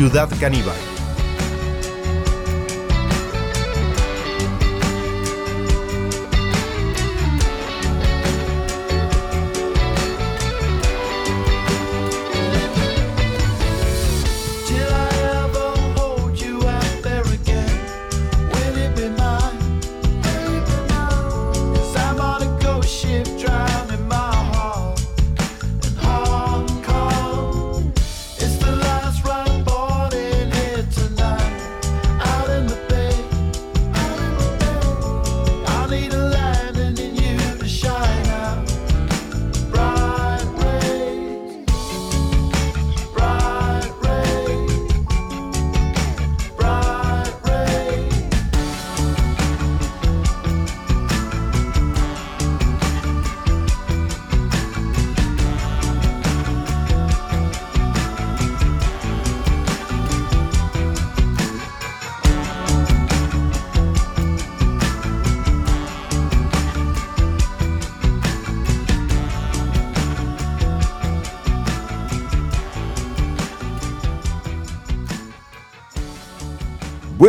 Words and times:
Ciudad 0.00 0.30
Caníbal. 0.40 0.89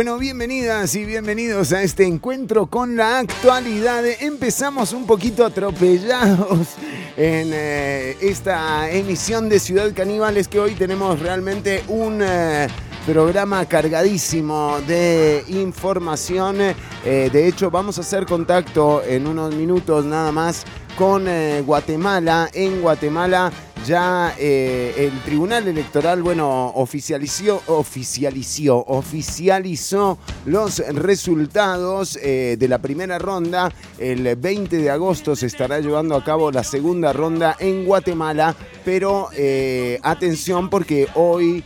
Bueno, 0.02 0.18
bienvenidas 0.18 0.96
y 0.96 1.04
bienvenidos 1.04 1.72
a 1.72 1.80
este 1.80 2.04
encuentro 2.04 2.66
con 2.66 2.96
la 2.96 3.20
actualidad. 3.20 4.04
Empezamos 4.04 4.92
un 4.92 5.06
poquito 5.06 5.46
atropellados 5.46 6.70
en 7.16 7.52
eh, 7.54 8.16
esta 8.20 8.90
emisión 8.90 9.48
de 9.48 9.60
Ciudad 9.60 9.94
Caníbales 9.94 10.48
que 10.48 10.58
hoy 10.58 10.74
tenemos 10.74 11.20
realmente 11.20 11.84
un... 11.86 12.18
Eh, 12.20 12.66
programa 13.04 13.64
cargadísimo 13.66 14.76
de 14.86 15.42
información. 15.48 16.58
Eh, 16.60 17.30
de 17.32 17.48
hecho, 17.48 17.68
vamos 17.68 17.98
a 17.98 18.02
hacer 18.02 18.26
contacto 18.26 19.02
en 19.02 19.26
unos 19.26 19.52
minutos 19.56 20.04
nada 20.04 20.30
más 20.30 20.64
con 20.96 21.26
Guatemala. 21.66 22.48
En 22.54 22.80
Guatemala 22.80 23.50
ya 23.86 24.34
eh, 24.38 24.94
el 24.96 25.20
Tribunal 25.22 25.66
Electoral, 25.66 26.22
bueno, 26.22 26.72
oficializó, 26.74 27.62
oficializó, 27.66 28.84
oficializó 28.86 30.18
los 30.46 30.78
resultados 30.78 32.18
eh, 32.22 32.56
de 32.58 32.68
la 32.68 32.78
primera 32.78 33.18
ronda. 33.18 33.72
El 33.98 34.36
20 34.36 34.78
de 34.78 34.90
agosto 34.90 35.34
se 35.36 35.46
estará 35.46 35.80
llevando 35.80 36.14
a 36.14 36.24
cabo 36.24 36.50
la 36.50 36.64
segunda 36.64 37.12
ronda 37.12 37.56
en 37.58 37.84
Guatemala, 37.84 38.54
pero 38.84 39.28
eh, 39.34 39.98
atención 40.02 40.70
porque 40.70 41.08
hoy... 41.14 41.64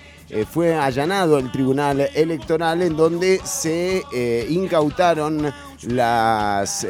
fue 0.53 0.75
allanado 0.75 1.39
el 1.39 1.53
Tribunal 1.53 2.01
Electoral 2.13 2.83
en 2.83 2.97
donde 2.97 3.41
se 3.45 4.03
incautaron 4.49 5.55
las, 5.83 6.85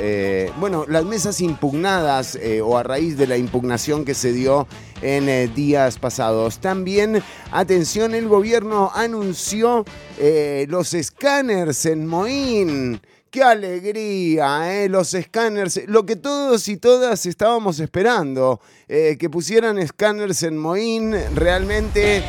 bueno, 0.58 0.86
las 0.88 1.04
mesas 1.04 1.42
impugnadas 1.42 2.38
o 2.64 2.78
a 2.78 2.82
raíz 2.82 3.18
de 3.18 3.26
la 3.26 3.36
impugnación 3.36 4.06
que 4.06 4.14
se 4.14 4.32
dio 4.32 4.66
en 5.02 5.28
eh, 5.28 5.48
días 5.48 5.98
pasados. 5.98 6.58
También, 6.58 7.22
atención, 7.50 8.14
el 8.14 8.28
gobierno 8.28 8.90
anunció 8.94 9.84
eh, 10.18 10.66
los 10.68 10.94
escáneres 10.94 11.86
en 11.86 12.06
Moín. 12.06 13.00
¡Qué 13.30 13.42
alegría! 13.42 14.82
Eh! 14.82 14.88
Los 14.88 15.12
escáneres, 15.14 15.82
lo 15.86 16.06
que 16.06 16.16
todos 16.16 16.68
y 16.68 16.76
todas 16.76 17.26
estábamos 17.26 17.80
esperando, 17.80 18.60
que 18.88 19.28
pusieran 19.30 19.78
escáneres 19.78 20.42
en 20.42 20.56
Moín, 20.56 21.14
realmente... 21.34 22.22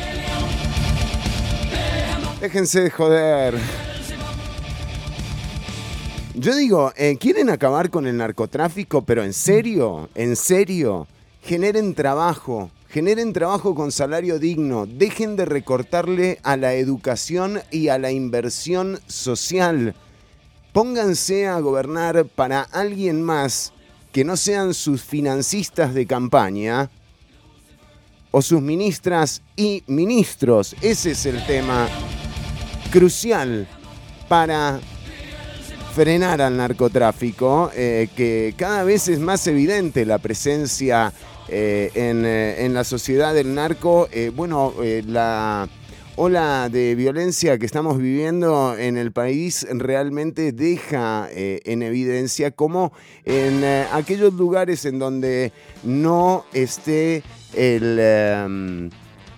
Déjense 2.40 2.82
de 2.82 2.90
joder. 2.90 3.54
Yo 6.34 6.54
digo, 6.54 6.92
¿quieren 7.18 7.48
acabar 7.48 7.90
con 7.90 8.06
el 8.06 8.16
narcotráfico? 8.16 9.02
Pero 9.02 9.24
en 9.24 9.32
serio, 9.32 10.10
en 10.14 10.36
serio 10.36 11.06
generen 11.48 11.94
trabajo, 11.94 12.70
generen 12.90 13.32
trabajo 13.32 13.74
con 13.74 13.90
salario 13.90 14.38
digno, 14.38 14.84
dejen 14.84 15.34
de 15.34 15.46
recortarle 15.46 16.38
a 16.42 16.58
la 16.58 16.74
educación 16.74 17.62
y 17.70 17.88
a 17.88 17.96
la 17.96 18.10
inversión 18.10 19.00
social. 19.06 19.94
Pónganse 20.74 21.46
a 21.46 21.58
gobernar 21.60 22.26
para 22.26 22.60
alguien 22.60 23.22
más 23.22 23.72
que 24.12 24.24
no 24.24 24.36
sean 24.36 24.74
sus 24.74 25.02
financistas 25.02 25.94
de 25.94 26.06
campaña 26.06 26.90
o 28.30 28.42
sus 28.42 28.60
ministras 28.60 29.40
y 29.56 29.82
ministros. 29.86 30.76
Ese 30.82 31.12
es 31.12 31.24
el 31.24 31.46
tema 31.46 31.88
crucial 32.92 33.66
para 34.28 34.80
frenar 35.94 36.42
al 36.42 36.58
narcotráfico, 36.58 37.70
eh, 37.74 38.10
que 38.14 38.54
cada 38.58 38.84
vez 38.84 39.08
es 39.08 39.18
más 39.18 39.46
evidente 39.46 40.04
la 40.04 40.18
presencia 40.18 41.10
eh, 41.50 41.90
eh, 41.94 42.56
en, 42.58 42.74
la 42.74 42.84
sociedad 42.84 43.32
del 43.32 43.54
narco, 43.54 44.08
eh, 44.12 44.30
bueno, 44.34 44.74
la 45.06 45.66
ola 46.16 46.68
de 46.68 46.94
violencia 46.94 47.58
que 47.58 47.64
estamos 47.64 47.96
viviendo 47.96 48.76
en 48.76 48.98
el 48.98 49.12
país 49.12 49.66
realmente 49.70 50.52
deja 50.52 51.28
en 51.32 51.82
evidencia 51.82 52.50
cómo 52.50 52.92
en 53.24 53.64
aquellos 53.92 54.34
lugares 54.34 54.84
en 54.84 54.98
donde 54.98 55.52
no 55.84 56.44
esté 56.52 57.22
el 57.54 58.90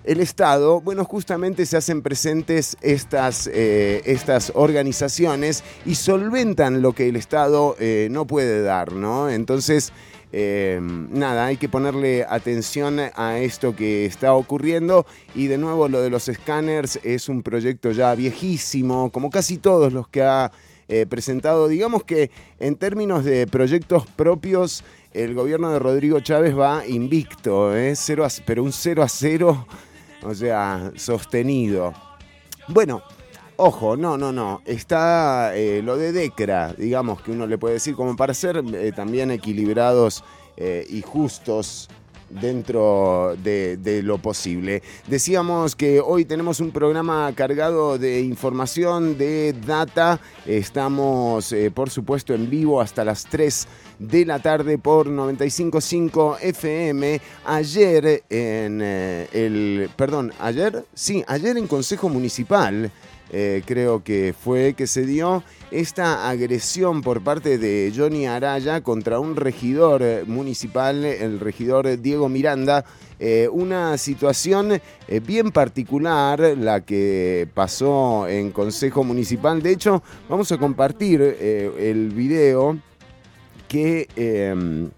el 0.02 0.20
Estado, 0.20 0.80
bueno, 0.80 1.04
justamente 1.04 1.66
se 1.66 1.76
hacen 1.76 2.00
presentes 2.00 2.76
estas, 2.80 3.46
estas 3.46 4.50
organizaciones 4.54 5.62
y 5.84 5.94
solventan 5.94 6.80
lo 6.80 6.94
que 6.94 7.10
el 7.10 7.16
Estado 7.16 7.76
no 8.08 8.26
puede 8.26 8.62
dar, 8.62 8.92
¿no? 8.92 9.28
Entonces, 9.28 9.92
Em, 10.32 11.08
nada, 11.10 11.46
hay 11.46 11.56
que 11.56 11.68
ponerle 11.68 12.24
atención 12.28 13.00
a 13.00 13.38
esto 13.38 13.74
que 13.74 14.06
está 14.06 14.32
ocurriendo 14.34 15.04
y 15.34 15.48
de 15.48 15.58
nuevo 15.58 15.88
lo 15.88 16.00
de 16.02 16.10
los 16.10 16.28
escáneres 16.28 17.00
es 17.02 17.28
un 17.28 17.42
proyecto 17.42 17.90
ya 17.90 18.14
viejísimo, 18.14 19.10
como 19.10 19.30
casi 19.30 19.58
todos 19.58 19.92
los 19.92 20.06
que 20.06 20.22
ha 20.22 20.52
eh, 20.88 21.06
presentado. 21.06 21.66
Digamos 21.66 22.04
que 22.04 22.30
en 22.60 22.76
términos 22.76 23.24
de 23.24 23.46
proyectos 23.46 24.06
propios, 24.06 24.84
el 25.12 25.34
gobierno 25.34 25.72
de 25.72 25.80
Rodrigo 25.80 26.20
Chávez 26.20 26.56
va 26.56 26.86
invicto, 26.86 27.76
¿eh? 27.76 27.94
pero 28.46 28.62
un 28.62 28.72
0 28.72 29.02
a 29.02 29.08
0, 29.08 29.66
o 30.22 30.34
sea, 30.34 30.92
sostenido. 30.96 31.92
Bueno. 32.68 33.02
Ojo, 33.62 33.94
no, 33.94 34.16
no, 34.16 34.32
no. 34.32 34.62
Está 34.64 35.54
eh, 35.54 35.82
lo 35.82 35.98
de 35.98 36.12
Decra, 36.12 36.72
digamos 36.72 37.20
que 37.20 37.30
uno 37.30 37.46
le 37.46 37.58
puede 37.58 37.74
decir, 37.74 37.94
como 37.94 38.16
para 38.16 38.32
ser 38.32 38.64
eh, 38.72 38.90
también 38.90 39.30
equilibrados 39.30 40.24
eh, 40.56 40.86
y 40.88 41.02
justos 41.02 41.90
dentro 42.30 43.36
de, 43.42 44.00
lo 44.02 44.16
posible. 44.16 44.82
Decíamos 45.08 45.76
que 45.76 46.00
hoy 46.00 46.24
tenemos 46.24 46.60
un 46.60 46.70
programa 46.70 47.30
cargado 47.34 47.98
de 47.98 48.22
información, 48.22 49.18
de 49.18 49.52
data. 49.52 50.20
Estamos, 50.46 51.54
por 51.74 51.90
supuesto, 51.90 52.32
en 52.32 52.48
vivo 52.48 52.80
hasta 52.80 53.04
las 53.04 53.26
3 53.26 53.68
de 53.98 54.24
la 54.24 54.38
tarde 54.38 54.78
por 54.78 55.06
95.5 55.06 56.38
FM. 56.40 57.20
Ayer 57.44 58.22
en 58.30 58.80
el, 58.80 59.90
perdón, 59.96 60.32
ayer, 60.40 60.86
sí, 60.94 61.22
ayer 61.26 61.58
en 61.58 61.66
Consejo 61.66 62.08
Municipal 62.08 62.90
eh, 63.32 63.62
creo 63.64 64.02
que 64.02 64.34
fue 64.38 64.74
que 64.74 64.88
se 64.88 65.06
dio 65.06 65.44
esta 65.70 66.28
agresión 66.28 67.00
por 67.00 67.22
parte 67.22 67.58
de 67.58 67.92
Johnny 67.94 68.26
Araya 68.26 68.80
contra 68.80 69.20
un 69.20 69.36
regidor 69.36 70.02
eh, 70.02 70.24
municipal, 70.26 71.04
el 71.04 71.38
regidor 71.38 72.00
Diego 72.00 72.28
Miranda. 72.28 72.84
Eh, 73.20 73.48
una 73.52 73.98
situación 73.98 74.80
bien 75.26 75.50
particular 75.50 76.40
la 76.56 76.80
que 76.80 77.46
pasó 77.52 78.26
en 78.26 78.50
Consejo 78.50 79.04
Municipal. 79.04 79.62
De 79.62 79.72
hecho, 79.72 80.02
vamos 80.28 80.50
a 80.52 80.58
compartir 80.58 81.20
el 81.20 82.10
video 82.10 82.78
que, 83.68 84.08
em, 84.16 84.90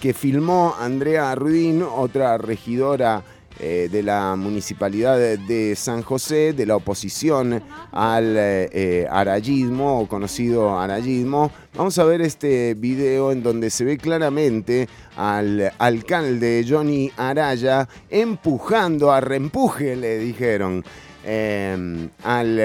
que 0.00 0.14
filmó 0.14 0.76
Andrea 0.78 1.34
Rudín, 1.34 1.82
otra 1.82 2.38
regidora 2.38 3.24
eh, 3.62 3.90
de 3.92 4.02
la 4.02 4.36
municipalidad 4.36 5.18
de 5.18 5.76
San 5.76 6.02
José, 6.02 6.54
de 6.54 6.64
la 6.64 6.76
oposición 6.76 7.62
al 7.92 8.34
eh, 8.38 9.06
arayismo 9.10 10.00
o 10.00 10.08
conocido 10.08 10.78
arayismo. 10.78 11.50
Vamos 11.74 11.98
a 11.98 12.04
ver 12.04 12.22
este 12.22 12.72
video 12.72 13.32
en 13.32 13.42
donde 13.42 13.68
se 13.68 13.84
ve 13.84 13.98
claramente 13.98 14.88
al 15.14 15.72
alcalde 15.76 16.64
Johnny 16.66 17.12
Araya 17.18 17.86
empujando 18.08 19.12
a 19.12 19.20
reempuje, 19.20 19.94
le 19.94 20.18
dijeron. 20.18 20.82
Em, 21.22 22.08
al, 22.24 22.58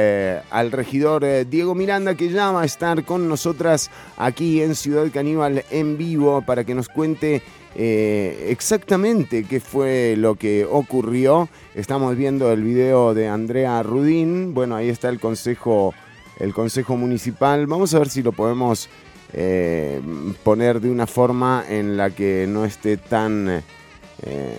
al, 0.49 0.71
regidor 0.71 1.25
Diego 1.49 1.75
Miranda 1.75 2.15
que 2.15 2.29
ya 2.29 2.51
va 2.51 2.61
a 2.61 2.65
estar 2.65 3.03
con 3.03 3.27
nosotras 3.27 3.91
aquí 4.15 4.61
en 4.61 4.75
Ciudad 4.75 5.11
Caníbal 5.13 5.65
en 5.71 5.97
vivo 5.97 6.41
para 6.41 6.63
que 6.63 6.73
nos 6.73 6.87
cuente 6.87 7.41
eh, 7.77 8.47
exactamente 8.49 9.43
qué 9.43 9.59
fue 9.59 10.15
lo 10.17 10.35
que 10.35 10.65
ocurrió. 10.65 11.49
Estamos 11.75 12.15
viendo 12.15 12.51
el 12.51 12.63
video 12.63 13.13
de 13.13 13.27
Andrea 13.27 13.83
Rudín. 13.83 14.53
Bueno, 14.53 14.75
ahí 14.75 14.89
está 14.89 15.09
el 15.09 15.19
consejo, 15.19 15.93
el 16.39 16.53
consejo 16.53 16.95
municipal. 16.95 17.67
Vamos 17.67 17.93
a 17.93 17.99
ver 17.99 18.09
si 18.09 18.23
lo 18.23 18.31
podemos 18.31 18.87
eh, 19.33 20.01
poner 20.43 20.79
de 20.79 20.89
una 20.89 21.05
forma 21.05 21.65
en 21.67 21.97
la 21.97 22.11
que 22.11 22.45
no 22.47 22.63
esté 22.63 22.95
tan 22.95 23.61
eh, 24.21 24.57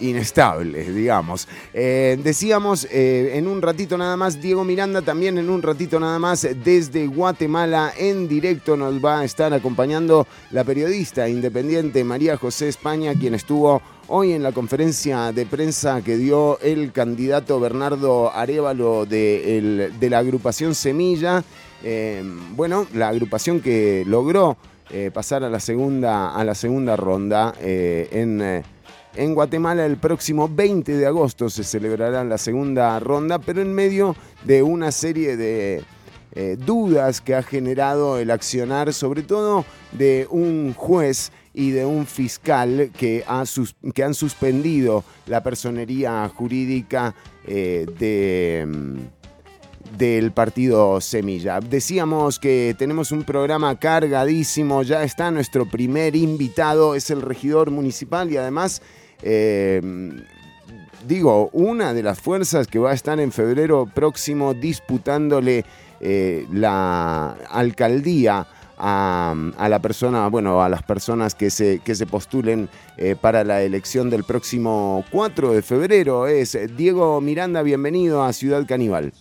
inestable, 0.00 0.90
digamos. 0.90 1.48
Eh, 1.72 2.18
decíamos 2.22 2.86
eh, 2.90 3.32
en 3.34 3.46
un 3.46 3.62
ratito 3.62 3.96
nada 3.96 4.16
más, 4.16 4.40
Diego 4.40 4.64
Miranda 4.64 5.02
también 5.02 5.38
en 5.38 5.50
un 5.50 5.62
ratito 5.62 5.98
nada 6.00 6.18
más 6.18 6.46
desde 6.64 7.06
Guatemala 7.06 7.92
en 7.96 8.28
directo 8.28 8.76
nos 8.76 9.04
va 9.04 9.20
a 9.20 9.24
estar 9.24 9.52
acompañando 9.52 10.26
la 10.50 10.64
periodista 10.64 11.28
independiente 11.28 12.04
María 12.04 12.36
José 12.36 12.68
España, 12.68 13.14
quien 13.14 13.34
estuvo 13.34 13.80
hoy 14.08 14.32
en 14.32 14.42
la 14.42 14.52
conferencia 14.52 15.32
de 15.32 15.46
prensa 15.46 16.02
que 16.02 16.16
dio 16.16 16.60
el 16.60 16.92
candidato 16.92 17.58
Bernardo 17.58 18.32
Arevalo 18.32 19.06
de, 19.06 19.90
la 20.00 20.18
agrupación 20.18 20.74
Semilla. 20.74 21.42
Eh, 21.82 22.22
bueno, 22.54 22.86
la 22.94 23.08
agrupación 23.08 23.60
que 23.60 24.04
logró 24.06 24.56
pasar 25.12 25.42
a 25.42 25.50
la 25.50 25.58
segunda, 25.58 26.32
a 26.32 26.44
la 26.44 26.54
segunda 26.54 26.94
ronda 26.94 27.52
en 27.60 28.62
en 29.16 29.34
Guatemala 29.34 29.84
el 29.86 29.96
próximo 29.96 30.48
20 30.48 30.96
de 30.96 31.06
agosto 31.06 31.50
se 31.50 31.64
celebrará 31.64 32.24
la 32.24 32.38
segunda 32.38 32.98
ronda, 33.00 33.38
pero 33.38 33.62
en 33.62 33.72
medio 33.72 34.14
de 34.44 34.62
una 34.62 34.92
serie 34.92 35.36
de 35.36 35.82
eh, 36.32 36.56
dudas 36.58 37.20
que 37.20 37.34
ha 37.34 37.42
generado 37.42 38.18
el 38.18 38.30
accionar, 38.30 38.92
sobre 38.92 39.22
todo 39.22 39.64
de 39.92 40.26
un 40.30 40.74
juez 40.74 41.32
y 41.54 41.70
de 41.70 41.86
un 41.86 42.06
fiscal 42.06 42.90
que, 42.96 43.24
que 43.94 44.04
han 44.04 44.14
suspendido 44.14 45.02
la 45.26 45.42
personería 45.42 46.28
jurídica 46.28 47.14
eh, 47.46 47.86
de 47.98 48.66
mm, 48.66 49.16
del 49.96 50.32
partido 50.32 51.00
Semilla. 51.00 51.60
Decíamos 51.60 52.38
que 52.38 52.74
tenemos 52.78 53.12
un 53.12 53.24
programa 53.24 53.78
cargadísimo, 53.78 54.82
ya 54.82 55.02
está 55.02 55.30
nuestro 55.30 55.66
primer 55.66 56.16
invitado, 56.16 56.94
es 56.94 57.10
el 57.10 57.22
regidor 57.22 57.70
municipal 57.70 58.30
y 58.30 58.36
además 58.36 58.82
eh, 59.22 59.80
digo, 61.06 61.50
una 61.52 61.94
de 61.94 62.02
las 62.02 62.20
fuerzas 62.20 62.66
que 62.66 62.78
va 62.78 62.90
a 62.90 62.94
estar 62.94 63.18
en 63.20 63.32
febrero 63.32 63.88
próximo 63.92 64.54
disputándole 64.54 65.64
eh, 66.00 66.46
la 66.52 67.32
alcaldía 67.50 68.46
a, 68.78 69.34
la 69.68 69.78
persona, 69.80 70.28
bueno, 70.28 70.62
a 70.62 70.68
las 70.68 70.82
personas 70.82 71.34
que 71.34 71.48
se, 71.48 71.78
que 71.78 71.94
se 71.94 72.06
postulen 72.06 72.68
eh, 72.98 73.16
para 73.18 73.42
la 73.42 73.62
elección 73.62 74.10
del 74.10 74.24
próximo 74.24 75.04
4 75.10 75.52
de 75.52 75.62
febrero. 75.62 76.26
Es 76.26 76.58
Diego 76.76 77.20
Miranda, 77.20 77.62
bienvenido 77.62 78.22
a 78.22 78.32
Ciudad 78.34 78.66
Caníbal. 78.66 79.12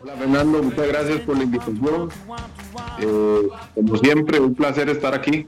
Hola 0.00 0.14
Fernando, 0.16 0.62
muchas 0.62 0.86
gracias 0.86 1.20
por 1.20 1.36
la 1.38 1.44
invitación. 1.44 2.10
como 3.74 3.96
siempre, 3.96 4.38
un 4.38 4.54
placer 4.54 4.90
estar 4.90 5.14
aquí. 5.14 5.46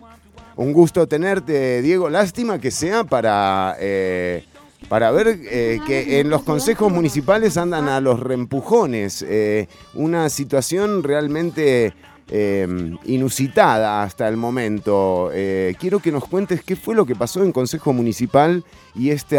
Un 0.57 0.73
gusto 0.73 1.07
tenerte, 1.07 1.83
Diego. 1.83 2.09
Lástima 2.09 2.59
que 2.59 2.71
sea 2.71 3.05
para, 3.05 3.77
eh, 3.79 4.43
para 4.89 5.11
ver 5.11 5.39
eh, 5.43 5.81
que 5.87 6.19
en 6.19 6.31
los 6.31 6.45
consejos 6.45 6.91
municipales 6.91 7.59
andan 7.59 7.91
a 7.91 8.01
los 8.01 8.21
reempujones. 8.21 9.23
Eh, 9.29 9.69
una 9.95 10.29
situación 10.31 11.03
realmente 11.03 11.95
inusitada 13.05 14.03
hasta 14.03 14.27
el 14.27 14.37
momento. 14.37 15.31
quiero 15.79 16.01
que 16.01 16.11
nos 16.11 16.25
cuentes 16.25 16.61
qué 16.65 16.75
fue 16.75 16.97
lo 16.97 17.07
que 17.07 17.15
pasó 17.15 17.45
en 17.45 17.53
Consejo 17.53 17.93
Municipal 17.93 18.65
y 18.97 19.11
este 19.11 19.39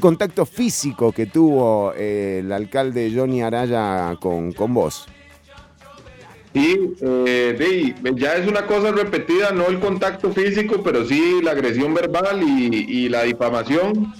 contacto 0.00 0.46
físico 0.46 1.12
que 1.12 1.26
tuvo 1.26 1.92
el 1.92 2.50
alcalde 2.50 3.12
Johnny 3.14 3.42
Araya 3.42 4.16
con, 4.20 4.52
con 4.52 4.72
vos. 4.72 5.06
Sí, 6.54 6.94
eh, 7.00 7.94
ya 8.14 8.36
es 8.36 8.46
una 8.46 8.66
cosa 8.66 8.92
repetida, 8.92 9.52
no 9.52 9.68
el 9.68 9.80
contacto 9.80 10.32
físico, 10.32 10.82
pero 10.82 11.06
sí 11.06 11.40
la 11.42 11.52
agresión 11.52 11.94
verbal 11.94 12.42
y, 12.42 13.08
la 13.08 13.22
difamación. 13.22 14.12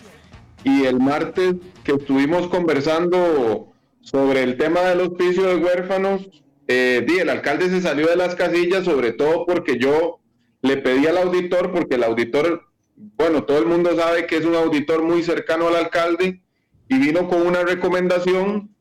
Y 0.64 0.84
el 0.84 0.99
martes 0.99 1.56
que 1.84 1.93
estuvimos 1.93 2.49
conversando 2.49 3.73
sobre 4.00 4.44
el 4.44 4.56
tema 4.56 4.81
del 4.82 5.00
hospicio 5.00 5.44
de 5.46 5.56
huérfanos, 5.56 6.29
eh, 6.69 7.05
el 7.20 7.29
alcalde 7.29 7.69
se 7.69 7.82
salió 7.82 8.06
de 8.06 8.17
las 8.17 8.34
casillas, 8.34 8.84
sobre 8.84 9.12
todo 9.12 9.44
porque 9.44 9.79
yo 9.79 10.20
le 10.62 10.79
pedí 10.79 11.06
al 11.06 11.19
auditor, 11.19 11.70
porque 11.73 11.96
el 11.96 12.05
auditor, 12.05 12.62
bueno, 12.96 13.44
todo 13.44 13.58
el 13.58 13.67
mundo 13.67 13.94
sabe 13.94 14.26
que 14.26 14.37
es 14.37 14.46
un 14.46 14.55
auditor 14.55 15.02
muy 15.02 15.23
cercano 15.23 15.69
al 15.69 15.76
alcalde, 15.76 16.40
y 16.88 16.99
vino 16.99 17.29
con 17.29 17.46
una 17.46 17.62
recomendación 17.62 18.71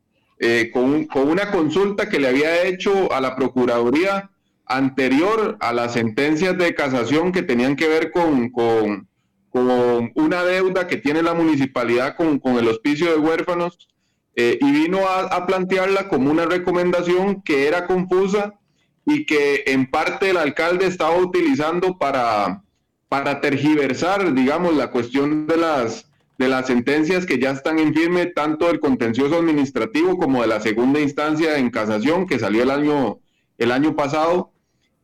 eh, 0.44 0.72
con, 0.72 1.06
una 1.28 1.52
consulta 1.52 2.08
que 2.08 2.18
le 2.18 2.26
había 2.26 2.64
hecho 2.64 3.12
a 3.12 3.20
la 3.20 3.36
Procuraduría 3.36 4.28
anterior 4.66 5.56
a 5.60 5.72
las 5.72 5.92
sentencias 5.92 6.58
de 6.58 6.74
casación 6.74 7.30
que 7.30 7.44
tenían 7.44 7.76
que 7.76 7.86
ver 7.86 8.10
con, 8.10 8.50
con, 8.50 9.06
una 9.52 10.42
deuda 10.42 10.88
que 10.88 10.96
tiene 10.96 11.22
la 11.22 11.34
municipalidad 11.34 12.16
con, 12.16 12.40
el 12.58 12.66
hospicio 12.66 13.12
de 13.12 13.18
huérfanos 13.18 13.88
eh, 14.34 14.58
y 14.60 14.72
vino 14.72 15.06
a, 15.06 15.46
plantearla 15.46 16.08
como 16.08 16.28
una 16.32 16.46
recomendación 16.46 17.40
que 17.42 17.68
era 17.68 17.86
confusa 17.86 18.54
y 19.06 19.26
que 19.26 19.62
en 19.68 19.88
parte 19.88 20.30
el 20.30 20.38
alcalde 20.38 20.86
estaba 20.86 21.16
utilizando 21.18 21.98
para, 21.98 22.64
para 23.08 23.40
tergiversar, 23.40 24.34
digamos, 24.34 24.74
la 24.74 24.90
cuestión 24.90 25.46
de 25.46 25.56
las, 25.56 26.10
de 26.38 26.48
las 26.48 26.66
sentencias 26.66 27.26
que 27.26 27.38
ya 27.38 27.50
están 27.50 27.78
en 27.78 27.94
firme, 27.94 28.26
tanto 28.26 28.66
del 28.66 28.80
contencioso 28.80 29.38
administrativo 29.38 30.16
como 30.16 30.42
de 30.42 30.48
la 30.48 30.60
segunda 30.60 31.00
instancia 31.00 31.58
en 31.58 31.70
casación 31.70 32.26
que 32.26 32.38
salió 32.38 32.62
el 32.62 32.70
año, 32.70 33.18
el 33.58 33.70
año 33.70 33.94
pasado. 33.94 34.52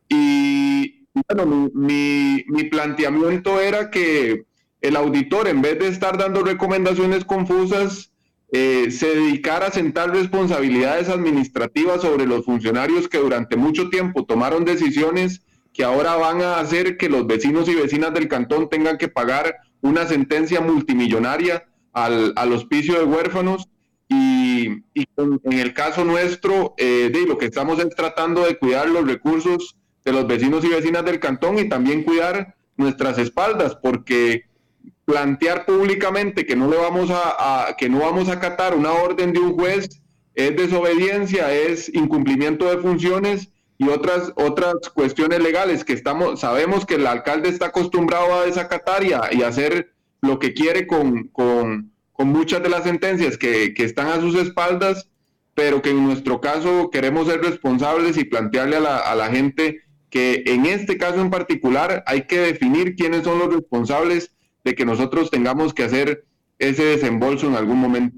Y 0.09 1.07
bueno, 1.13 1.69
mi, 1.73 2.43
mi, 2.47 2.63
planteamiento 2.65 3.61
era 3.61 3.89
que 3.89 4.45
el 4.81 4.95
auditor, 4.95 5.47
en 5.47 5.61
vez 5.61 5.79
de 5.79 5.87
estar 5.87 6.17
dando 6.17 6.43
recomendaciones 6.43 7.25
confusas, 7.25 8.11
eh, 8.51 8.89
se 8.89 9.15
dedicara 9.15 9.67
a 9.67 9.71
sentar 9.71 10.09
responsabilidades 10.09 11.09
administrativas 11.09 12.01
sobre 12.01 12.25
los 12.25 12.45
funcionarios 12.45 13.07
que 13.07 13.19
durante 13.19 13.55
mucho 13.55 13.89
tiempo 13.89 14.25
tomaron 14.25 14.65
decisiones 14.65 15.43
que 15.71 15.83
ahora 15.83 16.15
van 16.15 16.41
a 16.41 16.59
hacer 16.59 16.97
que 16.97 17.09
los 17.09 17.27
vecinos 17.27 17.69
y 17.69 17.75
vecinas 17.75 18.13
del 18.13 18.27
cantón 18.27 18.67
tengan 18.67 18.97
que 18.97 19.07
pagar 19.07 19.57
una 19.81 20.07
sentencia 20.07 20.61
multimillonaria 20.61 21.67
al, 21.93 22.53
hospicio 22.53 22.97
de 22.97 23.05
huérfanos 23.05 23.67
y, 24.07 24.65
en 24.95 25.53
el 25.53 25.73
caso 25.73 26.03
nuestro, 26.03 26.73
eh, 26.77 27.09
de 27.11 27.25
lo 27.25 27.37
que 27.37 27.45
estamos 27.45 27.79
es 27.79 27.89
tratando 27.95 28.45
de 28.45 28.57
cuidar 28.57 28.89
los 28.89 29.05
recursos 29.07 29.75
de 30.03 30.13
los 30.13 30.27
vecinos 30.27 30.63
y 30.65 30.69
vecinas 30.69 31.05
del 31.05 31.19
cantón 31.19 31.59
y 31.59 31.69
también 31.69 32.03
cuidar 32.03 32.55
nuestras 32.77 33.17
espaldas, 33.17 33.75
porque 33.75 34.45
plantear 35.05 35.65
públicamente 35.65 36.45
que 36.45 36.55
no 36.55 36.69
le 36.69 36.77
vamos 36.77 37.09
a, 37.11 37.75
que 37.77 37.89
no 37.89 37.99
vamos 37.99 38.29
a 38.29 38.33
acatar 38.33 38.75
una 38.75 38.91
orden 38.93 39.33
de 39.33 39.39
un 39.39 39.53
juez 39.53 40.01
es 40.35 40.55
desobediencia, 40.55 41.51
es 41.51 41.93
incumplimiento 41.93 42.69
de 42.69 42.77
funciones 42.77 43.49
y 43.79 43.87
otras 43.87 44.33
otras 44.35 44.75
cuestiones 44.93 45.41
legales 45.41 45.83
que 45.83 45.93
estamos 45.93 46.41
sabemos 46.41 46.85
que 46.85 46.95
el 46.95 47.07
alcalde 47.07 47.49
está 47.49 47.67
acostumbrado 47.67 48.35
a 48.35 48.45
desacatar 48.45 49.03
y, 49.03 49.13
a, 49.13 49.47
hacer 49.47 49.93
lo 50.21 50.37
que 50.37 50.53
quiere 50.53 50.85
con, 50.85 51.29
con, 51.29 51.91
con 52.11 52.27
muchas 52.27 52.61
de 52.61 52.69
las 52.69 52.83
sentencias 52.83 53.37
que, 53.37 53.73
que, 53.73 53.85
están 53.85 54.07
a 54.07 54.19
sus 54.19 54.35
espaldas, 54.35 55.07
pero 55.55 55.81
que 55.81 55.91
en 55.91 56.03
nuestro 56.03 56.41
caso 56.41 56.89
queremos 56.91 57.27
ser 57.27 57.41
responsables 57.41 58.17
y 58.17 58.25
plantearle 58.25 58.75
a 58.75 58.81
la, 58.81 58.97
a 58.97 59.15
la 59.15 59.29
gente 59.29 59.81
que 60.09 60.43
en 60.47 60.65
este 60.65 60.97
caso 60.97 61.21
en 61.21 61.29
particular 61.29 62.03
hay 62.05 62.23
que 62.23 62.39
definir 62.39 62.95
quiénes 62.95 63.23
son 63.23 63.39
los 63.39 63.53
responsables 63.53 64.33
de 64.65 64.75
que 64.75 64.85
nosotros 64.85 65.31
tengamos 65.31 65.73
que 65.73 65.83
hacer 65.83 66.25
ese 66.57 66.83
desembolso 66.83 67.47
en 67.47 67.55
algún 67.55 67.77
momento. 67.77 68.17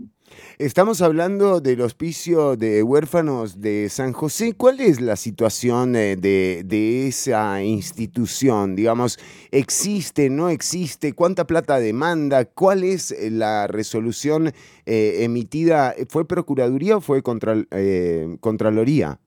Estamos 0.61 1.01
hablando 1.01 1.59
del 1.59 1.81
hospicio 1.81 2.55
de 2.55 2.83
huérfanos 2.83 3.61
de 3.61 3.89
San 3.89 4.13
José. 4.13 4.53
¿Cuál 4.53 4.79
es 4.79 5.01
la 5.01 5.15
situación 5.15 5.95
eh, 5.95 6.15
de, 6.15 7.07
esa 7.07 7.63
institución? 7.63 8.75
Digamos, 8.75 9.17
¿existe, 9.49 10.29
no 10.29 10.49
existe? 10.49 11.13
¿Cuánta 11.13 11.47
plata 11.47 11.79
demanda? 11.79 12.45
¿Cuál 12.45 12.83
es 12.83 13.09
eh, 13.09 13.31
la 13.31 13.65
resolución 13.65 14.53
eh, 14.85 15.23
emitida? 15.23 15.95
¿Fue 16.09 16.27
Procuraduría 16.27 16.97
o 16.97 17.01
fue 17.01 17.23
Contraloría? 17.23 19.17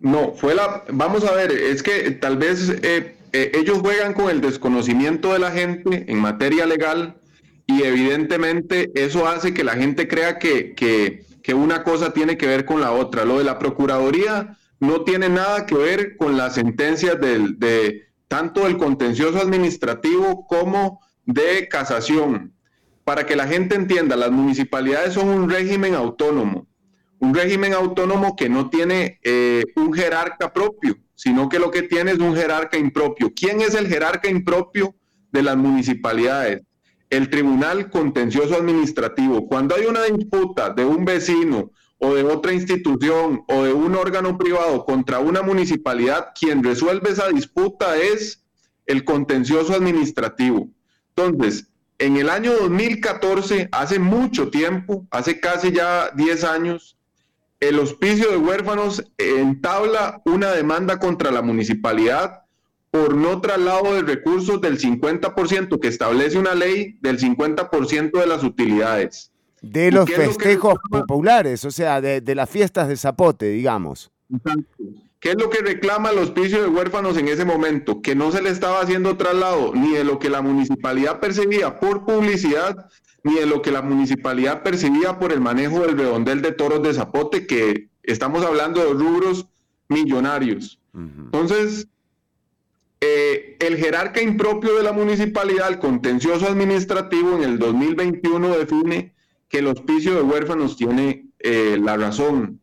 No, 0.00 0.34
fue 0.34 0.54
la... 0.54 0.84
Vamos 0.92 1.24
a 1.24 1.32
ver, 1.32 1.50
es 1.50 1.82
que 1.82 2.10
tal 2.10 2.36
vez 2.36 2.76
ellos 3.32 3.78
juegan 3.78 4.12
con 4.12 4.28
el 4.28 4.42
desconocimiento 4.42 5.32
de 5.32 5.38
la 5.38 5.50
gente 5.50 6.04
en 6.08 6.18
materia 6.18 6.66
legal 6.66 7.16
y 7.66 7.82
evidentemente 7.82 8.90
eso 8.94 9.26
hace 9.26 9.54
que 9.54 9.64
la 9.64 9.74
gente 9.74 10.08
crea 10.08 10.38
que, 10.38 10.74
que, 10.74 11.54
una 11.54 11.84
cosa 11.84 12.12
tiene 12.12 12.38
que 12.38 12.46
ver 12.46 12.64
con 12.64 12.80
la 12.80 12.92
otra. 12.92 13.24
Lo 13.24 13.38
de 13.38 13.44
la 13.44 13.58
Procuraduría 13.58 14.56
no 14.80 15.02
tiene 15.02 15.28
nada 15.28 15.66
que 15.66 15.74
ver 15.74 16.16
con 16.16 16.36
las 16.36 16.54
sentencias 16.54 17.20
de 17.20 18.06
tanto 18.32 18.64
del 18.64 18.78
contencioso 18.78 19.38
administrativo 19.38 20.46
como 20.46 21.00
de 21.26 21.68
casación. 21.68 22.54
Para 23.04 23.26
que 23.26 23.36
la 23.36 23.46
gente 23.46 23.74
entienda, 23.74 24.16
las 24.16 24.30
municipalidades 24.30 25.12
son 25.12 25.28
un 25.28 25.50
régimen 25.50 25.94
autónomo, 25.94 26.66
un 27.18 27.34
régimen 27.34 27.74
autónomo 27.74 28.34
que 28.34 28.48
no 28.48 28.70
tiene 28.70 29.18
eh, 29.22 29.64
un 29.76 29.92
jerarca 29.92 30.52
propio, 30.52 30.96
sino 31.14 31.48
que 31.48 31.58
lo 31.58 31.70
que 31.70 31.82
tiene 31.82 32.12
es 32.12 32.20
un 32.20 32.34
jerarca 32.34 32.78
impropio. 32.78 33.32
¿Quién 33.34 33.60
es 33.60 33.74
el 33.74 33.88
jerarca 33.88 34.30
impropio 34.30 34.94
de 35.30 35.42
las 35.42 35.56
municipalidades? 35.56 36.62
El 37.12 37.28
Tribunal 37.28 37.90
Contencioso 37.90 38.54
Administrativo, 38.56 39.46
cuando 39.46 39.74
hay 39.74 39.84
una 39.84 40.04
disputa 40.04 40.70
de 40.70 40.86
un 40.86 41.04
vecino 41.04 41.70
o 41.98 42.14
de 42.14 42.24
otra 42.24 42.54
institución 42.54 43.44
o 43.48 43.64
de 43.64 43.72
un 43.74 43.94
órgano 43.94 44.38
privado 44.38 44.86
contra 44.86 45.18
una 45.18 45.42
municipalidad, 45.42 46.28
quien 46.34 46.64
resuelve 46.64 47.10
esa 47.10 47.28
disputa 47.28 47.98
es 47.98 48.42
el 48.86 49.04
contencioso 49.04 49.74
administrativo. 49.74 50.70
Entonces, 51.14 51.68
en 51.98 52.16
el 52.16 52.30
año 52.30 52.54
2014, 52.54 53.68
hace 53.72 53.98
mucho 53.98 54.48
tiempo, 54.48 55.06
hace 55.10 55.38
casi 55.38 55.70
ya 55.70 56.12
10 56.16 56.44
años, 56.44 56.96
el 57.60 57.78
hospicio 57.78 58.30
de 58.30 58.38
huérfanos 58.38 59.04
entabla 59.18 60.22
una 60.24 60.52
demanda 60.52 60.98
contra 60.98 61.30
la 61.30 61.42
municipalidad 61.42 62.41
por 62.92 63.16
no 63.16 63.40
traslado 63.40 63.94
de 63.94 64.02
recursos 64.02 64.60
del 64.60 64.78
50% 64.78 65.80
que 65.80 65.88
establece 65.88 66.38
una 66.38 66.54
ley 66.54 66.98
del 67.00 67.18
50% 67.18 68.20
de 68.20 68.26
las 68.26 68.44
utilidades. 68.44 69.32
De 69.62 69.90
los 69.90 70.10
festejos 70.10 70.74
populares, 70.90 71.64
o 71.64 71.70
sea, 71.70 72.02
de, 72.02 72.34
las 72.34 72.50
fiestas 72.50 72.88
de 72.88 72.98
Zapote, 72.98 73.48
digamos. 73.48 74.12
¿Qué 75.20 75.30
es 75.30 75.36
lo 75.40 75.48
que 75.48 75.62
reclama 75.62 76.10
el 76.10 76.18
hospicio 76.18 76.60
de 76.60 76.68
huérfanos 76.68 77.16
en 77.16 77.28
ese 77.28 77.46
momento? 77.46 78.02
Que 78.02 78.14
no 78.14 78.30
se 78.30 78.42
le 78.42 78.50
estaba 78.50 78.82
haciendo 78.82 79.16
traslado 79.16 79.72
ni 79.74 79.92
de 79.92 80.04
lo 80.04 80.18
que 80.18 80.28
la 80.28 80.42
municipalidad 80.42 81.18
percibía 81.18 81.80
por 81.80 82.04
publicidad, 82.04 82.90
ni 83.24 83.36
de 83.36 83.46
lo 83.46 83.62
que 83.62 83.72
la 83.72 83.80
municipalidad 83.80 84.62
percibía 84.62 85.18
por 85.18 85.32
el 85.32 85.40
manejo 85.40 85.80
del 85.80 85.96
redondel 85.96 86.42
de 86.42 86.52
toros 86.52 86.82
de 86.82 86.92
Zapote, 86.92 87.46
que 87.46 87.88
estamos 88.02 88.44
hablando 88.44 88.84
de 88.84 88.92
rubros 88.92 89.46
millonarios. 89.88 90.78
Entonces, 90.92 91.88
eh, 93.04 93.56
el 93.58 93.78
jerarca 93.78 94.22
impropio 94.22 94.76
de 94.76 94.84
la 94.84 94.92
municipalidad, 94.92 95.68
el 95.68 95.80
contencioso 95.80 96.46
administrativo, 96.46 97.34
en 97.34 97.42
el 97.42 97.58
2021 97.58 98.56
define 98.56 99.12
que 99.48 99.58
el 99.58 99.66
hospicio 99.66 100.14
de 100.14 100.22
huérfanos 100.22 100.76
tiene 100.76 101.26
eh, 101.40 101.80
la 101.82 101.96
razón. 101.96 102.60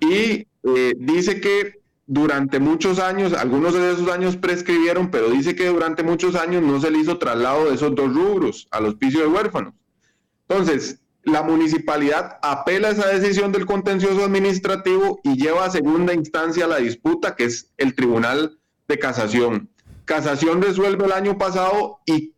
Y 0.00 0.46
eh, 0.62 0.94
dice 0.96 1.40
que 1.40 1.80
durante 2.06 2.60
muchos 2.60 3.00
años, 3.00 3.32
algunos 3.32 3.74
de 3.74 3.94
esos 3.94 4.08
años 4.10 4.36
prescribieron, 4.36 5.10
pero 5.10 5.28
dice 5.28 5.56
que 5.56 5.66
durante 5.66 6.04
muchos 6.04 6.36
años 6.36 6.62
no 6.62 6.80
se 6.80 6.92
le 6.92 6.98
hizo 6.98 7.18
traslado 7.18 7.68
de 7.68 7.74
esos 7.74 7.96
dos 7.96 8.14
rubros 8.14 8.68
al 8.70 8.86
hospicio 8.86 9.22
de 9.22 9.26
huérfanos. 9.26 9.74
Entonces, 10.48 11.00
la 11.24 11.42
municipalidad 11.42 12.38
apela 12.42 12.88
a 12.88 12.90
esa 12.92 13.08
decisión 13.08 13.50
del 13.50 13.66
contencioso 13.66 14.24
administrativo 14.24 15.18
y 15.24 15.36
lleva 15.36 15.64
a 15.64 15.70
segunda 15.70 16.14
instancia 16.14 16.68
la 16.68 16.76
disputa, 16.76 17.34
que 17.34 17.46
es 17.46 17.72
el 17.76 17.96
tribunal 17.96 18.60
de 18.88 18.98
casación. 18.98 19.68
Casación 20.04 20.60
resuelve 20.60 21.06
el 21.06 21.12
año 21.12 21.38
pasado 21.38 21.98
y, 22.06 22.32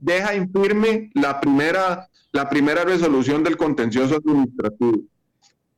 deja 0.00 0.34
infirme 0.34 1.10
la 1.14 1.40
primera, 1.40 2.10
la 2.32 2.50
primera 2.50 2.84
resolución 2.84 3.42
del 3.42 3.56
contencioso 3.56 4.16
administrativo. 4.16 5.00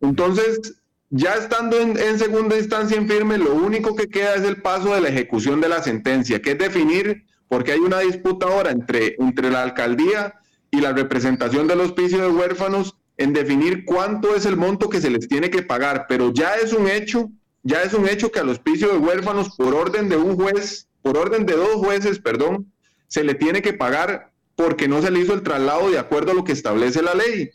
Entonces, 0.01 0.81
ya 1.11 1.35
estando 1.35 1.79
en, 1.79 2.19
segunda 2.19 2.59
instancia 2.59 2.97
en 2.97 3.09
firme, 3.09 3.39
lo 3.39 3.55
único 3.55 3.95
que 3.95 4.09
queda 4.09 4.35
es 4.35 4.43
el 4.43 4.63
paso 4.63 4.95
de 4.95 5.01
la 5.01 5.11
ejecución 5.11 5.61
de 5.61 5.69
la 5.69 5.83
sentencia, 5.83 6.43
que 6.43 6.53
es 6.53 6.59
definir, 6.59 7.25
porque 7.47 7.73
hay 7.73 7.79
una 7.79 8.01
disputa 8.01 8.47
ahora 8.47 8.73
entre, 8.73 9.15
entre 9.21 9.51
la 9.51 9.63
alcaldía 9.63 10.35
y 10.73 10.81
la 10.81 10.93
representación 10.93 11.69
del 11.69 11.81
hospicio 11.81 12.21
de 12.21 12.29
huérfanos 12.29 12.97
en 13.17 13.33
definir 13.33 13.85
cuánto 13.85 14.35
es 14.35 14.45
el 14.45 14.57
monto 14.57 14.89
que 14.89 15.01
se 15.01 15.11
les 15.11 15.29
tiene 15.29 15.51
que 15.51 15.63
pagar, 15.63 16.07
pero 16.09 16.33
ya 16.33 16.55
es 16.57 16.73
un 16.73 16.89
hecho 16.89 17.31
ya 17.69 17.83
es 17.83 17.93
un 17.93 18.09
hecho 18.09 18.33
que 18.33 18.41
al 18.41 18.49
hospicio 18.49 18.89
de 18.89 18.97
huérfanos, 18.97 19.55
por 19.55 19.75
orden 19.75 20.09
de 20.09 20.17
un 20.17 20.37
juez, 20.37 20.89
por 21.03 21.19
orden 21.19 21.45
de 21.45 21.55
dos 21.55 21.75
jueces, 21.75 22.19
perdón, 22.19 22.73
se 23.09 23.23
le 23.23 23.35
tiene 23.35 23.61
que 23.61 23.75
pagar 23.75 24.33
porque 24.57 24.89
no 24.89 25.03
se 25.03 25.11
le 25.11 25.21
hizo 25.21 25.35
el 25.35 25.43
traslado 25.43 25.91
de 25.91 25.99
acuerdo 25.99 26.33
a 26.33 26.35
lo 26.35 26.45
que 26.45 26.53
establece 26.53 27.03
la 27.03 27.15
ley. 27.15 27.51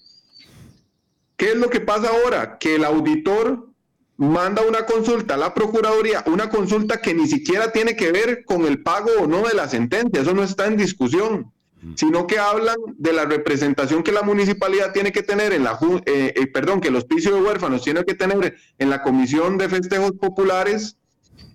¿Qué 1.36 1.54
es 1.54 1.56
lo 1.56 1.72
que 1.72 1.80
pasa 1.80 2.10
ahora? 2.10 2.60
Que 2.60 2.76
el 2.76 2.86
auditor 2.86 3.70
manda 4.18 4.62
una 4.62 4.86
consulta 4.86 5.34
a 5.34 5.38
la 5.38 5.56
Procuraduría, 5.56 6.24
una 6.28 6.48
consulta 6.48 7.02
que 7.02 7.16
ni 7.16 7.28
siquiera 7.28 7.72
tiene 7.72 7.96
que 7.96 8.12
ver 8.12 8.46
con 8.46 8.68
el 8.68 8.84
pago 8.84 9.10
o 9.20 9.26
no 9.26 9.42
de 9.48 9.56
la 9.56 9.68
sentencia, 9.68 10.22
eso 10.22 10.36
no 10.36 10.44
está 10.44 10.68
en 10.68 10.78
discusión 10.78 11.52
sino 11.96 12.28
que 12.28 12.40
hablan 12.40 12.78
de 12.98 13.14
la 13.14 13.26
representación 13.26 14.04
que 14.04 14.12
la 14.12 14.22
municipalidad 14.22 14.94
tiene 14.94 15.12
que 15.12 15.24
tener 15.24 15.54
en 15.54 15.64
la, 15.64 15.80
eh, 16.06 16.34
eh, 16.36 16.48
perdón, 16.48 16.82
que 16.82 16.88
el 16.88 16.96
hospicio 16.96 17.36
de 17.36 17.42
huérfanos 17.42 17.84
tiene 17.84 18.04
que 18.04 18.14
tener 18.14 18.56
en 18.78 18.90
la 18.90 19.02
Comisión 19.02 19.58
de 19.58 19.70
Festejos 19.70 20.14
Populares 20.14 20.98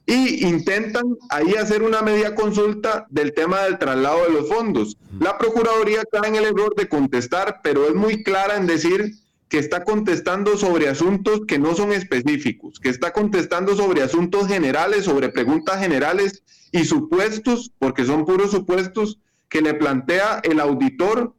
y 0.07 0.47
intentan 0.47 1.05
ahí 1.29 1.55
hacer 1.55 1.83
una 1.83 2.01
media 2.01 2.35
consulta 2.35 3.07
del 3.11 3.35
tema 3.35 3.65
del 3.65 3.79
traslado 3.79 4.25
de 4.25 4.33
los 4.33 4.49
fondos. 4.49 4.97
La 5.21 5.37
Procuraduría 5.37 6.03
cae 6.11 6.29
en 6.29 6.37
el 6.37 6.45
error 6.45 6.75
de 6.75 6.89
contestar, 6.89 7.61
pero 7.63 7.87
es 7.87 7.95
muy 7.95 8.23
clara 8.23 8.57
en 8.57 8.67
decir 8.67 9.13
que 9.49 9.59
está 9.59 9.85
contestando 9.85 10.57
sobre 10.57 10.89
asuntos 10.89 11.41
que 11.47 11.59
no 11.59 11.75
son 11.75 11.93
específicos, 11.93 12.81
que 12.81 12.89
está 12.89 13.13
contestando 13.13 13.77
sobre 13.77 14.03
asuntos 14.03 14.47
generales, 14.47 15.05
sobre 15.05 15.31
preguntas 15.31 15.81
generales 15.81 16.43
y 16.73 16.85
supuestos, 16.85 17.71
porque 17.79 18.05
son 18.05 18.25
puros 18.25 18.51
supuestos, 18.51 19.19
que 19.49 19.61
le 19.63 19.75
plantea 19.75 20.41
el 20.43 20.61
auditor 20.61 21.35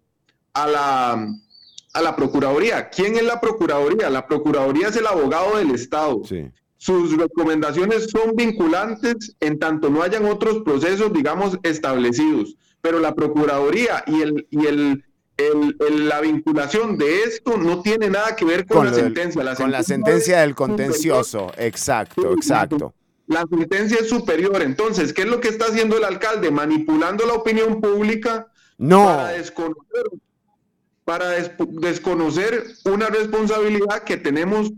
a 0.54 0.68
la, 0.68 1.28
a 1.94 2.02
la 2.02 2.16
Procuraduría. 2.16 2.90
¿Quién 2.90 3.16
es 3.16 3.24
la 3.24 3.40
Procuraduría? 3.40 4.10
La 4.10 4.28
Procuraduría 4.28 4.88
es 4.88 4.96
el 4.96 5.08
abogado 5.08 5.58
del 5.58 5.72
Estado. 5.72 6.22
Sus 6.78 7.18
recomendaciones 7.18 8.10
son 8.10 8.36
vinculantes 8.36 9.36
en 9.42 9.60
tanto 9.60 9.90
no 9.90 10.02
hayan 10.02 10.26
otros 10.26 10.62
procesos, 10.64 11.12
digamos, 11.12 11.60
establecidos. 11.64 12.56
Pero 12.82 13.00
la 13.00 13.14
Procuraduría 13.14 14.04
y, 14.08 14.22
el, 14.22 14.48
y 14.50 14.66
el, 14.66 15.04
la 16.08 16.22
vinculación 16.22 16.98
de 16.98 17.24
esto 17.24 17.58
no 17.58 17.82
tiene 17.82 18.10
nada 18.10 18.36
que 18.36 18.46
ver 18.46 18.66
con, 18.66 18.86
la 18.86 18.94
sentencia. 18.94 19.44
La 19.44 19.56
con 19.56 19.72
la 19.72 19.84
sentencia 19.84 20.40
del 20.40 20.56
contencioso, 20.56 21.52
exacto, 21.58 22.34
exacto 22.34 22.94
la 23.30 23.46
sentencia 23.48 24.00
es 24.02 24.10
superior. 24.10 24.62
Entonces, 24.64 25.14
¿qué 25.14 25.22
es 25.22 25.28
lo 25.28 25.40
que 25.40 25.50
está 25.50 25.66
haciendo 25.66 25.96
el 25.96 26.04
alcalde? 26.04 26.50
Manipulando 26.50 27.28
la 27.28 27.36
opinión 27.36 27.80
pública 27.80 28.48
no. 28.80 29.06
para 31.06 31.30
desconocer, 31.30 32.66
una 32.86 33.08
responsabilidad 33.08 34.04
que 34.04 34.18
tenemos 34.18 34.72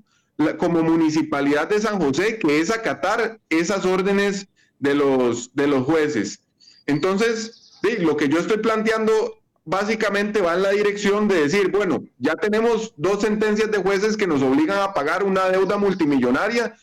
como 0.57 0.83
municipalidad 0.83 1.69
de 1.69 1.79
San 1.79 1.99
José, 2.01 2.39
que 2.39 2.59
es 2.59 2.71
acatar 2.71 3.39
esas 3.49 3.85
órdenes 3.85 4.47
de 4.79 4.95
los, 4.95 5.55
de 5.55 5.67
los 5.67 5.85
jueces. 5.85 6.41
Entonces, 6.87 7.79
lo 7.99 8.17
que 8.17 8.27
yo 8.27 8.39
estoy 8.39 8.57
planteando 8.57 9.39
básicamente 9.63 10.41
va 10.41 10.55
en 10.55 10.63
la 10.63 10.71
dirección 10.71 11.29
de 11.29 11.43
decir, 11.43 11.71
bueno, 11.71 12.03
ya 12.17 12.35
tenemos 12.35 12.93
dos 12.97 13.21
sentencias 13.21 13.71
de 13.71 13.77
jueces 13.77 14.17
que 14.17 14.27
nos 14.27 14.41
obligan 14.41 14.79
a 14.79 14.93
pagar 14.93 15.23
una 15.23 15.47
deuda 15.47 15.77
multimillonaria 15.77 16.75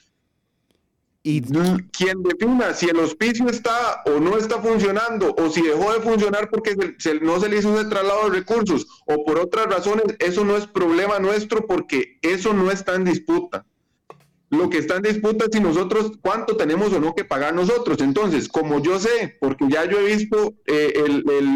y 1.29 1.43
quien 1.43 2.23
defina 2.23 2.73
si 2.73 2.87
el 2.89 2.99
hospicio 2.99 3.49
está 3.49 4.03
o 4.07 4.19
no 4.19 4.39
está 4.39 4.63
funcionando, 4.63 5.35
o 5.37 5.51
si 5.51 5.61
dejó 5.61 5.93
de 5.93 6.01
funcionar 6.01 6.49
porque 6.49 6.75
no 7.21 7.39
se 7.39 7.49
le 7.49 7.59
hizo 7.59 7.69
un 7.69 7.89
traslado 7.91 8.31
de 8.31 8.39
recursos, 8.39 8.87
o 9.07 9.25
por 9.25 9.39
otras 9.39 9.67
razones, 9.67 10.17
eso 10.21 10.45
no 10.45 10.57
es 10.57 10.67
problema 10.67 11.19
nuestro 11.19 11.67
porque 11.67 12.19
eso 12.23 12.55
no 12.55 12.71
está 12.71 12.95
en 12.95 13.05
disputa. 13.05 13.67
Lo 14.49 14.71
que 14.71 14.79
está 14.79 14.97
en 14.97 15.03
disputa 15.03 15.45
es 15.45 15.51
si 15.53 15.61
nosotros, 15.61 16.13
cuánto 16.23 16.57
tenemos 16.57 16.95
o 16.95 17.01
no 17.01 17.15
que 17.15 17.27
pagar 17.27 17.55
nosotros. 17.55 18.01
Entonces, 18.01 18.49
como 18.49 18.81
yo 18.81 18.99
sé, 18.99 19.37
porque 19.39 19.67
ya 19.69 19.85
yo 19.85 19.99
he 19.99 20.17
visto 20.17 20.55
eh, 20.67 20.95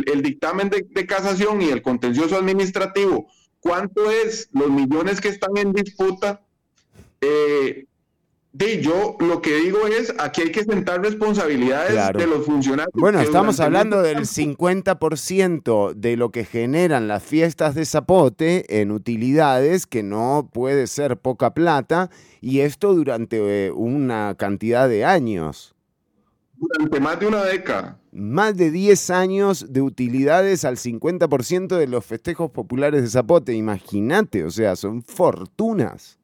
el, 0.06 0.22
dictamen 0.22 0.68
de, 0.68 0.86
de 0.90 1.06
casación 1.06 1.62
y 1.62 1.70
el 1.70 1.80
contencioso 1.80 2.36
administrativo 2.36 3.26
cuánto 3.62 4.10
es 4.10 4.50
los 4.52 4.70
millones 4.70 5.20
que 5.20 5.28
están 5.28 5.56
en 5.56 5.72
disputa, 5.72 6.42
eh, 7.20 7.86
de 8.52 8.82
yo 8.82 9.16
lo 9.18 9.40
que 9.40 9.56
digo 9.56 9.86
es, 9.86 10.14
aquí 10.18 10.42
hay 10.42 10.52
que 10.52 10.64
sentar 10.64 11.00
responsabilidades 11.00 12.14
de 12.14 12.26
los 12.26 12.44
funcionarios. 12.44 12.92
Bueno, 12.94 13.20
estamos 13.20 13.60
hablando 13.60 14.02
del 14.02 14.26
50% 14.26 15.94
de 15.94 16.16
lo 16.16 16.30
que 16.30 16.44
generan 16.44 17.08
las 17.08 17.22
fiestas 17.22 17.74
de 17.74 17.86
Zapote 17.86 18.80
en 18.80 18.90
utilidades, 18.90 19.86
que 19.86 20.02
no 20.02 20.50
puede 20.52 20.86
ser 20.86 21.16
poca 21.16 21.54
plata, 21.54 22.10
y 22.40 22.60
esto 22.60 22.94
durante 22.94 23.66
eh, 23.66 23.70
una 23.72 24.34
cantidad 24.36 24.86
de 24.88 25.06
años. 25.06 25.74
Durante 26.56 27.00
más 27.00 27.18
de 27.18 27.26
una 27.26 27.44
década. 27.44 27.98
Más 28.12 28.54
de 28.56 28.70
10 28.70 29.10
años 29.10 29.72
de 29.72 29.80
utilidades 29.80 30.66
al 30.66 30.76
50% 30.76 31.78
de 31.78 31.86
los 31.86 32.04
festejos 32.04 32.50
populares 32.50 33.02
de 33.02 33.08
Zapote, 33.08 33.54
imagínate, 33.54 34.44
o 34.44 34.50
sea, 34.50 34.76
son 34.76 35.02
fortunas. 35.02 36.18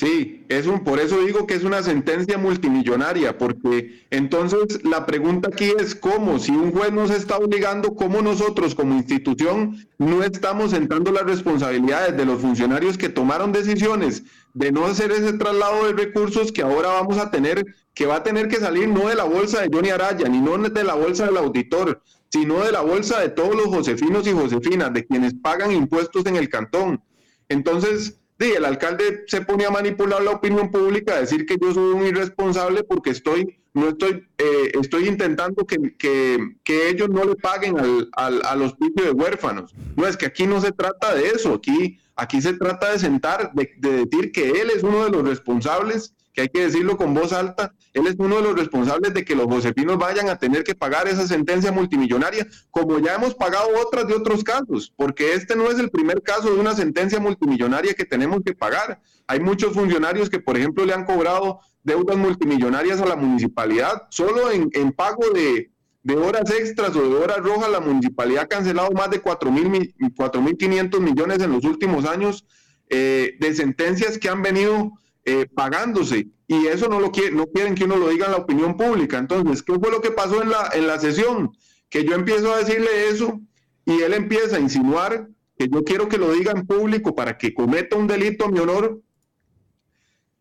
Sí, 0.00 0.46
es 0.48 0.66
un, 0.66 0.82
por 0.82 0.98
eso 0.98 1.20
digo 1.20 1.46
que 1.46 1.52
es 1.52 1.62
una 1.62 1.82
sentencia 1.82 2.38
multimillonaria, 2.38 3.36
porque 3.36 4.06
entonces 4.08 4.82
la 4.82 5.04
pregunta 5.04 5.50
aquí 5.52 5.74
es 5.78 5.94
cómo, 5.94 6.38
si 6.38 6.52
un 6.52 6.72
juez 6.72 6.90
nos 6.90 7.10
está 7.10 7.36
obligando, 7.36 7.94
cómo 7.94 8.22
nosotros 8.22 8.74
como 8.74 8.94
institución 8.94 9.86
no 9.98 10.22
estamos 10.22 10.70
sentando 10.70 11.12
las 11.12 11.24
responsabilidades 11.24 12.16
de 12.16 12.24
los 12.24 12.40
funcionarios 12.40 12.96
que 12.96 13.10
tomaron 13.10 13.52
decisiones 13.52 14.22
de 14.54 14.72
no 14.72 14.86
hacer 14.86 15.12
ese 15.12 15.34
traslado 15.34 15.84
de 15.84 15.92
recursos 15.92 16.50
que 16.50 16.62
ahora 16.62 16.88
vamos 16.88 17.18
a 17.18 17.30
tener, 17.30 17.62
que 17.92 18.06
va 18.06 18.16
a 18.16 18.22
tener 18.22 18.48
que 18.48 18.56
salir 18.56 18.88
no 18.88 19.06
de 19.10 19.16
la 19.16 19.24
bolsa 19.24 19.60
de 19.60 19.68
Johnny 19.70 19.90
Araya, 19.90 20.26
ni 20.30 20.40
no 20.40 20.56
de 20.56 20.82
la 20.82 20.94
bolsa 20.94 21.26
del 21.26 21.36
auditor, 21.36 22.00
sino 22.30 22.64
de 22.64 22.72
la 22.72 22.80
bolsa 22.80 23.20
de 23.20 23.28
todos 23.28 23.54
los 23.54 23.66
josefinos 23.66 24.26
y 24.26 24.32
josefinas, 24.32 24.94
de 24.94 25.04
quienes 25.04 25.34
pagan 25.34 25.72
impuestos 25.72 26.24
en 26.24 26.36
el 26.36 26.48
cantón. 26.48 27.02
Entonces, 27.50 28.19
Sí, 28.40 28.54
el 28.56 28.64
alcalde 28.64 29.24
se 29.26 29.42
pone 29.42 29.66
a 29.66 29.70
manipular 29.70 30.22
la 30.22 30.30
opinión 30.30 30.70
pública, 30.70 31.14
a 31.14 31.20
decir 31.20 31.44
que 31.44 31.58
yo 31.60 31.74
soy 31.74 31.92
un 31.92 32.06
irresponsable 32.06 32.84
porque 32.84 33.10
estoy, 33.10 33.60
no 33.74 33.90
estoy, 33.90 34.26
eh, 34.38 34.72
estoy 34.80 35.08
intentando 35.08 35.66
que, 35.66 35.94
que, 35.98 36.88
ellos 36.88 37.10
no 37.10 37.24
le 37.26 37.36
paguen 37.36 37.78
al, 37.78 38.08
al, 38.14 38.40
a 38.46 38.56
los 38.56 38.72
pisos 38.76 39.04
de 39.04 39.10
huérfanos. 39.10 39.74
No, 39.94 40.06
es 40.06 40.16
que 40.16 40.24
aquí 40.24 40.46
no 40.46 40.58
se 40.62 40.72
trata 40.72 41.14
de 41.14 41.28
eso, 41.28 41.52
aquí, 41.52 41.98
aquí 42.16 42.40
se 42.40 42.54
trata 42.54 42.92
de 42.92 42.98
sentar, 42.98 43.52
de, 43.52 43.74
de 43.76 44.06
decir 44.06 44.32
que 44.32 44.62
él 44.62 44.70
es 44.74 44.82
uno 44.82 45.04
de 45.04 45.10
los 45.10 45.28
responsables 45.28 46.14
que 46.32 46.42
hay 46.42 46.48
que 46.48 46.60
decirlo 46.62 46.96
con 46.96 47.14
voz 47.14 47.32
alta, 47.32 47.74
él 47.92 48.06
es 48.06 48.14
uno 48.18 48.36
de 48.36 48.42
los 48.42 48.56
responsables 48.56 49.12
de 49.14 49.24
que 49.24 49.34
los 49.34 49.46
josefinos 49.46 49.98
vayan 49.98 50.28
a 50.28 50.38
tener 50.38 50.62
que 50.62 50.74
pagar 50.74 51.08
esa 51.08 51.26
sentencia 51.26 51.72
multimillonaria, 51.72 52.46
como 52.70 52.98
ya 52.98 53.16
hemos 53.16 53.34
pagado 53.34 53.68
otras 53.84 54.06
de 54.06 54.14
otros 54.14 54.44
casos, 54.44 54.92
porque 54.96 55.34
este 55.34 55.56
no 55.56 55.70
es 55.70 55.78
el 55.78 55.90
primer 55.90 56.22
caso 56.22 56.52
de 56.52 56.60
una 56.60 56.74
sentencia 56.74 57.18
multimillonaria 57.18 57.94
que 57.94 58.04
tenemos 58.04 58.40
que 58.44 58.54
pagar. 58.54 59.00
Hay 59.26 59.40
muchos 59.40 59.72
funcionarios 59.72 60.30
que, 60.30 60.38
por 60.38 60.56
ejemplo, 60.56 60.84
le 60.84 60.94
han 60.94 61.04
cobrado 61.04 61.60
deudas 61.82 62.16
multimillonarias 62.16 63.00
a 63.00 63.06
la 63.06 63.16
municipalidad, 63.16 64.02
solo 64.10 64.50
en, 64.50 64.92
pago 64.92 65.30
de, 65.30 65.72
horas 66.16 66.50
extras 66.50 66.94
o 66.94 67.02
de 67.02 67.16
horas 67.16 67.38
rojas, 67.38 67.70
la 67.70 67.80
municipalidad 67.80 68.44
ha 68.44 68.48
cancelado 68.48 68.90
más 68.92 69.10
de 69.10 69.22
4.500 69.22 71.00
millones 71.00 71.40
en 71.40 71.52
los 71.52 71.64
últimos 71.64 72.04
años 72.04 72.46
eh, 72.88 73.36
de 73.38 73.54
sentencias 73.54 74.18
que 74.18 74.28
han 74.28 74.42
venido 74.42 74.92
eh, 75.24 75.46
pagándose. 75.54 76.28
Y 76.46 76.66
eso 76.66 76.88
no 76.88 77.00
lo 77.00 77.12
quiere, 77.12 77.32
no 77.32 77.46
quieren 77.46 77.74
que 77.74 77.84
uno 77.84 77.96
lo 77.96 78.08
diga 78.08 78.26
en 78.26 78.32
la 78.32 78.38
opinión 78.38 78.76
pública. 78.76 79.18
Entonces, 79.18 79.62
¿qué 79.62 79.74
fue 79.78 79.90
lo 79.90 80.00
que 80.00 80.10
pasó 80.10 80.42
en 80.42 80.50
la, 80.50 80.70
en 80.72 80.86
la 80.86 80.98
sesión? 80.98 81.52
Que 81.88 82.04
yo 82.04 82.14
empiezo 82.14 82.52
a 82.52 82.58
decirle 82.58 83.08
eso 83.08 83.40
y 83.84 84.02
él 84.02 84.14
empieza 84.14 84.56
a 84.56 84.60
insinuar 84.60 85.28
que 85.58 85.68
yo 85.68 85.84
quiero 85.84 86.08
que 86.08 86.18
lo 86.18 86.32
diga 86.32 86.52
en 86.52 86.66
público 86.66 87.14
para 87.14 87.36
que 87.36 87.52
cometa 87.52 87.96
un 87.96 88.06
delito 88.06 88.46
a 88.46 88.50
mi 88.50 88.58
honor. 88.58 89.00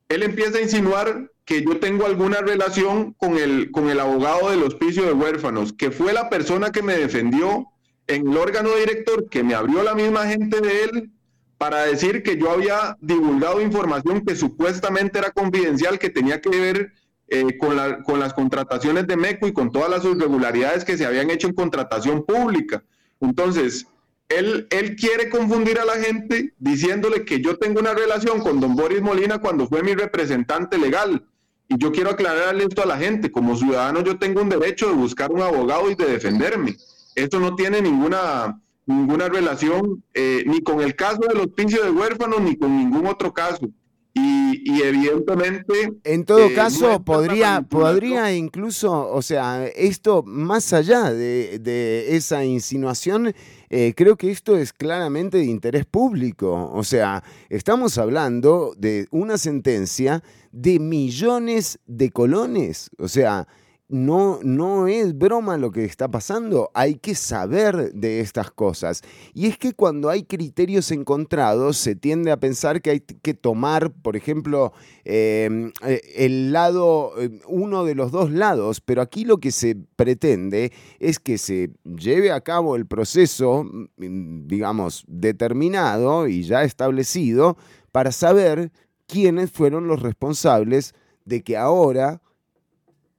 Él 0.08 0.24
empieza 0.24 0.58
a 0.58 0.62
insinuar 0.62 1.30
que 1.46 1.64
yo 1.64 1.80
tengo 1.80 2.06
alguna 2.06 2.42
relación 2.42 3.14
con 3.14 3.38
el, 3.38 3.72
con 3.72 3.90
el 3.90 4.00
abogado 4.00 4.52
del 4.52 4.64
hospicio 4.64 5.04
de 5.04 5.14
huérfanos, 5.14 5.74
que 5.74 5.92
fue 5.92 6.14
la 6.14 6.30
persona 6.30 6.72
que 6.72 6.82
me 6.82 6.96
defendió 6.96 7.66
en 8.08 8.28
el 8.28 8.38
órgano 8.38 8.76
director, 8.76 9.30
que 9.30 9.44
me 9.44 9.56
abrió 9.56 9.84
la 9.84 9.94
misma 9.94 10.26
gente 10.28 10.62
de 10.62 10.84
él 10.84 11.12
para 11.60 11.84
decir 11.84 12.24
que 12.24 12.38
yo 12.38 12.50
había 12.50 12.98
divulgado 13.02 13.62
información 13.62 14.24
que 14.26 14.34
supuestamente 14.34 15.20
era 15.20 15.32
confidencial, 15.32 16.00
que 16.00 16.10
tenía 16.10 16.40
que 16.40 16.50
ver 16.50 16.94
eh, 17.28 17.58
con, 17.58 17.76
la, 17.76 18.02
con 18.02 18.18
las 18.18 18.34
contrataciones 18.34 19.06
de 19.08 19.18
MECO 19.18 19.46
y 19.46 19.52
con 19.52 19.70
todas 19.70 19.90
las 19.90 20.06
irregularidades 20.06 20.86
que 20.86 20.98
se 20.98 21.06
habían 21.06 21.30
hecho 21.30 21.48
en 21.48 21.54
contratación 21.54 22.24
pública. 22.24 22.82
Entonces, 23.20 23.88
él, 24.30 24.68
él 24.70 24.96
quiere 24.96 25.30
confundir 25.30 25.80
a 25.80 25.86
la 25.86 25.96
gente 25.96 26.54
diciéndole 26.60 27.26
que 27.26 27.42
yo 27.42 27.58
tengo 27.58 27.82
una 27.82 27.94
relación 27.94 28.40
con 28.40 28.62
don 28.62 28.78
Boris 28.78 29.02
Molina 29.02 29.40
cuando 29.40 29.68
fue 29.68 29.84
mi 29.84 29.94
representante 29.96 30.78
legal. 30.78 31.26
Y 31.68 31.78
yo 31.78 31.92
quiero 31.92 32.12
aclararle 32.12 32.64
esto 32.64 32.84
a 32.84 32.88
la 32.88 32.98
gente. 32.98 33.34
Como 33.34 33.58
ciudadano 33.58 34.02
yo 34.02 34.18
tengo 34.18 34.42
un 34.42 34.48
derecho 34.48 34.88
de 34.88 34.94
buscar 34.94 35.30
un 35.30 35.42
abogado 35.42 35.92
y 35.92 35.96
de 35.96 36.06
defenderme. 36.06 36.78
Esto 37.16 37.42
no 37.42 37.54
tiene 37.56 37.82
ninguna 37.82 38.62
ninguna 38.90 39.30
relación 39.30 40.04
eh, 40.14 40.44
ni 40.48 40.62
con 40.62 40.82
el 40.82 40.96
caso 40.96 41.20
del 41.20 41.38
hospicio 41.38 41.84
de 41.84 41.92
huérfanos 41.92 42.42
ni 42.42 42.58
con 42.58 42.76
ningún 42.76 43.06
otro 43.06 43.34
caso. 43.34 43.70
Y, 44.16 44.82
evidentemente... 44.82 45.94
En 46.04 46.26
todo 46.26 46.48
eh, 46.48 46.54
caso, 46.54 47.02
podría, 47.04 47.62
podría 47.62 48.34
incluso, 48.34 49.10
o 49.10 49.22
sea, 49.22 49.68
esto 49.68 50.24
más 50.24 50.74
allá 50.74 51.14
de, 51.14 52.16
esa 52.16 52.44
insinuación, 52.44 53.34
eh, 53.70 53.94
creo 53.96 54.18
que 54.18 54.32
esto 54.32 54.58
es 54.58 54.74
claramente 54.74 55.38
de 55.38 55.46
interés 55.46 55.86
público. 55.86 56.72
O 56.74 56.84
sea, 56.84 57.24
estamos 57.50 57.98
hablando 57.98 58.74
de 58.76 59.08
una 59.12 59.38
sentencia 59.38 60.24
de 60.52 60.80
millones 60.80 61.80
de 61.86 62.10
colones. 62.10 62.90
O 62.98 63.08
sea, 63.08 63.48
no, 63.90 64.40
no 64.44 64.88
es 64.88 65.18
broma 65.18 65.58
lo 65.58 65.72
que 65.72 65.84
está 65.84 66.08
pasando, 66.08 66.70
hay 66.76 66.96
que 66.96 67.16
saber 67.16 67.92
de 67.94 68.20
estas 68.20 68.52
cosas. 68.52 69.02
Y 69.34 69.48
es 69.48 69.58
que 69.58 69.74
cuando 69.74 70.10
hay 70.10 70.24
criterios 70.24 70.92
encontrados, 70.92 71.78
se 71.78 71.96
tiende 71.96 72.32
a 72.32 72.40
pensar 72.40 72.84
que 72.84 72.92
hay 72.92 73.00
que 73.00 73.34
tomar, 73.34 73.92
por 73.92 74.16
ejemplo, 74.16 74.74
em, 75.06 75.72
eh, 75.84 76.02
el 76.16 76.54
lado, 76.54 77.14
em, 77.20 77.40
uno 77.48 77.84
de 77.84 77.96
los 77.96 78.12
dos 78.12 78.32
lados, 78.32 78.80
pero 78.80 79.02
aquí 79.02 79.26
lo 79.26 79.40
que 79.40 79.52
se 79.52 79.76
pretende 79.96 80.72
es 81.00 81.18
que 81.18 81.40
se 81.40 81.72
lleve 81.84 82.32
a 82.32 82.42
cabo 82.42 82.76
el 82.76 82.86
proceso, 82.86 83.64
mm, 83.64 84.48
digamos, 84.48 85.04
determinado 85.08 86.28
y 86.28 86.44
ya 86.44 86.64
establecido 86.64 87.58
para 87.92 88.12
saber 88.12 88.72
quiénes 89.08 89.50
fueron 89.50 89.88
los 89.88 90.04
responsables 90.04 90.94
de 91.26 91.42
que 91.42 91.58
ahora 91.58 92.22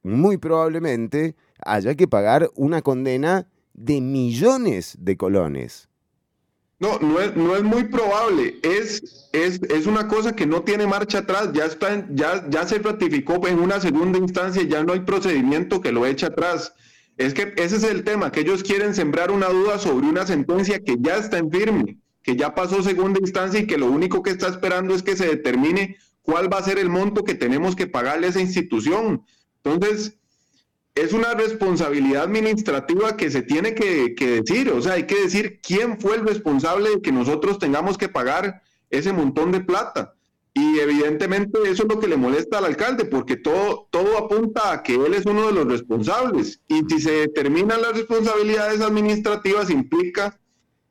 muy 0.03 0.37
probablemente 0.37 1.35
haya 1.63 1.95
que 1.95 2.07
pagar 2.07 2.49
una 2.55 2.81
condena 2.81 3.47
de 3.73 4.01
millones 4.01 4.97
de 4.99 5.17
colones. 5.17 5.89
No, 6.79 6.97
no 6.97 7.19
es, 7.19 7.35
no 7.35 7.55
es 7.55 7.61
muy 7.61 7.83
probable. 7.83 8.59
Es, 8.63 9.29
es, 9.33 9.61
es, 9.69 9.85
una 9.85 10.07
cosa 10.07 10.35
que 10.35 10.47
no 10.47 10.63
tiene 10.63 10.87
marcha 10.87 11.19
atrás. 11.19 11.51
Ya, 11.53 11.65
está, 11.65 12.07
ya, 12.09 12.43
ya 12.49 12.67
se 12.67 12.79
ratificó 12.79 13.47
en 13.47 13.59
una 13.59 13.79
segunda 13.79 14.17
instancia, 14.17 14.63
ya 14.63 14.83
no 14.83 14.93
hay 14.93 15.01
procedimiento 15.01 15.79
que 15.79 15.91
lo 15.91 16.07
eche 16.07 16.25
atrás. 16.25 16.73
Es 17.17 17.35
que 17.35 17.53
ese 17.57 17.75
es 17.75 17.83
el 17.83 18.03
tema, 18.03 18.31
que 18.31 18.39
ellos 18.39 18.63
quieren 18.63 18.95
sembrar 18.95 19.29
una 19.29 19.49
duda 19.49 19.77
sobre 19.77 20.07
una 20.07 20.25
sentencia 20.25 20.79
que 20.79 20.95
ya 20.99 21.17
está 21.17 21.37
en 21.37 21.51
firme, 21.51 21.99
que 22.23 22.35
ya 22.35 22.55
pasó 22.55 22.81
segunda 22.81 23.19
instancia 23.19 23.59
y 23.59 23.67
que 23.67 23.77
lo 23.77 23.85
único 23.85 24.23
que 24.23 24.31
está 24.31 24.47
esperando 24.47 24.95
es 24.95 25.03
que 25.03 25.15
se 25.15 25.27
determine 25.27 25.97
cuál 26.23 26.51
va 26.51 26.57
a 26.57 26.63
ser 26.63 26.79
el 26.79 26.89
monto 26.89 27.23
que 27.23 27.35
tenemos 27.35 27.75
que 27.75 27.85
pagarle 27.85 28.25
a 28.25 28.29
esa 28.31 28.41
institución. 28.41 29.23
Entonces, 29.63 30.17
es 30.95 31.13
una 31.13 31.33
responsabilidad 31.33 32.23
administrativa 32.23 33.15
que 33.15 33.31
se 33.31 33.41
tiene 33.43 33.73
que, 33.73 34.13
decir, 34.17 34.69
o 34.71 34.81
sea, 34.81 34.93
hay 34.93 35.03
que 35.03 35.21
decir 35.21 35.59
quién 35.61 35.99
fue 35.99 36.15
el 36.15 36.27
responsable 36.27 36.89
de 36.89 37.01
que 37.01 37.11
nosotros 37.11 37.59
tengamos 37.59 37.97
que 37.97 38.09
pagar 38.09 38.61
ese 38.89 39.13
montón 39.13 39.51
de 39.51 39.61
plata. 39.61 40.15
Y 40.53 40.79
evidentemente 40.79 41.59
eso 41.63 41.83
es 41.83 41.89
lo 41.93 41.99
que 41.99 42.09
le 42.09 42.17
molesta 42.17 42.57
al 42.57 42.65
alcalde, 42.65 43.05
porque 43.05 43.37
todo, 43.37 43.87
todo 43.89 44.17
apunta 44.17 44.73
a 44.73 44.83
que 44.83 44.95
él 44.95 45.13
es 45.13 45.25
uno 45.25 45.47
de 45.47 45.53
los 45.53 45.65
responsables. 45.65 46.59
Y 46.67 46.81
si 46.89 46.99
se 46.99 47.11
determinan 47.11 47.81
las 47.81 47.93
responsabilidades 47.93 48.81
administrativas, 48.81 49.69
implica 49.69 50.37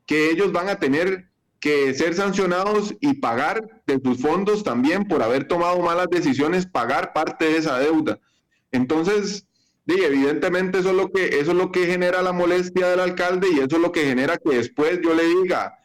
que 0.07 0.31
ellos 0.31 0.51
van 0.51 0.71
a 0.71 0.79
tener 0.79 1.31
que 1.61 1.93
ser 1.93 2.15
sancionados 2.15 2.95
y 3.01 3.15
pagar 3.15 3.83
de 3.87 4.01
sus 4.03 4.23
fondos 4.23 4.65
también 4.65 5.07
por 5.07 5.23
haber 5.23 5.47
tomado 5.47 5.79
malas 5.81 6.09
decisiones, 6.11 6.65
pagar 6.65 7.13
parte 7.13 7.45
de 7.45 7.59
esa 7.59 7.79
deuda. 7.79 8.19
Entonces, 8.73 9.47
evidentemente 9.87 10.79
eso 10.79 10.91
es, 10.91 10.97
lo 10.97 11.11
que, 11.11 11.41
eso 11.41 11.51
es 11.53 11.57
lo 11.57 11.73
que 11.73 11.87
genera 11.87 12.23
la 12.23 12.33
molestia 12.33 12.89
del 12.89 13.01
alcalde 13.01 13.49
y 13.53 13.59
eso 13.59 13.77
es 13.77 13.83
lo 13.83 13.93
que 13.93 14.05
genera 14.05 14.37
que 14.37 14.57
después 14.57 15.01
yo 15.03 15.15
le 15.15 15.25
diga, 15.25 15.79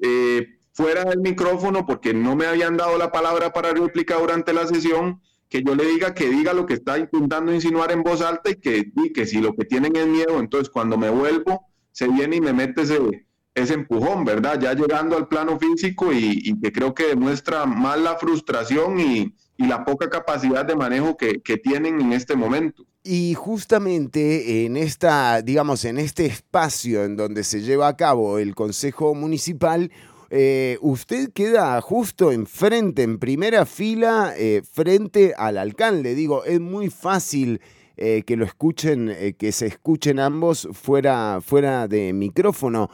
eh, 0.00 0.58
fuera 0.72 1.04
del 1.04 1.20
micrófono, 1.20 1.86
porque 1.86 2.14
no 2.14 2.36
me 2.36 2.46
habían 2.46 2.76
dado 2.76 2.96
la 2.96 3.12
palabra 3.12 3.52
para 3.52 3.72
réplica 3.72 4.16
durante 4.18 4.52
la 4.52 4.66
sesión, 4.66 5.20
que 5.48 5.62
yo 5.62 5.74
le 5.74 5.84
diga 5.84 6.14
que 6.14 6.28
diga 6.28 6.52
lo 6.52 6.64
que 6.64 6.74
está 6.74 6.98
intentando 6.98 7.52
insinuar 7.52 7.90
en 7.90 8.02
voz 8.02 8.22
alta 8.22 8.50
y 8.50 8.54
que, 8.54 8.92
que 9.12 9.26
si 9.26 9.40
lo 9.40 9.54
que 9.54 9.64
tienen 9.64 9.96
es 9.96 10.06
miedo, 10.06 10.38
entonces 10.38 10.70
cuando 10.70 10.96
me 10.96 11.10
vuelvo, 11.10 11.66
se 11.90 12.08
viene 12.08 12.36
y 12.36 12.40
me 12.40 12.52
mete 12.52 12.82
ese, 12.82 13.26
ese 13.54 13.74
empujón, 13.74 14.24
¿verdad? 14.24 14.60
Ya 14.60 14.74
llegando 14.74 15.16
al 15.16 15.26
plano 15.26 15.58
físico 15.58 16.12
y, 16.12 16.58
que 16.60 16.72
creo 16.72 16.94
que 16.94 17.08
demuestra 17.08 17.66
más 17.66 17.98
la 17.98 18.16
frustración 18.16 19.00
y, 19.00 19.34
la 19.66 19.84
poca 19.84 20.08
capacidad 20.08 20.64
de 20.64 20.74
manejo 20.74 21.16
que, 21.16 21.40
tienen 21.62 22.00
en 22.00 22.12
este 22.12 22.36
momento. 22.36 22.84
Y 23.02 23.34
justamente 23.34 24.64
en 24.64 24.76
esta, 24.76 25.42
digamos, 25.42 25.84
en 25.84 25.98
este 25.98 26.26
espacio 26.26 27.04
en 27.04 27.16
donde 27.16 27.44
se 27.44 27.60
lleva 27.60 27.88
a 27.88 27.96
cabo 27.96 28.38
el 28.38 28.54
Consejo 28.54 29.14
Municipal, 29.14 29.90
eh, 30.30 30.78
usted 30.80 31.30
queda 31.32 31.80
justo 31.80 32.30
enfrente, 32.30 33.02
en 33.02 33.18
primera 33.18 33.66
fila, 33.66 34.32
eh, 34.36 34.62
frente 34.70 35.34
al 35.36 35.58
alcalde. 35.58 36.14
Digo, 36.14 36.44
es 36.44 36.60
muy 36.60 36.88
fácil 36.88 37.60
eh, 37.96 38.22
que 38.24 38.36
lo 38.36 38.44
escuchen, 38.44 39.34
que 39.36 39.52
se 39.52 39.66
escuchen 39.66 40.20
ambos 40.20 40.68
fuera, 40.72 41.40
fuera 41.42 41.88
de 41.88 42.12
micrófono. 42.12 42.90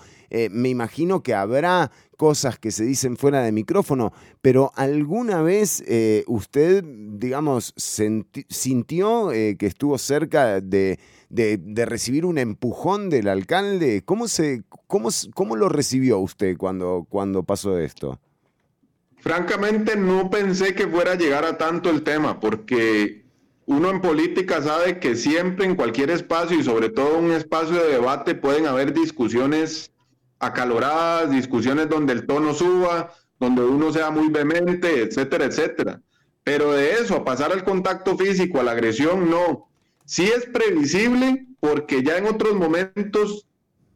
Me 0.50 0.68
imagino 0.68 1.22
que 1.22 1.34
habrá 1.34 1.92
cosas 2.16 2.58
que 2.58 2.70
se 2.70 2.84
dicen 2.84 3.16
fuera 3.16 3.42
de 3.42 3.52
micrófono, 3.52 4.12
pero 4.42 4.72
¿alguna 4.74 5.42
vez 5.42 5.82
eh, 5.86 6.24
usted, 6.26 6.82
digamos, 6.84 7.74
sintió 7.76 9.32
eh, 9.32 9.56
que 9.58 9.66
estuvo 9.66 9.98
cerca 9.98 10.60
de, 10.60 10.98
recibir 11.30 12.24
un 12.24 12.38
empujón 12.38 13.10
del 13.10 13.28
alcalde? 13.28 14.02
¿Cómo, 14.04 14.28
se, 14.28 14.64
cómo, 14.86 15.10
cómo 15.34 15.56
lo 15.56 15.68
recibió 15.68 16.18
usted 16.18 16.56
cuando, 16.56 17.06
cuando 17.08 17.42
pasó 17.42 17.78
esto? 17.78 18.18
Francamente 19.18 19.96
no 19.96 20.30
pensé 20.30 20.74
que 20.74 20.86
fuera 20.86 21.12
a 21.12 21.16
llegar 21.16 21.44
a 21.44 21.58
tanto 21.58 21.90
el 21.90 22.02
tema, 22.02 22.38
porque 22.38 23.26
uno 23.66 23.90
en 23.90 24.00
política 24.00 24.62
sabe 24.62 25.00
que 25.00 25.16
siempre 25.16 25.66
en 25.66 25.74
cualquier 25.74 26.10
espacio 26.10 26.58
y 26.58 26.62
sobre 26.62 26.88
todo 26.88 27.18
un 27.18 27.32
espacio 27.32 27.74
de 27.74 27.92
debate 27.92 28.36
pueden 28.36 28.66
haber 28.66 28.92
discusiones 28.92 29.90
acaloradas, 30.38 31.30
discusiones 31.30 31.88
donde 31.88 32.12
el 32.12 32.26
tono 32.26 32.54
suba, 32.54 33.12
donde 33.38 33.62
uno 33.62 33.92
sea 33.92 34.10
muy 34.10 34.28
vehemente, 34.28 35.02
etcétera, 35.02 35.46
etcétera. 35.46 36.00
Pero 36.44 36.72
de 36.72 36.92
eso, 36.94 37.16
a 37.16 37.24
pasar 37.24 37.52
al 37.52 37.64
contacto 37.64 38.16
físico, 38.16 38.60
a 38.60 38.62
la 38.62 38.72
agresión, 38.72 39.30
no. 39.30 39.68
Sí 40.04 40.24
es 40.24 40.46
previsible 40.46 41.46
porque 41.58 42.02
ya 42.02 42.18
en 42.18 42.26
otros 42.26 42.54
momentos 42.54 43.46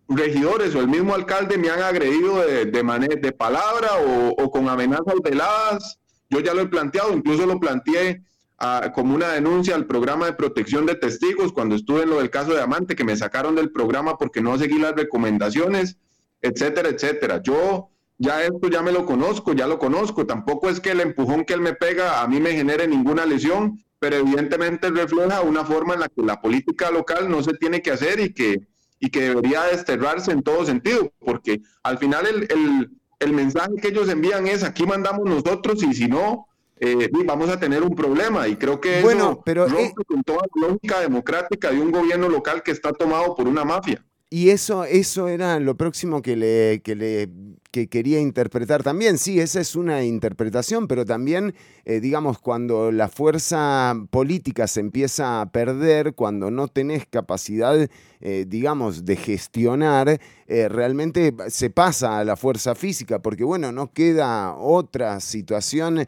regidores 0.08 0.74
o 0.74 0.80
el 0.80 0.88
mismo 0.88 1.14
alcalde 1.14 1.56
me 1.56 1.70
han 1.70 1.82
agredido 1.82 2.44
de, 2.44 2.64
de, 2.64 3.18
de 3.22 3.32
palabra 3.32 3.90
o, 4.36 4.50
con 4.50 4.68
amenazas 4.68 5.14
veladas. 5.22 5.98
Yo 6.28 6.40
ya 6.40 6.52
lo 6.52 6.62
he 6.62 6.66
planteado, 6.66 7.12
incluso 7.12 7.46
lo 7.46 7.60
planteé 7.60 8.22
ah, 8.58 8.90
como 8.94 9.14
una 9.14 9.28
denuncia 9.28 9.76
al 9.76 9.86
programa 9.86 10.26
de 10.26 10.32
protección 10.32 10.86
de 10.86 10.96
testigos 10.96 11.52
cuando 11.52 11.76
estuve 11.76 12.02
en 12.02 12.10
lo 12.10 12.18
del 12.18 12.30
caso 12.30 12.52
de 12.52 12.60
Amante, 12.60 12.96
que 12.96 13.04
me 13.04 13.16
sacaron 13.16 13.54
del 13.54 13.70
programa 13.70 14.18
porque 14.18 14.40
no 14.40 14.58
seguí 14.58 14.78
las 14.78 14.96
recomendaciones 14.96 15.96
etcétera, 16.42 16.88
etcétera. 16.88 17.42
Yo 17.42 17.90
ya 18.20 18.44
esto 18.44 18.68
ya 18.68 18.82
me 18.82 18.92
lo 18.92 19.06
conozco, 19.06 19.54
ya 19.54 19.66
lo 19.66 19.78
conozco. 19.78 20.26
Tampoco 20.26 20.68
es 20.68 20.78
que 20.78 20.90
el 20.90 21.00
empujón 21.00 21.44
que 21.44 21.54
él 21.54 21.62
me 21.62 21.72
pega 21.72 22.20
a 22.22 22.28
mí 22.28 22.38
me 22.38 22.52
genere 22.52 22.86
ninguna 22.86 23.24
lesión, 23.24 23.82
pero 23.98 24.16
evidentemente 24.16 24.90
refleja 24.90 25.40
una 25.40 25.64
forma 25.64 25.94
en 25.94 26.00
la 26.00 26.08
que 26.08 26.22
la 26.22 26.40
política 26.40 26.90
local 26.90 27.30
no 27.30 27.42
se 27.42 27.54
tiene 27.54 27.80
que 27.80 27.92
hacer 27.92 28.20
y 28.20 28.34
que, 28.34 28.60
y 28.98 29.08
que 29.08 29.22
debería 29.22 29.62
desterrarse 29.64 30.32
en 30.32 30.42
todo 30.42 30.66
sentido, 30.66 31.10
porque 31.18 31.62
al 31.82 31.96
final 31.96 32.26
el, 32.26 32.90
el, 33.20 33.32
mensaje 33.32 33.76
que 33.80 33.88
ellos 33.88 34.10
envían 34.10 34.46
es 34.46 34.64
aquí 34.64 34.84
mandamos 34.84 35.24
nosotros 35.24 35.82
y 35.82 35.94
si 35.94 36.06
no, 36.06 36.46
eh, 36.78 37.08
vamos 37.24 37.48
a 37.48 37.58
tener 37.58 37.82
un 37.82 37.94
problema 37.94 38.48
y 38.48 38.56
creo 38.56 38.80
que 38.80 39.00
bueno, 39.00 39.30
eso 39.32 39.42
pero, 39.44 39.66
rompe 39.66 40.04
con 40.04 40.22
toda 40.24 40.42
la 40.54 40.68
lógica 40.68 41.00
democrática 41.00 41.70
de 41.70 41.80
un 41.80 41.90
gobierno 41.90 42.28
local 42.28 42.62
que 42.62 42.70
está 42.70 42.92
tomado 42.92 43.34
por 43.34 43.48
una 43.48 43.64
mafia. 43.64 44.04
Y 44.32 44.50
eso, 44.50 44.84
eso 44.84 45.26
era 45.26 45.58
lo 45.58 45.76
próximo 45.76 46.22
que 46.22 46.36
le, 46.36 46.82
que 46.84 46.94
le 46.94 47.28
que 47.70 47.88
quería 47.88 48.20
interpretar 48.20 48.82
también. 48.82 49.18
Sí, 49.18 49.40
esa 49.40 49.60
es 49.60 49.76
una 49.76 50.02
interpretación, 50.04 50.88
pero 50.88 51.04
también, 51.04 51.54
eh, 51.84 52.00
digamos, 52.00 52.38
cuando 52.38 52.90
la 52.90 53.08
fuerza 53.08 53.94
política 54.10 54.66
se 54.66 54.80
empieza 54.80 55.40
a 55.40 55.50
perder, 55.50 56.14
cuando 56.14 56.50
no 56.50 56.68
tenés 56.68 57.06
capacidad, 57.06 57.88
eh, 58.20 58.44
digamos, 58.48 59.04
de 59.04 59.16
gestionar, 59.16 60.20
eh, 60.46 60.68
realmente 60.68 61.32
se 61.48 61.70
pasa 61.70 62.18
a 62.18 62.24
la 62.24 62.36
fuerza 62.36 62.74
física, 62.74 63.20
porque, 63.20 63.44
bueno, 63.44 63.70
no 63.72 63.92
queda 63.92 64.54
otra 64.56 65.20
situación 65.20 66.06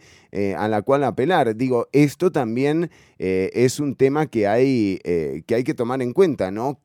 a 0.57 0.67
la 0.67 0.81
cual 0.81 1.05
apelar. 1.05 1.55
Digo, 1.57 1.89
esto 1.93 2.33
también 2.33 2.91
es 3.19 3.81
un 3.81 3.97
tema 3.97 4.27
que 4.27 4.47
hay, 4.47 4.99
que 5.47 5.55
hay 5.55 5.63
que 5.63 5.75
tomar 5.75 6.01
en 6.01 6.15
cuenta, 6.15 6.51
¿no? 6.51 6.81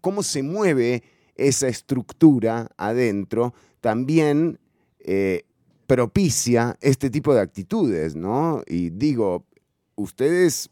Cómo 0.00 0.22
se 0.22 0.42
mueve 0.42 1.02
esa 1.34 1.68
estructura 1.68 2.68
adentro 2.76 3.54
también 3.80 4.58
eh, 5.00 5.44
propicia 5.86 6.76
este 6.80 7.10
tipo 7.10 7.32
de 7.32 7.40
actitudes, 7.40 8.16
¿no? 8.16 8.62
Y 8.66 8.90
digo, 8.90 9.46
ustedes 9.94 10.70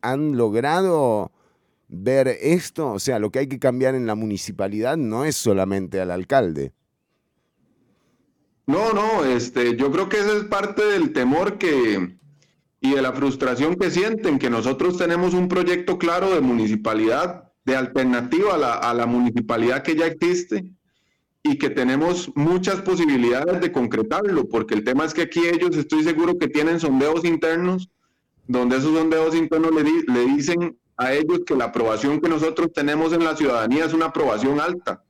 han 0.00 0.36
logrado 0.36 1.30
ver 1.88 2.28
esto, 2.28 2.92
o 2.92 2.98
sea, 2.98 3.18
lo 3.18 3.30
que 3.30 3.40
hay 3.40 3.46
que 3.46 3.58
cambiar 3.58 3.94
en 3.94 4.06
la 4.06 4.14
municipalidad 4.14 4.96
no 4.96 5.24
es 5.24 5.36
solamente 5.36 6.00
al 6.00 6.10
alcalde. 6.10 6.72
No, 8.66 8.92
no, 8.92 9.24
este, 9.24 9.76
yo 9.76 9.92
creo 9.92 10.08
que 10.08 10.18
ese 10.18 10.38
es 10.38 10.44
parte 10.44 10.82
del 10.84 11.12
temor 11.12 11.58
que 11.58 12.16
y 12.80 12.94
de 12.94 13.02
la 13.02 13.12
frustración 13.12 13.76
que 13.76 13.92
sienten, 13.92 14.40
que 14.40 14.50
nosotros 14.50 14.98
tenemos 14.98 15.34
un 15.34 15.46
proyecto 15.46 15.98
claro 15.98 16.34
de 16.34 16.40
municipalidad 16.40 17.51
de 17.64 17.76
alternativa 17.76 18.54
a 18.54 18.58
la, 18.58 18.74
a 18.74 18.94
la 18.94 19.06
municipalidad 19.06 19.82
que 19.82 19.96
ya 19.96 20.06
existe 20.06 20.64
y 21.42 21.58
que 21.58 21.70
tenemos 21.70 22.30
muchas 22.34 22.82
posibilidades 22.82 23.60
de 23.60 23.72
concretarlo, 23.72 24.48
porque 24.48 24.74
el 24.74 24.84
tema 24.84 25.04
es 25.04 25.14
que 25.14 25.22
aquí 25.22 25.40
ellos 25.46 25.76
estoy 25.76 26.04
seguro 26.04 26.38
que 26.38 26.48
tienen 26.48 26.78
sondeos 26.78 27.24
internos, 27.24 27.90
donde 28.46 28.76
esos 28.76 28.96
sondeos 28.96 29.34
internos 29.34 29.72
le, 29.72 29.82
le 29.82 30.26
dicen 30.26 30.76
a 30.96 31.12
ellos 31.12 31.40
que 31.46 31.56
la 31.56 31.66
aprobación 31.66 32.20
que 32.20 32.28
nosotros 32.28 32.72
tenemos 32.72 33.12
en 33.12 33.24
la 33.24 33.36
ciudadanía 33.36 33.84
es 33.84 33.92
una 33.92 34.06
aprobación 34.06 34.60
alta 34.60 35.02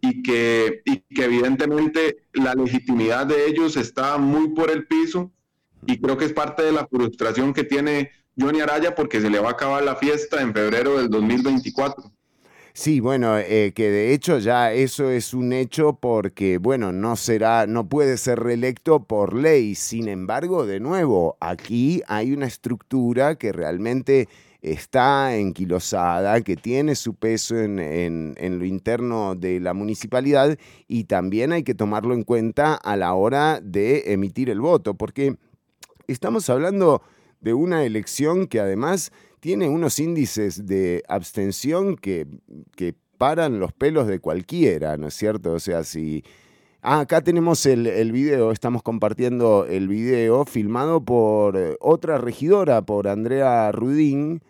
y 0.00 0.22
que, 0.22 0.82
y 0.84 1.00
que 1.14 1.24
evidentemente 1.24 2.24
la 2.32 2.54
legitimidad 2.54 3.26
de 3.26 3.46
ellos 3.46 3.76
está 3.76 4.16
muy 4.18 4.48
por 4.48 4.70
el 4.70 4.86
piso 4.86 5.30
y 5.86 6.00
creo 6.00 6.16
que 6.16 6.26
es 6.26 6.32
parte 6.32 6.62
de 6.62 6.72
la 6.72 6.86
frustración 6.86 7.52
que 7.52 7.64
tiene 7.64 8.10
Johnny 8.40 8.60
Araya 8.60 8.94
porque 8.94 9.20
se 9.20 9.30
le 9.30 9.38
va 9.38 9.50
a 9.50 9.52
acabar 9.52 9.82
la 9.82 9.96
fiesta 9.96 10.40
en 10.40 10.54
febrero 10.54 10.98
del 10.98 11.10
2024. 11.10 12.10
Sí, 12.72 13.00
bueno, 13.00 13.36
eh, 13.36 13.72
que 13.74 13.90
de 13.90 14.14
hecho 14.14 14.38
ya 14.38 14.72
eso 14.72 15.10
es 15.10 15.34
un 15.34 15.52
hecho 15.52 15.98
porque, 16.00 16.58
bueno, 16.58 16.92
no 16.92 17.16
será, 17.16 17.66
no 17.66 17.88
puede 17.88 18.16
ser 18.16 18.38
reelecto 18.38 19.04
por 19.04 19.34
ley. 19.34 19.74
Sin 19.74 20.08
embargo, 20.08 20.66
de 20.66 20.78
nuevo, 20.78 21.36
aquí 21.40 22.02
hay 22.06 22.32
una 22.32 22.46
estructura 22.46 23.34
que 23.34 23.52
realmente 23.52 24.28
está 24.62 25.36
enquilosada, 25.36 26.40
que 26.42 26.56
tiene 26.56 26.94
su 26.94 27.14
peso 27.14 27.58
en, 27.58 27.78
en, 27.78 28.58
lo 28.58 28.64
interno 28.64 29.34
de 29.34 29.58
la 29.58 29.74
municipalidad 29.74 30.56
y 30.86 31.04
también 31.04 31.52
hay 31.52 31.62
que 31.62 31.74
tomarlo 31.74 32.14
en 32.14 32.24
cuenta 32.24 32.74
a 32.74 32.96
la 32.96 33.14
hora 33.14 33.60
de 33.62 34.12
emitir 34.12 34.50
el 34.50 34.60
voto, 34.60 34.94
porque 34.94 35.36
estamos 36.06 36.48
hablando 36.50 37.02
de 37.40 37.54
una 37.54 37.84
elección 37.84 38.46
que 38.46 38.60
además 38.60 39.12
tiene 39.40 39.68
unos 39.68 39.98
índices 39.98 40.66
de 40.66 41.02
abstención 41.08 41.96
que, 41.96 42.26
que 42.76 42.94
paran 43.18 43.58
los 43.58 43.72
pelos 43.72 44.06
de 44.06 44.18
cualquiera, 44.18 44.96
¿no 44.96 45.08
es 45.08 45.14
cierto? 45.14 45.52
O 45.52 45.60
sea, 45.60 45.84
si... 45.84 46.24
Ah, 46.82 47.00
acá 47.00 47.20
tenemos 47.20 47.66
el, 47.66 47.86
el, 47.86 48.10
video, 48.10 48.52
estamos 48.52 48.82
compartiendo 48.82 49.66
el 49.66 49.86
video 49.86 50.46
filmado 50.46 51.04
por 51.04 51.54
eh, 51.58 51.76
otra 51.78 52.16
regidora, 52.16 52.80
por 52.80 53.06
Andrea 53.06 53.70
Rudín, 53.70 54.42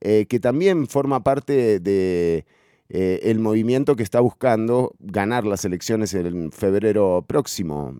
eh, 0.00 0.26
que 0.28 0.40
también 0.40 0.88
forma 0.88 1.22
parte 1.22 1.78
de 1.78 2.44
eh, 2.88 3.20
el 3.22 3.38
movimiento 3.38 3.94
que 3.94 4.02
está 4.02 4.18
buscando 4.18 4.94
ganar 4.98 5.46
las 5.46 5.64
elecciones 5.64 6.12
en 6.14 6.50
febrero 6.50 7.24
próximo. 7.24 7.96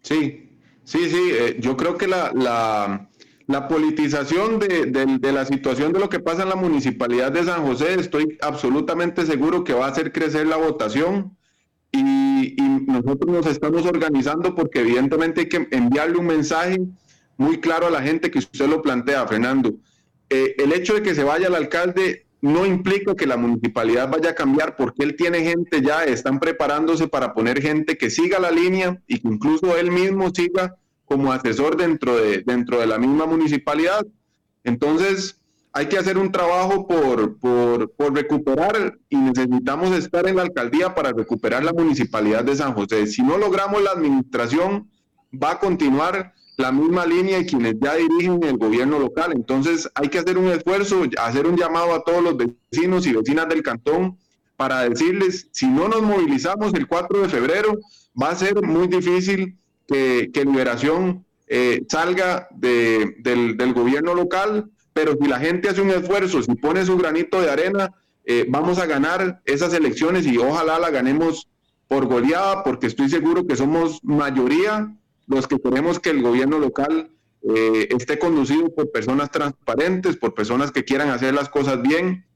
Sí, 0.00 0.49
Sí, 0.90 1.08
sí, 1.08 1.30
eh, 1.30 1.56
yo 1.60 1.76
creo 1.76 1.96
que 1.96 2.08
la, 2.08 2.32
la, 3.46 3.68
politización 3.68 4.58
de, 4.58 5.20
la 5.32 5.44
situación 5.44 5.92
de 5.92 6.00
lo 6.00 6.08
que 6.08 6.18
pasa 6.18 6.42
en 6.42 6.48
la 6.48 6.56
municipalidad 6.56 7.30
de 7.30 7.44
San 7.44 7.64
José, 7.64 7.94
estoy 7.94 8.36
absolutamente 8.40 9.24
seguro 9.24 9.62
que 9.62 9.72
va 9.72 9.86
a 9.86 9.90
hacer 9.90 10.10
crecer 10.10 10.48
la 10.48 10.56
votación 10.56 11.36
y, 11.92 12.56
nosotros 12.88 13.32
nos 13.32 13.46
estamos 13.46 13.86
organizando 13.86 14.56
porque 14.56 14.80
evidentemente 14.80 15.42
hay 15.42 15.48
que 15.48 15.68
enviarle 15.70 16.16
un 16.16 16.26
mensaje 16.26 16.80
muy 17.36 17.60
claro 17.60 17.86
a 17.86 17.90
la 17.90 18.02
gente 18.02 18.32
que 18.32 18.40
usted 18.40 18.66
lo 18.66 18.82
plantea, 18.82 19.28
Fernando. 19.28 19.76
Eh, 20.28 20.56
el 20.58 20.72
hecho 20.72 20.94
de 20.94 21.02
que 21.02 21.14
se 21.14 21.22
vaya 21.22 21.46
el 21.46 21.54
alcalde 21.54 22.26
no 22.42 22.64
implica 22.64 23.14
que 23.14 23.26
la 23.26 23.36
municipalidad 23.36 24.08
vaya 24.10 24.30
a 24.30 24.34
cambiar 24.34 24.76
porque 24.76 25.04
él 25.04 25.16
tiene 25.16 25.42
gente 25.42 25.82
ya, 25.82 26.04
están 26.04 26.40
preparándose 26.40 27.06
para 27.06 27.34
poner 27.34 27.60
gente 27.60 27.98
que 27.98 28.10
siga 28.10 28.38
la 28.38 28.50
línea 28.50 29.00
y 29.06 29.20
que 29.20 29.28
incluso 29.28 29.76
él 29.76 29.90
mismo 29.90 30.30
siga 30.30 30.76
como 31.04 31.32
asesor 31.32 31.76
dentro 31.76 32.16
de, 32.16 32.42
dentro 32.42 32.78
de 32.80 32.86
la 32.86 32.98
misma 32.98 33.26
municipalidad. 33.26 34.06
Entonces, 34.64 35.38
hay 35.72 35.86
que 35.86 35.98
hacer 35.98 36.18
un 36.18 36.32
trabajo 36.32 36.86
por, 36.86 37.38
por, 37.38 37.90
por, 37.90 38.14
recuperar 38.14 38.98
y 39.08 39.16
necesitamos 39.16 39.96
estar 39.96 40.26
en 40.26 40.36
la 40.36 40.42
alcaldía 40.42 40.94
para 40.94 41.12
recuperar 41.12 41.62
la 41.64 41.72
municipalidad 41.72 42.44
de 42.44 42.56
San 42.56 42.74
José. 42.74 43.06
Si 43.06 43.22
no 43.22 43.38
logramos 43.38 43.82
la 43.82 43.90
administración, 43.90 44.88
va 45.32 45.52
a 45.52 45.58
continuar 45.58 46.32
la 46.60 46.72
misma 46.72 47.06
línea 47.06 47.38
y 47.38 47.46
quienes 47.46 47.76
ya 47.80 47.94
dirigen 47.94 48.42
el 48.44 48.58
gobierno 48.58 48.98
local. 48.98 49.32
Entonces 49.34 49.88
hay 49.94 50.08
que 50.08 50.18
hacer 50.18 50.38
un 50.38 50.48
esfuerzo, 50.48 51.02
hacer 51.18 51.46
un 51.46 51.56
llamado 51.56 51.94
a 51.94 52.02
todos 52.02 52.22
los 52.22 52.36
vecinos 52.36 53.06
y 53.06 53.12
vecinas 53.12 53.48
del 53.48 53.62
cantón 53.62 54.18
para 54.56 54.88
decirles, 54.88 55.48
si 55.52 55.66
no 55.66 55.88
nos 55.88 56.02
movilizamos 56.02 56.74
el 56.74 56.86
4 56.86 57.22
de 57.22 57.28
febrero, 57.28 57.78
va 58.20 58.30
a 58.30 58.36
ser 58.36 58.62
muy 58.62 58.88
difícil 58.88 59.56
que, 59.88 60.30
que 60.32 60.44
Liberación 60.44 61.24
eh, 61.48 61.82
salga 61.88 62.46
de, 62.50 63.16
del, 63.20 63.56
del 63.56 63.72
gobierno 63.72 64.14
local 64.14 64.70
pero 64.92 65.16
si 65.20 65.28
la 65.28 65.38
gente 65.38 65.68
hace 65.68 65.80
un 65.80 65.90
esfuerzo, 65.90 66.42
si 66.42 66.54
pone 66.54 66.84
su 66.84 66.96
granito 66.96 67.40
de 67.40 67.50
arena, 67.50 67.94
eh, 68.24 68.46
vamos 68.48 68.78
a 68.78 68.86
ganar 68.86 69.40
esas 69.44 69.72
elecciones 69.72 70.26
y 70.26 70.36
ojalá 70.38 70.78
la 70.78 70.90
ganemos 70.90 71.48
por 71.88 72.06
goleada, 72.06 72.62
porque 72.62 72.86
estoy 72.86 73.08
seguro 73.08 73.46
que 73.46 73.56
somos 73.56 74.02
mayoría 74.04 74.94
los 75.30 75.46
que 75.46 75.58
queremos 75.60 76.00
que 76.00 76.10
el 76.10 76.22
gobierno 76.22 76.58
local 76.58 77.10
eh, 77.42 77.88
esté 77.96 78.18
conducido 78.18 78.74
por 78.74 78.90
personas 78.90 79.30
transparentes, 79.30 80.16
por 80.16 80.34
personas 80.34 80.72
que 80.72 80.84
quieran 80.84 81.08
hacer 81.10 81.34
las 81.34 81.48
cosas 81.48 81.80
bien 81.80 82.26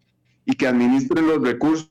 y 0.47 0.55
que 0.55 0.69
administren 0.69 1.27
los 1.27 1.43
recursos 1.43 1.91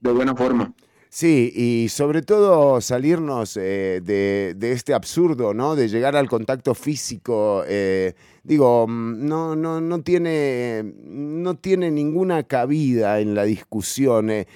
de 0.00 0.12
buena 0.12 0.34
forma. 0.34 0.74
Sí, 1.16 1.52
y 1.54 1.90
sobre 1.90 2.22
todo 2.22 2.80
salirnos 2.80 3.56
eh, 3.56 4.00
de, 4.02 4.72
este 4.72 4.94
absurdo, 4.94 5.54
¿no? 5.54 5.76
De 5.76 5.86
llegar 5.86 6.16
al 6.16 6.28
contacto 6.28 6.74
físico. 6.74 7.62
Eh, 7.68 8.14
digo, 8.42 8.88
mm, 8.88 9.24
no, 9.24 9.54
no, 9.54 9.80
no, 9.80 10.02
tiene, 10.02 10.82
no 11.04 11.54
tiene 11.54 11.92
ninguna 11.92 12.42
cabida 12.42 13.20
en 13.20 13.36
la 13.36 13.44
discusión. 13.44 14.28
Eh, 14.28 14.46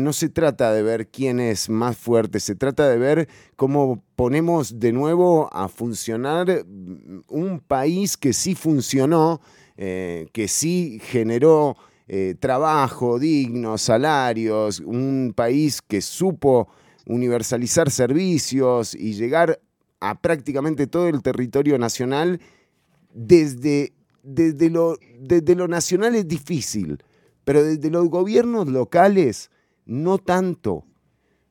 no 0.00 0.14
se 0.14 0.30
trata 0.30 0.72
de 0.72 0.82
ver 0.82 1.08
quién 1.08 1.38
es 1.38 1.68
más 1.68 1.98
fuerte, 1.98 2.40
se 2.40 2.54
trata 2.54 2.88
de 2.88 2.96
ver 2.96 3.28
cómo 3.56 4.02
ponemos 4.16 4.80
de 4.80 4.92
nuevo 4.92 5.50
a 5.52 5.68
funcionar 5.68 6.64
mm, 6.64 7.24
un 7.28 7.60
país 7.60 8.16
que 8.16 8.32
sí 8.32 8.54
funcionó, 8.54 9.42
que 9.76 10.46
sí 10.48 10.98
generó 11.02 11.76
eh, 12.08 12.36
trabajo 12.38 13.18
digno, 13.18 13.78
salarios, 13.78 14.80
un 14.80 15.32
país 15.34 15.82
que 15.82 16.00
supo 16.00 16.68
universalizar 17.06 17.90
servicios 17.90 18.94
y 18.94 19.14
llegar 19.14 19.60
a 20.00 20.20
prácticamente 20.20 20.86
todo 20.86 21.08
el 21.08 21.22
territorio 21.22 21.78
nacional, 21.78 22.40
desde, 23.12 23.92
desde, 24.22 24.70
lo, 24.70 24.98
desde 25.18 25.54
lo 25.54 25.68
nacional 25.68 26.14
es 26.14 26.28
difícil, 26.28 27.02
pero 27.44 27.62
desde 27.62 27.90
los 27.90 28.08
gobiernos 28.08 28.68
locales 28.68 29.50
no 29.84 30.18
tanto. 30.18 30.84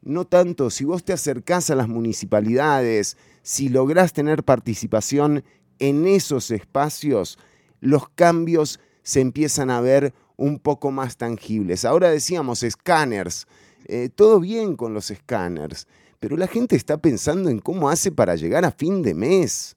No 0.01 0.25
tanto, 0.25 0.69
si 0.69 0.85
vos 0.85 1.03
te 1.03 1.13
acercás 1.13 1.71
a 1.71 1.75
las 1.75 1.87
municipalidades, 1.87 3.17
si 3.41 3.69
lográs 3.69 4.13
tener 4.13 4.43
participación 4.43 5.43
en 5.79 6.05
esos 6.05 6.51
espacios, 6.51 7.39
los 7.79 8.07
cambios 8.09 8.79
se 9.01 9.21
empiezan 9.21 9.71
a 9.71 9.81
ver 9.81 10.13
un 10.37 10.59
poco 10.59 10.91
más 10.91 11.17
tangibles. 11.17 11.85
Ahora 11.85 12.09
decíamos 12.09 12.63
escáneres, 12.63 13.47
eh, 13.87 14.09
todo 14.13 14.39
bien 14.39 14.75
con 14.75 14.93
los 14.93 15.11
escáneres, 15.11 15.87
pero 16.19 16.37
la 16.37 16.47
gente 16.47 16.75
está 16.75 16.97
pensando 16.97 17.49
en 17.49 17.59
cómo 17.59 17.89
hace 17.89 18.11
para 18.11 18.35
llegar 18.35 18.65
a 18.65 18.71
fin 18.71 19.01
de 19.01 19.13
mes. 19.13 19.75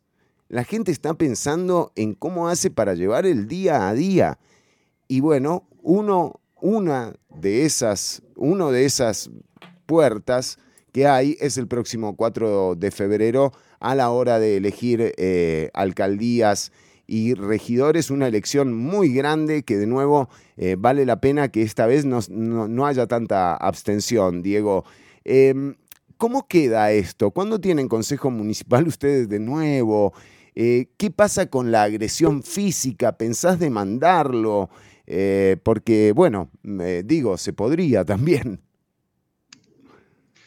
La 0.49 0.65
gente 0.65 0.91
está 0.93 1.15
pensando 1.15 1.93
en 1.95 2.15
cómo 2.15 2.49
hace 2.49 2.71
para 2.71 2.95
llevar 2.95 3.27
el 3.27 3.49
día 3.49 3.89
a 3.89 3.95
día. 3.95 4.39
Y 5.07 5.21
bueno, 5.21 5.69
uno, 5.83 6.41
una 6.61 7.15
de 7.29 7.65
esas, 7.67 8.23
de 8.37 8.85
esas 8.85 9.31
puertas 9.85 10.59
que 10.93 11.07
hay 11.07 11.37
es 11.41 11.59
el 11.59 11.69
próximo 11.69 12.17
4 12.17 12.77
de 12.77 12.91
febrero 12.91 13.53
a 13.79 13.95
la 13.95 14.11
hora 14.11 14.39
de 14.39 14.57
elegir 14.57 15.15
eh, 15.17 15.71
alcaldías 15.75 16.73
y 17.11 17.33
regidores, 17.33 18.11
una 18.11 18.29
elección 18.29 18.75
muy 18.75 19.13
grande 19.15 19.63
que 19.63 19.79
de 19.79 19.87
nuevo 19.87 20.29
eh, 20.59 20.77
vale 20.79 21.07
la 21.07 21.21
pena 21.21 21.49
que 21.49 21.63
esta 21.63 21.87
vez 21.87 22.05
no, 22.05 22.87
haya 22.87 23.07
tanta 23.07 23.57
abstención, 23.57 24.43
Diego. 24.43 24.85
Em, 25.25 25.75
¿Cómo 26.19 26.47
queda 26.47 26.93
esto? 26.93 27.31
¿Cuándo 27.31 27.61
tienen 27.61 27.89
consejo 27.89 28.31
municipal 28.31 28.87
ustedes 28.87 29.29
de 29.31 29.41
nuevo? 29.41 30.13
Eh, 30.55 30.89
¿Qué 30.99 31.11
pasa 31.11 31.47
con 31.47 31.73
la 31.73 31.85
agresión 31.85 32.43
física? 32.43 33.17
¿Pensás 33.17 33.59
demandarlo? 33.59 34.69
Eh, 35.07 35.57
porque, 35.63 36.13
bueno, 36.13 36.51
digo, 36.63 37.39
se 37.39 37.55
podría 37.55 38.05
también. 38.05 38.61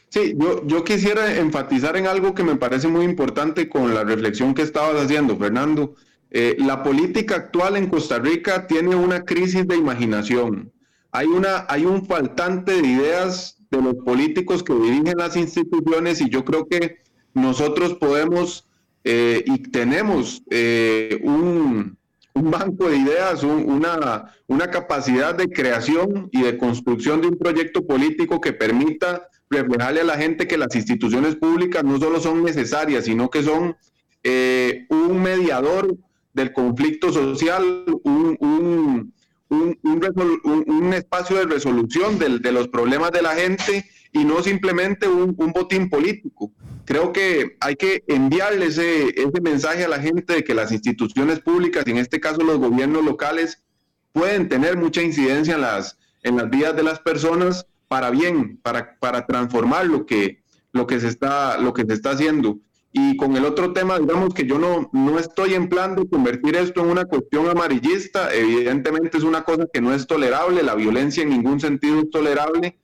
Sí, 0.10 0.36
yo, 0.38 0.67
yo 0.67 0.84
quisiera 0.84 1.38
enfatizar 1.38 1.97
en 1.97 2.06
algo 2.06 2.36
que 2.36 2.43
me 2.43 2.56
parece 2.56 2.88
muy 2.88 3.06
importante 3.06 3.67
con 3.67 3.95
la 3.95 4.04
reflexión 4.04 4.54
que 4.54 4.62
estabas 4.62 5.02
haciendo, 5.04 5.36
Fernando. 5.38 5.95
Eh, 6.34 6.56
la 6.60 6.82
política 6.82 7.36
actual 7.36 7.76
en 7.76 7.88
Costa 7.88 8.17
Rica 8.17 8.65
tiene 8.65 8.96
una 8.96 9.26
crisis 9.26 9.67
de 9.67 9.76
imaginación. 9.76 10.72
Hay, 11.12 11.28
una, 11.28 11.65
hay 11.67 11.86
un 11.86 12.06
faltante 12.06 12.82
de 12.82 12.88
ideas 12.88 13.58
de 13.70 13.82
los 13.82 13.96
políticos 13.96 14.63
que 14.63 14.74
dirigen 14.74 15.17
las 15.17 15.36
instituciones 15.36 16.22
y 16.22 16.30
yo 16.30 16.46
creo 16.46 16.67
que 16.67 17.00
nosotros 17.34 17.96
podemos 17.96 18.65
eh, 19.04 19.44
y 19.46 19.58
tenemos 19.58 20.41
eh, 20.50 21.20
un, 21.24 21.98
banco 22.34 22.89
de 22.89 22.98
ideas, 22.98 23.44
una, 23.44 24.34
una 24.48 24.72
capacidad 24.72 25.36
de 25.36 25.50
creación 25.50 26.30
y 26.32 26.41
de 26.41 26.58
construcción 26.58 27.22
de 27.22 27.28
un 27.28 27.38
proyecto 27.38 27.86
político 27.86 28.39
que 28.39 28.54
permita 28.54 29.28
reflejarle 29.50 30.02
a 30.02 30.06
la 30.06 30.17
gente 30.17 30.48
que 30.48 30.58
las 30.58 30.74
instituciones 30.76 31.36
públicas 31.36 31.84
no 31.84 32.00
solo 32.00 32.20
son 32.20 32.44
necesarias, 32.44 33.06
sino 33.06 33.30
que 33.30 33.44
son 33.44 33.76
un 34.24 35.22
mediador 35.22 35.98
del 36.34 36.54
conflicto 36.54 37.12
social, 37.12 37.86
un, 38.04 38.38
un, 38.39 39.13
un, 39.50 40.94
espacio 40.94 41.38
de 41.38 41.46
resolución 41.46 42.17
de 42.20 42.52
los 42.52 42.67
problemas 42.70 43.12
de 43.12 43.22
la 43.22 43.36
gente 43.36 43.86
y 44.13 44.26
no 44.26 44.44
simplemente 44.44 45.08
un, 45.08 45.36
botín 45.36 45.89
político. 45.89 46.52
Creo 46.86 47.13
que 47.13 47.58
hay 47.60 47.76
que 47.76 48.04
enviarle 48.08 48.67
ese, 48.67 49.10
ese 49.10 49.41
mensaje 49.41 49.86
a 49.86 49.88
la 49.88 50.00
gente 50.00 50.34
de 50.34 50.44
que 50.44 50.54
las 50.54 50.72
instituciones 50.72 51.39
públicas, 51.39 51.86
en 51.88 51.98
este 51.98 52.20
caso 52.20 52.41
los 52.41 52.60
gobiernos 52.60 53.04
locales, 53.04 53.63
pueden 54.12 54.50
tener 54.50 54.78
mucha 54.78 55.02
incidencia 55.02 55.56
en 55.56 55.62
las, 55.62 55.98
en 56.24 56.36
las 56.36 56.50
vidas 56.50 56.76
de 56.76 56.84
las 56.84 57.00
personas 57.00 57.65
para 57.88 58.10
bien, 58.10 58.58
para, 58.62 58.98
para 59.00 59.26
transformar 59.26 59.86
lo 59.86 60.06
que, 60.06 60.44
lo, 60.74 60.88
que 60.88 61.00
se 61.00 61.08
está, 61.08 61.58
lo 61.58 61.74
que 61.74 61.86
se 61.86 61.94
está 61.94 62.12
haciendo. 62.12 62.60
Y 62.93 63.15
con 63.15 63.38
el 63.38 63.45
otro 63.45 63.71
tema, 63.71 63.99
digamos 63.99 64.34
que 64.34 64.45
yo 64.45 64.60
no, 64.60 64.89
no 64.91 65.17
estoy 65.17 65.54
en 65.54 65.69
plan 65.69 65.95
de 65.95 66.10
convertir 66.10 66.56
esto 66.58 66.82
en 66.82 66.89
una 66.89 67.06
cuestión 67.06 67.47
amarillista. 67.47 68.34
Evidentemente 68.34 69.17
es 69.17 69.23
una 69.23 69.43
cosa 69.43 69.65
que 69.71 69.82
no 69.82 69.93
es 69.93 70.08
tolerable, 70.08 70.62
la 70.62 70.75
violencia 70.75 71.23
en 71.23 71.30
ningún 71.30 71.60
sentido 71.60 72.01
es 72.01 72.10
tolerable, 72.10 72.77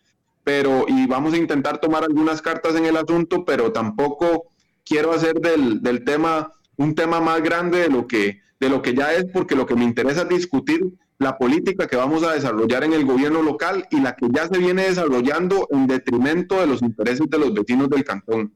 pero 0.43 0.85
y 0.87 1.07
vamos 1.07 1.33
a 1.33 1.37
intentar 1.37 1.79
tomar 1.79 2.03
algunas 2.03 2.41
cartas 2.41 2.75
en 2.75 2.85
el 2.85 2.95
asunto, 2.95 3.43
pero 3.43 3.73
tampoco 3.73 4.45
quiero 4.85 5.11
hacer 5.11 5.41
del, 5.41 5.81
del 5.81 6.05
tema 6.05 6.53
un 6.77 6.95
tema 6.95 7.19
más 7.19 7.41
grande 7.41 7.79
de 7.79 7.89
lo, 7.89 8.07
que, 8.07 8.39
de 8.59 8.69
lo 8.69 8.81
que 8.81 8.93
ya 8.93 9.13
es, 9.13 9.25
porque 9.25 9.55
lo 9.55 9.65
que 9.65 9.75
me 9.75 9.83
interesa 9.83 10.21
es 10.21 10.29
discutir 10.29 10.93
la 11.19 11.37
política 11.37 11.87
que 11.87 11.95
vamos 11.95 12.23
a 12.23 12.33
desarrollar 12.33 12.83
en 12.83 12.93
el 12.93 13.03
gobierno 13.03 13.41
local 13.41 13.87
y 13.89 13.99
la 13.99 14.15
que 14.15 14.27
ya 14.31 14.47
se 14.47 14.59
viene 14.59 14.83
desarrollando 14.83 15.67
en 15.71 15.87
detrimento 15.87 16.61
de 16.61 16.67
los 16.67 16.81
intereses 16.81 17.27
de 17.27 17.39
los 17.39 17.53
vecinos 17.53 17.89
del 17.89 18.03
cantón. 18.03 18.53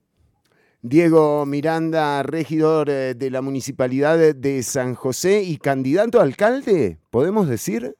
Diego 0.83 1.45
Miranda, 1.45 2.23
regidor 2.23 2.89
eh, 2.89 3.13
de 3.13 3.29
la 3.29 3.43
Municipalidad 3.43 4.33
de 4.33 4.63
San 4.63 4.95
José 4.95 5.43
y 5.43 5.57
candidato 5.57 6.19
a 6.19 6.23
alcalde, 6.23 6.97
¿podemos 7.11 7.47
decir? 7.47 7.95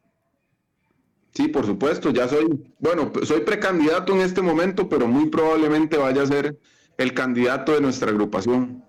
Sí, 1.32 1.48
por 1.48 1.66
supuesto, 1.68 2.10
ya 2.10 2.28
soy, 2.28 2.74
bueno, 2.80 3.12
soy 3.24 3.42
precandidato 3.42 4.14
en 4.14 4.22
este 4.22 4.42
momento, 4.42 4.90
pero 4.90 5.08
muy 5.08 5.30
probablemente 5.30 5.96
vaya 5.98 6.24
a 6.24 6.26
ser 6.28 6.58
el 6.98 7.14
candidato 7.14 7.74
de 7.74 7.82
nuestra 7.82 8.10
agrupación. 8.10 8.84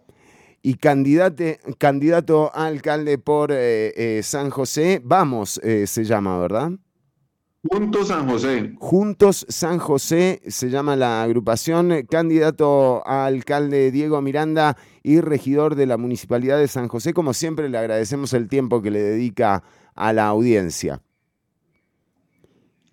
Y 0.63 0.77
candidato 0.77 2.51
a 2.55 2.67
alcalde 2.67 3.19
por 3.19 3.53
eh, 3.53 3.93
eh, 3.97 4.23
San 4.23 4.49
José, 4.49 5.03
vamos, 5.05 5.61
se 5.63 6.05
llama, 6.05 6.39
¿verdad? 6.39 6.71
Juntos 7.65 8.09
San 8.09 8.29
José. 8.29 8.75
Juntos 8.79 9.47
San 9.49 9.79
José 9.79 10.43
se 10.49 10.69
llama 10.69 10.97
la 10.97 11.23
agrupación. 11.23 12.07
Candidato 12.11 13.07
a 13.07 13.27
alcalde 13.27 13.93
Diego 13.93 14.21
Miranda 14.21 14.77
y 15.05 15.21
regidor 15.21 15.77
de 15.77 15.87
la 15.87 15.97
Municipalidad 15.97 16.59
de 16.59 16.67
San 16.67 16.89
José. 16.89 17.15
Como 17.15 17.33
siempre, 17.35 17.69
le 17.69 17.79
agradecemos 17.79 18.33
el 18.33 18.49
tiempo 18.49 18.83
que 18.83 18.91
le 18.91 19.01
dedica 19.01 19.63
a 19.95 20.13
la 20.13 20.27
audiencia. 20.27 21.03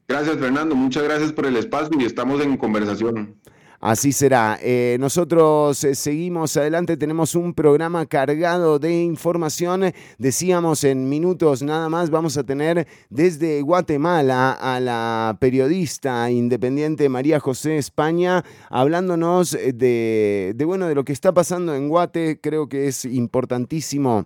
Gracias, 0.07 0.37
Fernando. 0.37 0.75
Muchas 0.75 1.03
gracias 1.03 1.33
por 1.33 1.47
el 1.47 1.55
espacio 1.55 1.99
y 1.99 2.05
estamos 2.05 2.39
en 2.41 2.55
conversación. 2.55 3.35
Así 3.81 4.11
será. 4.11 4.59
Eh, 4.61 4.97
nosotros 4.99 5.81
eh, 5.85 5.95
seguimos 5.95 6.57
adelante, 6.57 6.97
tenemos 6.97 7.33
un 7.33 7.53
programa 7.53 8.05
cargado 8.07 8.77
de 8.77 9.03
información. 9.03 9.93
Decíamos 10.17 10.83
en 10.83 11.07
minutos 11.07 11.61
nada 11.61 11.87
más, 11.87 12.09
vamos 12.09 12.35
a 12.35 12.43
tener 12.43 12.87
desde 13.09 13.61
Guatemala 13.61 14.51
a 14.51 14.81
la 14.81 15.37
periodista 15.39 16.29
independiente 16.29 17.07
María 17.07 17.39
José 17.39 17.77
España, 17.77 18.43
hablándonos 18.69 19.51
de, 19.51 20.53
de, 20.53 20.65
bueno, 20.65 20.89
de 20.89 20.95
lo 20.95 21.05
que 21.05 21.13
está 21.13 21.33
pasando 21.33 21.73
en 21.73 21.87
Guate. 21.87 22.41
Creo 22.41 22.67
que 22.67 22.87
es 22.87 23.05
importantísimo 23.05 24.25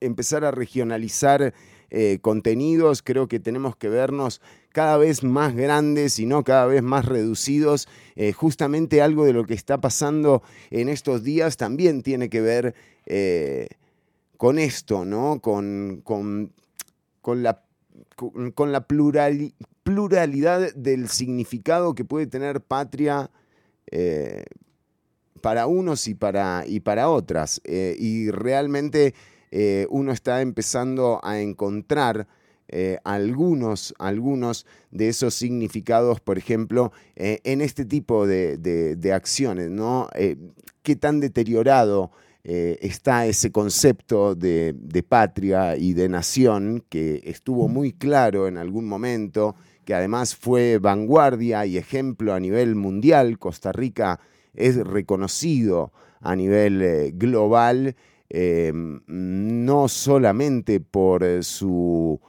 empezar 0.00 0.44
a 0.44 0.52
regionalizar 0.52 1.52
eh, 1.90 2.18
contenidos, 2.20 3.02
creo 3.02 3.28
que 3.28 3.40
tenemos 3.40 3.74
que 3.74 3.88
vernos 3.88 4.42
cada 4.78 4.96
vez 4.96 5.24
más 5.24 5.56
grandes 5.56 6.20
y 6.20 6.26
no 6.26 6.44
cada 6.44 6.66
vez 6.66 6.84
más 6.84 7.04
reducidos. 7.04 7.88
Eh, 8.14 8.32
justamente 8.32 9.02
algo 9.02 9.24
de 9.24 9.32
lo 9.32 9.44
que 9.44 9.54
está 9.54 9.80
pasando 9.80 10.44
en 10.70 10.88
estos 10.88 11.24
días 11.24 11.56
también 11.56 12.04
tiene 12.04 12.30
que 12.30 12.40
ver 12.40 12.76
eh, 13.04 13.66
con 14.36 14.60
esto, 14.60 15.04
¿no? 15.04 15.40
Con, 15.40 16.02
con, 16.04 16.52
la, 17.42 17.64
con, 18.54 18.70
la 18.70 18.86
pluralidad 18.86 20.72
del 20.76 21.08
significado 21.08 21.96
que 21.96 22.04
puede 22.04 22.28
tener 22.28 22.60
patria 22.60 23.32
para 25.40 25.66
unos 25.66 26.06
y 26.06 26.14
para, 26.14 26.62
y 26.68 26.78
para 26.78 27.10
otras. 27.10 27.60
y 27.64 28.30
realmente 28.30 29.12
eh, 29.50 29.88
uno 29.90 30.12
está 30.12 30.40
empezando 30.40 31.18
a 31.24 31.40
encontrar 31.40 32.28
eh, 32.68 32.98
algunos, 33.04 33.94
algunos 33.98 34.66
de 34.90 35.08
esos 35.08 35.34
significados, 35.34 36.20
por 36.20 36.38
ejemplo, 36.38 36.92
eh, 37.16 37.40
en 37.44 37.60
este 37.60 37.84
tipo 37.84 38.26
de, 38.26 39.12
acciones, 39.14 39.70
¿no? 39.70 40.08
¿Qué 40.82 40.96
tan 40.96 41.20
deteriorado 41.20 42.10
está 42.44 43.26
ese 43.26 43.52
concepto 43.52 44.34
de, 44.34 44.74
de, 44.78 45.02
patria 45.02 45.76
y 45.76 45.92
de 45.92 46.08
nación 46.08 46.82
que 46.88 47.20
estuvo 47.24 47.68
muy 47.68 47.92
claro 47.92 48.48
en 48.48 48.56
algún 48.56 48.86
momento, 48.86 49.54
que 49.84 49.94
además 49.94 50.34
fue 50.34 50.78
vanguardia 50.78 51.66
y 51.66 51.76
ejemplo 51.76 52.32
a 52.32 52.40
nivel 52.40 52.74
mundial? 52.74 53.38
Costa 53.38 53.72
Rica 53.72 54.20
es 54.54 54.76
reconocido 54.76 55.92
a 56.20 56.34
nivel 56.36 57.12
global 57.16 57.96
eh, 58.30 58.72
no 58.74 59.88
solamente 59.88 60.80
por 60.80 61.24
eh, 61.24 61.42
su, 61.42 62.20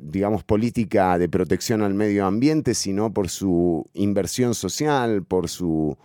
digamos, 0.00 0.44
política 0.44 1.18
de 1.18 1.28
protección 1.28 1.82
al 1.82 1.94
medio 1.94 2.26
ambiente, 2.26 2.74
sino 2.74 3.12
por 3.12 3.28
su 3.28 3.84
inversión 3.94 4.54
social, 4.54 5.24
por 5.24 5.48
su 5.48 5.96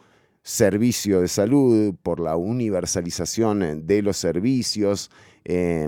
servicio 0.44 1.22
de 1.22 1.28
salud, 1.28 1.94
por 2.02 2.20
la 2.20 2.36
universalización 2.36 3.86
de 3.86 4.02
los 4.02 4.18
servicios, 4.18 5.12
eh, 5.46 5.88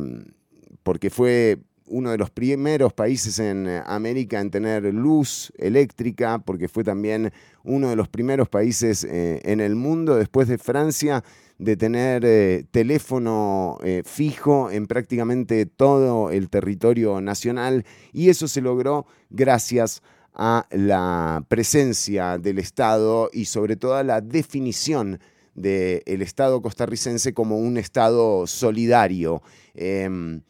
porque 0.83 1.09
fue 1.09 1.57
uno 1.85 2.11
de 2.11 2.17
los 2.17 2.29
primeros 2.29 2.93
países 2.93 3.39
en 3.39 3.67
América 3.85 4.39
en 4.39 4.51
tener 4.51 4.83
luz 4.93 5.51
eléctrica, 5.57 6.39
porque 6.39 6.67
fue 6.67 6.83
también 6.83 7.31
uno 7.63 7.89
de 7.89 7.95
los 7.95 8.07
primeros 8.07 8.47
países 8.49 9.03
en 9.03 9.59
el 9.59 9.75
mundo, 9.75 10.15
después 10.15 10.47
de 10.47 10.57
Francia, 10.57 11.23
de 11.59 11.77
tener 11.77 12.23
eh, 12.25 12.65
teléfono 12.71 13.77
eh, 13.83 14.03
fijo 14.05 14.71
en 14.71 14.87
prácticamente 14.87 15.65
todo 15.65 16.31
el 16.31 16.49
territorio 16.49 17.21
nacional 17.21 17.85
y 18.11 18.29
eso 18.29 18.47
se 18.47 18.61
logró 18.61 19.05
gracias 19.29 20.01
a 20.33 20.65
la 20.71 21.45
presencia 21.47 22.37
del 22.37 22.59
Estado 22.59 23.29
y 23.31 23.45
sobre 23.45 23.75
todo 23.75 23.95
a 23.95 24.03
la 24.03 24.19
definición 24.21 25.19
del 25.53 26.21
Estado 26.21 26.61
costarricense 26.61 27.33
como 27.33 27.57
un 27.57 27.77
Estado 27.77 28.47
solidario. 28.47 29.43
Em, 29.75 30.41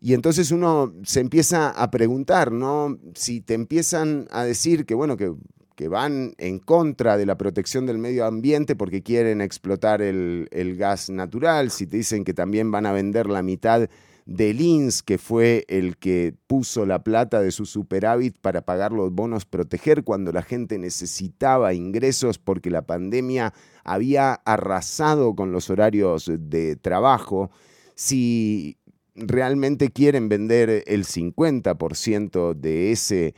y 0.00 0.12
entonces 0.14 0.50
uno 0.50 0.92
se 1.04 1.20
empieza 1.20 1.70
a 1.70 1.90
preguntar, 1.90 2.52
¿no? 2.52 2.98
Si 3.14 3.40
te 3.40 3.54
empiezan 3.54 4.26
a 4.30 4.44
decir 4.44 4.84
que, 4.84 4.94
bueno, 4.94 5.16
que 5.16 5.32
que 5.74 5.88
van 5.88 6.34
en 6.38 6.58
contra 6.58 7.16
de 7.16 7.26
la 7.26 7.36
protección 7.36 7.86
del 7.86 7.98
medio 7.98 8.26
ambiente 8.26 8.76
porque 8.76 9.02
quieren 9.02 9.40
explotar 9.40 10.02
el, 10.02 10.48
gas 10.78 11.10
natural, 11.10 11.70
si 11.70 11.86
te 11.86 11.98
dicen 11.98 12.24
que 12.24 12.34
también 12.34 12.70
van 12.70 12.86
a 12.86 12.92
vender 12.92 13.26
la 13.26 13.42
mitad 13.42 13.88
del 14.26 14.60
INS, 14.60 15.02
que 15.02 15.18
fue 15.18 15.64
el 15.68 15.98
que 15.98 16.34
puso 16.46 16.86
la 16.86 17.02
plata 17.02 17.42
de 17.42 17.50
su 17.50 17.66
superávit 17.66 18.38
para 18.40 18.62
pagar 18.62 18.92
los 18.92 19.12
bonos 19.12 19.44
proteger 19.44 20.02
cuando 20.02 20.32
la 20.32 20.42
gente 20.42 20.78
necesitaba 20.78 21.74
ingresos 21.74 22.38
porque 22.38 22.70
la 22.70 22.82
pandemia 22.82 23.52
había 23.84 24.32
arrasado 24.32 25.34
con 25.34 25.52
los 25.52 25.68
horarios 25.68 26.30
de 26.38 26.76
trabajo, 26.76 27.50
si 27.94 28.78
realmente 29.14 29.90
quieren 29.90 30.28
vender 30.28 30.84
el 30.86 31.04
50% 31.04 32.54
de, 32.54 32.92
ese, 32.92 33.34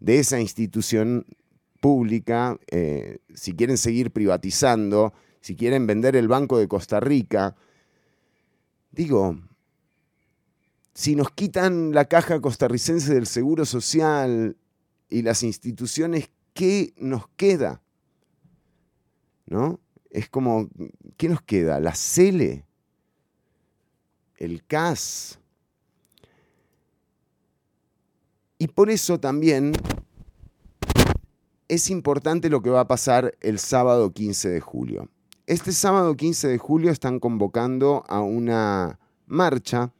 de 0.00 0.18
esa 0.18 0.40
institución, 0.40 1.26
pública, 1.84 2.58
eh, 2.70 3.18
si 3.34 3.52
quieren 3.52 3.76
seguir 3.76 4.10
privatizando, 4.10 5.12
si 5.42 5.54
quieren 5.54 5.86
vender 5.86 6.16
el 6.16 6.28
Banco 6.28 6.56
de 6.56 6.66
Costa 6.66 6.98
Rica, 6.98 7.56
digo, 8.90 9.38
si 10.94 11.14
nos 11.14 11.30
quitan 11.32 11.92
la 11.92 12.06
caja 12.06 12.40
costarricense 12.40 13.12
del 13.12 13.26
Seguro 13.26 13.66
Social 13.66 14.56
y 15.10 15.20
las 15.20 15.42
instituciones, 15.42 16.30
¿qué 16.54 16.94
nos 16.96 17.28
queda? 17.36 17.82
¿No? 19.44 19.78
Es 20.08 20.30
como, 20.30 20.70
¿qué 21.18 21.28
nos 21.28 21.42
queda? 21.42 21.80
La 21.80 21.94
CELE, 21.94 22.64
el 24.38 24.64
CAS. 24.64 25.38
Y 28.56 28.68
por 28.68 28.88
eso 28.88 29.20
también 29.20 29.74
es 31.68 31.90
importante 31.90 32.50
lo 32.50 32.62
que 32.62 32.70
va 32.70 32.80
a 32.80 32.88
pasar 32.88 33.34
el 33.40 33.58
sábado 33.58 34.12
15 34.12 34.48
de 34.48 34.60
julio. 34.60 35.08
Este 35.46 35.72
sábado 35.72 36.16
15 36.16 36.48
de 36.48 36.58
julio 36.58 36.90
están 36.90 37.20
convocando 37.20 38.04
a 38.08 38.20
una 38.20 38.98
marcha 39.26 39.92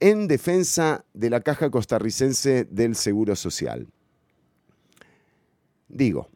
en 0.00 0.28
defensa 0.28 1.04
de 1.14 1.30
la 1.30 1.40
Caja 1.40 1.70
Costarricense 1.70 2.64
del 2.64 2.94
Seguro 2.94 3.36
Social. 3.36 3.88
Digo, 5.88 6.28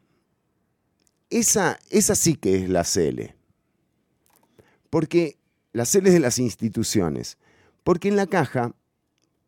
esa, 1.30 1.78
esa 1.90 2.14
sí 2.14 2.36
que 2.36 2.56
es 2.56 2.68
la 2.68 2.84
CL. 2.84 3.34
Porque 4.90 5.38
la 5.72 5.84
CL 5.84 6.04
de 6.04 6.20
las 6.20 6.38
instituciones. 6.38 7.36
Porque 7.84 8.08
en 8.08 8.16
la 8.16 8.26
caja, 8.26 8.74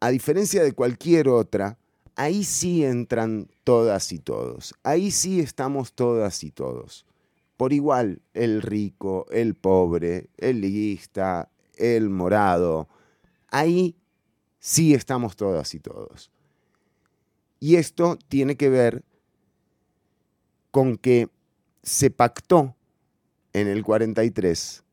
a 0.00 0.10
diferencia 0.10 0.62
de 0.62 0.72
cualquier 0.72 1.28
otra, 1.28 1.78
ahí 2.20 2.44
sí 2.44 2.84
entran 2.84 3.48
todas 3.64 4.12
y 4.12 4.18
todos. 4.18 4.74
Ahí 4.82 5.10
sí 5.10 5.40
estamos 5.40 5.94
todas 5.94 6.44
y 6.44 6.50
todos. 6.50 7.06
Por 7.56 7.72
igual, 7.72 8.20
el 8.34 8.60
rico, 8.60 9.24
el 9.30 9.54
pobre, 9.54 10.28
el 10.36 10.60
liguista, 10.60 11.50
el 11.76 12.10
morado. 12.10 12.88
Ahí 13.48 13.96
sí 14.58 14.92
estamos 14.92 15.34
todas 15.34 15.74
y 15.74 15.80
todos. 15.80 16.30
Y 17.58 17.76
esto 17.76 18.18
tiene 18.28 18.54
que 18.56 18.68
ver 18.68 19.02
con 20.70 20.98
que 20.98 21.30
se 21.82 22.10
pactó 22.10 22.76
en 23.54 23.66
el 23.66 23.82
43 23.82 24.84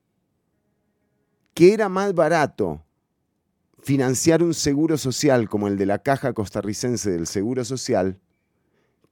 que 1.54 1.74
era 1.74 1.90
más 1.90 2.14
barato 2.14 2.86
financiar 3.88 4.44
un 4.44 4.54
seguro 4.54 4.98
social 4.98 5.48
como 5.48 5.70
el 5.70 5.78
de 5.78 5.86
la 5.86 6.00
Caja 6.00 6.34
Costarricense 6.34 7.10
del 7.10 7.26
Seguro 7.26 7.64
Social 7.64 8.20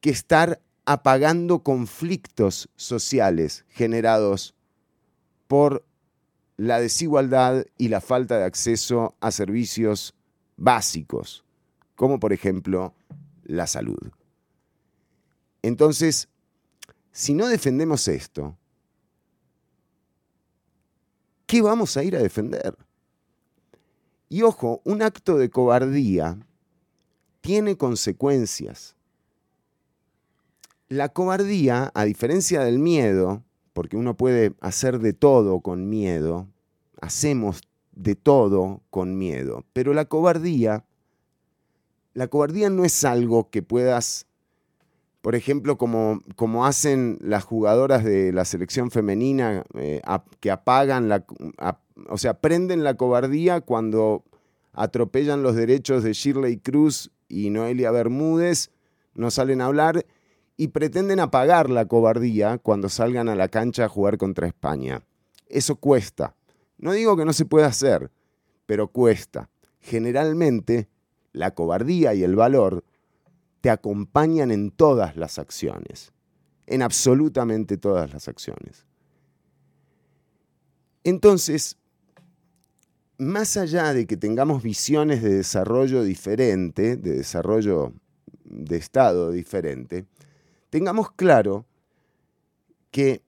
que 0.01 0.09
estar 0.09 0.61
apagando 0.83 1.63
conflictos 1.63 2.67
sociales 2.75 3.63
generados 3.69 4.53
por 5.47 5.85
la 6.57 6.81
desigualdad 6.81 7.65
y 7.77 7.87
la 7.87 8.01
falta 8.01 8.37
de 8.37 8.43
acceso 8.43 9.15
a 9.21 9.31
servicios 9.31 10.13
básicos, 10.57 11.45
como 11.95 12.19
por 12.19 12.33
ejemplo 12.33 12.93
la 13.45 13.67
salud. 13.67 14.11
Entonces, 15.61 16.27
si 17.13 17.33
no 17.33 17.47
defendemos 17.47 18.09
esto, 18.09 18.57
¿qué 21.45 21.61
vamos 21.61 21.95
a 21.95 22.03
ir 22.03 22.17
a 22.17 22.21
defender? 22.21 22.75
Y 24.35 24.41
ojo, 24.41 24.81
un 24.83 25.01
acto 25.01 25.37
de 25.37 25.49
cobardía 25.49 26.37
tiene 27.39 27.77
consecuencias. 27.77 28.97
La 30.89 31.07
cobardía, 31.07 31.89
a 31.93 32.03
diferencia 32.03 32.59
del 32.59 32.77
miedo, 32.77 33.45
porque 33.71 33.95
uno 33.95 34.17
puede 34.17 34.53
hacer 34.59 34.99
de 34.99 35.13
todo 35.13 35.61
con 35.61 35.89
miedo, 35.89 36.49
hacemos 36.99 37.61
de 37.93 38.15
todo 38.15 38.81
con 38.89 39.17
miedo, 39.17 39.63
pero 39.71 39.93
la 39.93 40.03
cobardía, 40.03 40.83
la 42.13 42.27
cobardía 42.27 42.69
no 42.69 42.83
es 42.83 43.05
algo 43.05 43.49
que 43.49 43.63
puedas 43.63 44.27
por 45.21 45.33
ejemplo, 45.33 45.77
como, 45.77 46.21
como 46.35 46.67
hacen 46.67 47.17
las 47.19 47.43
jugadoras 47.43 48.03
de 48.03 48.31
la 48.31 48.45
selección 48.45 48.91
femenina, 48.91 49.63
eh, 49.73 49.99
que 50.39 50.51
apagan 50.51 51.09
la, 51.09 51.25
o 52.09 52.17
sea, 52.17 52.35
prenden 52.35 52.83
la 52.83 52.95
cobardía 52.95 53.61
cuando 53.61 54.23
atropellan 54.73 55.43
los 55.43 55.55
derechos 55.55 56.03
de 56.03 56.13
Shirley 56.13 56.57
Cruz 56.57 57.11
y 57.27 57.49
Noelia 57.49 57.91
Bermúdez, 57.91 58.71
no 59.13 59.31
salen 59.31 59.61
a 59.61 59.65
hablar 59.65 60.05
y 60.57 60.69
pretenden 60.69 61.19
apagar 61.19 61.69
la 61.69 61.85
cobardía 61.87 62.57
cuando 62.57 62.89
salgan 62.89 63.29
a 63.29 63.35
la 63.35 63.47
cancha 63.47 63.85
a 63.85 63.89
jugar 63.89 64.17
contra 64.17 64.47
España. 64.47 65.03
Eso 65.47 65.75
cuesta. 65.77 66.35
No 66.77 66.91
digo 66.91 67.15
que 67.15 67.25
no 67.25 67.33
se 67.33 67.45
pueda 67.45 67.67
hacer, 67.67 68.11
pero 68.65 68.89
cuesta. 68.89 69.49
Generalmente, 69.79 70.89
la 71.31 71.51
cobardía 71.51 72.13
y 72.13 72.23
el 72.23 72.35
valor 72.35 72.83
te 73.61 73.69
acompañan 73.69 74.51
en 74.51 74.71
todas 74.71 75.15
las 75.15 75.39
acciones, 75.39 76.13
en 76.67 76.81
absolutamente 76.81 77.77
todas 77.77 78.13
las 78.13 78.27
acciones. 78.27 78.85
Entonces, 81.03 81.77
más 83.17 83.57
allá 83.57 83.93
de 83.93 84.05
que 84.05 84.17
tengamos 84.17 84.63
visiones 84.63 85.21
de 85.23 85.35
desarrollo 85.35 86.03
diferente, 86.03 86.97
de 86.97 87.15
desarrollo 87.15 87.93
de 88.43 88.77
Estado 88.77 89.31
diferente, 89.31 90.05
tengamos 90.69 91.11
claro 91.11 91.65
que 92.91 93.21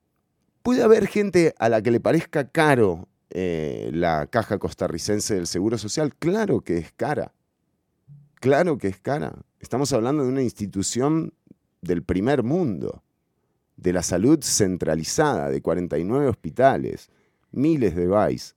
puede 0.63 0.83
haber 0.83 1.07
gente 1.07 1.53
a 1.59 1.69
la 1.69 1.81
que 1.81 1.91
le 1.91 1.99
parezca 1.99 2.49
caro 2.49 3.07
eh, 3.29 3.89
la 3.93 4.27
caja 4.27 4.57
costarricense 4.57 5.35
del 5.35 5.47
Seguro 5.47 5.77
Social. 5.77 6.15
Claro 6.15 6.61
que 6.61 6.77
es 6.77 6.91
cara. 6.91 7.33
Claro 8.35 8.77
que 8.77 8.87
es 8.87 8.99
cara. 8.99 9.33
Estamos 9.59 9.91
hablando 9.93 10.23
de 10.23 10.29
una 10.29 10.41
institución 10.41 11.33
del 11.81 12.03
primer 12.03 12.43
mundo, 12.43 13.03
de 13.75 13.93
la 13.93 14.03
salud 14.03 14.39
centralizada, 14.41 15.49
de 15.49 15.61
49 15.61 16.27
hospitales, 16.27 17.09
miles 17.51 17.95
de 17.95 18.07
VICE. 18.07 18.56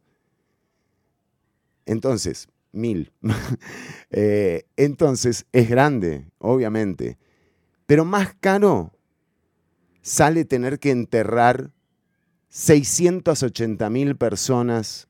Entonces, 1.90 2.48
mil. 2.72 3.12
Eh, 4.12 4.64
entonces, 4.76 5.46
es 5.52 5.70
grande, 5.70 6.26
obviamente. 6.38 7.16
Pero 7.86 8.04
más 8.04 8.34
caro 8.40 8.92
sale 10.02 10.44
tener 10.44 10.80
que 10.80 10.90
enterrar 10.90 11.70
680 12.48 13.88
mil 13.88 14.16
personas 14.16 15.06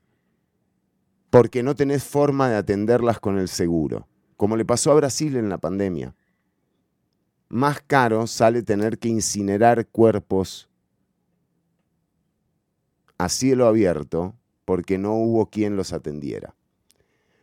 porque 1.31 1.63
no 1.63 1.73
tenés 1.73 2.03
forma 2.03 2.47
de 2.47 2.57
atenderlas 2.57 3.19
con 3.19 3.39
el 3.39 3.47
seguro, 3.47 4.07
como 4.37 4.55
le 4.55 4.65
pasó 4.65 4.91
a 4.91 4.95
Brasil 4.95 5.35
en 5.35 5.49
la 5.49 5.57
pandemia. 5.57 6.15
Más 7.49 7.81
caro 7.81 8.27
sale 8.27 8.61
tener 8.61 8.99
que 8.99 9.09
incinerar 9.09 9.87
cuerpos 9.87 10.69
a 13.17 13.29
cielo 13.29 13.65
abierto 13.65 14.35
porque 14.63 14.99
no 14.99 15.15
hubo 15.15 15.47
quien 15.47 15.75
los 15.75 15.91
atendiera. 15.91 16.53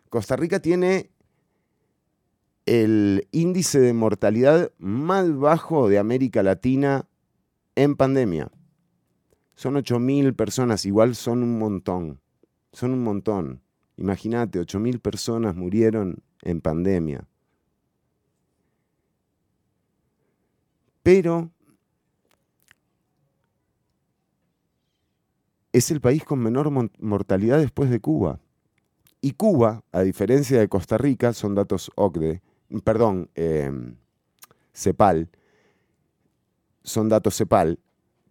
Costa 0.08 0.36
Rica 0.36 0.60
tiene 0.60 1.10
el 2.66 3.28
índice 3.32 3.80
de 3.80 3.92
mortalidad 3.92 4.72
más 4.78 5.36
bajo 5.36 5.88
de 5.88 5.98
América 5.98 6.42
Latina 6.42 7.06
en 7.76 7.96
pandemia. 7.96 8.50
Son 9.54 9.74
8.000 9.74 10.34
personas, 10.36 10.84
igual 10.86 11.14
son 11.14 11.42
un 11.42 11.58
montón, 11.58 12.20
son 12.72 12.92
un 12.92 13.02
montón. 13.02 13.62
Imagínate, 13.96 14.60
8.000 14.60 15.00
personas 15.00 15.56
murieron 15.56 16.22
en 16.42 16.60
pandemia. 16.60 17.26
Pero 21.02 21.50
es 25.72 25.90
el 25.90 26.00
país 26.00 26.22
con 26.24 26.38
menor 26.38 26.70
mortalidad 26.98 27.58
después 27.58 27.90
de 27.90 28.00
Cuba. 28.00 28.40
Y 29.20 29.32
Cuba, 29.32 29.82
a 29.92 30.02
diferencia 30.02 30.60
de 30.60 30.68
Costa 30.68 30.96
Rica, 30.96 31.32
son 31.32 31.54
datos 31.54 31.90
OCDE, 31.96 32.40
perdón, 32.84 33.30
em, 33.34 33.96
CEPAL, 34.72 35.28
son 36.82 37.08
datos 37.08 37.36
CEPAL. 37.36 37.80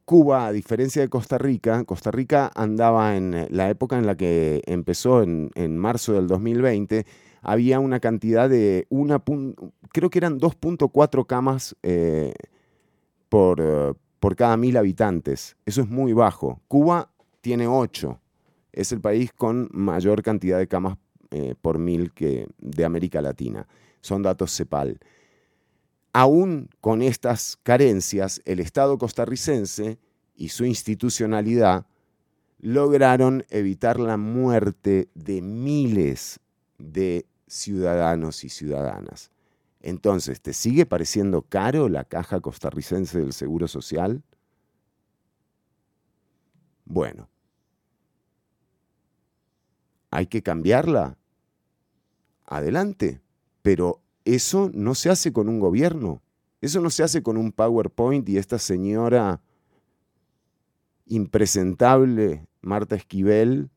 Cuba, 0.06 0.48
a 0.48 0.52
diferencia 0.54 1.02
de 1.02 1.10
Costa 1.10 1.38
Rica, 1.38 1.84
Costa 1.84 2.12
Rica 2.12 2.50
andaba 2.56 3.18
en 3.18 3.48
la 3.50 3.70
época 3.70 3.98
en 3.98 4.06
la 4.06 4.16
que 4.16 4.62
empezó, 4.66 5.22
en, 5.22 5.78
marzo 5.78 6.14
del 6.14 6.28
2020, 6.28 7.06
había 7.42 7.82
una 7.82 8.00
cantidad 8.00 8.50
de 8.50 8.88
una, 8.90 9.22
creo 9.92 10.10
que 10.10 10.20
eran 10.20 10.40
2.4 10.40 11.26
camas 11.28 11.76
eh, 11.84 12.34
por, 13.28 13.98
por 14.22 14.38
cada 14.38 14.56
mil 14.56 14.78
habitantes. 14.78 15.58
Eso 15.66 15.82
es 15.82 15.90
muy 15.90 16.14
bajo. 16.14 16.62
Cuba 16.70 17.12
tiene 17.42 17.68
8 17.68 18.18
es 18.72 18.92
el 18.92 19.02
país 19.02 19.32
con 19.34 19.70
mayor 19.72 20.24
cantidad 20.24 20.58
de 20.58 20.68
camas 20.68 20.98
eh, 21.32 21.56
por 21.62 21.80
mil 21.80 22.14
que 22.14 22.48
de 22.58 22.86
América 22.86 23.22
Latina. 23.22 23.68
Son 24.02 24.22
datos 24.22 24.56
CEPAL. 24.56 25.00
Aún 26.14 26.70
con 26.80 27.02
estas 27.02 27.58
carencias, 27.64 28.42
el 28.46 28.60
Estado 28.60 28.98
costarricense 28.98 30.00
y 30.36 30.50
su 30.50 30.66
institucionalidad 30.66 31.86
lograron 32.60 33.46
evitar 33.50 34.00
la 34.00 34.18
muerte 34.18 35.10
de 35.14 35.42
miles 35.42 36.40
de 36.78 37.26
ciudadanos 37.48 38.44
y 38.44 38.50
ciudadanas. 38.50 39.32
Entonces, 39.82 40.42
¿te 40.42 40.54
sigue 40.54 40.86
pareciendo 40.86 41.44
caro 41.44 41.88
la 41.88 42.04
caja 42.04 42.40
costarricense 42.40 43.20
del 43.20 43.34
Seguro 43.34 43.68
Social? 43.68 44.24
Bueno, 46.86 47.30
hay 50.12 50.28
que 50.28 50.42
cambiarla. 50.42 51.18
Adelante. 52.46 53.22
Pero 53.62 54.02
eso 54.26 54.72
no 54.74 54.96
se 54.96 55.10
hace 55.10 55.34
con 55.34 55.50
un 55.50 55.60
gobierno. 55.60 56.22
Eso 56.62 56.82
no 56.82 56.90
se 56.90 57.04
hace 57.04 57.22
con 57.22 57.38
un 57.38 57.52
PowerPoint 57.52 58.28
y 58.30 58.38
esta 58.38 58.60
señora 58.60 59.42
impresentable, 61.06 62.48
Marta 62.62 62.96
Esquivel, 62.96 63.70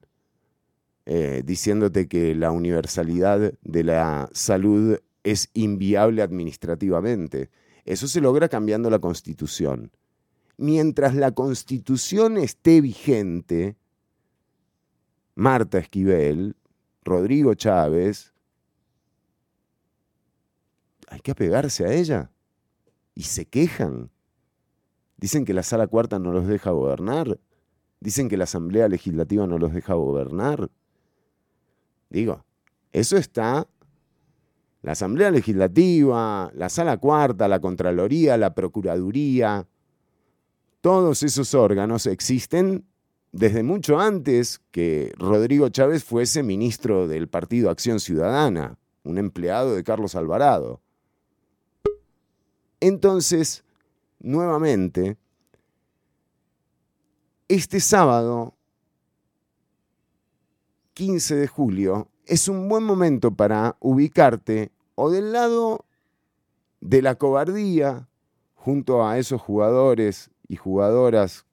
eh, 1.06 1.42
diciéndote 1.44 2.08
que 2.08 2.34
la 2.34 2.50
universalidad 2.50 3.52
de 3.62 3.84
la 3.84 4.28
salud 4.32 4.98
es 5.24 5.50
inviable 5.54 6.22
administrativamente. 6.22 7.50
Eso 7.84 8.08
se 8.08 8.20
logra 8.20 8.48
cambiando 8.48 8.90
la 8.90 8.98
constitución. 8.98 9.90
Mientras 10.56 11.14
la 11.14 11.32
constitución 11.32 12.36
esté 12.36 12.80
vigente, 12.80 13.76
Marta 15.40 15.78
Esquivel, 15.78 16.54
Rodrigo 17.02 17.54
Chávez, 17.54 18.34
hay 21.08 21.20
que 21.20 21.30
apegarse 21.30 21.86
a 21.86 21.94
ella. 21.94 22.30
Y 23.14 23.22
se 23.22 23.46
quejan. 23.46 24.10
Dicen 25.16 25.46
que 25.46 25.54
la 25.54 25.62
sala 25.62 25.86
cuarta 25.86 26.18
no 26.18 26.30
los 26.30 26.46
deja 26.46 26.72
gobernar. 26.72 27.40
Dicen 28.00 28.28
que 28.28 28.36
la 28.36 28.44
Asamblea 28.44 28.86
Legislativa 28.88 29.46
no 29.46 29.56
los 29.56 29.72
deja 29.72 29.94
gobernar. 29.94 30.70
Digo, 32.10 32.44
eso 32.92 33.16
está 33.16 33.66
la 34.82 34.92
Asamblea 34.92 35.30
Legislativa, 35.30 36.50
la 36.54 36.68
Sala 36.68 36.98
Cuarta, 36.98 37.48
la 37.48 37.60
Contraloría, 37.60 38.36
la 38.36 38.54
Procuraduría, 38.54 39.66
todos 40.82 41.22
esos 41.22 41.54
órganos 41.54 42.04
existen 42.04 42.89
desde 43.32 43.62
mucho 43.62 44.00
antes 44.00 44.60
que 44.70 45.12
Rodrigo 45.16 45.68
Chávez 45.68 46.04
fuese 46.04 46.42
ministro 46.42 47.06
del 47.06 47.28
Partido 47.28 47.70
Acción 47.70 48.00
Ciudadana, 48.00 48.78
un 49.04 49.18
empleado 49.18 49.74
de 49.74 49.84
Carlos 49.84 50.14
Alvarado. 50.14 50.80
Entonces, 52.80 53.64
nuevamente, 54.18 55.16
este 57.48 57.80
sábado, 57.80 58.54
15 60.94 61.36
de 61.36 61.46
julio, 61.46 62.08
es 62.26 62.48
un 62.48 62.68
buen 62.68 62.84
momento 62.84 63.32
para 63.32 63.76
ubicarte 63.80 64.72
o 64.94 65.10
del 65.10 65.32
lado 65.32 65.84
de 66.80 67.02
la 67.02 67.16
cobardía, 67.16 68.08
junto 68.54 69.06
a 69.06 69.18
esos 69.18 69.40
jugadores 69.40 70.30
y 70.46 70.56
jugadoras 70.56 71.46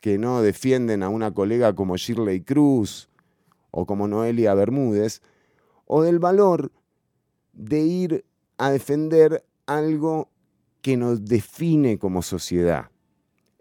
que 0.00 0.18
no 0.18 0.42
defienden 0.42 1.02
a 1.02 1.08
una 1.08 1.32
colega 1.32 1.74
como 1.74 1.96
Shirley 1.96 2.42
Cruz 2.42 3.08
o 3.70 3.86
como 3.86 4.08
Noelia 4.08 4.54
Bermúdez, 4.54 5.20
o 5.86 6.02
del 6.02 6.18
valor 6.18 6.72
de 7.52 7.80
ir 7.80 8.24
a 8.58 8.70
defender 8.70 9.44
algo 9.66 10.30
que 10.80 10.96
nos 10.96 11.24
define 11.24 11.98
como 11.98 12.22
sociedad, 12.22 12.90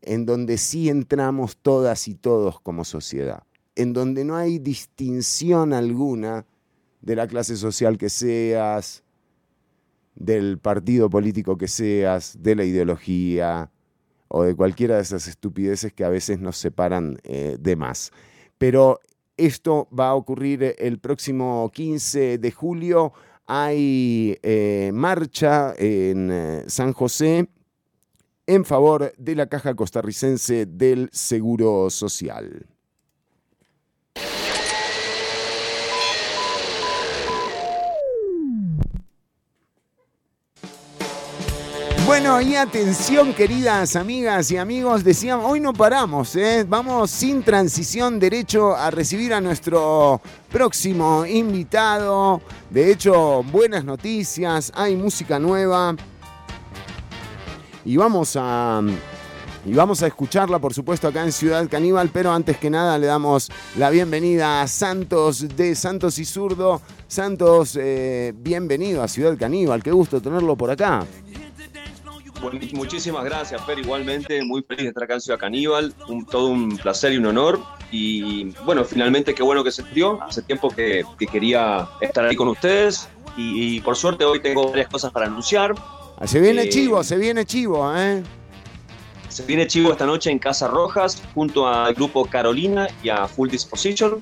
en 0.02 0.26
donde 0.26 0.58
sí 0.58 0.90
entramos 0.90 1.58
todas 1.58 2.08
y 2.08 2.16
todos 2.16 2.60
como 2.62 2.86
sociedad, 2.86 3.44
en 3.76 3.94
donde 3.94 4.24
no 4.24 4.36
hay 4.36 4.60
distinción 4.60 5.74
alguna 5.74 6.46
de 7.02 7.16
la 7.16 7.28
clase 7.28 7.58
social 7.58 7.98
que 7.98 8.10
seas, 8.10 9.04
del 10.16 10.60
partido 10.60 11.10
político 11.10 11.58
que 11.58 11.68
seas, 11.68 12.38
de 12.42 12.56
la 12.56 12.64
ideología 12.64 13.70
o 14.28 14.44
de 14.44 14.56
cualquiera 14.56 14.96
de 14.96 15.02
esas 15.02 15.28
estupideces 15.28 15.94
que 15.94 16.04
a 16.04 16.10
veces 16.10 16.40
nos 16.40 16.58
separan 16.58 17.18
eh, 17.24 17.58
de 17.60 17.76
más. 17.76 18.12
Pero 18.58 19.00
esto 19.38 19.88
va 19.98 20.10
a 20.10 20.16
ocurrir 20.16 20.76
el 20.78 21.00
próximo 21.00 21.70
15 21.74 22.38
de 22.38 22.52
julio. 22.52 23.14
Hay 23.48 24.38
eh, 24.42 24.92
marcha 24.94 25.74
en 25.78 26.32
eh, 26.32 26.64
San 26.68 26.94
José 26.94 27.50
en 28.48 28.66
favor 28.66 29.14
de 29.18 29.36
la 29.36 29.48
Caja 29.48 29.76
Costarricense 29.76 30.66
del 30.66 31.10
Seguro 31.12 31.90
Social. 31.90 32.68
Bueno, 42.06 42.40
y 42.40 42.56
atención 42.56 43.34
queridas 43.34 43.96
amigas 43.96 44.52
y 44.52 44.58
amigos, 44.58 45.04
decíamos, 45.04 45.50
hoy 45.50 45.60
no 45.60 45.74
paramos, 45.74 46.36
¿eh? 46.36 46.64
vamos 46.68 47.10
sin 47.10 47.42
transición 47.42 48.20
derecho 48.20 48.76
a 48.76 48.92
recibir 48.92 49.34
a 49.34 49.42
nuestro 49.42 50.22
próximo 50.52 51.26
invitado. 51.26 52.42
De 52.70 52.92
hecho, 52.92 53.42
buenas 53.52 53.84
noticias, 53.84 54.72
hay 54.76 54.96
música 54.96 55.40
nueva. 55.40 55.96
Y 57.84 57.98
vamos 57.98 58.38
a 58.40 58.84
y 59.66 59.74
vamos 59.74 60.04
a 60.04 60.08
escucharla, 60.08 60.60
por 60.60 60.76
supuesto, 60.76 61.08
acá 61.08 61.24
en 61.24 61.32
Ciudad 61.32 61.68
Caníbal, 61.68 62.12
pero 62.14 62.32
antes 62.32 62.58
que 62.58 62.70
nada 62.70 63.00
le 63.00 63.08
damos 63.08 63.50
la 63.78 63.90
bienvenida 63.90 64.62
a 64.62 64.68
Santos 64.68 65.58
de 65.58 65.74
Santos 65.74 66.20
y 66.20 66.26
Zurdo. 66.26 66.84
Santos, 67.08 67.76
eh, 67.82 68.32
bienvenido 68.38 69.02
a 69.02 69.08
Ciudad 69.08 69.36
Caníbal, 69.36 69.82
qué 69.82 69.92
gusto 69.92 70.22
tenerlo 70.22 70.56
por 70.56 70.70
acá. 70.70 71.04
Muchísimas 72.74 73.24
gracias, 73.24 73.64
Fer. 73.66 73.80
Igualmente, 73.80 74.44
muy 74.44 74.64
feliz 74.64 74.84
de 74.84 74.90
estar 74.90 75.04
acá 75.04 75.16
en 75.16 75.22
Ciudad 75.22 75.40
Caníbal. 75.40 75.94
todo 76.30 76.48
un 76.48 76.78
placer 76.78 77.14
y 77.14 77.18
un 77.18 77.26
honor. 77.28 77.60
Y 77.92 78.46
bueno, 78.66 78.84
finalmente, 78.84 79.34
qué 79.34 79.44
bueno 79.44 79.64
que 79.64 79.72
se 79.72 79.84
dio. 79.94 80.22
Hace 80.24 80.42
tiempo 80.42 80.70
que, 80.70 81.04
quería 81.32 81.88
estar 82.02 82.26
ahí 82.26 82.36
con 82.36 82.48
ustedes. 82.48 83.08
Y, 83.38 83.82
por 83.82 83.96
suerte, 83.96 84.24
hoy 84.24 84.40
tengo 84.40 84.70
varias 84.70 84.88
cosas 84.88 85.12
para 85.12 85.26
anunciar. 85.26 85.76
Ah, 86.18 86.28
se 86.28 86.40
viene 86.40 86.64
eh, 86.64 86.70
chivo, 86.70 87.04
se 87.04 87.18
viene 87.18 87.46
chivo, 87.46 87.94
¿eh? 87.96 88.24
Se 89.36 89.44
viene 89.44 89.68
Chivo 89.68 89.92
esta 89.92 90.06
noche 90.06 90.32
en 90.32 90.40
Casa 90.40 90.70
Rojas 90.70 91.22
junto 91.34 91.68
al 91.68 91.94
grupo 91.94 92.24
Carolina 92.24 92.88
y 93.04 93.10
a 93.10 93.28
Full 93.28 93.50
Disposition, 93.50 94.22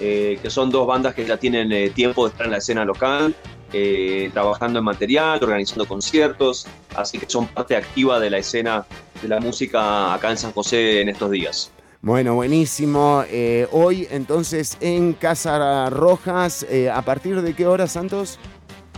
eh, 0.00 0.36
que 0.42 0.50
son 0.50 0.68
dos 0.68 0.84
bandas 0.84 1.14
que 1.14 1.24
ya 1.24 1.36
tienen 1.36 1.70
eh, 1.70 1.90
tiempo 1.90 2.24
de 2.24 2.32
estar 2.32 2.46
en 2.46 2.50
la 2.50 2.58
escena 2.58 2.84
local, 2.84 3.36
eh, 3.72 4.30
trabajando 4.32 4.78
en 4.78 4.84
material, 4.84 5.38
organizando 5.42 5.86
conciertos, 5.86 6.66
así 6.96 7.18
que 7.18 7.28
son 7.28 7.46
parte 7.46 7.76
activa 7.76 8.20
de 8.20 8.30
la 8.30 8.38
escena 8.38 8.86
de 9.20 9.28
la 9.28 9.40
música 9.40 10.14
acá 10.14 10.30
en 10.30 10.38
San 10.38 10.52
José 10.52 11.00
en 11.00 11.08
estos 11.08 11.30
días. 11.30 11.70
Bueno, 12.00 12.34
buenísimo. 12.34 13.24
hoy 13.72 14.06
entonces 14.10 14.76
en 14.80 15.14
Casa 15.14 15.90
Rojas, 15.90 16.64
¿a 16.92 17.02
partir 17.02 17.42
de 17.42 17.54
qué 17.54 17.66
hora, 17.66 17.88
Santos? 17.88 18.38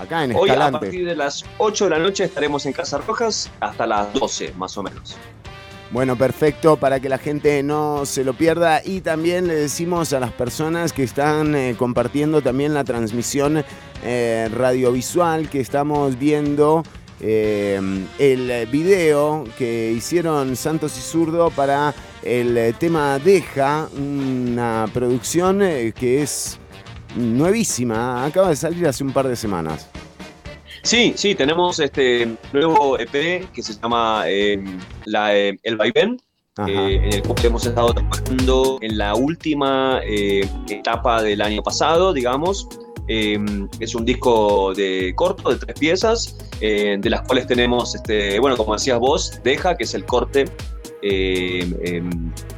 Acá 0.01 0.25
en 0.25 0.33
Escalante. 0.33 0.53
Hoy 0.53 0.69
a 0.69 0.71
partir 0.71 1.07
de 1.07 1.17
las 1.17 1.45
8 1.59 1.85
de 1.85 1.91
la 1.91 1.99
noche 1.99 2.25
estaremos 2.25 2.65
en 2.67 2.73
Casa 2.73 2.99
Rojas 2.99 3.51
hasta 3.61 3.87
las 3.87 4.13
12 4.15 4.55
más 4.57 4.77
o 4.79 4.83
menos. 4.83 5.17
Bueno, 5.93 6.15
perfecto, 6.15 6.77
para 6.77 7.01
que 7.01 7.09
la 7.09 7.19
gente 7.19 7.65
no 7.65 8.07
se 8.07 8.23
lo 8.23 8.35
pierda. 8.35 8.81
Y 8.85 9.01
también 9.01 9.49
le 9.49 9.55
decimos 9.55 10.13
a 10.13 10.21
las 10.21 10.31
personas 10.31 10.93
que 10.93 11.03
están 11.03 11.57
eh, 11.57 11.75
compartiendo 11.77 12.43
también 12.43 12.75
la 12.75 12.85
transmisión 12.85 13.65
eh, 14.05 14.49
radiovisual 14.55 15.51
que 15.51 15.61
estamos 15.61 16.17
viendo. 16.17 16.85
Eh, 17.23 18.07
el 18.19 18.67
video 18.69 19.45
que 19.59 19.93
hicieron 19.93 20.55
Santos 20.55 20.97
y 20.97 21.01
Zurdo 21.01 21.51
para 21.51 21.93
el 22.23 22.75
tema 22.79 23.19
Deja, 23.19 23.89
una 23.99 24.87
producción 24.95 25.59
que 25.59 26.23
es 26.23 26.59
nuevísima, 27.17 28.25
acaba 28.25 28.49
de 28.49 28.57
salir 28.57 28.87
hace 28.87 29.05
un 29.05 29.13
par 29.13 29.29
de 29.29 29.37
semanas. 29.37 29.91
Sí, 30.83 31.13
sí, 31.15 31.35
tenemos 31.35 31.79
este 31.79 32.37
nuevo 32.53 32.99
EP 32.99 33.51
que 33.53 33.63
se 33.63 33.75
llama 33.75 34.25
em, 34.27 34.79
la, 35.05 35.37
em, 35.37 35.59
El 35.63 35.77
Vaivén, 35.77 36.19
eh, 36.67 37.01
en 37.05 37.13
el 37.13 37.23
cual 37.23 37.45
hemos 37.45 37.67
estado 37.67 37.93
trabajando 37.93 38.79
en 38.81 38.97
la 38.97 39.15
última 39.15 40.01
eh, 40.05 40.49
etapa 40.69 41.23
del 41.23 41.43
año 41.43 41.63
pasado, 41.63 42.13
digamos. 42.15 42.67
Em, 43.09 43.69
es 43.79 43.95
un 43.95 44.05
disco 44.05 44.73
de 44.75 45.13
corto 45.17 45.51
de 45.51 45.57
tres 45.57 45.79
piezas, 45.79 46.39
eh, 46.61 46.97
de 46.99 47.11
las 47.11 47.23
cuales 47.23 47.47
tenemos, 47.47 47.95
este, 47.95 48.39
bueno, 48.41 48.57
como 48.57 48.73
decías 48.73 48.99
vos, 48.99 49.39
Deja, 49.45 49.77
que 49.77 49.85
es 49.85 49.95
el 49.95 50.05
corte 50.07 50.47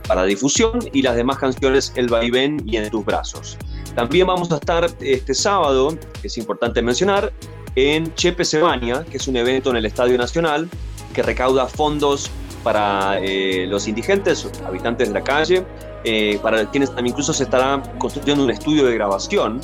para 0.09 0.25
difusión, 0.25 0.81
y 0.93 1.03
las 1.03 1.15
demás 1.15 1.39
canciones 1.39 1.93
El 1.95 2.09
Vaivén 2.09 2.61
y 2.67 2.77
En 2.77 2.91
tus 2.91 3.05
brazos. 3.05 3.57
También 3.95 4.27
vamos 4.27 4.51
a 4.51 4.57
estar 4.57 4.89
este 5.01 5.33
sábado, 5.33 5.97
que 6.21 6.27
es 6.27 6.39
importante 6.39 6.83
mencionar, 6.83 7.33
en 7.77 8.15
Chepe 8.15 8.45
Sebania, 8.45 9.05
que 9.11 9.17
es 9.17 9.29
un 9.29 9.37
evento 9.37 9.71
en 9.71 9.77
el 9.77 9.87
Estadio 9.87 10.19
Nacional 10.19 10.69
que 11.13 11.23
recauda 11.23 11.67
fondos 11.67 12.31
para 12.63 13.19
eh, 13.21 13.67
los 13.69 13.89
indigentes, 13.89 14.49
habitantes 14.67 15.09
de 15.09 15.15
la 15.15 15.25
calle, 15.25 15.65
eh, 16.05 16.39
para 16.43 16.71
quienes 16.71 16.93
incluso 17.05 17.33
se 17.33 17.45
estará 17.45 17.83
construyendo 17.99 18.45
un 18.45 18.51
estudio 18.51 18.87
de 18.87 18.95
grabación 18.95 19.61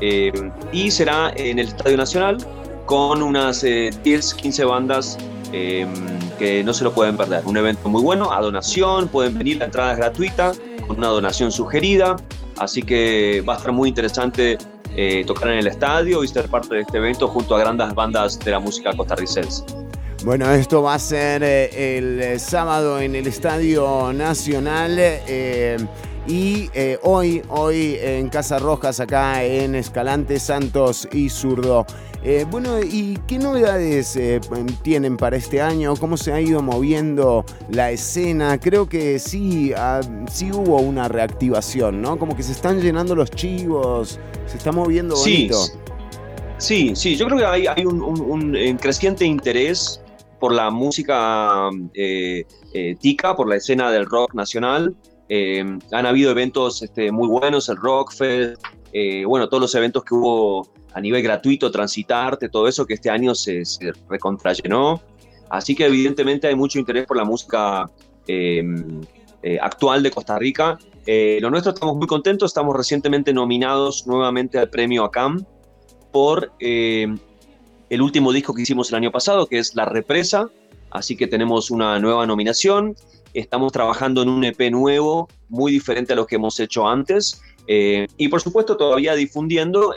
eh, 0.00 0.32
y 0.72 0.90
será 0.90 1.32
en 1.36 1.58
el 1.58 1.68
Estadio 1.68 1.96
Nacional 1.96 2.38
con 2.86 3.22
unas 3.22 3.62
10, 3.62 4.34
15 4.34 4.64
bandas 4.64 5.18
que 5.50 6.62
no 6.64 6.74
se 6.74 6.82
lo 6.82 6.92
pueden 6.92 7.16
perder. 7.16 7.42
Un 7.46 7.56
evento 7.56 7.88
muy 7.88 8.02
bueno, 8.02 8.32
a 8.32 8.40
donación, 8.40 9.06
pueden 9.06 9.38
venir, 9.38 9.58
la 9.58 9.66
entrada 9.66 9.92
es 9.92 9.98
gratuita, 9.98 10.52
con 10.86 10.98
una 10.98 11.06
donación 11.06 11.52
sugerida, 11.52 12.16
así 12.58 12.82
que 12.82 13.42
va 13.48 13.54
a 13.54 13.56
estar 13.58 13.72
muy 13.72 13.88
interesante 13.88 14.58
eh, 14.96 15.24
tocar 15.26 15.48
en 15.48 15.58
el 15.58 15.66
estadio 15.66 16.22
y 16.22 16.28
ser 16.28 16.48
parte 16.48 16.76
de 16.76 16.82
este 16.82 16.98
evento 16.98 17.26
junto 17.26 17.56
a 17.56 17.58
grandes 17.58 17.92
bandas 17.94 18.38
de 18.38 18.52
la 18.52 18.60
música 18.60 18.92
costarricense. 18.96 19.64
Bueno, 20.24 20.48
esto 20.52 20.82
va 20.82 20.94
a 20.94 20.98
ser 21.00 21.42
eh, 21.42 21.98
el 21.98 22.20
eh, 22.20 22.38
sábado 22.38 23.00
en 23.00 23.16
el 23.16 23.26
Estadio 23.26 24.12
Nacional. 24.12 25.00
y 26.26 26.70
hoy, 27.02 27.42
hoy 27.48 27.98
en 28.00 28.28
Casa 28.28 28.60
Rojas, 28.60 29.00
acá 29.00 29.42
en 29.42 29.74
Escalante, 29.74 30.38
Santos 30.38 31.08
y 31.12 31.28
Zurdo. 31.28 31.84
bueno, 32.50 32.78
¿y 32.80 33.18
qué 33.26 33.38
novedades 33.38 34.18
tienen 34.82 35.16
para 35.16 35.36
este 35.36 35.60
año? 35.60 35.96
¿Cómo 35.96 36.16
se 36.16 36.32
ha 36.32 36.40
ido 36.40 36.62
moviendo 36.62 37.44
la 37.68 37.90
escena? 37.90 38.58
Creo 38.60 38.88
que 38.88 39.18
sí, 39.18 39.72
ah, 39.76 40.00
sí 40.30 40.50
hubo 40.52 40.78
una 40.78 41.08
reactivación, 41.08 42.00
¿no? 42.00 42.16
Como 42.16 42.36
que 42.36 42.44
se 42.44 42.52
están 42.52 42.80
llenando 42.80 43.14
los 43.14 43.30
chivos, 43.30 44.18
se 44.54 44.58
está 44.58 44.70
moviendo 44.70 45.16
bonito. 45.16 45.58
Sí, 46.58 46.94
sí, 46.94 47.16
yo 47.16 47.26
creo 47.26 47.38
que 47.38 47.44
hay, 47.44 47.84
un, 47.84 48.78
creciente 48.80 49.24
interés 49.24 50.00
por 50.38 50.54
la 50.54 50.70
música 50.70 51.70
eh, 51.92 52.44
eh, 52.72 52.94
tica, 53.00 53.34
por 53.34 53.48
la 53.48 53.56
escena 53.56 53.90
del 53.90 54.06
rock 54.06 54.32
nacional. 54.32 54.94
Eh, 55.28 55.64
han 55.90 56.06
habido 56.06 56.30
eventos 56.30 56.82
este, 56.82 57.10
muy 57.10 57.26
buenos, 57.26 57.68
el 57.68 57.76
Rockfest, 57.76 58.62
bueno, 59.26 59.48
todos 59.48 59.60
los 59.60 59.74
eventos 59.74 60.04
que 60.04 60.14
hubo 60.14 60.68
a 60.92 61.00
nivel 61.00 61.20
gratuito, 61.24 61.72
Transitarte, 61.72 62.48
todo 62.48 62.68
eso 62.68 62.86
que 62.86 62.94
este 62.94 63.10
año 63.10 63.34
se, 63.34 63.64
se 63.64 63.92
recontrallenó. 64.08 65.02
Así 65.50 65.74
que 65.74 65.86
evidentemente 65.86 66.46
hay 66.46 66.54
mucho 66.54 66.78
interés 66.78 67.06
por 67.06 67.16
la 67.16 67.24
música 67.24 67.90
actual 69.60 70.04
de 70.04 70.10
Costa 70.12 70.38
Rica 70.38 70.78
eh, 71.06 71.38
lo 71.40 71.50
nuestro 71.50 71.72
estamos 71.72 71.96
muy 71.96 72.06
contentos, 72.06 72.50
estamos 72.50 72.76
recientemente 72.76 73.32
nominados 73.32 74.06
nuevamente 74.06 74.58
al 74.58 74.70
premio 74.70 75.04
ACAM 75.04 75.44
por 76.12 76.52
eh, 76.60 77.06
el 77.90 78.02
último 78.02 78.32
disco 78.32 78.54
que 78.54 78.62
hicimos 78.62 78.90
el 78.90 78.96
año 78.96 79.10
pasado, 79.10 79.46
que 79.46 79.58
es 79.58 79.74
La 79.74 79.84
Represa, 79.84 80.48
así 80.90 81.16
que 81.16 81.26
tenemos 81.26 81.70
una 81.70 81.98
nueva 81.98 82.26
nominación, 82.26 82.96
estamos 83.34 83.72
trabajando 83.72 84.22
en 84.22 84.28
un 84.28 84.44
EP 84.44 84.70
nuevo, 84.70 85.28
muy 85.48 85.72
diferente 85.72 86.12
a 86.12 86.16
lo 86.16 86.26
que 86.26 86.36
hemos 86.36 86.58
hecho 86.60 86.88
antes, 86.88 87.42
eh, 87.66 88.06
y 88.16 88.28
por 88.28 88.40
supuesto 88.40 88.76
todavía 88.76 89.14
difundiendo 89.14 89.94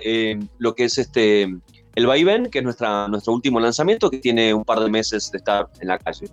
lo 0.58 0.76
que 0.76 0.86
es 0.86 0.98
este 0.98 1.54
el 1.96 2.06
Vaivén, 2.06 2.52
que 2.52 2.60
es 2.60 2.64
nuestra, 2.64 3.08
nuestro 3.08 3.34
último 3.34 3.60
lanzamiento, 3.60 4.12
que 4.12 4.20
tiene 4.20 4.54
un 4.54 4.64
par 4.64 4.80
de 4.82 4.88
meses 4.88 5.32
de 5.32 5.40
estar 5.40 5.68
en 5.80 5.88
la 5.88 5.98
calle. 5.98 6.28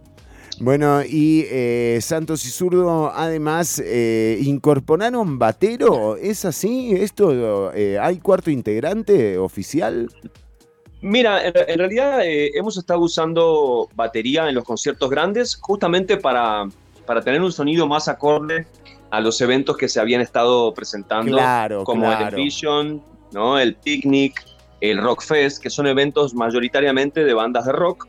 Bueno, 0.60 1.02
y 1.04 1.46
eh, 1.50 1.98
Santos 2.00 2.44
y 2.44 2.50
Zurdo 2.50 3.12
además 3.14 3.82
eh, 3.84 4.38
incorporaron 4.42 5.38
batero, 5.38 6.16
¿es 6.16 6.44
así? 6.44 6.94
¿Esto 6.94 7.72
eh, 7.74 7.98
hay 7.98 8.18
cuarto 8.18 8.50
integrante 8.50 9.36
oficial? 9.38 10.08
Mira, 11.00 11.46
en, 11.46 11.78
realidad 11.78 12.20
hemos 12.24 12.78
estado 12.78 13.00
usando 13.00 13.88
batería 13.94 14.48
en 14.48 14.54
los 14.54 14.64
conciertos 14.64 15.10
grandes 15.10 15.56
justamente 15.56 16.16
para, 16.16 16.66
para 17.04 17.20
tener 17.20 17.42
un 17.42 17.52
sonido 17.52 17.86
más 17.86 18.08
acorde 18.08 18.66
a 19.10 19.20
los 19.20 19.40
eventos 19.40 19.76
que 19.76 19.88
se 19.88 20.00
habían 20.00 20.22
estado 20.22 20.72
presentando, 20.72 21.38
como 21.84 22.10
el 22.10 22.34
Vision, 22.34 23.02
¿no? 23.32 23.58
el 23.58 23.74
Picnic, 23.74 24.44
el 24.80 24.98
Rock 24.98 25.22
Fest, 25.22 25.62
que 25.62 25.68
son 25.68 25.86
eventos 25.86 26.34
mayoritariamente 26.34 27.24
de 27.24 27.34
bandas 27.34 27.66
de 27.66 27.72
rock. 27.72 28.08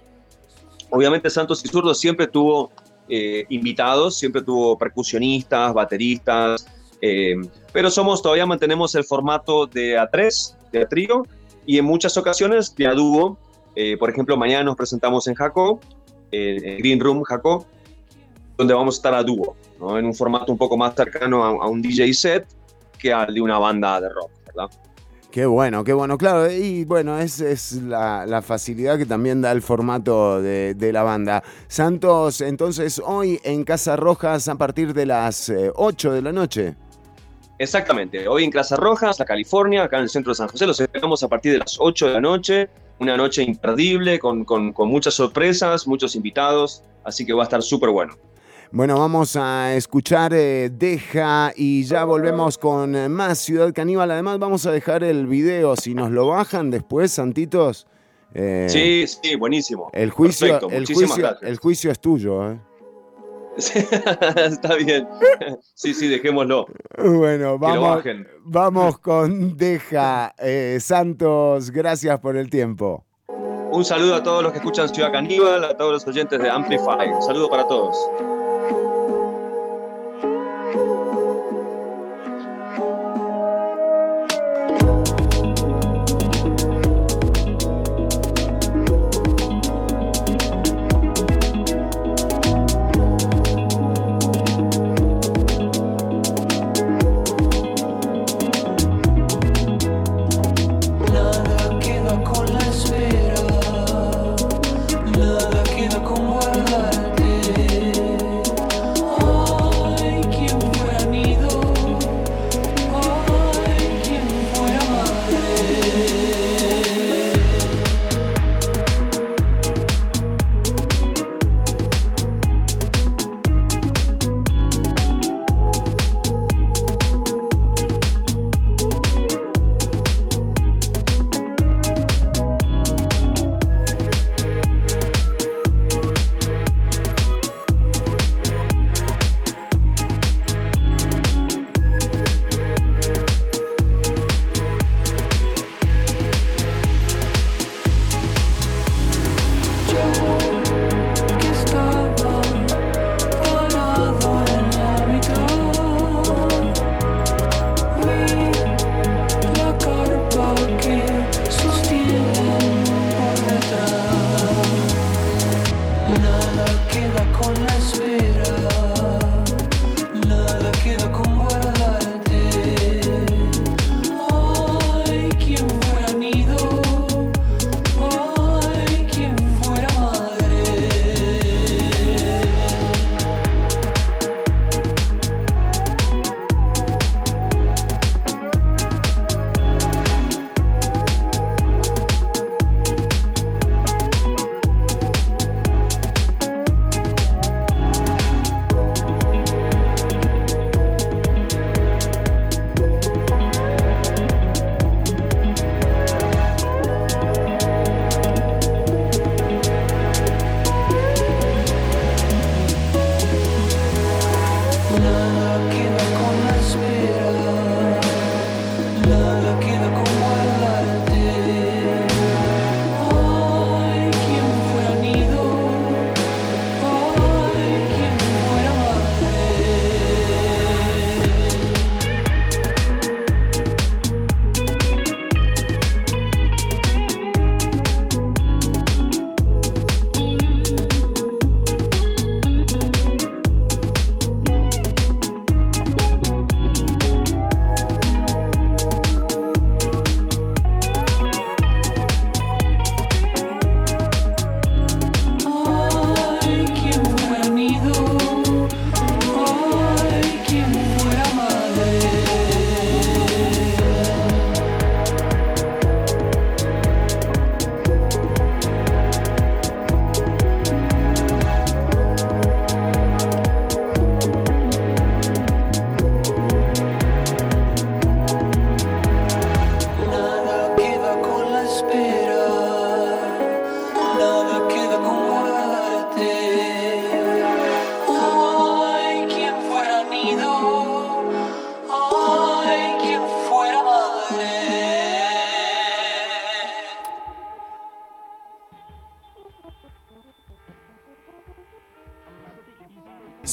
Obviamente 0.89 1.29
Santos 1.29 1.63
y 1.65 1.67
Zurdo 1.67 1.93
siempre 1.93 2.27
tuvo 2.27 2.71
eh, 3.07 3.45
invitados, 3.49 4.17
siempre 4.17 4.41
tuvo 4.41 4.77
percusionistas, 4.77 5.73
bateristas, 5.73 6.67
eh, 7.01 7.35
pero 7.71 7.91
somos, 7.91 8.21
todavía 8.21 8.45
mantenemos 8.45 8.95
el 8.95 9.03
formato 9.03 9.67
de 9.67 9.97
A3, 9.97 10.55
de 10.71 10.81
a 10.81 10.87
trío, 10.87 11.23
y 11.65 11.77
en 11.77 11.85
muchas 11.85 12.17
ocasiones 12.17 12.75
de 12.75 12.87
a 12.87 12.93
dúo. 12.93 13.37
Eh, 13.75 13.97
por 13.97 14.09
ejemplo, 14.09 14.37
mañana 14.37 14.63
nos 14.63 14.75
presentamos 14.75 15.27
en 15.27 15.35
Jaco, 15.35 15.79
en 16.31 16.77
Green 16.79 16.99
Room 16.99 17.23
Jaco, 17.23 17.65
donde 18.57 18.73
vamos 18.73 18.95
a 18.95 18.97
estar 18.97 19.13
a 19.13 19.23
dúo, 19.23 19.55
en 19.97 20.05
un 20.05 20.13
formato 20.13 20.51
un 20.51 20.57
poco 20.57 20.77
más 20.77 20.95
cercano 20.95 21.43
a, 21.43 21.49
a 21.49 21.67
un 21.67 21.81
DJ 21.81 22.13
set 22.13 22.47
que 22.97 23.13
al 23.13 23.33
de 23.33 23.41
una 23.41 23.59
banda 23.59 24.01
de 24.01 24.09
rock, 24.09 24.31
¿verdad? 24.47 24.69
Qué 25.35 25.45
bueno, 25.45 25.83
qué 25.83 25.91
bueno, 25.91 26.17
claro. 26.17 26.49
Y 26.49 26.85
bueno, 26.85 27.19
es, 27.19 27.41
es 27.41 27.73
la, 27.73 28.41
facilidad 28.41 28.97
que 28.97 29.05
también 29.05 29.41
da 29.41 29.51
el 29.51 29.61
formato 29.61 30.41
de, 30.41 30.89
la 30.93 31.03
banda. 31.03 31.43
Santos, 31.67 32.39
entonces 32.39 33.01
hoy 33.05 33.41
en 33.43 33.65
Casa 33.65 33.97
Rojas 33.97 34.47
a 34.47 34.55
partir 34.55 34.93
de 34.93 35.05
las 35.05 35.51
8 35.75 36.09
eh, 36.09 36.15
de 36.15 36.21
la 36.21 36.31
noche. 36.31 36.75
Exactamente, 37.59 38.29
hoy 38.29 38.45
en 38.45 38.51
Casa 38.51 38.77
Rojas, 38.77 39.19
la 39.19 39.25
California, 39.25 39.83
acá 39.83 39.97
en 39.97 40.03
el 40.03 40.09
centro 40.09 40.31
de 40.31 40.35
San 40.35 40.47
José, 40.47 40.67
los 40.67 40.79
esperamos 40.79 41.21
a 41.21 41.27
partir 41.27 41.51
de 41.51 41.57
las 41.57 41.75
8 41.81 42.07
de 42.07 42.13
la 42.13 42.21
noche. 42.21 42.69
Una 42.99 43.17
noche 43.17 43.43
imperdible, 43.43 44.19
con, 44.19 44.45
con 44.45 44.87
muchas 44.87 45.15
sorpresas, 45.15 45.85
muchos 45.85 46.15
invitados, 46.15 46.81
así 47.03 47.25
que 47.25 47.33
va 47.33 47.43
a 47.43 47.47
estar 47.47 47.61
súper 47.61 47.89
bueno. 47.89 48.15
Bueno, 48.75 48.99
vamos 48.99 49.37
a 49.37 49.73
escuchar 49.73 50.33
eh, 50.33 50.69
Deja 50.69 51.53
y 51.55 51.85
ya 51.85 52.03
volvemos 52.03 52.57
con 52.57 52.93
eh, 52.93 53.07
más 53.07 53.39
Ciudad 53.39 53.71
Caníbal. 53.73 54.11
Además, 54.11 54.37
vamos 54.37 54.65
a 54.65 54.71
dejar 54.73 55.01
el 55.05 55.27
video. 55.27 55.77
Si 55.77 55.93
nos 55.93 56.11
lo 56.11 56.27
bajan 56.27 56.71
después, 56.71 57.13
Santitos. 57.13 57.87
Eh, 58.33 58.65
sí, 58.67 59.05
sí, 59.07 59.37
buenísimo. 59.37 59.89
El 59.93 60.09
juicio, 60.09 60.69
el 60.69 60.85
juicio, 60.85 61.39
el 61.41 61.57
juicio 61.57 61.89
es 61.89 62.01
tuyo. 62.01 62.51
¿eh? 62.51 62.59
Está 63.55 64.75
bien. 64.75 65.07
Sí, 65.73 65.93
sí, 65.93 66.09
dejémoslo. 66.09 66.65
Bueno, 66.97 67.57
vamos, 67.57 68.03
vamos 68.43 68.99
con 68.99 69.55
Deja. 69.55 70.35
Santos, 70.81 71.71
gracias 71.71 72.19
por 72.19 72.35
el 72.35 72.49
tiempo. 72.49 73.05
Un 73.71 73.85
saludo 73.85 74.15
a 74.15 74.23
todos 74.23 74.43
los 74.43 74.51
que 74.51 74.57
escuchan 74.57 74.93
Ciudad 74.93 75.13
Caníbal, 75.13 75.63
a 75.63 75.77
todos 75.77 75.93
los 75.93 76.07
oyentes 76.07 76.41
de 76.41 76.49
Amplify. 76.49 77.07
Un 77.07 77.23
saludo 77.23 77.49
para 77.49 77.65
todos. 77.69 77.95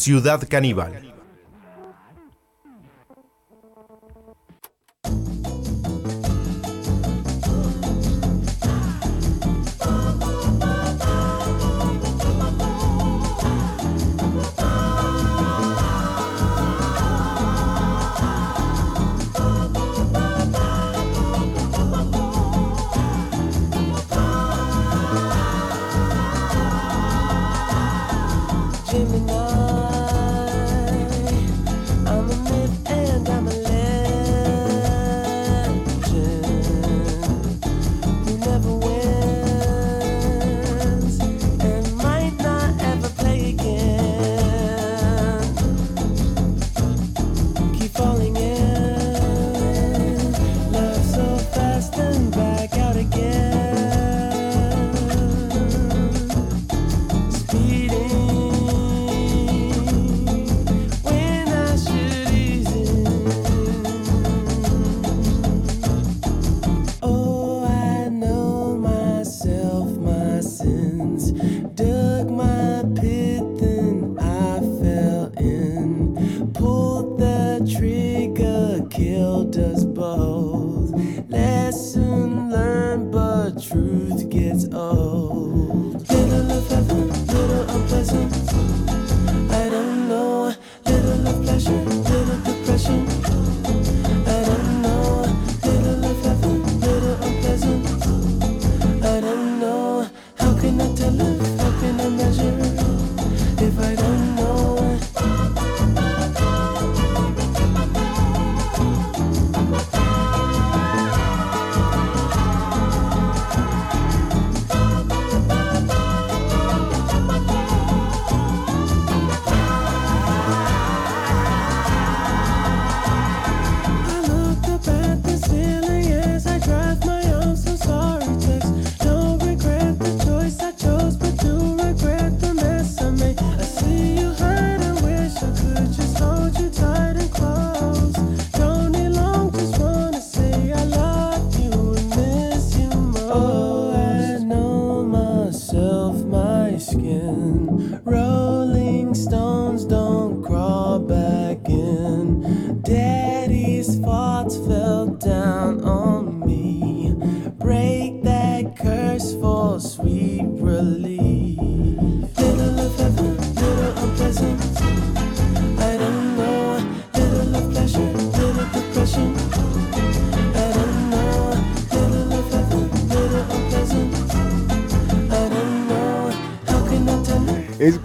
Ciudad 0.03 0.49
Caníbal. 0.49 1.12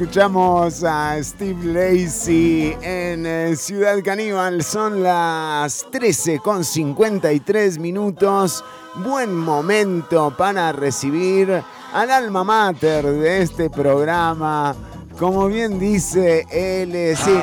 Escuchamos 0.07 0.85
a 0.85 1.21
Steve 1.21 1.65
Lacey 1.65 2.77
en 2.81 3.25
eh, 3.25 3.57
Ciudad 3.57 4.01
Caníbal. 4.01 4.63
Son 4.63 5.03
las 5.03 5.85
13 5.91 6.39
con 6.39 6.63
53 6.63 7.77
minutos. 7.77 8.63
Buen 8.95 9.35
momento 9.35 10.33
para 10.37 10.71
recibir 10.71 11.61
al 11.91 12.09
alma 12.09 12.45
mater 12.45 13.03
de 13.03 13.41
este 13.41 13.69
programa. 13.69 14.73
Como 15.19 15.47
bien 15.47 15.77
dice 15.77 16.45
él, 16.51 17.17
sí. 17.17 17.37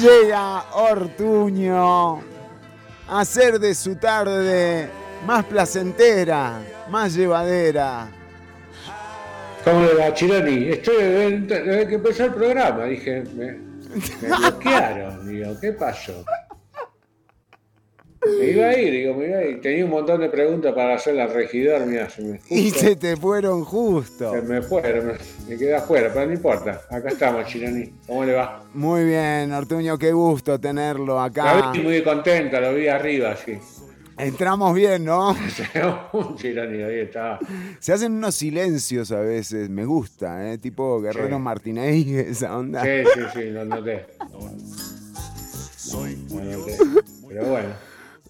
Llega 0.00 0.64
Ortuño 0.72 2.20
a 3.06 3.20
hacer 3.20 3.60
de 3.60 3.74
su 3.74 3.96
tarde 3.96 4.88
más 5.26 5.44
placentera, 5.44 6.58
más 6.88 7.12
llevadera. 7.12 8.15
¿Cómo 9.66 9.84
le 9.84 9.94
va, 9.94 10.14
Chironi? 10.14 10.68
Estoy 10.68 10.94
desde 10.96 11.88
que 11.88 11.96
empezó 11.96 12.26
el 12.26 12.34
programa, 12.34 12.84
dije, 12.84 13.24
me, 13.34 13.58
bloquearon, 14.28 15.28
digo, 15.28 15.58
¿qué 15.60 15.72
pasó? 15.72 16.24
Me 18.38 18.46
iba 18.46 18.66
a 18.66 18.78
ir, 18.78 18.92
digo, 18.92 19.14
me 19.14 19.26
iba 19.26 19.38
a 19.38 19.44
ir. 19.44 19.60
Tenía 19.60 19.84
un 19.84 19.90
montón 19.90 20.20
de 20.20 20.28
preguntas 20.28 20.72
para 20.72 20.94
hacer 20.94 21.14
la 21.14 21.26
regidor, 21.26 21.84
mira, 21.84 22.08
se 22.08 22.22
me 22.22 22.40
Y 22.48 22.70
se 22.70 22.94
te 22.94 23.16
fueron 23.16 23.64
justo. 23.64 24.30
Se 24.30 24.42
me 24.42 24.62
fueron, 24.62 25.18
me, 25.48 25.56
quedé 25.56 25.74
afuera, 25.74 26.10
pero 26.14 26.26
no 26.26 26.32
importa. 26.32 26.82
Acá 26.88 27.08
estamos, 27.08 27.44
Chironi. 27.46 27.92
¿Cómo 28.06 28.24
le 28.24 28.34
va? 28.34 28.62
Muy 28.72 29.04
bien, 29.04 29.52
Ortuño, 29.52 29.98
qué 29.98 30.12
gusto 30.12 30.60
tenerlo 30.60 31.20
acá. 31.20 31.72
Lo 31.74 31.82
muy 31.82 32.04
contenta, 32.04 32.60
lo 32.60 32.72
vi 32.72 32.86
arriba, 32.86 33.34
sí. 33.34 33.58
Entramos 34.18 34.74
bien, 34.74 35.04
¿no? 35.04 35.30
Un 36.12 36.36
ahí 36.38 37.00
está. 37.00 37.38
Se 37.78 37.92
hacen 37.92 38.12
unos 38.12 38.34
silencios 38.34 39.12
a 39.12 39.20
veces, 39.20 39.68
me 39.68 39.84
gusta, 39.84 40.50
¿eh? 40.50 40.58
Tipo 40.58 41.00
Guerrero 41.00 41.38
Martínez, 41.38 42.06
esa 42.30 42.56
onda. 42.56 42.82
Sí, 42.82 43.04
sí, 43.14 43.20
sí, 43.34 43.50
lo 43.50 43.64
noté. 43.64 44.06
Pero 47.28 47.44
bueno. 47.44 47.68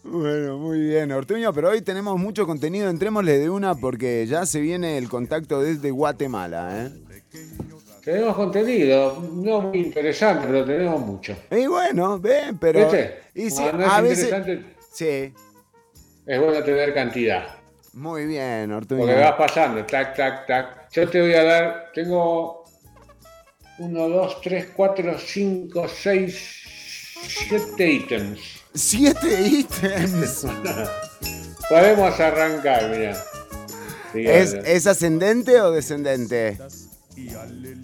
Bueno, 0.02 0.58
muy 0.58 0.80
bien, 0.80 1.10
Ortuño, 1.10 1.52
pero 1.52 1.70
hoy 1.70 1.82
tenemos 1.82 2.18
mucho 2.18 2.46
contenido, 2.46 2.88
entrémosle 2.88 3.38
de 3.38 3.50
una 3.50 3.74
porque 3.74 4.24
ya 4.26 4.46
se 4.46 4.60
viene 4.60 4.98
el 4.98 5.08
contacto 5.08 5.60
desde 5.60 5.90
Guatemala, 5.90 6.86
¿eh? 6.86 6.90
Tenemos 8.04 8.36
contenido, 8.36 9.20
no 9.34 9.62
muy 9.62 9.78
interesante, 9.78 10.46
pero 10.46 10.64
tenemos 10.64 11.00
mucho. 11.00 11.36
Y 11.50 11.66
bueno, 11.66 12.20
ven, 12.20 12.56
pero... 12.56 12.88
Y 13.34 13.50
si, 13.50 13.62
a 13.64 14.00
veces... 14.00 14.32
Sí 14.92 15.32
es 16.26 16.40
bueno 16.40 16.62
tener 16.62 16.92
cantidad. 16.92 17.46
Muy 17.92 18.26
bien, 18.26 18.72
Ortuño. 18.72 19.00
Porque 19.00 19.14
vas 19.14 19.36
pasando, 19.36 19.86
tac, 19.86 20.14
tac, 20.14 20.46
tac. 20.46 20.90
Yo 20.92 21.08
te 21.08 21.20
voy 21.20 21.34
a 21.34 21.44
dar, 21.44 21.92
tengo 21.94 22.64
1, 23.78 24.08
2, 24.08 24.40
3, 24.42 24.66
4, 24.74 25.18
5, 25.18 25.88
6, 25.88 26.62
7 27.48 27.90
ítems. 27.90 28.40
¿Siete 28.74 29.40
ítems? 29.40 30.46
Podemos 31.70 32.20
arrancar, 32.20 32.90
mira. 32.90 33.16
¿Es, 34.14 34.52
¿Es, 34.52 34.86
ascendente 34.86 35.60
o 35.60 35.70
descendente? 35.70 36.58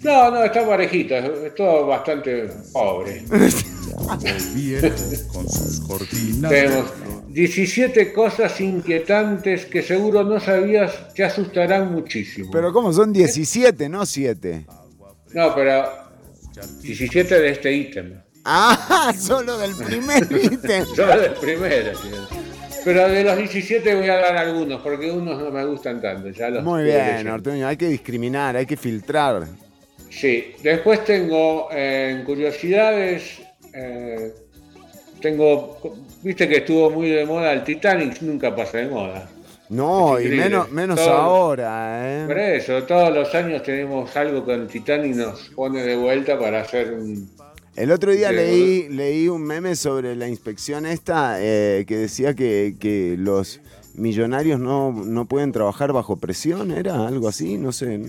No, 0.03 0.31
no, 0.31 0.43
está 0.43 0.65
parejito, 0.65 1.15
es, 1.15 1.55
todo 1.55 1.87
bastante 1.87 2.49
pobre. 2.71 3.23
con 5.33 5.49
sus 5.49 5.79
cortinas. 5.87 6.51
Tenemos 6.51 6.91
17 7.33 8.13
cosas 8.13 8.61
inquietantes 8.61 9.65
que 9.65 9.81
seguro 9.81 10.23
no 10.23 10.39
sabías 10.39 11.13
te 11.15 11.23
asustarán 11.23 11.91
muchísimo. 11.91 12.51
Pero 12.51 12.71
¿cómo? 12.71 12.93
Son 12.93 13.11
17, 13.11 13.89
no 13.89 14.05
7. 14.05 14.65
No, 15.33 15.55
pero 15.55 15.83
17 16.81 17.39
de 17.39 17.49
este 17.49 17.73
ítem. 17.73 18.21
Ah, 18.45 19.11
solo 19.19 19.57
del 19.57 19.73
primer 19.75 20.27
ítem. 20.53 20.85
solo 20.85 21.19
del 21.19 21.33
primero. 21.33 21.91
Pero 22.83 23.09
de 23.09 23.23
los 23.23 23.37
17 23.37 23.95
voy 23.95 24.09
a 24.09 24.15
dar 24.17 24.37
algunos, 24.37 24.81
porque 24.81 25.09
unos 25.09 25.41
no 25.41 25.49
me 25.49 25.65
gustan 25.65 26.01
tanto. 26.01 26.29
Ya 26.29 26.49
los 26.49 26.63
Muy 26.63 26.83
bien, 26.83 27.27
Ortuño, 27.29 27.67
hay 27.67 27.77
que 27.77 27.87
discriminar, 27.87 28.55
hay 28.55 28.67
que 28.67 28.77
filtrar. 28.77 29.47
Sí, 30.11 30.53
después 30.61 31.03
tengo 31.03 31.69
eh, 31.71 32.21
curiosidades, 32.25 33.41
eh, 33.73 34.31
tengo, 35.19 35.79
viste 36.23 36.47
que 36.47 36.57
estuvo 36.57 36.89
muy 36.89 37.09
de 37.09 37.25
moda 37.25 37.53
el 37.53 37.63
Titanic, 37.63 38.21
nunca 38.21 38.55
pasa 38.55 38.79
de 38.79 38.87
moda. 38.87 39.29
No, 39.69 40.19
y 40.19 40.27
menos, 40.29 40.71
menos 40.71 40.99
ahora. 40.99 42.23
¿eh? 42.23 42.25
Por 42.27 42.37
eso, 42.37 42.83
todos 42.83 43.13
los 43.13 43.33
años 43.33 43.63
tenemos 43.63 44.15
algo 44.15 44.45
que 44.45 44.53
el 44.53 44.67
Titanic 44.67 45.15
nos 45.15 45.49
pone 45.49 45.81
de 45.83 45.95
vuelta 45.95 46.37
para 46.37 46.61
hacer 46.61 46.93
un, 46.93 47.27
el 47.75 47.91
otro 47.91 48.11
día 48.11 48.31
leí, 48.31 48.87
leí 48.89 49.27
un 49.27 49.41
meme 49.41 49.75
sobre 49.75 50.15
la 50.15 50.27
inspección 50.27 50.85
esta 50.85 51.37
eh, 51.39 51.85
que 51.87 51.97
decía 51.97 52.35
que, 52.35 53.15
los 53.17 53.61
millonarios 53.95 54.59
no, 54.59 55.25
pueden 55.27 55.51
trabajar 55.51 55.91
bajo 55.91 56.17
presión, 56.17 56.71
¿era 56.71 57.07
algo 57.07 57.27
así? 57.27 57.57
No 57.57 57.71
sé. 57.71 57.99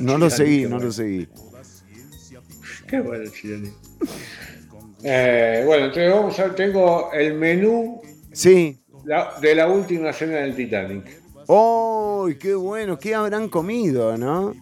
No 0.00 0.18
lo 0.18 0.28
seguí, 0.30 0.64
no 0.64 0.80
lo 0.80 0.90
seguí. 0.90 1.28
Qué 2.88 3.00
bueno, 3.00 3.30
Chile. 3.30 3.72
Eh, 5.02 5.62
bueno, 5.64 5.86
entonces 5.86 6.12
vamos 6.12 6.38
a 6.38 6.54
tengo 6.54 7.10
el 7.12 7.34
menú 7.34 8.00
sí. 8.32 8.80
de 9.40 9.54
la 9.54 9.68
última 9.68 10.12
cena 10.12 10.38
del 10.38 10.54
Titanic. 10.54 11.04
¡Oh, 11.46 12.28
qué 12.38 12.54
bueno! 12.54 12.98
¿Qué 12.98 13.14
habrán 13.14 13.48
comido, 13.48 14.18
no? 14.18 14.54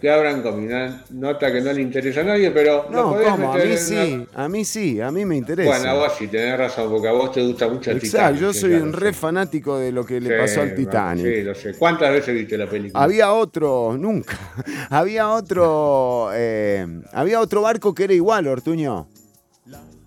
que 0.00 0.10
abran 0.10 0.42
comido. 0.42 0.78
Nota 1.10 1.52
que 1.52 1.60
no 1.60 1.72
le 1.72 1.82
interesa 1.82 2.22
a 2.22 2.24
nadie, 2.24 2.50
pero 2.50 2.86
no, 2.90 3.16
¿cómo? 3.22 3.52
a 3.52 3.56
mí 3.58 3.76
sí, 3.76 4.26
a 4.34 4.48
mí 4.48 4.64
sí, 4.64 5.00
a 5.00 5.10
mí 5.10 5.24
me 5.24 5.36
interesa. 5.36 5.68
Bueno, 5.70 5.90
a 5.90 5.94
vos 5.94 6.12
sí 6.18 6.26
tenés 6.28 6.58
razón, 6.58 6.90
porque 6.90 7.08
a 7.08 7.12
vos 7.12 7.32
te 7.32 7.42
gusta 7.42 7.68
mucho 7.68 7.90
el 7.90 7.98
Exacto, 7.98 8.40
yo 8.40 8.52
soy 8.52 8.74
un 8.74 8.92
re 8.92 9.12
fanático 9.12 9.78
de 9.78 9.92
lo 9.92 10.04
que 10.04 10.20
le 10.20 10.38
pasó 10.38 10.62
al 10.62 10.74
Titanic. 10.74 11.26
sí, 11.26 11.42
lo 11.42 11.54
sé. 11.54 11.74
¿Cuántas 11.74 12.12
veces 12.12 12.34
viste 12.34 12.56
la 12.56 12.66
película? 12.66 13.02
Había 13.02 13.32
otro, 13.32 13.96
nunca. 13.98 14.38
había 14.90 15.28
otro, 15.28 16.30
eh, 16.32 16.86
había 17.12 17.40
otro 17.40 17.62
barco 17.62 17.94
que 17.94 18.04
era 18.04 18.14
igual, 18.14 18.46
Ortuño. 18.46 19.06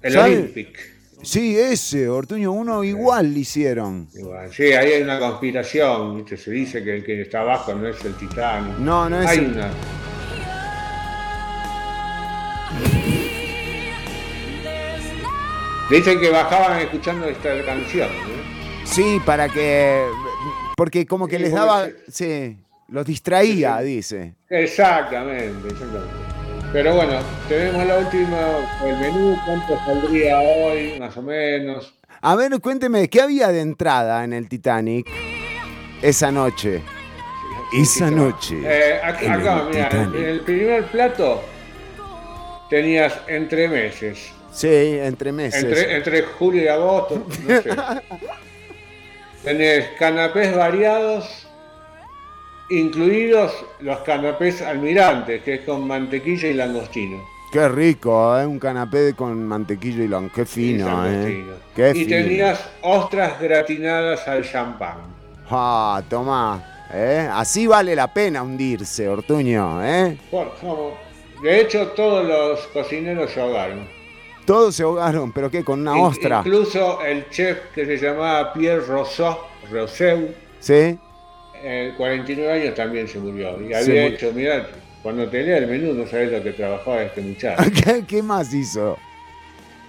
El 0.03 0.17
Olympic. 0.17 0.93
Sí, 1.21 1.57
ese, 1.57 2.09
Ortuño, 2.09 2.51
uno 2.51 2.83
igual 2.83 3.33
le 3.33 3.39
hicieron. 3.39 4.09
Sí, 4.51 4.73
ahí 4.73 4.91
hay 4.91 5.01
una 5.01 5.17
conspiración, 5.17 6.25
se 6.27 6.51
dice 6.51 6.83
que 6.83 6.97
el 6.97 7.03
que 7.05 7.21
está 7.21 7.39
abajo 7.39 7.73
no 7.73 7.87
es 7.87 8.03
el 8.03 8.13
titán. 8.15 8.83
No, 8.83 9.09
no 9.09 9.21
es 9.21 9.27
hay 9.27 9.37
el... 9.37 9.45
una. 9.53 9.71
Dicen 15.89 16.19
que 16.19 16.29
bajaban 16.29 16.79
escuchando 16.81 17.29
esta 17.29 17.63
canción. 17.63 18.09
Sí, 18.83 19.21
para 19.25 19.47
que. 19.47 20.05
Porque 20.75 21.05
como 21.05 21.27
que 21.27 21.39
les 21.39 21.53
daba. 21.53 21.87
Sí, 22.09 22.57
los 22.89 23.05
distraía, 23.05 23.79
dice. 23.79 24.33
Exactamente, 24.49 25.69
exactamente. 25.69 26.22
Pero 26.73 26.95
bueno, 26.95 27.19
tenemos 27.47 27.85
la 27.85 27.99
última, 27.99 28.39
el 28.83 28.97
menú, 28.97 29.37
cuánto 29.45 29.77
saldría 29.85 30.39
hoy, 30.39 30.99
más 30.99 31.15
o 31.15 31.21
menos. 31.21 31.93
A 32.19 32.35
ver, 32.35 32.59
cuénteme, 32.59 33.07
¿qué 33.09 33.21
había 33.21 33.49
de 33.49 33.61
entrada 33.61 34.23
en 34.23 34.33
el 34.33 34.49
Titanic 34.49 35.07
esa 36.01 36.31
noche? 36.31 36.81
esa 37.73 38.09
noche. 38.09 38.59
Eh, 38.65 38.99
acá, 39.03 39.67
mira, 39.69 39.89
en 39.91 40.15
el 40.15 40.39
primer 40.41 40.85
plato 40.85 41.43
tenías 42.71 43.13
entre 43.27 43.67
meses. 43.67 44.31
Sí, 44.51 44.67
entre 44.67 45.31
meses. 45.31 45.63
Entre, 45.63 45.95
entre 45.95 46.21
julio 46.23 46.63
y 46.63 46.67
agosto, 46.67 47.23
no 47.45 47.61
sé. 47.61 47.69
Tenés 49.43 49.89
canapés 49.99 50.55
variados 50.55 51.42
incluidos 52.69 53.51
los 53.79 53.99
canapés 53.99 54.61
almirantes, 54.61 55.43
que 55.43 55.55
es 55.55 55.61
con 55.61 55.87
mantequilla 55.87 56.47
y 56.47 56.53
langostino. 56.53 57.23
Qué 57.51 57.69
rico, 57.69 58.37
¿eh? 58.39 58.47
un 58.47 58.57
canapé 58.57 59.13
con 59.13 59.45
mantequilla 59.45 60.03
y 60.03 60.07
langostino. 60.07 60.33
Qué 60.35 61.93
fino, 61.93 61.93
¿eh? 61.93 61.93
y 61.93 62.05
tenías 62.05 62.67
ostras 62.81 63.39
gratinadas 63.39 64.27
al 64.27 64.43
champán. 64.43 64.97
Ah, 65.49 66.01
toma. 66.09 66.87
¿eh? 66.91 67.29
Así 67.31 67.67
vale 67.67 67.95
la 67.95 68.11
pena 68.11 68.41
hundirse, 68.41 69.07
Ortuño. 69.07 69.83
¿eh? 69.85 70.17
de 71.43 71.61
hecho, 71.61 71.89
todos 71.89 72.25
los 72.25 72.59
cocineros 72.67 73.31
se 73.31 73.41
ahogaron. 73.41 73.87
Todos 74.45 74.75
se 74.75 74.83
ahogaron, 74.83 75.31
pero 75.31 75.49
¿qué? 75.49 75.63
Con 75.63 75.81
una 75.81 75.95
ostra. 75.95 76.39
Incluso 76.39 77.01
el 77.01 77.29
chef 77.29 77.57
que 77.73 77.85
se 77.85 77.97
llamaba 77.97 78.51
Pierre 78.51 78.85
Rousseau, 78.85 79.37
Rousseau 79.71 80.33
¿Sí? 80.59 80.97
49 81.97 82.51
años 82.51 82.75
también 82.75 83.07
se 83.07 83.19
murió. 83.19 83.61
Y 83.61 83.73
había 83.73 84.05
hecho, 84.07 84.31
mirá, 84.33 84.67
cuando 85.01 85.27
te 85.29 85.43
lea 85.43 85.57
el 85.57 85.67
menú 85.67 85.93
no 85.93 86.07
sabes 86.07 86.31
lo 86.31 86.43
que 86.43 86.51
trabajaba 86.51 87.03
este 87.03 87.21
muchacho. 87.21 87.63
¿Qué, 88.07 88.21
más 88.21 88.53
hizo? 88.53 88.97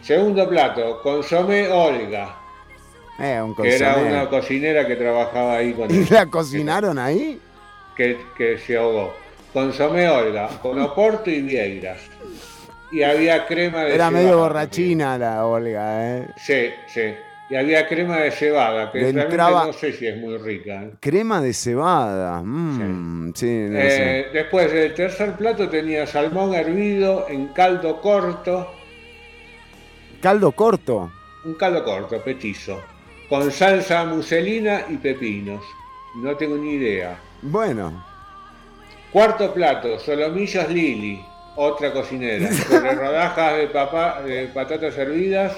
Segundo 0.03 0.49
plato, 0.49 1.01
consomé 1.03 1.69
Olga. 1.69 2.37
Eh, 3.19 3.41
un 3.41 3.55
que 3.55 3.77
era 3.77 3.97
una 3.97 4.29
cocinera 4.29 4.87
que 4.87 4.97
trabajaba 4.97 5.59
ahí 5.59 5.73
con 5.73 5.89
¿Y 5.95 6.05
la 6.07 6.27
cocinaron 6.27 6.99
ahí? 6.99 7.41
Que, 7.97 8.19
que 8.37 8.59
se 8.59 8.77
ahogó. 8.77 9.15
Consomé 9.53 10.09
Olga, 10.09 10.49
con 10.61 10.81
Oporto 10.81 11.31
y 11.31 11.43
Vieiras. 11.43 12.01
Y 12.91 13.03
había 13.03 13.47
crema 13.47 13.85
de 13.85 13.95
Era 13.95 14.11
medio 14.11 14.39
borrachina 14.39 15.17
la 15.17 15.47
Olga, 15.47 16.19
¿eh? 16.19 16.29
Sí, 16.37 16.71
sí. 16.87 17.15
Y 17.51 17.57
había 17.57 17.87
crema 17.87 18.19
de 18.19 18.31
cebada, 18.31 18.91
que 18.91 19.01
realmente 19.01 19.37
no 19.37 19.73
sé 19.75 19.93
si 19.93 20.07
es 20.07 20.17
muy 20.17 20.39
rica. 20.39 20.83
¿eh? 20.83 20.91
Crema 20.99 21.43
de 21.43 21.53
cebada. 21.53 22.43
Mm, 22.43 23.35
eh, 23.43 24.29
después, 24.33 24.73
el 24.73 24.95
tercer 24.95 25.35
plato 25.35 25.69
tenía 25.69 26.07
salmón 26.07 26.55
hervido 26.55 27.27
en 27.29 27.49
caldo 27.49 28.01
corto. 28.01 28.73
¿Caldo 30.23 30.53
corto? 30.53 31.13
Un 31.45 31.55
caldo 31.55 31.85
corto, 31.85 32.23
petizo. 32.23 32.81
Con 33.29 33.51
salsa 33.53 34.07
muselina 34.07 34.87
y 34.89 34.97
pepinos. 34.97 35.63
No 36.17 36.35
tengo 36.37 36.57
ni 36.57 36.75
idea. 36.75 37.19
Bueno. 37.43 38.05
Cuarto 39.13 39.53
plato, 39.53 39.99
solomillos 39.99 40.69
Lili, 40.71 41.23
otra 41.57 41.93
cocinera, 41.93 42.51
sobre 42.53 42.95
rodajas 42.95 43.59
de, 43.59 43.67
papa, 43.67 44.23
de 44.23 44.47
patatas 44.47 44.97
hervidas 44.97 45.57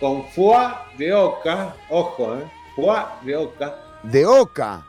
con 0.00 0.24
foie 0.28 0.68
de 0.96 1.12
oca, 1.12 1.74
ojo, 1.88 2.36
¿eh? 2.36 2.44
Foie 2.74 3.02
de 3.22 3.36
oca. 3.36 3.74
De 4.02 4.26
oca. 4.26 4.84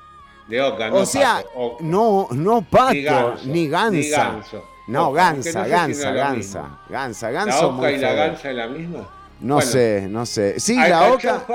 De 0.48 0.62
oca, 0.62 0.90
no 0.90 0.96
O 0.96 1.06
sea, 1.06 1.44
no, 1.80 2.28
no 2.32 2.62
pato, 2.62 2.94
ni, 3.46 3.68
ganso, 3.68 3.92
ni 3.92 4.10
ganso. 4.10 4.64
No, 4.88 5.12
gansa, 5.12 5.68
gansa, 5.68 6.12
gansa, 6.12 6.80
gansa, 6.90 7.32
gansa. 7.32 7.62
¿La 7.62 7.68
oca 7.68 7.92
y 7.92 7.98
la 7.98 8.14
gansa 8.14 8.50
es 8.50 8.56
la 8.56 8.68
misma? 8.68 9.08
No 9.42 9.62
sé, 9.62 10.08
no 10.10 10.26
sé. 10.26 10.60
Sí, 10.60 10.76
la 10.76 11.14
oca. 11.14 11.46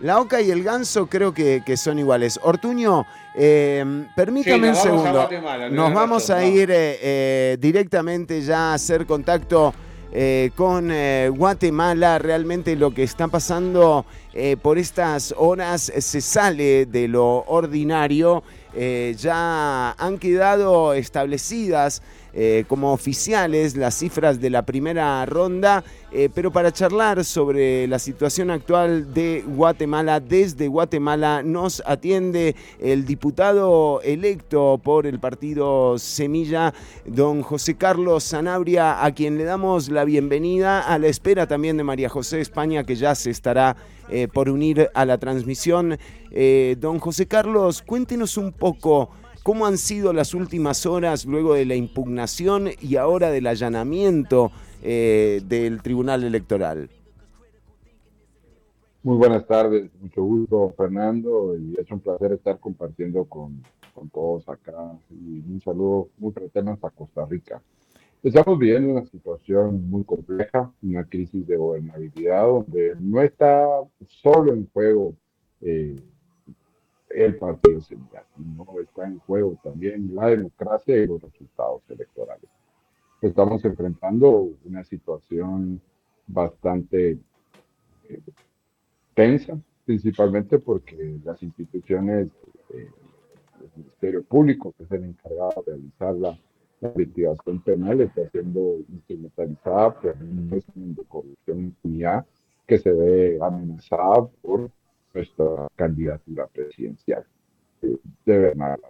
La 0.00 0.20
oca 0.20 0.40
y 0.40 0.50
el 0.50 0.62
ganso 0.62 1.06
creo 1.06 1.32
que, 1.32 1.62
que 1.64 1.76
son 1.76 1.98
iguales. 1.98 2.38
Ortuño, 2.42 3.06
eh, 3.34 4.06
permítame 4.14 4.68
un 4.68 4.76
segundo. 4.76 5.28
nos 5.70 5.94
vamos 5.94 6.28
a 6.30 6.44
ir 6.44 6.70
eh, 6.70 6.98
eh, 7.00 7.56
directamente 7.58 8.42
ya 8.42 8.72
a 8.72 8.74
hacer 8.74 9.06
contacto 9.06 9.72
eh, 10.16 10.52
con 10.54 10.92
eh, 10.92 11.28
Guatemala. 11.28 12.20
Realmente 12.20 12.76
lo 12.76 12.94
que 12.94 13.02
está 13.02 13.26
pasando 13.26 14.06
eh, 14.32 14.56
por 14.56 14.78
estas 14.78 15.34
horas 15.36 15.92
se 15.98 16.20
sale 16.20 16.86
de 16.86 17.08
lo 17.08 17.44
ordinario. 17.48 18.44
ya 19.16 19.92
han 19.92 20.18
quedado 20.18 20.94
establecidas 20.94 22.00
eh, 22.36 22.64
como 22.66 22.92
oficiales 22.92 23.76
las 23.76 23.94
cifras 23.94 24.40
de 24.40 24.50
la 24.50 24.66
primera 24.66 25.24
ronda, 25.24 25.84
eh, 26.10 26.28
pero 26.34 26.50
para 26.50 26.72
charlar 26.72 27.24
sobre 27.24 27.86
la 27.86 28.00
situación 28.00 28.50
actual 28.50 29.14
de 29.14 29.44
Guatemala, 29.46 30.18
desde 30.18 30.66
Guatemala 30.66 31.44
nos 31.44 31.80
atiende 31.86 32.56
el 32.80 33.04
diputado 33.04 34.00
electo 34.02 34.80
por 34.82 35.06
el 35.06 35.20
partido 35.20 35.96
Semilla, 35.96 36.74
don 37.06 37.42
José 37.42 37.76
Carlos 37.76 38.24
Sanabria, 38.24 39.04
a 39.04 39.14
quien 39.14 39.38
le 39.38 39.44
damos 39.44 39.88
la 39.88 40.04
bienvenida 40.04 40.80
a 40.80 40.98
la 40.98 41.06
espera 41.06 41.46
también 41.46 41.76
de 41.76 41.84
María 41.84 42.08
José 42.08 42.40
España, 42.40 42.82
que 42.82 42.96
ya 42.96 43.14
se 43.14 43.30
estará 43.30 43.76
eh, 44.08 44.26
por 44.26 44.50
unir 44.50 44.90
a 44.92 45.04
la 45.04 45.18
transmisión. 45.18 45.98
don 46.78 46.98
José 46.98 47.26
Carlos, 47.26 47.80
cuéntenos 47.80 48.36
un 48.36 48.50
poco 48.50 49.10
¿Cómo 49.44 49.66
han 49.66 49.76
sido 49.76 50.14
las 50.14 50.32
últimas 50.32 50.86
horas 50.86 51.26
luego 51.26 51.52
de 51.52 51.66
la 51.66 51.74
impugnación 51.74 52.70
y 52.80 52.96
ahora 52.96 53.30
del 53.30 53.46
allanamiento 53.46 54.50
eh, 54.82 55.42
del 55.46 55.82
Tribunal 55.82 56.24
Electoral? 56.24 56.88
Muy 59.02 59.18
buenas 59.18 59.46
tardes, 59.46 59.90
mucho 60.00 60.22
gusto 60.22 60.72
Fernando 60.74 61.54
y 61.58 61.78
es 61.78 61.90
un 61.90 62.00
placer 62.00 62.32
estar 62.32 62.58
compartiendo 62.58 63.26
con, 63.26 63.62
todos 64.10 64.48
acá 64.48 64.98
y 65.10 65.40
un 65.40 65.60
saludo 65.62 66.08
muy 66.16 66.32
fraterno 66.32 66.72
hasta 66.72 66.88
Costa 66.88 67.26
Rica. 67.26 67.60
Estamos 68.22 68.58
viviendo 68.58 68.92
una 68.92 69.04
situación 69.04 69.90
muy 69.90 70.04
compleja, 70.04 70.72
una 70.82 71.04
crisis 71.04 71.46
de 71.46 71.58
gobernabilidad 71.58 72.46
donde 72.46 72.96
no 72.98 73.20
está 73.20 73.66
solo 74.22 74.54
en 74.54 74.66
juego 74.72 75.14
eh, 75.60 75.96
el 77.14 77.36
partido 77.36 77.80
central, 77.80 78.24
no 78.36 78.66
está 78.80 79.06
en 79.06 79.18
juego 79.20 79.56
también 79.62 80.14
la 80.14 80.26
democracia 80.26 80.96
y 80.96 81.06
los 81.06 81.22
resultados 81.22 81.82
electorales. 81.88 82.50
Estamos 83.22 83.64
enfrentando 83.64 84.50
una 84.64 84.84
situación 84.84 85.80
bastante 86.26 87.18
eh, 88.08 88.20
tensa, 89.14 89.58
principalmente 89.84 90.58
porque 90.58 91.18
las 91.24 91.42
instituciones, 91.42 92.28
eh, 92.70 92.90
Ministerio 93.76 94.22
Público, 94.24 94.74
que 94.76 94.84
es 94.84 94.90
el 94.92 95.04
encargado 95.04 95.64
de 95.66 95.72
realizar 95.72 96.14
la, 96.14 96.38
investigación 96.82 97.62
penal, 97.62 97.98
está 98.02 98.28
siendo 98.28 98.76
instrumentalizada 98.90 99.98
por 99.98 100.16
un 100.20 100.50
régimen 100.50 100.94
de 100.94 101.02
corrupción 101.04 101.60
y 101.60 101.62
impunidad 101.62 102.26
que 102.66 102.78
se 102.78 102.92
ve 102.92 103.38
amenazada 103.40 104.26
por 104.42 104.70
nuestra 105.14 105.68
candidatura 105.76 106.46
presidencial. 106.48 107.24
Eh, 107.82 107.96
de 108.26 108.38
Bernardo 108.38 108.82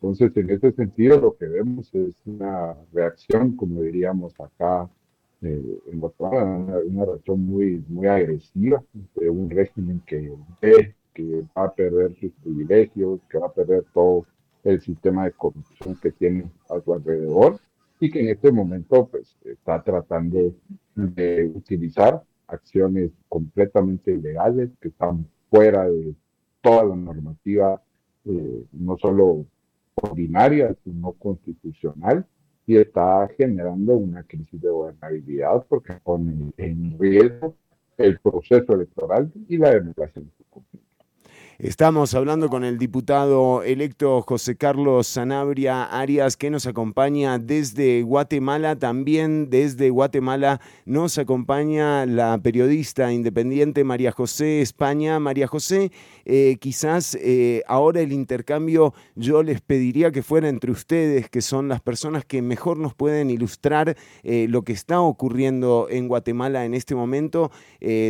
Entonces, 0.00 0.36
en 0.36 0.50
ese 0.50 0.72
sentido, 0.72 1.20
lo 1.20 1.36
que 1.36 1.46
vemos 1.46 1.94
es 1.94 2.14
una 2.26 2.74
reacción, 2.92 3.56
como 3.56 3.82
diríamos 3.82 4.38
acá 4.38 4.88
eh, 5.42 5.78
en 5.90 6.00
Guatemala, 6.00 6.44
una, 6.86 7.04
reacción 7.04 7.46
muy, 7.46 7.84
muy 7.88 8.06
agresiva 8.06 8.82
de 9.14 9.30
un 9.30 9.50
régimen 9.50 10.02
que 10.06 10.32
ve 10.60 10.94
que 11.14 11.44
va 11.56 11.64
a 11.66 11.74
perder 11.74 12.14
sus 12.16 12.32
privilegios, 12.42 13.20
que 13.30 13.38
va 13.38 13.46
a 13.46 13.52
perder 13.52 13.84
todo 13.94 14.26
el 14.64 14.80
sistema 14.80 15.24
de 15.24 15.32
corrupción 15.32 15.96
que 16.02 16.10
tiene 16.10 16.50
a 16.68 16.80
su 16.80 16.92
alrededor 16.92 17.60
y 18.00 18.10
que 18.10 18.20
en 18.20 18.28
este 18.28 18.50
momento 18.50 19.06
pues 19.06 19.36
está 19.44 19.82
tratando 19.82 20.52
de 20.96 21.52
utilizar 21.54 22.22
acciones 22.48 23.12
completamente 23.28 24.12
ilegales 24.12 24.70
que 24.80 24.88
están 24.88 25.26
fuera 25.54 25.88
de 25.88 26.14
toda 26.60 26.84
la 26.84 26.96
normativa, 26.96 27.80
eh, 28.24 28.64
no 28.72 28.96
solo 28.98 29.46
ordinaria, 29.94 30.74
sino 30.82 31.12
constitucional, 31.12 32.26
y 32.66 32.76
está 32.76 33.28
generando 33.36 33.96
una 33.96 34.24
crisis 34.24 34.60
de 34.60 34.68
gobernabilidad 34.68 35.64
porque 35.68 35.92
pone 36.02 36.52
en 36.56 36.98
riesgo 36.98 37.54
el 37.98 38.18
proceso 38.18 38.72
electoral 38.72 39.30
y 39.48 39.58
la 39.58 39.70
democracia 39.70 40.20
en 40.20 40.30
su. 40.36 40.44
Estamos 41.60 42.14
hablando 42.14 42.48
con 42.48 42.64
el 42.64 42.78
diputado 42.78 43.62
electo 43.62 44.22
José 44.22 44.56
Carlos 44.56 45.06
Sanabria 45.06 45.84
Arias, 45.84 46.36
que 46.36 46.50
nos 46.50 46.66
acompaña 46.66 47.38
desde 47.38 48.02
Guatemala. 48.02 48.76
También 48.76 49.50
desde 49.50 49.90
Guatemala 49.90 50.60
nos 50.84 51.16
acompaña 51.16 52.06
la 52.06 52.36
periodista 52.38 53.12
independiente 53.12 53.84
María 53.84 54.10
José 54.10 54.62
España. 54.62 55.20
María 55.20 55.46
José, 55.46 55.92
eh, 56.24 56.56
quizás 56.60 57.16
eh, 57.20 57.62
ahora 57.68 58.00
el 58.00 58.12
intercambio 58.12 58.92
yo 59.14 59.44
les 59.44 59.60
pediría 59.60 60.10
que 60.10 60.24
fuera 60.24 60.48
entre 60.48 60.72
ustedes, 60.72 61.30
que 61.30 61.40
son 61.40 61.68
las 61.68 61.80
personas 61.80 62.24
que 62.24 62.42
mejor 62.42 62.78
nos 62.78 62.94
pueden 62.94 63.30
ilustrar 63.30 63.96
eh, 64.24 64.46
lo 64.50 64.62
que 64.62 64.72
está 64.72 65.00
ocurriendo 65.00 65.86
en 65.88 66.08
Guatemala 66.08 66.64
en 66.64 66.74
este 66.74 66.96
momento. 66.96 67.52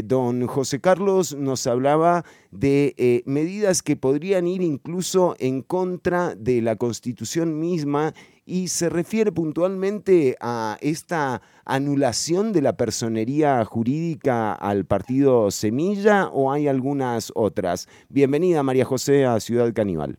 don 0.04 0.46
José 0.46 0.80
Carlos 0.80 1.34
nos 1.34 1.66
hablaba 1.66 2.24
de 2.54 2.94
eh, 2.96 3.22
medidas 3.26 3.82
que 3.82 3.96
podrían 3.96 4.46
ir 4.46 4.62
incluso 4.62 5.34
en 5.40 5.60
contra 5.62 6.36
de 6.36 6.62
la 6.62 6.76
constitución 6.76 7.58
misma 7.58 8.14
y 8.46 8.68
se 8.68 8.88
refiere 8.88 9.32
puntualmente 9.32 10.36
a 10.40 10.76
esta 10.80 11.42
anulación 11.64 12.52
de 12.52 12.62
la 12.62 12.76
personería 12.76 13.64
jurídica 13.64 14.52
al 14.52 14.84
partido 14.84 15.50
Semilla 15.50 16.28
o 16.28 16.52
hay 16.52 16.68
algunas 16.68 17.32
otras. 17.34 17.88
Bienvenida 18.08 18.62
María 18.62 18.84
José 18.84 19.24
a 19.24 19.40
Ciudad 19.40 19.72
Caníbal. 19.72 20.18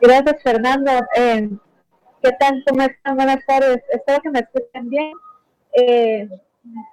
Gracias 0.00 0.42
Fernando. 0.42 0.90
Eh, 1.16 1.50
¿Qué 2.22 2.32
tal? 2.40 2.64
¿Cómo 2.68 2.82
están? 2.82 3.16
Buenas 3.16 3.46
tardes. 3.46 3.80
Espero 3.92 4.20
que 4.22 4.30
me 4.30 4.40
escuchen 4.40 4.90
bien. 4.90 5.12
Eh, 5.72 6.28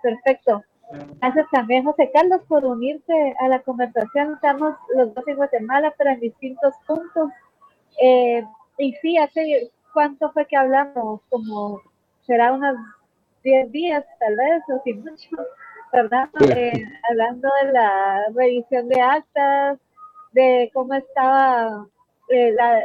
perfecto. 0.03 0.63
Gracias 0.91 1.47
también, 1.51 1.83
José 1.83 2.11
Carlos, 2.13 2.41
por 2.47 2.65
unirse 2.65 3.36
a 3.39 3.47
la 3.47 3.59
conversación. 3.61 4.33
Estamos 4.33 4.75
los 4.95 5.13
dos 5.13 5.27
en 5.27 5.36
Guatemala, 5.36 5.93
pero 5.97 6.11
en 6.11 6.19
distintos 6.19 6.73
puntos. 6.86 7.31
Eh, 8.01 8.43
y 8.77 8.93
sí, 9.01 9.17
hace 9.17 9.71
cuánto 9.93 10.31
fue 10.31 10.45
que 10.45 10.57
hablamos, 10.57 11.21
como 11.29 11.81
será 12.25 12.53
unos 12.53 12.75
10 13.43 13.71
días, 13.71 14.05
tal 14.19 14.36
vez, 14.36 14.63
o 14.69 14.81
sin 14.83 15.03
mucho, 15.03 15.29
¿verdad? 15.91 16.29
Eh, 16.55 16.83
hablando 17.09 17.49
de 17.63 17.71
la 17.71 18.25
revisión 18.36 18.88
de 18.89 19.01
actas, 19.01 19.79
de 20.33 20.69
cómo 20.73 20.93
estaba 20.93 21.88
eh, 22.29 22.51
la, 22.51 22.81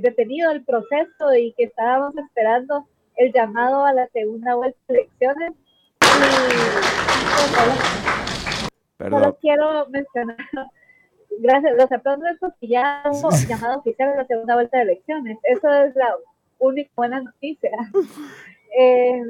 detenido 0.00 0.50
el 0.50 0.64
proceso 0.64 1.34
y 1.34 1.52
que 1.52 1.64
estábamos 1.64 2.16
esperando 2.16 2.86
el 3.16 3.32
llamado 3.32 3.84
a 3.84 3.92
la 3.92 4.08
segunda 4.08 4.54
vuelta 4.54 4.78
de 4.88 4.94
elecciones 4.94 5.52
Solo 8.98 9.36
quiero 9.40 9.86
mencionar, 9.88 10.36
gracias, 11.40 11.76
los 11.76 11.90
aplausos 11.90 12.36
porque 12.40 12.68
ya 12.68 13.02
hubo 13.06 13.30
llamado 13.48 13.78
oficial 13.80 14.10
a 14.10 14.16
la 14.16 14.26
segunda 14.26 14.54
vuelta 14.54 14.76
de 14.78 14.84
elecciones. 14.84 15.38
Eso 15.42 15.72
es 15.72 15.94
la 15.96 16.14
única 16.58 16.90
buena 16.96 17.20
noticia. 17.20 17.70
Eh, 18.74 19.22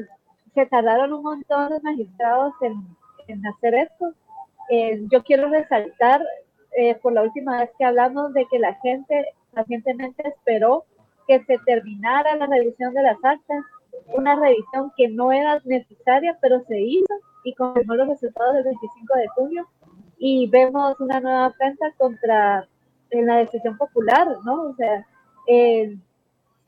se 0.54 0.66
tardaron 0.66 1.12
un 1.12 1.24
montón 1.24 1.70
los 1.70 1.82
magistrados 1.82 2.52
en, 2.60 2.74
en 3.26 3.44
hacer 3.44 3.74
esto. 3.74 4.14
Eh, 4.70 5.02
yo 5.10 5.24
quiero 5.24 5.48
resaltar, 5.48 6.22
eh, 6.78 6.94
por 7.02 7.12
la 7.12 7.22
última 7.22 7.58
vez 7.58 7.70
que 7.76 7.84
hablamos, 7.84 8.32
de 8.34 8.46
que 8.48 8.60
la 8.60 8.74
gente 8.74 9.26
pacientemente 9.52 10.28
esperó 10.28 10.84
que 11.26 11.42
se 11.44 11.58
terminara 11.66 12.36
la 12.36 12.46
revisión 12.46 12.94
de 12.94 13.02
las 13.02 13.16
actas 13.24 13.64
una 14.08 14.36
revisión 14.36 14.92
que 14.96 15.08
no 15.08 15.32
era 15.32 15.60
necesaria, 15.64 16.38
pero 16.40 16.62
se 16.66 16.80
hizo 16.80 17.14
y 17.44 17.54
confirmó 17.54 17.94
los 17.94 18.08
resultados 18.08 18.54
del 18.54 18.64
25 18.64 19.14
de 19.14 19.28
junio 19.28 19.68
y 20.18 20.46
vemos 20.48 20.98
una 21.00 21.20
nueva 21.20 21.48
ofensa 21.48 21.86
contra 21.98 22.68
en 23.10 23.26
la 23.26 23.36
decisión 23.38 23.76
popular, 23.76 24.28
¿no? 24.44 24.70
O 24.70 24.74
sea, 24.74 25.06
eh, 25.48 25.96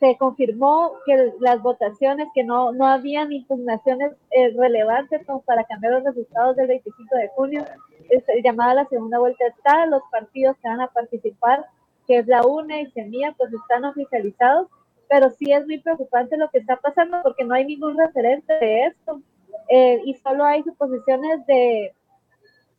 se 0.01 0.16
confirmó 0.18 0.93
que 1.07 1.33
las 1.41 1.62
votaciones, 1.62 2.29
que 2.35 2.45
no, 2.45 2.72
no 2.72 2.87
habían 2.87 3.33
impugnaciones 3.33 4.12
eh, 4.31 4.53
relevantes 4.57 5.22
para 5.47 5.64
cambiar 5.64 5.95
los 5.95 6.05
resultados 6.05 6.57
del 6.57 6.68
25 6.68 7.16
de 7.16 7.29
junio. 7.29 7.64
Es, 8.11 8.25
llamada 8.43 8.75
la 8.75 8.87
segunda 8.87 9.18
vuelta 9.18 9.47
está, 9.47 9.87
los 9.87 10.03
partidos 10.11 10.57
que 10.59 10.68
van 10.68 10.81
a 10.81 10.89
participar, 10.89 11.64
que 12.07 12.18
es 12.18 12.27
la 12.27 12.43
UNE 12.43 12.83
y 12.83 12.91
SEMIA, 12.91 13.35
pues 13.39 13.53
están 13.53 13.85
oficializados 13.85 14.68
pero 15.09 15.31
sí 15.31 15.53
es 15.53 15.67
muy 15.67 15.79
preocupante 15.79 16.37
lo 16.37 16.51
que 16.51 16.59
está 16.59 16.77
pasando 16.77 17.19
porque 17.23 17.45
no 17.45 17.55
hay 17.55 17.65
ningún 17.65 17.97
referente 17.97 18.53
de 18.55 18.87
esto 18.87 19.21
eh, 19.69 20.01
y 20.05 20.15
solo 20.15 20.45
hay 20.45 20.63
suposiciones 20.63 21.45
de, 21.47 21.95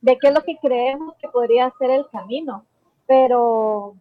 de 0.02 0.18
qué 0.18 0.28
es 0.28 0.34
lo 0.34 0.42
que 0.44 0.58
creemos 0.62 1.16
que 1.16 1.28
podría 1.30 1.72
ser 1.80 1.92
el 1.92 2.08
camino, 2.10 2.66
pero 3.08 3.96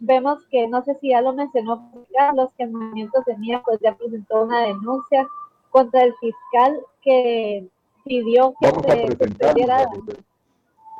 vemos 0.00 0.44
que 0.50 0.66
no 0.66 0.82
sé 0.82 0.96
si 1.00 1.10
ya 1.10 1.20
lo 1.20 1.32
mencionó 1.32 1.92
Carlos, 2.12 2.50
que 2.56 2.64
el 2.64 2.72
movimiento 2.72 3.22
Semilla 3.24 3.62
pues 3.64 3.78
ya 3.80 3.94
presentó 3.94 4.42
una 4.42 4.62
denuncia 4.62 5.26
contra 5.70 6.02
el 6.02 6.14
fiscal 6.16 6.80
que 7.02 7.68
pidió 8.04 8.54
que 8.60 8.68
se 8.68 9.06
suspendiera. 9.06 9.88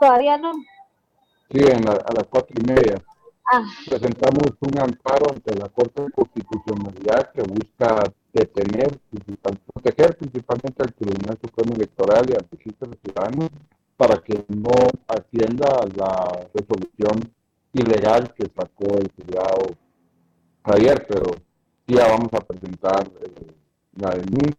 Todavía 0.01 0.39
no. 0.39 0.53
Sí, 1.51 1.65
a 1.71 2.13
las 2.15 2.27
cuatro 2.29 2.57
y 2.59 2.67
media. 2.67 3.03
Presentamos 3.87 4.51
un 4.61 4.79
amparo 4.79 5.31
ante 5.31 5.55
la 5.55 5.69
Corte 5.69 6.03
de 6.03 6.11
Constitucionalidad 6.11 7.33
que 7.33 7.43
busca 7.43 8.13
detener, 8.33 8.99
proteger 9.75 10.17
principalmente 10.17 10.83
al 10.83 10.95
Tribunal 10.95 11.39
Supremo 11.43 11.75
Electoral 11.75 12.31
y 12.31 12.33
al 12.33 12.47
registro 12.51 12.89
de 12.89 12.99
ciudadanos 13.05 13.51
para 13.97 14.17
que 14.23 14.45
no 14.49 14.73
atienda 15.07 15.69
la 15.95 16.49
resolución 16.55 17.31
ilegal 17.75 18.33
que 18.35 18.45
sacó 18.45 18.99
el 18.99 19.11
juzgado 19.17 19.77
ayer, 20.65 21.07
pero 21.07 21.31
ya 21.87 22.07
vamos 22.09 22.33
a 22.33 22.41
presentar 22.41 23.07
eh, 23.21 23.53
la 23.97 24.11
denuncia 24.11 24.57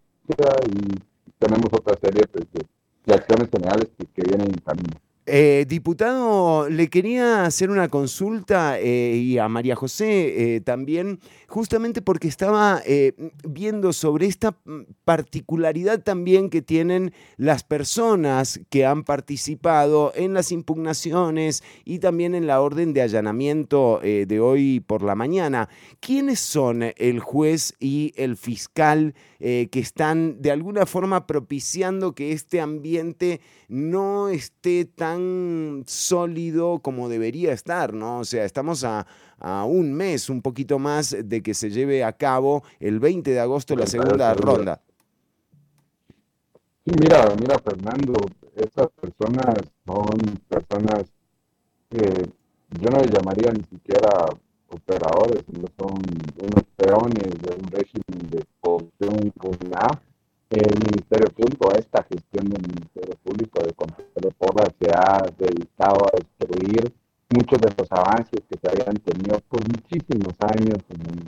y 0.67 0.99
tenemos 1.39 1.67
otra 1.71 1.97
serie 2.01 2.27
pues, 2.27 2.45
de, 2.53 3.13
acciones 3.13 3.49
generales 3.49 3.87
que 3.97 4.21
vienen 4.21 4.49
en 4.49 4.59
camino. 4.59 4.99
Eh, 5.25 5.63
diputado, 5.69 6.67
le 6.67 6.89
quería 6.89 7.45
hacer 7.45 7.69
una 7.69 7.87
consulta 7.87 8.77
eh, 8.77 9.15
y 9.15 9.37
a 9.37 9.47
María 9.47 9.73
José 9.73 10.55
eh, 10.55 10.59
también, 10.59 11.21
justamente 11.47 12.01
porque 12.01 12.27
estaba 12.27 12.81
viendo 13.47 13.93
sobre 13.93 14.25
esta 14.25 14.57
particularidad 15.05 16.01
también 16.01 16.49
que 16.49 16.61
tienen 16.61 17.13
las 17.37 17.63
personas 17.63 18.59
que 18.69 18.85
han 18.85 19.03
participado 19.03 20.11
en 20.15 20.33
las 20.33 20.51
impugnaciones 20.51 21.63
y 21.85 21.99
también 21.99 22.35
en 22.35 22.45
la 22.45 22.59
orden 22.59 22.91
de 22.91 23.03
allanamiento 23.03 24.01
de 24.03 24.39
hoy 24.41 24.81
por 24.81 25.03
la 25.03 25.15
mañana. 25.15 25.69
¿Quiénes 26.01 26.39
son 26.39 26.83
el 26.97 27.19
juez 27.19 27.75
y 27.79 28.13
el 28.17 28.35
fiscal 28.35 29.13
que 29.43 29.79
están 29.79 30.41
de 30.41 30.51
alguna 30.51 30.85
forma 30.85 31.27
propiciando 31.27 32.15
que 32.15 32.31
este 32.31 32.61
ambiente 32.61 33.41
no 33.67 34.29
esté 34.29 34.85
tan 34.85 35.83
sólido 35.85 36.79
como 36.79 37.09
debería 37.09 37.51
estar, 37.51 37.91
¿no? 37.91 38.19
O 38.19 38.23
sea, 38.23 38.45
estamos 38.45 38.85
a, 38.85 39.05
un 39.65 39.93
mes, 39.93 40.29
un 40.29 40.41
poquito 40.41 40.79
más 40.79 41.13
de 41.21 41.43
que 41.43 41.53
se 41.53 41.69
lleve 41.69 42.05
a 42.05 42.13
cabo 42.13 42.63
el 42.79 43.01
20 43.01 43.31
de 43.31 43.39
agosto 43.41 43.75
la 43.75 43.85
segunda 43.85 44.33
ronda. 44.33 44.81
Sí, 46.85 46.93
mira, 46.97 47.35
mira, 47.37 47.59
Fernando, 47.59 48.13
estas 48.55 48.87
personas 48.91 49.55
son 49.85 50.39
personas 50.47 51.03
que 51.89 52.29
yo 52.79 52.89
no 52.89 53.01
les 53.01 53.11
llamaría 53.11 53.51
ni 53.51 53.63
siquiera 53.63 54.29
operadores, 54.73 55.43
sino 55.51 55.67
son 55.77 55.93
unos 56.41 56.63
peones 56.75 57.41
de 57.41 57.55
un 57.55 57.71
régimen 57.71 58.29
de 58.29 58.43
corrupción 58.59 59.25
impunidad 59.25 59.99
el 60.53 60.77
Ministerio 60.85 61.29
Público, 61.29 61.71
esta 61.75 62.03
gestión 62.03 62.47
del 62.49 62.61
Ministerio 62.61 63.15
Público 63.23 63.63
de 63.63 63.73
control 63.73 64.07
de 64.15 64.31
porras 64.31 64.69
se 64.79 64.89
ha 64.91 65.25
dedicado 65.37 66.05
a 66.05 66.11
destruir 66.15 66.93
muchos 67.29 67.59
de 67.59 67.73
los 67.75 67.91
avances 67.91 68.41
que 68.47 68.59
se 68.61 68.69
habían 68.69 68.97
tenido 68.97 69.39
por 69.49 69.61
muchísimos 69.67 70.35
años, 70.41 70.77
principalmente 70.87 71.22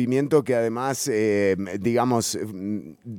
movimiento 0.00 0.44
que 0.44 0.54
además, 0.54 1.10
eh, 1.12 1.56
digamos, 1.78 2.38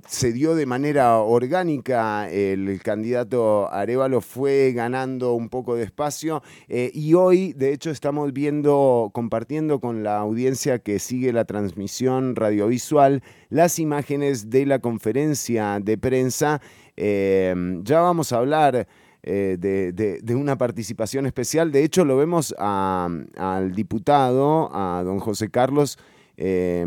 se 0.07 0.33
dio 0.33 0.55
de 0.55 0.65
manera 0.65 1.19
orgánica. 1.19 2.27
El 2.27 2.81
candidato 2.81 3.71
Arevalo 3.71 4.19
fue 4.19 4.71
ganando 4.73 5.33
un 5.33 5.49
poco 5.49 5.75
de 5.75 5.83
espacio 5.83 6.41
eh, 6.67 6.89
y 6.91 7.13
hoy, 7.13 7.53
de 7.53 7.71
hecho, 7.71 7.91
estamos 7.91 8.33
viendo, 8.33 9.11
compartiendo 9.13 9.79
con 9.79 10.01
la 10.01 10.17
audiencia 10.17 10.79
que 10.79 10.97
sigue 10.97 11.31
la 11.31 11.45
transmisión 11.45 12.35
radiovisual, 12.35 13.21
las 13.49 13.77
imágenes 13.77 14.49
de 14.49 14.65
la 14.65 14.79
conferencia 14.79 15.79
de 15.79 15.99
prensa. 15.99 16.61
Eh, 16.97 17.53
ya 17.83 18.01
vamos 18.01 18.33
a 18.33 18.37
hablar 18.39 18.87
de, 19.21 20.33
una 20.35 20.57
participación 20.57 21.27
especial. 21.27 21.71
De 21.71 21.83
hecho, 21.83 22.05
lo 22.05 22.17
vemos 22.17 22.55
al 22.57 23.71
diputado, 23.75 24.71
a 24.73 25.03
don 25.03 25.19
José 25.19 25.51
Carlos, 25.51 25.99
eh, 26.43 26.85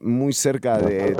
muy 0.00 0.34
cerca 0.34 0.78
de... 0.78 1.16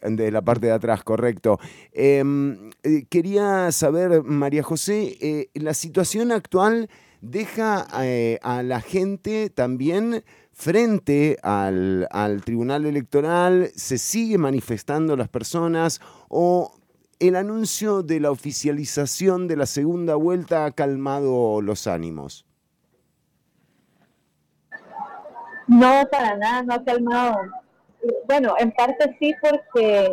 de 0.00 0.30
la 0.30 0.42
parte 0.42 0.66
de 0.66 0.72
atrás, 0.72 1.02
correcto. 1.02 1.58
Em, 1.92 2.70
eh, 2.82 3.06
quería 3.08 3.72
saber, 3.72 4.22
María 4.22 4.62
José, 4.62 5.16
eh, 5.20 5.48
la 5.54 5.74
situación 5.74 6.30
actual 6.30 6.88
deja 7.20 7.86
eh, 8.02 8.38
a 8.42 8.62
la 8.62 8.80
gente 8.80 9.50
también 9.50 10.22
frente 10.52 11.38
al, 11.42 12.06
Tribunal 12.44 12.86
Electoral, 12.86 13.72
se 13.74 13.98
sigue 13.98 14.38
manifestando 14.38 15.16
las 15.16 15.28
personas 15.28 16.00
o 16.28 16.76
el 17.18 17.34
anuncio 17.34 18.02
de 18.02 18.20
la 18.20 18.30
oficialización 18.30 19.48
de 19.48 19.56
la 19.56 19.66
segunda 19.66 20.14
vuelta 20.14 20.66
ha 20.66 20.70
calmado 20.70 21.60
los 21.60 21.86
ánimos. 21.86 22.44
No, 25.66 26.06
para 26.10 26.36
nada, 26.36 26.62
no 26.62 26.74
ha 26.74 26.84
calmado. 26.84 27.36
Bueno, 28.26 28.54
en 28.58 28.70
parte 28.72 29.16
sí, 29.18 29.34
porque 29.40 30.12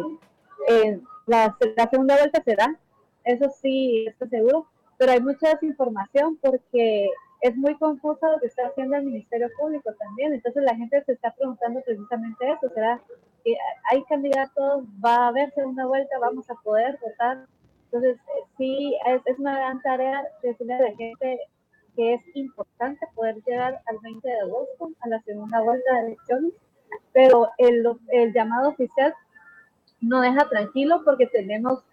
eh, 0.68 1.00
la, 1.28 1.56
segunda 1.90 2.18
vuelta 2.18 2.42
se 2.44 2.56
da, 2.56 2.76
eso 3.24 3.50
sí, 3.62 4.06
estoy 4.08 4.30
seguro, 4.30 4.68
pero 4.98 5.12
hay 5.12 5.22
mucha 5.22 5.50
desinformación 5.50 6.38
porque 6.42 7.10
es 7.42 7.56
muy 7.58 7.76
confuso 7.78 8.32
lo 8.32 8.40
que 8.40 8.48
está 8.48 8.68
haciendo 8.68 8.98
el 8.98 9.06
Ministerio 9.06 9.50
Público 9.60 9.92
también. 10.00 10.34
Entonces 10.34 10.64
la 10.64 10.76
gente 10.76 11.04
se 11.06 11.14
está 11.14 11.34
preguntando 11.34 11.82
precisamente 11.82 12.52
eso, 12.52 12.74
¿será 12.74 13.02
que 13.44 13.56
hay 13.92 14.04
candidatos, 14.04 14.84
va 15.04 15.16
a 15.16 15.28
haber 15.30 15.52
segunda 15.54 15.86
vuelta, 15.86 16.20
vamos 16.20 16.50
a 16.50 16.56
poder 16.56 16.98
votar? 17.02 17.46
Entonces 17.86 18.18
sí, 18.58 18.96
es, 19.26 19.40
una 19.40 19.58
gran 19.58 19.82
tarea 19.82 20.24
decirle 20.42 20.76
a 20.76 20.82
la 20.82 20.96
gente 20.96 21.40
que 21.96 22.16
es 22.16 22.22
importante 22.36 23.06
poder 23.16 23.36
llegar 23.46 23.82
al 23.86 23.98
20 24.02 24.28
de 24.28 24.40
agosto, 24.40 24.92
a 25.02 25.08
la 25.10 25.22
segunda 25.22 25.62
vuelta 25.62 25.94
de 25.94 26.08
elecciones, 26.08 26.54
pero 27.14 27.50
el, 27.58 27.86
el 28.10 28.34
llamado 28.34 28.70
oficial 28.70 29.14
no 30.02 30.22
deja 30.22 30.48
tranquilo 30.50 31.02
porque 31.06 31.28
tenemos 31.28 31.84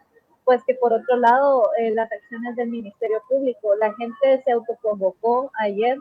pues 0.45 0.65
que 0.65 0.75
por 0.77 0.95
otro 0.95 1.17
lado 1.19 1.71
eh, 1.79 1.91
las 1.91 2.11
acciones 2.11 2.57
del 2.57 2.71
Ministerio 2.71 3.23
Público, 3.29 3.75
la 3.77 3.93
gente 3.95 4.43
se 4.43 4.51
autoconvocó 4.51 5.51
ayer 5.59 5.99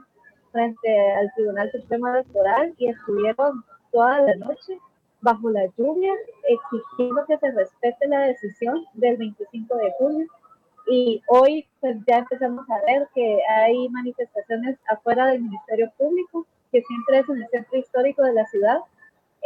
frente 0.53 1.11
al 1.15 1.29
Tribunal 1.35 1.69
Supremo 1.69 2.07
Electoral 2.07 2.73
y 2.77 2.87
estuvieron 2.87 3.65
toda 3.91 4.21
la 4.21 4.35
noche 4.35 4.79
bajo 5.19 5.49
la 5.49 5.65
lluvia 5.77 6.13
exigiendo 6.47 7.25
que 7.25 7.37
se 7.39 7.51
respete 7.51 8.07
la 8.07 8.21
decisión 8.21 8.85
del 8.93 9.17
25 9.17 9.75
de 9.75 9.91
junio 9.97 10.27
y 10.89 11.21
hoy 11.27 11.67
pues 11.79 11.97
ya 12.07 12.19
empezamos 12.19 12.65
a 12.69 12.85
ver 12.85 13.07
que 13.13 13.39
hay 13.49 13.89
manifestaciones 13.89 14.77
afuera 14.87 15.27
del 15.27 15.41
Ministerio 15.41 15.91
Público, 15.97 16.45
que 16.71 16.81
siempre 16.81 17.19
es 17.19 17.29
en 17.29 17.41
el 17.43 17.49
centro 17.49 17.77
histórico 17.77 18.23
de 18.23 18.33
la 18.33 18.45
ciudad, 18.47 18.79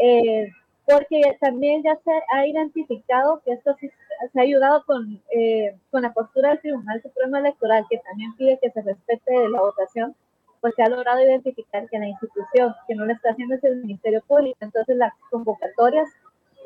eh, 0.02 0.52
porque 0.86 1.38
también 1.40 1.84
ya 1.84 1.96
se 2.04 2.12
ha 2.34 2.48
identificado 2.48 3.42
que 3.44 3.54
esto 3.54 3.76
se 3.76 4.40
ha 4.40 4.44
ayudado 4.44 4.84
con, 4.86 5.22
eh, 5.34 5.76
con 5.90 6.04
la 6.04 6.14
postura 6.14 6.50
del 6.50 6.62
Tribunal 6.62 7.02
Supremo 7.02 7.38
Electoral, 7.38 7.86
que 7.90 8.00
también 8.00 8.36
pide 8.36 8.60
que 8.62 8.72
se 8.72 8.82
respete 8.82 9.50
la 9.50 9.62
votación, 9.62 10.16
pues 10.60 10.76
se 10.76 10.84
ha 10.84 10.90
logrado 10.90 11.22
identificar 11.22 11.90
que 11.90 11.98
la 11.98 12.08
institución 12.08 12.76
que 12.88 12.96
no 12.96 13.06
lo 13.06 13.14
está 13.14 13.32
haciendo 13.32 13.56
es 13.56 13.64
el 13.64 13.78
Ministerio 13.78 14.22
Público. 14.28 14.58
Entonces 14.62 14.96
las 14.96 15.14
convocatorias 15.32 16.08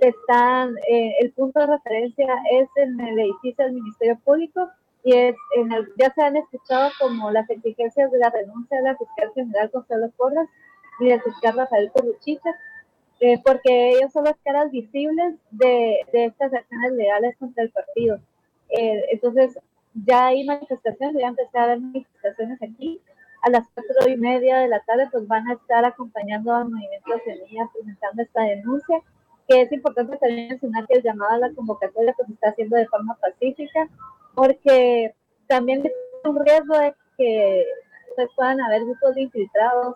están, 0.02 0.76
eh, 0.90 1.14
el 1.22 1.32
punto 1.32 1.60
de 1.60 1.68
referencia 1.68 2.28
es 2.52 2.70
en 2.76 3.00
el 3.00 3.20
edificio 3.20 3.66
del 3.66 3.74
Ministerio 3.74 4.20
Público 4.24 4.70
y 5.04 5.16
es 5.16 5.36
en 5.56 5.72
el, 5.72 5.88
ya 5.98 6.12
se 6.14 6.22
han 6.22 6.36
escuchado 6.36 6.90
como 7.00 7.32
las 7.32 7.50
exigencias 7.50 8.12
de 8.12 8.20
la 8.20 8.30
renuncia 8.30 8.78
de 8.78 8.84
la 8.84 8.98
fiscal 8.98 9.32
general 9.34 9.72
Consuelo 9.72 10.10
Porras 10.18 10.48
y 11.00 11.08
del 11.08 11.22
fiscal 11.22 11.58
Rafael 11.58 11.92
Corruchicha, 11.92 12.50
eh, 13.20 13.40
porque 13.44 13.92
ellos 13.92 14.12
son 14.12 14.26
las 14.26 14.38
caras 14.44 14.72
visibles 14.72 15.36
de, 15.52 16.00
de 16.12 16.26
estas 16.26 16.54
acciones 16.54 16.92
legales 16.94 17.38
contra 17.38 17.64
el 17.64 17.72
partido. 17.72 18.20
Eh, 18.70 19.06
entonces, 19.12 19.58
ya 19.94 20.28
hay 20.28 20.44
manifestaciones, 20.44 21.22
ya 21.22 21.28
empecé 21.28 21.58
a 21.58 21.64
haber 21.64 21.80
manifestaciones 21.80 22.62
aquí. 22.62 23.02
A 23.42 23.50
las 23.50 23.68
cuatro 23.74 24.10
y 24.10 24.18
media 24.18 24.58
de 24.58 24.68
la 24.68 24.80
tarde, 24.82 25.08
pues 25.12 25.28
van 25.28 25.48
a 25.48 25.54
estar 25.54 25.86
acompañando 25.86 26.54
al 26.54 26.70
movimiento 26.70 27.12
Semilla 27.24 27.70
presentando 27.72 28.24
esta 28.24 28.42
denuncia, 28.42 29.02
que 29.48 29.62
es 29.62 29.72
importante 29.72 30.18
también 30.18 30.50
mencionar 30.50 30.88
que 30.88 30.96
el 30.96 31.04
llamado 31.04 31.34
a 31.34 31.38
la 31.38 31.54
convocatoria 31.54 32.14
pues 32.18 32.30
está 32.30 32.50
haciendo 32.50 32.78
de 32.78 32.88
forma 32.88 33.16
pacífica, 33.16 33.88
porque 34.34 35.14
también 35.48 35.86
es 35.86 35.92
un 36.24 36.44
riesgo 36.44 36.78
de 36.78 36.96
que 37.18 37.66
pues, 38.16 38.30
puedan 38.36 38.60
haber 38.62 38.84
grupos 38.86 39.16
de 39.16 39.22
infiltrados 39.24 39.96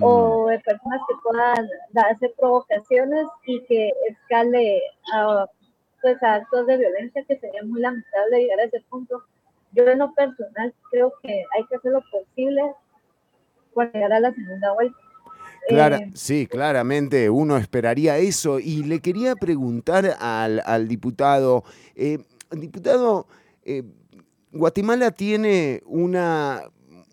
o 0.00 0.46
de 0.48 0.60
personas 0.60 1.00
que 1.08 1.14
puedan 1.24 1.68
hacer 2.10 2.32
provocaciones 2.38 3.26
y 3.46 3.60
que 3.64 3.92
escale 4.08 4.80
a, 5.12 5.46
pues, 6.00 6.22
a 6.22 6.36
actos 6.36 6.66
de 6.66 6.76
violencia 6.76 7.24
que 7.24 7.38
sería 7.38 7.62
muy 7.64 7.80
lamentable 7.80 8.40
llegar 8.40 8.60
a 8.60 8.64
ese 8.64 8.80
punto. 8.88 9.24
Yo 9.72 9.84
en 9.88 9.98
lo 9.98 10.12
personal 10.14 10.72
creo 10.90 11.12
que 11.22 11.44
hay 11.56 11.64
que 11.66 11.76
hacer 11.76 11.92
lo 11.92 12.02
posible 12.12 12.62
para 13.74 13.90
llegar 13.90 14.12
a 14.12 14.20
la 14.20 14.32
segunda 14.32 14.72
vuelta. 14.72 14.98
Eh, 15.68 16.10
sí, 16.14 16.46
claramente 16.46 17.30
uno 17.30 17.56
esperaría 17.56 18.18
eso. 18.18 18.58
Y 18.58 18.84
le 18.84 19.00
quería 19.00 19.36
preguntar 19.36 20.16
al, 20.18 20.62
al 20.64 20.88
diputado, 20.88 21.64
eh, 21.94 22.18
diputado, 22.52 23.26
eh, 23.64 23.82
Guatemala 24.52 25.10
tiene 25.10 25.82
una 25.86 26.62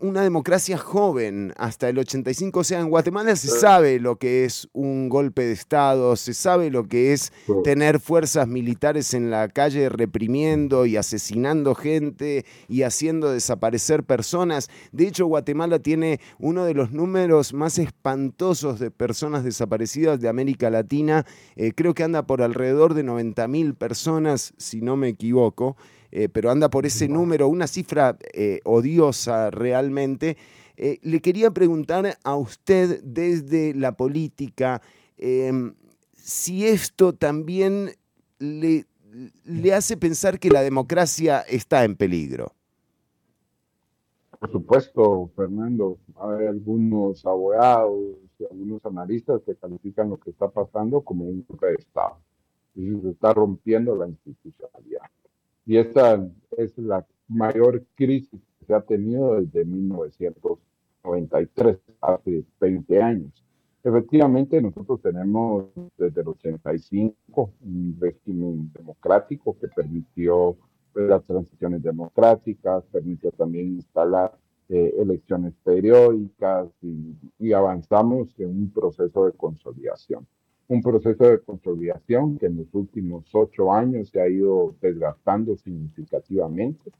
una 0.05 0.21
democracia 0.21 0.77
joven 0.77 1.53
hasta 1.57 1.89
el 1.89 1.97
85. 1.97 2.59
O 2.59 2.63
sea, 2.63 2.79
en 2.79 2.89
Guatemala 2.89 3.35
se 3.35 3.47
sabe 3.47 3.99
lo 3.99 4.17
que 4.17 4.45
es 4.45 4.69
un 4.73 5.09
golpe 5.09 5.43
de 5.43 5.53
Estado, 5.53 6.15
se 6.15 6.33
sabe 6.33 6.69
lo 6.69 6.87
que 6.87 7.13
es 7.13 7.33
tener 7.63 7.99
fuerzas 7.99 8.47
militares 8.47 9.13
en 9.13 9.31
la 9.31 9.47
calle 9.49 9.89
reprimiendo 9.89 10.85
y 10.85 10.97
asesinando 10.97 11.75
gente 11.75 12.45
y 12.67 12.83
haciendo 12.83 13.31
desaparecer 13.31 14.03
personas. 14.03 14.69
De 14.91 15.07
hecho, 15.07 15.25
Guatemala 15.25 15.79
tiene 15.79 16.19
uno 16.39 16.65
de 16.65 16.73
los 16.73 16.91
números 16.91 17.53
más 17.53 17.79
espantosos 17.79 18.79
de 18.79 18.91
personas 18.91 19.43
desaparecidas 19.43 20.21
de 20.21 20.29
América 20.29 20.69
Latina. 20.69 21.25
Eh, 21.55 21.71
creo 21.75 21.93
que 21.93 22.03
anda 22.03 22.25
por 22.27 22.41
alrededor 22.41 22.93
de 22.93 23.03
90 23.03 23.47
mil 23.47 23.75
personas, 23.75 24.53
si 24.57 24.81
no 24.81 24.95
me 24.97 25.09
equivoco. 25.09 25.75
Eh, 26.17 26.29
pero 26.29 26.49
anda 26.49 26.69
por 26.69 26.85
ese 26.85 27.09
número, 27.09 27.49
una 27.49 27.67
cifra 27.67 28.17
eh, 28.33 28.61
odiosa 28.63 29.51
realmente. 29.51 30.37
Eh, 30.77 30.97
le 31.01 31.19
quería 31.19 31.51
preguntar 31.51 32.17
a 32.23 32.35
usted 32.37 33.03
desde 33.03 33.73
la 33.73 33.97
política 33.97 34.81
em, 35.17 35.75
si 36.13 36.65
esto 36.67 37.11
también 37.11 37.89
le, 38.39 38.85
le 39.43 39.73
hace 39.73 39.97
pensar 39.97 40.39
que 40.39 40.49
la 40.49 40.61
democracia 40.61 41.41
está 41.41 41.83
en 41.83 41.97
peligro. 41.97 42.53
Por 44.39 44.49
supuesto, 44.49 45.29
Fernando, 45.35 45.97
hay 46.15 46.47
algunos 46.47 47.25
abogados 47.25 48.15
y 48.39 48.45
algunos 48.45 48.85
analistas 48.85 49.41
que 49.45 49.53
califican 49.55 50.11
lo 50.11 50.17
que 50.17 50.29
está 50.29 50.47
pasando 50.47 51.01
como 51.01 51.25
un 51.25 51.45
golpe 51.45 51.67
de 51.67 51.73
Estado. 51.73 52.19
Se 52.73 53.09
está 53.09 53.33
rompiendo 53.33 53.97
la 53.97 54.07
institucionalidad. 54.07 55.09
Y 55.65 55.77
esta 55.77 56.27
es 56.57 56.77
la 56.77 57.05
mayor 57.27 57.83
crisis 57.95 58.39
que 58.59 58.65
se 58.65 58.73
ha 58.73 58.81
tenido 58.81 59.41
desde 59.41 59.65
1993, 59.65 61.77
hace 62.01 62.43
20 62.59 63.01
años. 63.01 63.31
Efectivamente, 63.83 64.61
nosotros 64.61 65.01
tenemos 65.01 65.65
desde 65.97 66.21
el 66.21 66.27
85 66.27 67.51
un 67.61 67.97
régimen 67.99 68.71
democrático 68.73 69.57
que 69.59 69.67
permitió 69.67 70.55
pues, 70.93 71.07
las 71.07 71.23
transiciones 71.23 71.81
democráticas, 71.83 72.83
permitió 72.91 73.31
también 73.31 73.75
instalar 73.75 74.35
eh, 74.69 74.95
elecciones 74.97 75.53
periódicas 75.63 76.69
y 77.39 77.53
avanzamos 77.53 78.33
en 78.39 78.49
un 78.49 78.71
proceso 78.71 79.25
de 79.25 79.33
consolidación 79.33 80.25
un 80.67 80.81
proceso 80.81 81.23
de 81.25 81.41
consolidación 81.41 82.37
que 82.37 82.47
en 82.47 82.57
los 82.57 82.73
últimos 82.73 83.25
ocho 83.33 83.71
años 83.71 84.09
se 84.09 84.19
ha 84.19 84.27
ido 84.27 84.75
desgastando 84.81 85.55
significativamente 85.57 86.91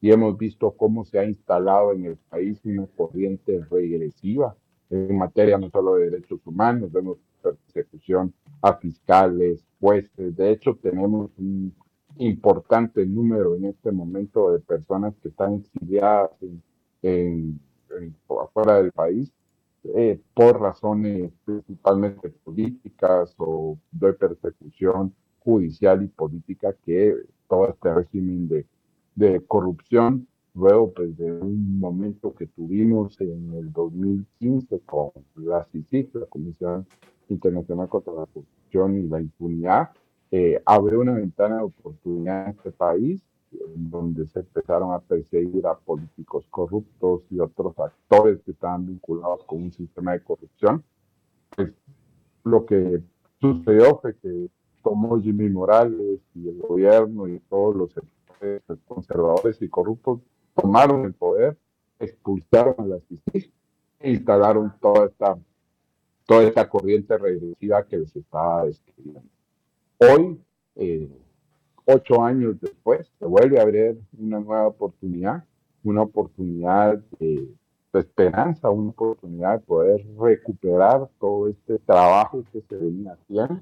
y 0.00 0.12
hemos 0.12 0.38
visto 0.38 0.70
cómo 0.72 1.04
se 1.04 1.18
ha 1.18 1.24
instalado 1.24 1.92
en 1.92 2.04
el 2.04 2.16
país 2.16 2.60
una 2.64 2.86
corriente 2.86 3.60
regresiva 3.70 4.56
en 4.90 5.18
materia 5.18 5.58
no 5.58 5.68
solo 5.70 5.96
de 5.96 6.10
derechos 6.10 6.40
humanos, 6.46 6.92
vemos 6.92 7.18
persecución 7.42 8.32
a 8.62 8.74
fiscales, 8.74 9.64
jueces, 9.80 10.36
de 10.36 10.50
hecho 10.50 10.78
tenemos 10.80 11.30
un 11.38 11.74
importante 12.18 13.04
número 13.06 13.54
en 13.54 13.66
este 13.66 13.92
momento 13.92 14.52
de 14.52 14.60
personas 14.60 15.14
que 15.22 15.28
están 15.28 15.54
exiliadas 15.54 16.30
en, 17.02 17.60
afuera 18.42 18.82
del 18.82 18.92
país 18.92 19.32
eh, 19.84 20.20
por 20.34 20.60
razones 20.60 21.32
principalmente 21.44 22.30
políticas 22.30 23.34
o 23.38 23.78
de 23.90 24.12
persecución 24.12 25.14
judicial 25.38 26.02
y 26.02 26.08
política 26.08 26.74
que 26.84 27.14
todo 27.48 27.68
este 27.68 27.94
régimen 27.94 28.48
de, 28.48 28.66
de 29.14 29.40
corrupción, 29.46 30.26
luego 30.54 30.92
pues 30.92 31.16
de 31.16 31.32
un 31.32 31.78
momento 31.78 32.34
que 32.34 32.46
tuvimos 32.46 33.20
en 33.20 33.52
el 33.54 33.72
2015 33.72 34.80
con 34.80 35.10
la 35.36 35.64
CICIC, 35.64 36.14
la 36.14 36.26
Comisión 36.26 36.86
Internacional 37.28 37.88
contra 37.88 38.12
la 38.12 38.26
Corrupción 38.26 38.98
y 38.98 39.08
la 39.08 39.20
Impunidad, 39.20 39.90
eh, 40.30 40.60
abrió 40.66 41.00
una 41.00 41.14
ventana 41.14 41.56
de 41.56 41.62
oportunidad 41.62 42.44
en 42.44 42.50
este 42.50 42.70
país, 42.70 43.22
donde 43.50 44.26
se 44.26 44.40
empezaron 44.40 44.92
a 44.92 45.00
perseguir 45.00 45.66
a 45.66 45.76
políticos 45.76 46.44
corruptos 46.50 47.22
y 47.30 47.40
otros 47.40 47.78
actores 47.78 48.40
que 48.42 48.52
estaban 48.52 48.86
vinculados 48.86 49.44
con 49.44 49.62
un 49.62 49.72
sistema 49.72 50.12
de 50.12 50.22
corrupción. 50.22 50.82
Pues 51.54 51.72
lo 52.44 52.66
que 52.66 53.02
sucedió 53.40 53.98
fue 53.98 54.16
que 54.16 54.48
tomó 54.82 55.20
Jimmy 55.20 55.48
Morales 55.48 56.20
y 56.34 56.48
el 56.48 56.58
gobierno 56.58 57.28
y 57.28 57.38
todos 57.40 57.76
los 57.76 57.94
conservadores 58.86 59.60
y 59.60 59.68
corruptos 59.68 60.20
tomaron 60.54 61.04
el 61.04 61.14
poder, 61.14 61.56
expulsaron 61.98 62.74
a 62.78 62.86
la 62.86 62.98
justicia 63.08 63.52
e 64.00 64.12
instalaron 64.12 64.72
toda 64.80 65.06
esta, 65.06 65.38
toda 66.26 66.44
esta 66.44 66.68
corriente 66.68 67.16
regresiva 67.18 67.84
que 67.84 67.98
les 67.98 68.14
estaba 68.14 68.66
describiendo. 68.66 69.28
Hoy, 69.98 70.40
eh, 70.76 71.08
ocho 71.90 72.22
años 72.22 72.60
después, 72.60 73.10
se 73.18 73.24
vuelve 73.24 73.58
a 73.58 73.62
abrir 73.62 73.98
una 74.18 74.40
nueva 74.40 74.66
oportunidad, 74.66 75.44
una 75.82 76.02
oportunidad 76.02 76.98
de, 77.18 77.48
esperanza, 77.94 78.70
una 78.70 78.90
oportunidad 78.90 79.54
de 79.54 79.66
poder 79.66 80.06
recuperar 80.20 81.08
todo 81.18 81.48
este 81.48 81.78
trabajo 81.80 82.44
que 82.52 82.60
se 82.60 82.76
venía 82.76 83.14
haciendo 83.14 83.60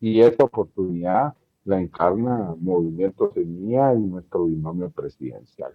y 0.00 0.22
esta 0.22 0.44
oportunidad 0.44 1.34
la 1.64 1.80
encarna 1.80 2.56
Movimiento 2.58 3.30
Semilla 3.32 3.94
y 3.94 4.00
nuestro 4.00 4.46
binomio 4.46 4.90
presidencial. 4.90 5.72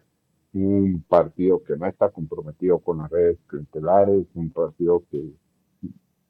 Un 0.53 1.05
partido 1.07 1.63
que 1.63 1.77
no 1.77 1.85
está 1.85 2.09
comprometido 2.09 2.79
con 2.79 2.97
las 2.97 3.09
redes 3.11 3.37
clientelares, 3.47 4.25
un 4.33 4.49
partido 4.49 5.03
que 5.09 5.31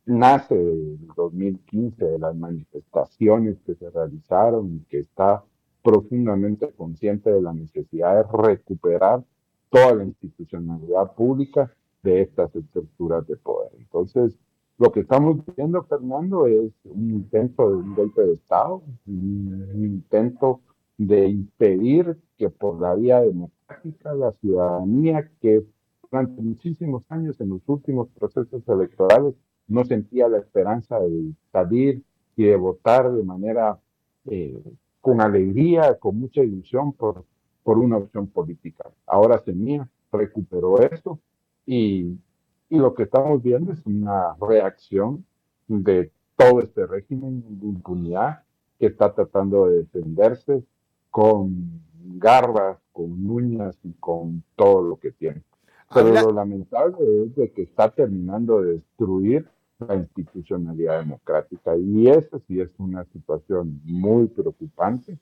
nace 0.05 0.55
del 0.55 0.99
2015 1.15 2.05
de 2.05 2.19
las 2.19 2.35
manifestaciones 2.35 3.57
que 3.65 3.73
se 3.75 3.89
realizaron 3.89 4.75
y 4.75 4.79
que 4.89 4.99
está 4.99 5.43
profundamente 5.83 6.71
consciente 6.71 7.31
de 7.31 7.41
la 7.41 7.53
necesidad 7.53 8.15
de 8.15 8.37
recuperar 8.37 9.23
toda 9.69 9.95
la 9.95 10.03
institucionalidad 10.03 11.13
pública 11.13 11.71
de 12.03 12.21
estas 12.21 12.55
estructuras 12.55 13.25
de 13.27 13.37
poder. 13.37 13.71
Entonces, 13.77 14.37
lo 14.77 14.91
que 14.91 15.01
estamos 15.01 15.37
viendo, 15.55 15.83
Fernando, 15.83 16.47
es 16.47 16.71
un 16.85 17.11
intento 17.11 17.69
de 17.69 17.75
un 17.75 17.95
golpe 17.95 18.21
de 18.23 18.33
Estado, 18.33 18.81
un 19.05 19.85
intento 19.85 20.61
de 20.97 21.27
impedir 21.29 22.17
que 22.37 22.49
por 22.49 22.79
la 22.79 22.95
vía 22.95 23.21
democrática 23.21 24.13
la 24.13 24.31
ciudadanía 24.33 25.29
que 25.39 25.63
durante 26.03 26.41
muchísimos 26.41 27.05
años 27.09 27.39
en 27.39 27.49
los 27.49 27.61
últimos 27.67 28.09
procesos 28.09 28.67
electorales 28.67 29.35
no 29.67 29.85
sentía 29.85 30.27
la 30.27 30.39
esperanza 30.39 30.99
de 30.99 31.33
salir 31.51 32.03
y 32.35 32.45
de 32.45 32.55
votar 32.55 33.11
de 33.11 33.23
manera 33.23 33.79
eh, 34.25 34.61
con 35.01 35.19
alegría, 35.19 35.97
con 35.99 36.19
mucha 36.19 36.41
ilusión 36.41 36.93
por, 36.93 37.25
por 37.63 37.77
una 37.77 37.97
opción 37.97 38.27
política. 38.27 38.89
Ahora 39.05 39.39
Semilla 39.43 39.87
recuperó 40.11 40.79
eso 40.79 41.19
y, 41.65 42.17
y 42.69 42.77
lo 42.77 42.93
que 42.93 43.03
estamos 43.03 43.41
viendo 43.41 43.73
es 43.73 43.85
una 43.85 44.35
reacción 44.39 45.25
de 45.67 46.11
todo 46.35 46.61
este 46.61 46.85
régimen 46.85 47.43
de 47.59 47.67
impunidad 47.67 48.43
que 48.79 48.87
está 48.87 49.13
tratando 49.13 49.67
de 49.67 49.79
defenderse 49.79 50.63
con 51.09 51.81
garras, 52.15 52.77
con 52.91 53.29
uñas 53.29 53.77
y 53.83 53.93
con 53.93 54.43
todo 54.55 54.81
lo 54.81 54.97
que 54.97 55.11
tiene. 55.11 55.41
Pero 55.93 56.09
lo 56.13 56.31
lamentable 56.31 56.97
es 57.23 57.35
de 57.35 57.51
que 57.51 57.63
está 57.63 57.89
terminando 57.91 58.61
de 58.61 58.73
destruir 58.75 59.47
la 59.87 59.95
institucionalidad 59.95 60.99
democrática. 60.99 61.75
Y 61.77 62.07
esa 62.07 62.39
sí 62.47 62.59
es 62.59 62.69
una 62.77 63.05
situación 63.05 63.81
muy 63.83 64.27
preocupante. 64.27 65.17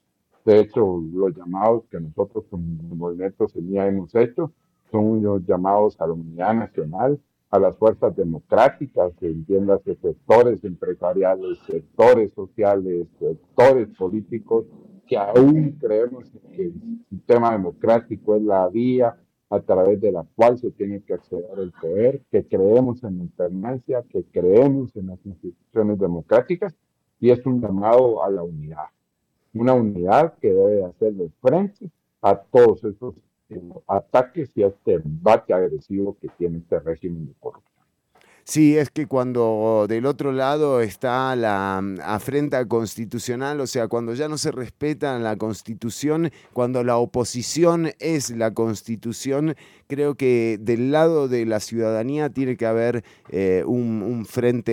De 0.46 0.60
hecho, 0.60 1.02
los 1.14 1.36
llamados 1.36 1.84
que 1.90 2.00
nosotros 2.00 2.46
como 2.50 2.66
Movimiento 2.96 3.48
Semilla 3.48 3.88
hemos 3.88 4.14
hecho 4.16 4.52
son 4.92 5.22
los 5.22 5.46
llamados 5.46 6.00
a 6.00 6.08
la 6.08 6.14
unidad 6.14 6.54
nacional, 6.54 7.20
a 7.52 7.60
las 7.60 7.78
fuerzas 7.78 8.16
democráticas, 8.16 9.14
que 9.20 9.28
entiendas 9.28 9.82
sectores 9.84 10.64
empresariales, 10.64 11.60
sectores 11.68 12.32
sociales, 12.34 13.08
sectores 13.20 13.90
políticos, 13.98 14.66
que 15.08 15.18
aún 15.18 15.78
creemos 15.80 16.30
que 16.56 16.68
el 16.68 17.04
sistema 17.10 17.52
democrático 17.52 18.36
es 18.36 18.44
la 18.44 18.68
vía 18.70 19.18
a 19.50 19.60
través 19.60 20.00
de 20.00 20.12
la 20.12 20.26
cual 20.36 20.58
se 20.60 20.72
tiene 20.72 21.02
que 21.02 21.14
acceder 21.14 21.46
al 21.58 21.72
poder, 21.72 22.22
que 22.32 22.46
creemos 22.46 23.04
en 23.04 23.18
la 23.18 23.24
alternancia, 23.24 24.04
que 24.04 24.24
creemos 24.24 24.96
en 24.96 25.08
las 25.08 25.26
instituciones 25.26 26.00
democráticas 26.00 26.76
y 27.20 27.32
es 27.32 27.46
un 27.46 27.60
llamado 27.60 28.24
a 28.24 28.30
la 28.30 28.44
unidad. 28.44 28.86
Una 29.54 29.74
unidad 29.74 30.36
que 30.40 30.54
debe 30.54 30.86
hacerle 30.86 31.32
frente 31.42 31.90
a 32.22 32.36
todos 32.36 32.84
esos 32.84 33.16
eh, 33.50 33.60
ataques 33.88 34.56
y 34.56 34.64
a 34.64 34.68
este 34.68 34.94
embate 34.94 35.54
agresivo 35.54 36.16
que 36.22 36.30
tiene 36.38 36.60
este 36.60 36.80
régimen 36.80 37.26
de 37.26 37.34
corrupción. 37.40 37.69
Sí, 38.50 38.80
es 38.80 38.90
que 38.90 39.06
cuando 39.06 39.86
del 39.88 40.08
otro 40.08 40.32
lado 40.32 40.82
está 40.82 41.36
la 41.36 41.80
mm, 41.84 42.00
afrenta 42.02 42.68
constitucional, 42.68 43.62
o 43.62 43.68
sea, 43.68 43.88
cuando 43.88 44.16
ya 44.16 44.28
no 44.28 44.40
se 44.40 44.52
respeta 44.52 45.20
la 45.20 45.36
constitución, 45.36 46.32
cuando 46.52 46.84
la 46.84 46.98
oposición 46.98 47.92
es 48.00 48.32
la 48.32 48.52
constitución, 48.56 49.56
creo 49.86 50.16
que 50.16 50.58
del 50.60 50.92
lado 50.92 51.28
de 51.28 51.46
la 51.46 51.60
ciudadanía 51.60 52.32
tiene 52.32 52.58
que 52.58 52.66
haber 52.66 53.04
eh, 53.30 53.64
un, 53.68 54.26
frente 54.26 54.72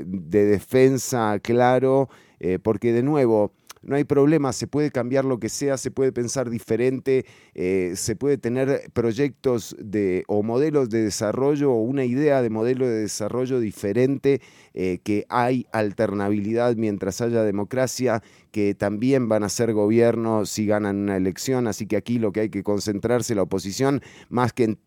eh, 0.00 0.04
de 0.06 0.44
defensa 0.44 1.38
claro, 1.40 2.10
eh, 2.40 2.58
porque 2.62 2.92
de 2.92 3.02
nuevo, 3.02 3.52
no 3.82 3.96
hay 3.96 4.04
problema, 4.04 4.52
se 4.52 4.66
puede 4.66 4.90
cambiar 4.90 5.24
lo 5.24 5.38
que 5.38 5.48
sea, 5.48 5.76
se 5.76 5.90
puede 5.90 6.12
pensar 6.12 6.50
diferente, 6.50 7.24
eh, 7.54 7.92
se 7.94 8.16
puede 8.16 8.38
tener 8.38 8.90
proyectos 8.92 9.76
de, 9.78 10.24
o 10.26 10.42
modelos 10.42 10.90
de 10.90 11.02
desarrollo 11.02 11.72
o 11.72 11.82
una 11.82 12.04
idea 12.04 12.42
de 12.42 12.50
modelo 12.50 12.86
de 12.86 13.00
desarrollo 13.00 13.60
diferente, 13.60 14.40
eh, 14.74 14.98
que 15.02 15.26
hay 15.28 15.66
alternabilidad 15.72 16.76
mientras 16.76 17.20
haya 17.20 17.42
democracia, 17.42 18.22
que 18.50 18.74
también 18.74 19.28
van 19.28 19.44
a 19.44 19.48
ser 19.48 19.72
gobierno 19.72 20.46
si 20.46 20.66
ganan 20.66 20.96
una 20.96 21.16
elección, 21.16 21.66
así 21.66 21.86
que 21.86 21.96
aquí 21.96 22.18
lo 22.18 22.32
que 22.32 22.40
hay 22.40 22.50
que 22.50 22.62
concentrarse 22.62 23.34
la 23.34 23.42
oposición, 23.42 24.02
más 24.28 24.52
que 24.52 24.64
en, 24.64 24.78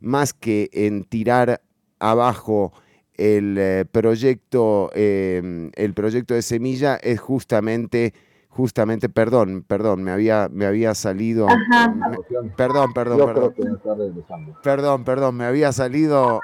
más 0.00 0.32
que 0.32 0.70
en 0.72 1.04
tirar 1.04 1.60
abajo 1.98 2.72
el 3.14 3.56
eh, 3.58 3.84
proyecto, 3.90 4.92
el 4.94 5.92
proyecto 5.94 6.34
de 6.34 6.42
semilla 6.42 6.94
es 6.96 7.18
justamente 7.18 8.14
justamente, 8.58 9.08
perdón, 9.08 9.64
perdón, 9.64 10.02
me 10.02 10.10
había, 10.10 10.48
me 10.50 10.66
había 10.66 10.92
salido. 10.96 11.46
perdón, 12.56 12.92
perdón, 12.92 13.24
perdón. 13.24 13.54
Perdón, 14.64 15.04
perdón, 15.04 15.36
me 15.36 15.44
había 15.44 15.72
salido. 15.72 16.40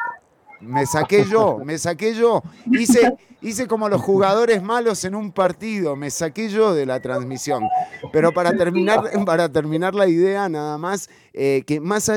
Me 0.60 0.86
saqué 0.86 1.24
yo, 1.24 1.58
me 1.58 1.76
saqué 1.76 2.14
yo. 2.14 2.40
Hice, 2.70 3.16
hice 3.42 3.66
como 3.66 3.88
los 3.88 4.00
jugadores 4.00 4.62
malos 4.62 5.04
en 5.04 5.16
un 5.16 5.32
partido, 5.32 5.96
me 5.96 6.08
saqué 6.08 6.48
yo 6.48 6.72
de 6.72 6.86
la 6.86 7.00
transmisión. 7.00 7.64
Pero 8.12 8.32
para 8.32 8.56
terminar, 8.56 9.10
para 9.26 9.48
terminar 9.48 9.96
la 9.96 10.06
idea, 10.06 10.48
nada 10.48 10.78
más, 10.78 11.10
eh, 11.32 11.64
que 11.66 11.80
más, 11.80 12.10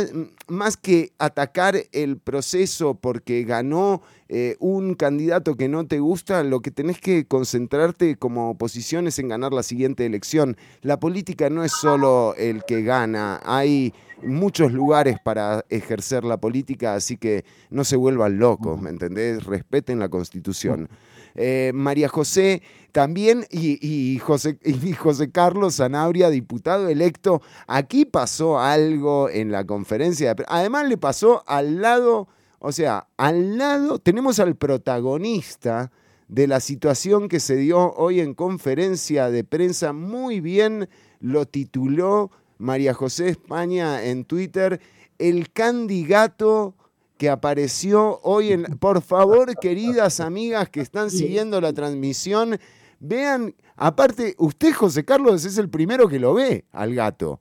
más 0.48 0.78
que 0.78 1.12
atacar 1.18 1.76
el 1.92 2.20
proceso 2.20 2.94
porque 2.94 3.44
ganó 3.46 4.04
eh, 4.30 4.56
un 4.60 4.96
candidato 4.96 5.56
que 5.56 5.70
no 5.70 5.88
te 5.88 6.00
gusta, 6.00 6.44
lo 6.44 6.62
que 6.62 6.72
tenés 6.72 7.00
que 7.00 7.26
concentrarte 7.26 8.18
como 8.18 8.50
oposición 8.50 9.08
es 9.08 9.20
en 9.20 9.30
ganar 9.30 9.54
la 9.54 9.64
siguiente 9.64 10.06
elección. 10.06 10.58
La 10.82 11.00
política 11.00 11.50
no 11.50 11.64
es 11.64 11.72
solo 11.72 12.36
el 12.36 12.64
que 12.66 12.84
gana, 12.84 13.40
hay 13.44 13.94
muchos 14.22 14.72
lugares 14.72 15.18
para 15.24 15.64
ejercer 15.70 16.24
la 16.24 16.38
política, 16.38 16.96
así 16.96 17.18
que 17.18 17.46
no 17.70 17.84
se 17.84 17.96
vuelvan 17.96 18.40
locos, 18.40 18.82
¿me 18.82 18.90
entendés? 18.90 19.46
Respeten 19.46 20.00
la 20.00 20.10
constitución. 20.10 20.90
Eh, 21.36 21.72
María 21.74 22.10
José 22.10 22.64
también 22.92 23.46
y, 23.52 24.18
José, 24.20 24.58
y 24.64 24.94
José 24.94 25.32
Carlos 25.32 25.76
Zanabria, 25.76 26.30
diputado 26.30 26.90
electo. 26.90 27.42
Aquí 27.68 28.06
pasó 28.06 28.60
algo 28.60 29.30
en 29.30 29.52
la 29.52 29.66
conferencia. 29.66 30.36
Además 30.48 30.90
le 30.90 30.98
pasó 30.98 31.44
al 31.48 31.82
lado 31.82 32.28
o 32.60 32.72
sea, 32.72 33.08
al 33.18 33.58
lado 33.58 34.00
tenemos 34.00 34.40
al 34.40 34.56
protagonista 34.56 35.92
de 36.28 36.48
la 36.48 36.60
situación 36.60 37.30
que 37.30 37.40
se 37.40 37.56
dio 37.56 37.94
hoy 37.94 38.20
en 38.20 38.34
conferencia 38.34 39.30
de 39.30 39.44
prensa. 39.44 39.94
Muy 39.94 40.42
bien 40.42 40.90
lo 41.20 41.46
tituló 41.46 42.32
María 42.58 42.94
José 42.94 43.30
España 43.30 44.04
en 44.04 44.26
Twitter, 44.26 44.82
el 45.18 45.52
candidato 45.52 46.76
que 47.18 47.30
apareció 47.30 48.20
hoy 48.22 48.52
en... 48.52 48.64
Por 48.80 49.02
favor, 49.02 49.56
queridas 49.56 50.20
amigas 50.20 50.70
que 50.70 50.82
están 50.82 51.10
siguiendo 51.10 51.60
la 51.62 51.74
transmisión, 51.74 52.60
vean, 53.00 53.56
aparte, 53.76 54.36
usted, 54.38 54.74
José 54.74 55.04
Carlos, 55.04 55.46
es 55.46 55.58
el 55.58 55.70
primero 55.70 56.08
que 56.08 56.20
lo 56.20 56.34
ve 56.34 56.66
al 56.72 56.94
gato. 56.96 57.40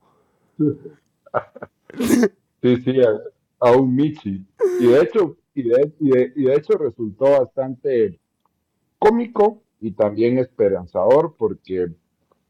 Sí, 2.59 2.75
sí, 2.83 2.91
a 3.59 3.71
un 3.71 3.95
Michi. 3.95 4.45
Y 4.79 4.87
de 4.87 5.01
hecho, 5.01 5.37
y 5.53 5.63
de, 5.63 5.93
y 5.99 6.43
de, 6.43 6.53
hecho 6.53 6.77
resultó 6.77 7.25
bastante 7.25 8.19
cómico 8.99 9.63
y 9.79 9.91
también 9.91 10.37
esperanzador 10.37 11.35
porque 11.37 11.91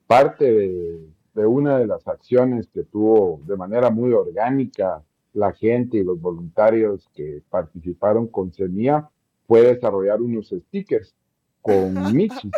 parte 0.05 0.51
de, 0.51 1.09
de 1.33 1.45
una 1.45 1.79
de 1.79 1.87
las 1.87 2.07
acciones 2.07 2.67
que 2.73 2.83
tuvo 2.83 3.41
de 3.45 3.55
manera 3.55 3.89
muy 3.89 4.11
orgánica 4.11 5.03
la 5.33 5.53
gente 5.53 5.97
y 5.97 6.03
los 6.03 6.19
voluntarios 6.19 7.07
que 7.13 7.43
participaron 7.49 8.27
con 8.27 8.51
CENIA 8.51 9.07
fue 9.45 9.61
desarrollar 9.61 10.21
unos 10.21 10.49
stickers 10.49 11.15
con 11.61 11.93
michis, 12.15 12.51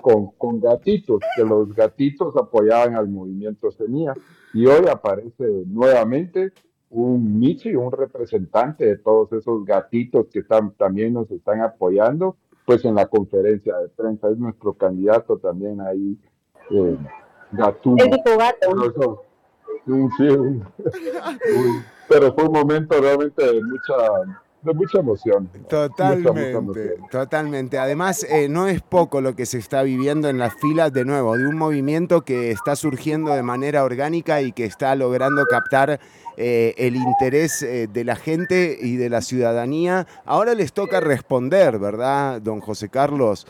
con, 0.00 0.32
con 0.32 0.60
gatitos, 0.60 1.20
que 1.36 1.44
los 1.44 1.72
gatitos 1.74 2.34
apoyaban 2.36 2.96
al 2.96 3.08
movimiento 3.08 3.70
CENIA. 3.70 4.14
Y 4.52 4.66
hoy 4.66 4.86
aparece 4.90 5.44
nuevamente 5.66 6.52
un 6.90 7.38
Michi, 7.38 7.74
un 7.74 7.92
representante 7.92 8.86
de 8.86 8.98
todos 8.98 9.32
esos 9.32 9.64
gatitos 9.64 10.26
que 10.32 10.40
están, 10.40 10.72
también 10.72 11.14
nos 11.14 11.30
están 11.30 11.60
apoyando, 11.60 12.36
pues 12.64 12.84
en 12.84 12.94
la 12.94 13.06
conferencia 13.06 13.76
de 13.78 13.88
prensa 13.88 14.30
es 14.30 14.38
nuestro 14.38 14.74
candidato 14.74 15.38
también 15.38 15.80
ahí, 15.80 16.18
eh, 16.70 16.96
Gatuno. 17.52 17.96
gato. 18.38 19.22
pero 22.08 22.34
fue 22.34 22.44
un 22.44 22.52
momento 22.52 23.00
realmente 23.00 23.44
de 23.44 23.62
mucha 23.62 23.94
de 24.66 24.74
mucha 24.74 24.98
emoción. 24.98 25.48
Totalmente, 25.68 26.96
totalmente. 27.10 27.78
Además, 27.78 28.26
eh, 28.28 28.48
no 28.48 28.66
es 28.66 28.82
poco 28.82 29.20
lo 29.20 29.34
que 29.34 29.46
se 29.46 29.58
está 29.58 29.82
viviendo 29.82 30.28
en 30.28 30.38
las 30.38 30.54
filas 30.54 30.92
de 30.92 31.04
nuevo, 31.04 31.36
de 31.36 31.46
un 31.46 31.56
movimiento 31.56 32.22
que 32.22 32.50
está 32.50 32.76
surgiendo 32.76 33.34
de 33.34 33.42
manera 33.42 33.84
orgánica 33.84 34.42
y 34.42 34.52
que 34.52 34.64
está 34.64 34.94
logrando 34.94 35.44
captar 35.46 36.00
eh, 36.36 36.74
el 36.76 36.96
interés 36.96 37.62
eh, 37.62 37.88
de 37.90 38.04
la 38.04 38.16
gente 38.16 38.76
y 38.80 38.96
de 38.96 39.08
la 39.08 39.22
ciudadanía. 39.22 40.06
Ahora 40.24 40.54
les 40.54 40.72
toca 40.72 41.00
responder, 41.00 41.78
¿verdad, 41.78 42.42
don 42.42 42.60
José 42.60 42.88
Carlos? 42.88 43.46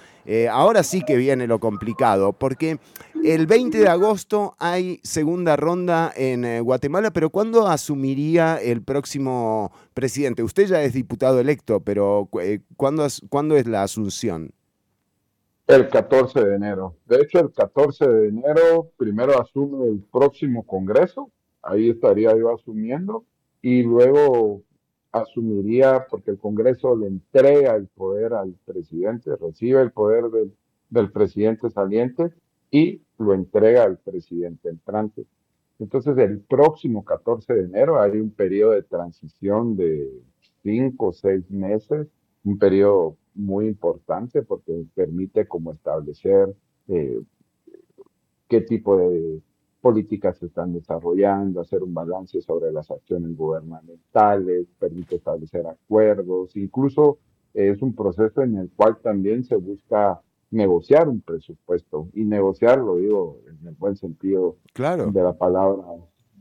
ahora 0.50 0.82
sí 0.82 1.04
que 1.06 1.14
viene 1.14 1.46
lo 1.46 1.60
complicado, 1.60 2.32
porque 2.32 2.80
el 3.30 3.46
20 3.46 3.78
de 3.78 3.88
agosto 3.88 4.54
hay 4.58 5.00
segunda 5.02 5.56
ronda 5.56 6.12
en 6.14 6.62
Guatemala, 6.62 7.10
pero 7.10 7.30
¿cuándo 7.30 7.66
asumiría 7.66 8.56
el 8.56 8.82
próximo 8.82 9.72
presidente? 9.94 10.42
Usted 10.42 10.66
ya 10.66 10.82
es 10.82 10.92
diputado 10.92 11.40
electo, 11.40 11.80
pero 11.80 12.28
eh, 12.40 12.60
¿cuándo, 12.76 13.06
¿cuándo 13.28 13.56
es 13.56 13.66
la 13.66 13.82
asunción? 13.82 14.52
El 15.66 15.88
14 15.88 16.44
de 16.44 16.54
enero. 16.54 16.94
De 17.06 17.16
hecho, 17.16 17.40
el 17.40 17.52
14 17.52 18.06
de 18.08 18.28
enero 18.28 18.90
primero 18.96 19.40
asume 19.40 19.86
el 19.88 20.00
próximo 20.12 20.64
Congreso, 20.64 21.30
ahí 21.62 21.90
estaría 21.90 22.36
yo 22.36 22.54
asumiendo, 22.54 23.24
y 23.62 23.82
luego 23.82 24.62
asumiría, 25.10 26.06
porque 26.08 26.30
el 26.30 26.38
Congreso 26.38 26.94
le 26.94 27.08
entrega 27.08 27.74
el 27.74 27.88
poder 27.88 28.34
al 28.34 28.54
presidente, 28.64 29.34
recibe 29.36 29.82
el 29.82 29.90
poder 29.90 30.24
del 30.90 31.10
presidente 31.10 31.70
saliente 31.70 32.32
y 32.76 33.00
lo 33.18 33.32
entrega 33.32 33.84
al 33.84 33.96
presidente 33.96 34.68
entrante. 34.68 35.24
Entonces, 35.78 36.16
el 36.18 36.40
próximo 36.40 37.06
14 37.06 37.54
de 37.54 37.64
enero 37.64 37.98
hay 37.98 38.18
un 38.18 38.30
periodo 38.30 38.72
de 38.72 38.82
transición 38.82 39.76
de 39.76 40.10
cinco 40.62 41.06
o 41.06 41.12
seis 41.14 41.50
meses, 41.50 42.06
un 42.44 42.58
periodo 42.58 43.16
muy 43.34 43.66
importante 43.66 44.42
porque 44.42 44.84
permite 44.94 45.48
como 45.48 45.72
establecer 45.72 46.54
eh, 46.88 47.22
qué 48.46 48.60
tipo 48.60 48.98
de 48.98 49.40
políticas 49.80 50.36
se 50.36 50.46
están 50.46 50.74
desarrollando, 50.74 51.62
hacer 51.62 51.82
un 51.82 51.94
balance 51.94 52.42
sobre 52.42 52.72
las 52.72 52.90
acciones 52.90 53.34
gubernamentales, 53.36 54.66
permite 54.78 55.16
establecer 55.16 55.66
acuerdos, 55.66 56.54
incluso 56.56 57.18
es 57.54 57.80
un 57.80 57.94
proceso 57.94 58.42
en 58.42 58.56
el 58.58 58.70
cual 58.70 58.98
también 59.02 59.44
se 59.44 59.56
busca 59.56 60.20
negociar 60.50 61.08
un 61.08 61.20
presupuesto 61.20 62.08
y 62.12 62.24
negociar, 62.24 62.78
lo 62.78 62.96
digo 62.96 63.40
en 63.48 63.66
el 63.66 63.74
buen 63.74 63.96
sentido 63.96 64.56
de 64.74 65.22
la 65.22 65.32
palabra 65.32 65.84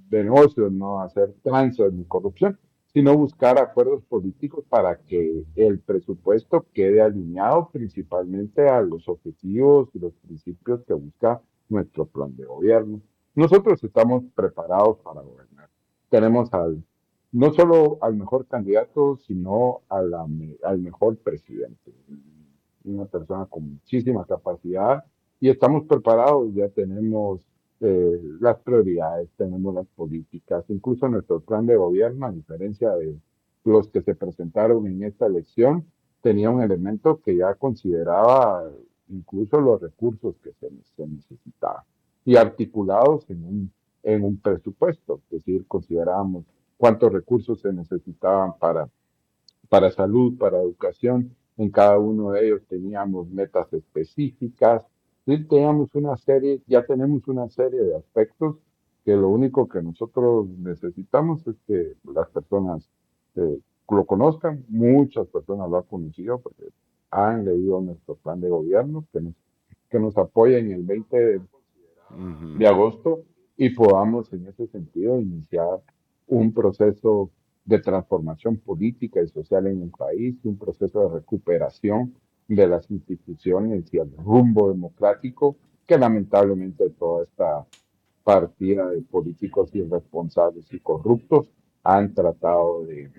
de 0.10 0.24
negocio, 0.24 0.70
no 0.70 1.02
hacer 1.02 1.34
tranzas 1.44 1.92
ni 1.92 2.06
corrupción, 2.06 2.58
sino 2.94 3.18
buscar 3.18 3.60
acuerdos 3.60 4.04
políticos 4.06 4.64
para 4.70 4.98
que 4.98 5.44
el 5.56 5.80
presupuesto 5.80 6.66
quede 6.74 7.02
alineado 7.02 7.70
principalmente 7.70 8.70
a 8.70 8.82
los 8.82 9.10
objetivos 9.10 9.90
y 9.94 10.00
los 10.00 10.14
principios 10.14 10.82
que 10.86 10.94
busca 10.94 11.42
nuestro 11.68 12.06
plan 12.06 12.36
de 12.38 12.46
gobierno. 12.46 13.02
Nosotros 13.34 13.84
estamos 13.84 14.24
preparados 14.34 15.00
para 15.00 15.22
gobernar. 15.22 15.70
Tenemos 16.10 16.54
al, 16.54 16.82
no 17.34 17.52
solo 17.52 17.98
al 18.02 18.16
mejor 18.16 18.46
candidato, 18.46 19.18
sino 19.18 19.82
al 19.90 20.80
mejor 20.80 21.18
presidente 21.18 21.92
una 22.86 23.06
persona 23.06 23.46
con 23.46 23.74
muchísima 23.74 24.26
capacidad 24.26 25.04
y 25.40 25.50
estamos 25.50 25.84
preparados, 25.86 26.54
ya 26.54 26.70
tenemos 26.70 27.42
eh, 27.82 28.22
las 28.40 28.58
prioridades, 28.60 29.30
tenemos 29.38 29.74
las 29.76 29.88
políticas, 29.88 30.64
incluso 30.70 31.08
nuestro 31.10 31.42
plan 31.42 31.66
de 31.66 31.76
gobierno, 31.76 32.26
a 32.26 32.32
diferencia 32.32 32.92
de 32.96 33.16
los 33.66 33.90
que 33.90 34.02
se 34.02 34.16
presentaron 34.16 34.88
en 34.88 35.04
esta 35.04 35.26
elección, 35.26 35.86
tenía 36.22 36.50
un 36.50 36.62
elemento 36.62 37.20
que 37.22 37.36
ya 37.36 37.54
consideraba 37.56 38.64
incluso 39.10 39.60
los 39.60 39.82
recursos 39.82 40.36
que 40.44 40.52
se, 40.54 40.72
necesitaban 41.06 41.84
y 42.24 42.38
articulados 42.38 43.30
en 43.30 43.44
un, 43.44 43.72
en 44.04 44.24
un 44.24 44.38
presupuesto, 44.38 45.22
es 45.26 45.40
decir, 45.40 45.66
considerábamos 45.68 46.46
cuántos 46.78 47.12
recursos 47.12 47.62
se 47.62 47.72
necesitaban 47.72 48.58
para, 48.58 48.90
para 49.70 49.92
salud, 49.92 50.38
para 50.38 50.62
educación, 50.62 51.36
en 51.58 51.70
cada 51.70 51.98
uno 52.00 52.32
de 52.32 52.48
ellos 52.48 52.62
teníamos 52.68 53.30
metas 53.30 53.72
específicas. 53.74 54.86
Teníamos 55.26 55.94
una 55.96 56.18
serie, 56.18 56.62
ya 56.68 56.86
tenemos 56.86 57.28
una 57.28 57.50
serie 57.50 57.82
de 57.82 57.96
aspectos 57.96 58.58
que 59.04 59.16
lo 59.16 59.30
único 59.30 59.68
que 59.68 59.82
nosotros 59.82 60.48
necesitamos 60.48 61.46
es 61.48 61.56
que 61.68 61.94
las 62.12 62.28
personas 62.30 62.90
eh, 63.36 63.60
lo 63.90 64.06
conozcan. 64.06 64.66
Muchas 64.68 65.28
personas 65.28 65.70
lo 65.70 65.78
han 65.78 65.84
conocido 65.84 66.40
porque 66.40 66.70
han 67.12 67.46
leído 67.46 67.82
nuestro 67.82 68.16
plan 68.16 68.42
de 68.42 68.50
gobierno, 68.50 69.06
que 69.12 69.22
nos, 69.22 69.34
que 69.90 70.00
nos 70.00 70.18
apoyen 70.18 70.72
el 70.72 70.84
20 70.84 71.18
de, 71.18 71.42
de 72.58 72.68
agosto 72.68 73.22
y 73.58 73.70
podamos 73.70 74.32
en 74.34 74.48
ese 74.48 74.68
sentido 74.68 75.20
iniciar 75.20 75.82
un 76.28 76.54
proceso 76.54 77.30
de 77.66 77.80
transformación 77.80 78.58
política 78.58 79.22
y 79.22 79.28
social 79.28 79.68
en 79.68 79.82
el 79.82 79.90
país, 79.90 80.36
un 80.44 80.58
proceso 80.58 81.02
de 81.02 81.16
recuperación 81.20 82.14
de 82.48 82.68
las 82.68 82.90
instituciones 82.92 83.92
y 83.92 83.98
el 83.98 84.12
rumbo 84.18 84.70
democrático 84.70 85.58
que 85.88 85.98
lamentablemente 85.98 86.90
toda 86.92 87.24
esta 87.24 87.66
partida 88.24 88.90
de 88.90 89.02
políticos 89.02 89.70
irresponsables 89.74 90.72
y 90.72 90.80
corruptos 90.80 91.50
han 91.84 92.14
tratado 92.14 92.84
de, 92.86 93.12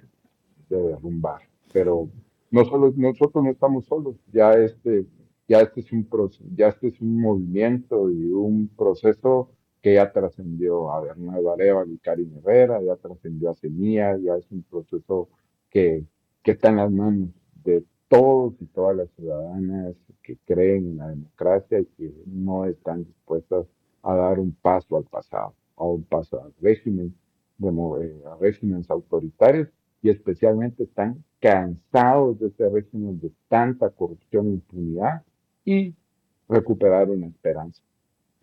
derrumbar. 0.68 1.42
Pero 1.72 2.08
no 2.50 2.64
solo, 2.64 2.92
nosotros 2.96 3.44
no 3.44 3.50
estamos 3.50 3.86
solos, 3.86 4.16
ya 4.32 4.52
este, 4.52 5.06
ya 5.48 5.60
este 5.60 5.80
es 5.80 5.92
un 5.92 6.08
ya 6.56 6.68
este 6.68 6.88
es 6.88 7.00
un 7.00 7.20
movimiento 7.20 8.10
y 8.10 8.32
un 8.32 8.68
proceso 8.76 9.50
que 9.86 9.94
ya 9.94 10.10
trascendió 10.10 10.90
a 10.90 11.00
Bernardo 11.00 11.52
Arevalo 11.52 11.92
y 11.92 11.98
Karim 11.98 12.38
Herrera, 12.38 12.82
ya 12.82 12.96
trascendió 12.96 13.50
a 13.50 13.54
Semilla, 13.54 14.16
ya 14.16 14.34
es 14.34 14.50
un 14.50 14.64
proceso 14.64 15.28
que, 15.70 16.04
que 16.42 16.50
está 16.50 16.70
en 16.70 16.76
las 16.78 16.90
manos 16.90 17.28
de 17.62 17.84
todos 18.08 18.54
y 18.60 18.66
todas 18.66 18.96
las 18.96 19.08
ciudadanas 19.12 19.94
que 20.24 20.38
creen 20.44 20.88
en 20.88 20.96
la 20.96 21.08
democracia 21.10 21.78
y 21.78 21.84
que 21.84 22.12
no 22.26 22.64
están 22.64 23.04
dispuestas 23.04 23.68
a 24.02 24.16
dar 24.16 24.40
un 24.40 24.50
paso 24.60 24.96
al 24.96 25.04
pasado, 25.04 25.54
a 25.76 25.84
un 25.84 26.02
paso 26.02 26.42
al 26.42 26.52
régimen, 26.60 27.14
de, 27.56 27.68
eh, 27.68 28.22
a 28.26 28.34
regímenes 28.40 28.90
autoritarios 28.90 29.68
y 30.02 30.10
especialmente 30.10 30.82
están 30.82 31.22
cansados 31.38 32.40
de 32.40 32.48
este 32.48 32.68
régimen 32.68 33.20
de 33.20 33.30
tanta 33.46 33.88
corrupción 33.90 34.48
e 34.48 34.54
impunidad 34.54 35.22
y 35.64 35.94
recuperar 36.48 37.08
una 37.08 37.28
esperanza 37.28 37.85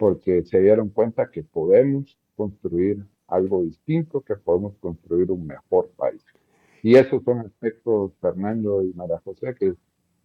porque 0.04 0.44
se 0.44 0.60
dieron 0.60 0.90
cuenta 0.90 1.32
que 1.32 1.44
podemos 1.44 2.18
construir 2.36 3.06
algo 3.26 3.64
distinto, 3.64 4.20
que 4.20 4.36
podemos 4.36 4.76
construir 4.82 5.32
un 5.32 5.48
mejor 5.48 5.92
país. 5.96 6.22
Y 6.82 6.96
esos 6.96 7.24
son 7.24 7.40
aspectos, 7.40 8.12
Fernando 8.20 8.84
y 8.84 8.92
María 8.96 9.22
José, 9.24 9.56
que, 9.58 9.76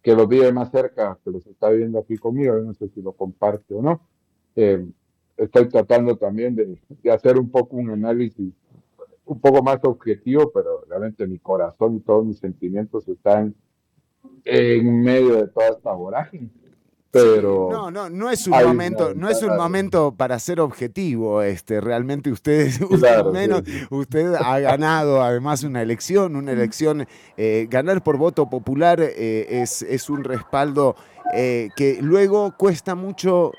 que 0.01 0.13
los 0.13 0.27
vive 0.27 0.51
más 0.51 0.69
cerca, 0.69 1.17
que 1.23 1.31
los 1.31 1.47
está 1.47 1.69
viviendo 1.69 1.97
aquí 1.97 2.17
conmigo, 2.17 2.57
no 2.57 2.73
sé 2.73 2.89
si 2.89 3.01
lo 3.01 3.13
comparte 3.13 3.73
o 3.73 3.81
no. 3.81 4.01
Eh, 4.57 4.85
estoy 5.37 5.69
tratando 5.69 6.17
también 6.17 6.57
de, 6.57 6.77
de, 7.01 7.11
hacer 7.13 7.39
un 7.39 7.49
poco 7.49 7.77
un 7.77 7.89
análisis 7.89 8.53
un 9.23 9.39
poco 9.39 9.63
más 9.63 9.79
objetivo, 9.83 10.51
pero 10.53 10.83
realmente 10.89 11.25
mi 11.25 11.39
corazón 11.39 11.95
y 11.95 11.99
todos 12.01 12.25
mis 12.25 12.39
sentimientos 12.39 13.07
están 13.07 13.55
en 14.43 15.03
medio 15.03 15.37
de 15.37 15.47
toda 15.47 15.69
esta 15.69 15.93
vorágine 15.93 16.49
pero 17.11 17.69
no 17.71 17.89
no 17.89 18.09
no 18.09 18.29
es 18.29 18.45
un 18.45 18.53
momento 18.63 19.13
no 19.15 19.29
es 19.29 19.41
un 19.41 19.55
momento 19.57 20.13
para 20.15 20.37
ser 20.37 20.59
objetivo 20.59 21.41
este 21.41 21.81
realmente 21.81 22.31
usted 22.31 22.71
menos 23.33 23.63
usted 23.89 24.35
ha 24.35 24.59
ganado 24.59 25.23
además 25.23 25.63
una 25.63 25.81
elección 25.81 26.35
una 26.35 26.51
elección 26.51 27.07
eh, 27.37 27.67
ganar 27.69 28.03
por 28.03 28.17
voto 28.17 28.49
popular 28.49 28.99
eh, 29.01 29.47
es, 29.49 29.81
es 29.81 30.09
un 30.09 30.23
respaldo 30.23 30.95
eh, 31.33 31.69
que 31.75 31.99
luego 32.01 32.55
cuesta 32.57 32.95
mucho 32.95 33.51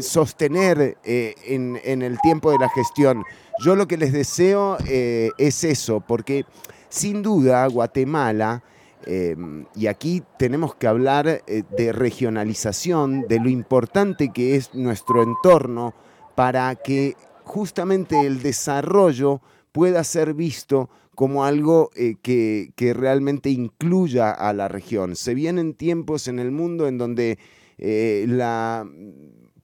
sostener 0.00 0.96
en, 1.04 1.78
en, 1.84 2.00
el 2.00 2.18
tiempo 2.20 2.50
de 2.50 2.56
la 2.56 2.70
gestión. 2.70 3.24
Yo 3.62 3.76
lo 3.76 3.86
que 3.86 3.98
les 3.98 4.10
deseo 4.10 4.78
es 4.86 5.64
eso, 5.64 6.00
porque 6.00 6.46
sin 6.88 7.22
duda 7.22 7.66
Guatemala, 7.66 8.62
y 9.06 9.86
aquí 9.86 10.22
tenemos 10.38 10.74
que 10.74 10.86
hablar 10.86 11.44
de 11.46 11.92
regionalización, 11.92 13.26
de 13.28 13.40
lo 13.40 13.48
importante 13.48 14.30
que 14.32 14.56
es 14.56 14.74
nuestro 14.74 15.22
entorno 15.22 15.94
para 16.34 16.74
que 16.76 17.16
justamente 17.44 18.20
el 18.26 18.42
desarrollo 18.42 19.40
pueda 19.72 20.04
ser 20.04 20.34
visto 20.34 20.90
como 21.14 21.44
algo 21.44 21.90
eh, 21.94 22.14
que, 22.22 22.94
realmente 22.94 23.50
incluya 23.50 24.30
a 24.30 24.52
la 24.52 24.68
región. 24.68 25.16
Se 25.16 25.34
vienen 25.34 25.74
tiempos 25.74 26.28
en 26.28 26.38
el 26.38 26.50
mundo 26.50 26.88
en 26.88 26.98
donde 26.98 27.38
eh, 27.78 28.24
la 28.28 28.86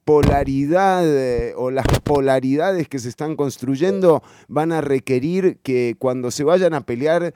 polaridad 0.05 1.03
eh, 1.05 1.53
o 1.55 1.71
las 1.71 1.85
polaridades 2.03 2.87
que 2.87 2.99
se 2.99 3.09
están 3.09 3.35
construyendo 3.35 4.23
van 4.47 4.71
a 4.71 4.81
requerir 4.81 5.57
que 5.61 5.95
cuando 5.99 6.31
se 6.31 6.43
vayan 6.43 6.73
a 6.73 6.81
pelear 6.81 7.33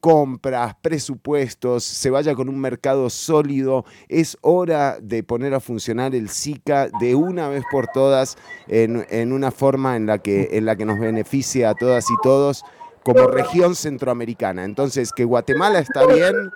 compras, 0.00 0.74
presupuestos, 0.80 1.84
se 1.84 2.08
vaya 2.10 2.34
con 2.34 2.48
un 2.48 2.58
mercado 2.58 3.10
sólido. 3.10 3.84
Es 4.08 4.38
hora 4.40 4.98
de 5.00 5.22
poner 5.22 5.54
a 5.54 5.60
funcionar 5.60 6.14
el 6.14 6.30
SICA 6.30 6.88
de 7.00 7.14
una 7.14 7.48
vez 7.48 7.64
por 7.70 7.86
todas 7.88 8.36
en, 8.66 9.32
una 9.32 9.50
forma 9.50 9.96
en 9.96 10.06
la, 10.06 10.18
que, 10.18 10.48
en 10.52 10.64
la 10.64 10.76
que 10.76 10.84
nos 10.84 10.98
beneficie 10.98 11.66
a 11.66 11.74
todas 11.74 12.04
y 12.10 12.14
todos 12.22 12.64
como 13.04 13.26
región 13.26 13.74
centroamericana. 13.74 14.64
Entonces, 14.64 15.12
que 15.12 15.24
Guatemala 15.24 15.78
está 15.78 16.06
bien 16.06 16.50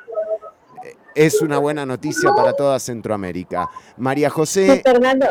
eh, 0.85 0.97
es 1.15 1.41
una 1.41 1.59
buena 1.59 1.87
noticia 1.87 2.33
para 2.35 2.53
toda 2.53 2.79
Centroamérica. 2.79 3.69
María 3.97 4.31
José. 4.31 4.83
Fernando, 4.85 5.27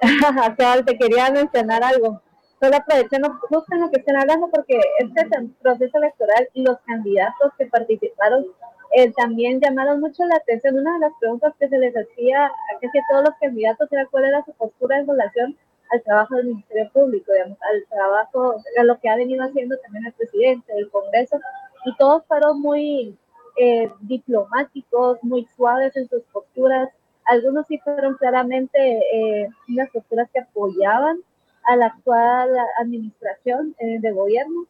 te 0.86 0.96
quería 0.96 1.30
mencionar 1.30 1.82
algo. 1.82 2.22
Solo 2.64 2.78
aprovechando 2.78 3.28
justo 3.50 3.74
en 3.74 3.80
lo 3.82 3.90
que 3.90 4.00
están 4.00 4.16
hablando, 4.16 4.48
porque 4.48 4.80
este 4.98 5.28
proceso 5.60 5.98
electoral 5.98 6.48
y 6.54 6.62
los 6.62 6.78
candidatos 6.86 7.52
que 7.58 7.66
participaron 7.66 8.46
eh, 8.92 9.12
también 9.12 9.60
llamaron 9.60 10.00
mucho 10.00 10.24
la 10.24 10.36
atención. 10.36 10.78
Una 10.78 10.94
de 10.94 11.00
las 11.00 11.12
preguntas 11.20 11.52
que 11.60 11.68
se 11.68 11.76
les 11.76 11.94
hacía 11.94 12.46
a 12.46 12.80
casi 12.80 12.98
todos 13.10 13.24
los 13.24 13.34
candidatos 13.38 13.92
era 13.92 14.06
cuál 14.06 14.24
era 14.24 14.42
su 14.46 14.52
postura 14.54 14.98
en 14.98 15.06
relación 15.06 15.58
al 15.90 16.02
trabajo 16.04 16.36
del 16.36 16.46
Ministerio 16.46 16.90
Público, 16.90 17.32
digamos, 17.34 17.58
al 17.70 17.84
trabajo, 17.90 18.54
a 18.78 18.84
lo 18.84 18.98
que 18.98 19.10
ha 19.10 19.16
venido 19.16 19.44
haciendo 19.44 19.76
también 19.80 20.06
el 20.06 20.14
presidente, 20.14 20.72
el 20.74 20.90
Congreso, 20.90 21.38
y 21.84 21.94
todos 21.98 22.24
fueron 22.24 22.62
muy 22.62 23.14
eh, 23.58 23.92
diplomáticos, 24.00 25.18
muy 25.22 25.46
suaves 25.54 25.94
en 25.96 26.08
sus 26.08 26.22
posturas. 26.32 26.88
Algunos 27.26 27.66
sí 27.66 27.76
fueron 27.84 28.14
claramente 28.14 28.78
eh, 29.12 29.48
unas 29.68 29.90
posturas 29.90 30.30
que 30.32 30.40
apoyaban 30.40 31.20
a 31.66 31.76
la 31.76 31.86
actual 31.86 32.50
administración 32.78 33.74
eh, 33.78 33.98
de 34.00 34.12
gobierno. 34.12 34.66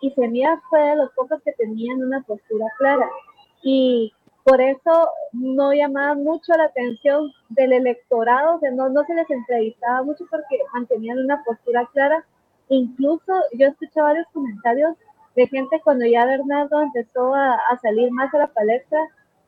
y 0.00 0.10
Semilla 0.10 0.60
fue 0.70 0.80
de 0.80 0.96
los 0.96 1.10
pocos 1.12 1.40
que 1.42 1.52
tenían 1.52 2.02
una 2.02 2.22
postura 2.22 2.66
clara. 2.78 3.08
Y 3.62 4.12
por 4.44 4.60
eso 4.60 5.08
no 5.32 5.72
llamaba 5.72 6.14
mucho 6.14 6.52
la 6.56 6.64
atención 6.64 7.32
del 7.50 7.72
electorado, 7.72 8.56
o 8.56 8.70
no, 8.72 8.88
no 8.88 9.04
se 9.04 9.14
les 9.14 9.30
entrevistaba 9.30 10.02
mucho 10.02 10.24
porque 10.30 10.58
mantenían 10.72 11.18
una 11.18 11.42
postura 11.44 11.88
clara. 11.92 12.24
Incluso 12.68 13.32
yo 13.52 13.68
escuché 13.68 14.00
varios 14.00 14.26
comentarios 14.32 14.96
de 15.36 15.46
gente 15.46 15.80
cuando 15.82 16.04
ya 16.06 16.26
Bernardo 16.26 16.82
empezó 16.82 17.34
a, 17.34 17.58
salir 17.80 18.10
más 18.10 18.32
a 18.34 18.38
la 18.38 18.46
palestra 18.48 18.98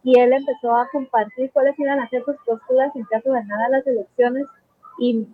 y 0.03 0.19
él 0.19 0.33
empezó 0.33 0.75
a 0.75 0.89
compartir 0.91 1.51
cuáles 1.53 1.79
iban 1.79 1.99
a 2.01 2.09
ser 2.09 2.25
sus 2.25 2.37
posturas 2.45 2.95
en 2.95 3.05
caso 3.05 3.33
de 3.33 3.41
ganar 3.41 3.71
las 3.71 3.87
elecciones 3.87 4.47
y 4.99 5.27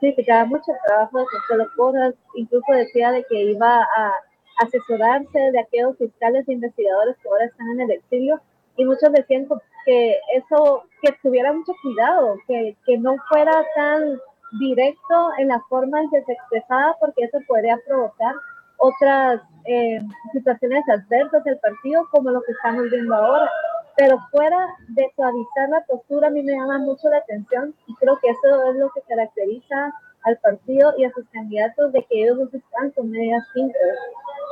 criticaba 0.00 0.44
mucho 0.44 0.72
el 0.72 0.78
trabajo 0.86 1.18
de 1.18 1.26
Consuelo 1.26 1.70
Porras, 1.76 2.14
incluso 2.34 2.72
decía 2.72 3.12
de 3.12 3.24
que 3.24 3.42
iba 3.42 3.80
a 3.80 4.12
asesorarse 4.58 5.38
de 5.38 5.60
aquellos 5.60 5.96
fiscales 5.98 6.48
e 6.48 6.52
investigadores 6.52 7.16
que 7.22 7.28
ahora 7.28 7.44
están 7.44 7.68
en 7.70 7.80
el 7.82 7.90
exilio 7.92 8.40
y 8.76 8.84
muchos 8.84 9.12
decían 9.12 9.46
que 9.84 10.18
eso, 10.34 10.84
que 11.02 11.12
tuviera 11.22 11.52
mucho 11.52 11.72
cuidado, 11.82 12.36
que, 12.46 12.76
que 12.84 12.98
no 12.98 13.16
fuera 13.28 13.52
tan 13.74 14.18
directo 14.58 15.30
en 15.38 15.48
la 15.48 15.60
forma 15.68 16.00
en 16.00 16.10
que 16.10 16.22
se 16.24 16.32
expresaba, 16.32 16.96
porque 17.00 17.24
eso 17.24 17.38
podría 17.46 17.78
provocar 17.86 18.34
otras 18.78 19.40
eh, 19.64 20.00
situaciones 20.32 20.84
adversas 20.88 21.42
del 21.44 21.58
partido, 21.58 22.06
como 22.10 22.30
lo 22.30 22.42
que 22.42 22.52
estamos 22.52 22.90
viendo 22.90 23.14
ahora. 23.14 23.50
Pero 23.96 24.18
fuera 24.30 24.58
de 24.88 25.10
suavizar 25.16 25.68
la 25.70 25.84
postura, 25.86 26.28
a 26.28 26.30
mí 26.30 26.42
me 26.42 26.52
llama 26.52 26.78
mucho 26.78 27.08
la 27.08 27.18
atención 27.18 27.74
y 27.86 27.94
creo 27.94 28.18
que 28.20 28.30
eso 28.30 28.70
es 28.70 28.76
lo 28.76 28.90
que 28.90 29.00
caracteriza 29.02 29.94
al 30.22 30.36
partido 30.38 30.92
y 30.98 31.04
a 31.04 31.12
sus 31.12 31.26
candidatos 31.30 31.92
de 31.92 32.04
que 32.04 32.24
ellos 32.24 32.36
no 32.38 32.44
están 32.46 32.90
con 32.90 33.10
medias 33.10 33.44
simples, 33.54 33.94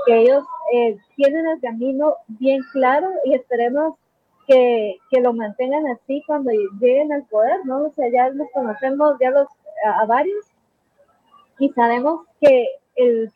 que 0.06 0.20
ellos 0.22 0.44
eh, 0.72 0.96
tienen 1.16 1.46
el 1.46 1.60
camino 1.60 2.16
bien 2.28 2.60
claro 2.72 3.10
y 3.24 3.34
esperemos 3.34 3.96
que, 4.46 4.98
que, 5.10 5.20
lo 5.20 5.32
mantengan 5.32 5.86
así 5.88 6.22
cuando 6.26 6.50
lleguen 6.80 7.12
al 7.12 7.24
poder, 7.24 7.64
¿no? 7.64 7.86
O 7.86 7.92
sea, 7.92 8.08
ya 8.10 8.28
los 8.28 8.48
conocemos, 8.52 9.16
ya 9.20 9.30
los 9.30 9.48
a, 9.84 10.04
varios, 10.06 10.44
y 11.58 11.70
sabemos 11.70 12.26
que 12.40 12.68
el, 12.96 13.32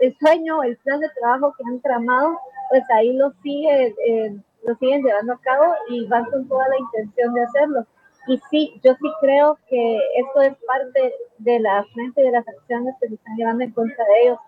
el, 0.00 0.16
sueño, 0.18 0.62
el 0.62 0.76
plan 0.78 1.00
de 1.00 1.08
trabajo 1.10 1.54
que 1.56 1.64
han 1.66 1.80
tramado, 1.80 2.38
pues 2.70 2.84
ahí 2.94 3.12
lo, 3.12 3.32
sigue, 3.42 3.94
eh, 4.06 4.36
lo 4.62 4.74
siguen 4.76 5.02
llevando 5.02 5.34
a 5.34 5.40
cabo 5.40 5.74
y 5.88 6.06
van 6.06 6.24
con 6.26 6.46
toda 6.48 6.68
la 6.68 6.78
intención 6.78 7.34
de 7.34 7.42
hacerlo. 7.42 7.86
Y 8.28 8.38
sí, 8.50 8.80
yo 8.84 8.94
sí 8.94 9.10
creo 9.20 9.58
que 9.68 9.98
esto 10.16 10.42
es 10.42 10.54
parte 10.66 11.14
de 11.38 11.60
la 11.60 11.84
frente 11.92 12.22
de 12.22 12.30
las 12.30 12.46
acciones 12.46 12.94
que 13.00 13.08
se 13.08 13.14
están 13.14 13.36
llevando 13.36 13.64
en 13.64 13.72
contra 13.72 14.04
de 14.04 14.22
ellos. 14.22 14.38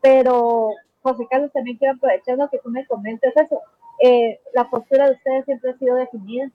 Pero, 0.00 0.70
José 1.02 1.26
Carlos, 1.30 1.50
también 1.52 1.78
quiero 1.78 1.94
aprovechar 1.94 2.36
lo 2.36 2.48
que 2.48 2.58
tú 2.58 2.68
me 2.68 2.86
comentes 2.86 3.32
eso 3.36 3.60
eh, 4.02 4.40
la 4.52 4.68
postura 4.68 5.06
de 5.06 5.12
ustedes 5.12 5.44
siempre 5.44 5.70
ha 5.70 5.78
sido 5.78 5.96
definida. 5.96 6.46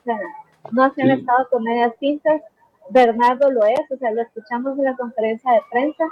O 0.00 0.02
sea, 0.04 0.18
no 0.72 0.92
se 0.94 1.02
han 1.02 1.10
estado 1.10 1.48
con 1.50 1.62
medias 1.62 1.94
tintas. 1.98 2.40
Bernardo 2.90 3.50
lo 3.50 3.64
es, 3.64 3.80
o 3.90 3.96
sea, 3.96 4.10
lo 4.10 4.22
escuchamos 4.22 4.78
en 4.78 4.84
la 4.84 4.96
conferencia 4.96 5.52
de 5.52 5.60
prensa 5.70 6.04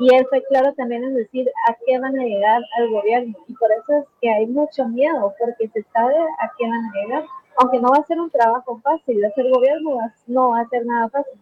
y 0.00 0.14
él 0.14 0.26
fue 0.30 0.42
claro 0.48 0.72
también 0.74 1.04
en 1.04 1.14
decir 1.14 1.46
a 1.68 1.76
qué 1.84 1.98
van 1.98 2.18
a 2.18 2.24
llegar 2.24 2.62
al 2.78 2.90
gobierno. 2.90 3.36
Y 3.46 3.54
por 3.54 3.70
eso 3.70 3.98
es 3.98 4.04
que 4.22 4.30
hay 4.30 4.46
mucho 4.46 4.88
miedo, 4.88 5.34
porque 5.38 5.68
se 5.68 5.82
sabe 5.92 6.14
a 6.14 6.50
qué 6.56 6.66
van 6.66 6.84
a 6.84 6.92
llegar. 6.94 7.24
Aunque 7.58 7.80
no 7.80 7.90
va 7.90 7.98
a 7.98 8.06
ser 8.06 8.18
un 8.18 8.30
trabajo 8.30 8.80
fácil, 8.80 9.22
hacer 9.22 9.44
gobierno 9.50 9.98
no 10.26 10.48
va 10.50 10.60
a 10.60 10.68
ser 10.68 10.86
nada 10.86 11.10
fácil. 11.10 11.38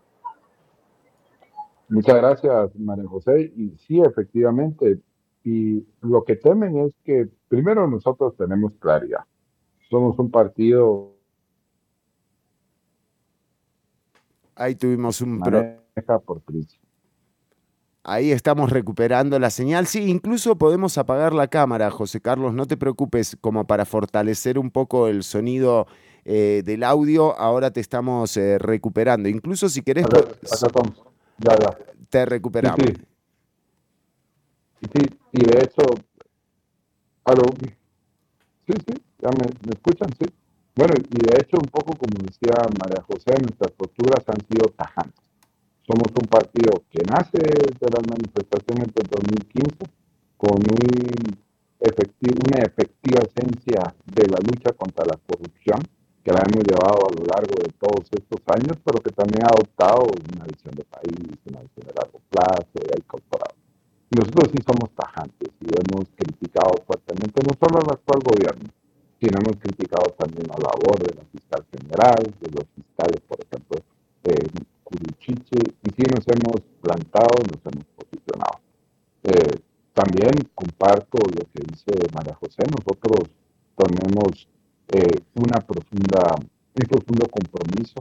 Muchas 1.88 2.16
gracias, 2.16 2.74
María 2.74 3.06
José. 3.06 3.52
Y 3.54 3.76
sí, 3.78 4.00
efectivamente, 4.00 4.98
y 5.44 5.86
lo 6.00 6.24
que 6.24 6.34
temen 6.34 6.78
es 6.78 6.92
que, 7.04 7.28
primero, 7.46 7.86
nosotros 7.86 8.36
tenemos 8.36 8.72
claridad. 8.80 9.20
Somos 9.88 10.18
un 10.18 10.32
partido. 10.32 11.14
Ahí 14.56 14.74
tuvimos 14.74 15.20
un 15.20 15.38
maneja 15.38 16.18
por 16.18 16.40
principio. 16.40 16.87
Ahí 18.08 18.32
estamos 18.32 18.70
recuperando 18.70 19.38
la 19.38 19.50
señal. 19.50 19.86
Sí, 19.86 20.08
incluso 20.08 20.56
podemos 20.56 20.96
apagar 20.96 21.34
la 21.34 21.48
cámara, 21.48 21.90
José 21.90 22.22
Carlos. 22.22 22.54
No 22.54 22.66
te 22.66 22.78
preocupes, 22.78 23.36
como 23.38 23.66
para 23.66 23.84
fortalecer 23.84 24.58
un 24.58 24.70
poco 24.70 25.08
el 25.08 25.22
sonido 25.22 25.86
eh, 26.24 26.62
del 26.64 26.84
audio. 26.84 27.38
Ahora 27.38 27.70
te 27.70 27.80
estamos 27.80 28.34
eh, 28.38 28.56
recuperando. 28.58 29.28
Incluso 29.28 29.68
si 29.68 29.82
querés. 29.82 30.06
Ya, 31.36 31.54
ya. 31.58 31.78
Te 32.08 32.24
recuperamos. 32.24 32.80
Y 34.80 34.86
sí, 34.86 35.06
y 35.32 35.44
de 35.44 35.58
hecho, 35.58 35.82
aló, 37.24 37.42
sí, 38.66 38.72
sí, 38.86 38.94
ya 39.18 39.28
me, 39.30 39.72
escuchan, 39.74 40.08
sí. 40.18 40.26
Bueno, 40.74 40.94
y 40.96 41.30
de 41.30 41.42
hecho, 41.42 41.58
un 41.58 41.68
poco 41.68 41.94
como 41.98 42.24
decía 42.24 42.54
María 42.80 43.02
José, 43.02 43.38
nuestras 43.42 43.72
posturas 43.72 44.24
han 44.28 44.40
sido 44.46 44.68
tajantes. 44.74 45.27
Somos 45.88 46.12
un 46.20 46.28
partido 46.28 46.84
que 46.90 47.02
nace 47.08 47.40
de 47.40 47.88
las 47.88 48.04
manifestaciones 48.06 48.92
del 48.94 49.08
2015 49.08 49.76
con 50.36 50.60
un 50.60 51.48
una 51.80 52.58
efectiva 52.58 53.20
esencia 53.20 53.94
de 54.04 54.26
la 54.28 54.38
lucha 54.38 54.72
contra 54.76 55.06
la 55.06 55.16
corrupción 55.26 55.80
que 56.22 56.32
la 56.32 56.42
hemos 56.44 56.64
llevado 56.64 57.08
a 57.08 57.14
lo 57.14 57.24
largo 57.24 57.54
de 57.62 57.72
todos 57.78 58.04
estos 58.10 58.40
años, 58.48 58.76
pero 58.84 59.00
que 59.00 59.10
también 59.12 59.44
ha 59.44 59.48
adoptado 59.48 60.10
una 60.34 60.44
visión 60.44 60.74
de 60.74 60.84
país, 60.84 61.38
una 61.46 61.60
visión 61.62 61.86
de 61.86 61.94
largo 61.94 62.20
plazo 62.28 62.74
y 62.74 62.92
ha 62.92 62.98
incorporado 62.98 63.54
nosotros 64.10 64.48
sí 64.52 64.58
somos 64.64 64.90
tajantes 64.96 65.52
y 65.60 65.68
hemos 65.68 66.08
criticado 66.16 66.72
fuertemente 66.86 67.42
no 67.44 67.52
solo 67.60 67.84
al 67.84 67.92
actual 67.92 68.20
gobierno, 68.24 68.68
sino 69.20 69.38
hemos 69.38 69.56
criticado 69.60 70.06
también 70.16 70.48
la 70.48 70.56
labor 70.56 70.96
de 71.04 71.14
la 71.14 71.24
fiscal 71.28 71.66
general, 71.70 72.34
de 72.40 72.50
los 72.50 72.64
fiscales, 72.74 73.20
por 73.28 73.38
ejemplo, 73.44 73.76
de 74.24 74.34
Y 74.90 75.90
sí 75.90 76.02
nos 76.14 76.26
hemos 76.28 76.60
plantado, 76.80 77.36
nos 77.44 77.60
hemos 77.66 77.84
posicionado. 77.96 78.60
Eh, 79.22 79.60
también 79.92 80.32
comparto 80.54 81.18
lo 81.18 81.44
que 81.52 81.62
dice 81.66 81.92
María 82.14 82.34
José, 82.34 82.62
nosotros 82.70 83.28
tenemos 83.76 84.48
eh, 84.88 85.22
una 85.34 85.60
profunda 85.60 86.36
un 86.80 86.88
profundo 86.88 87.26
compromiso, 87.28 88.00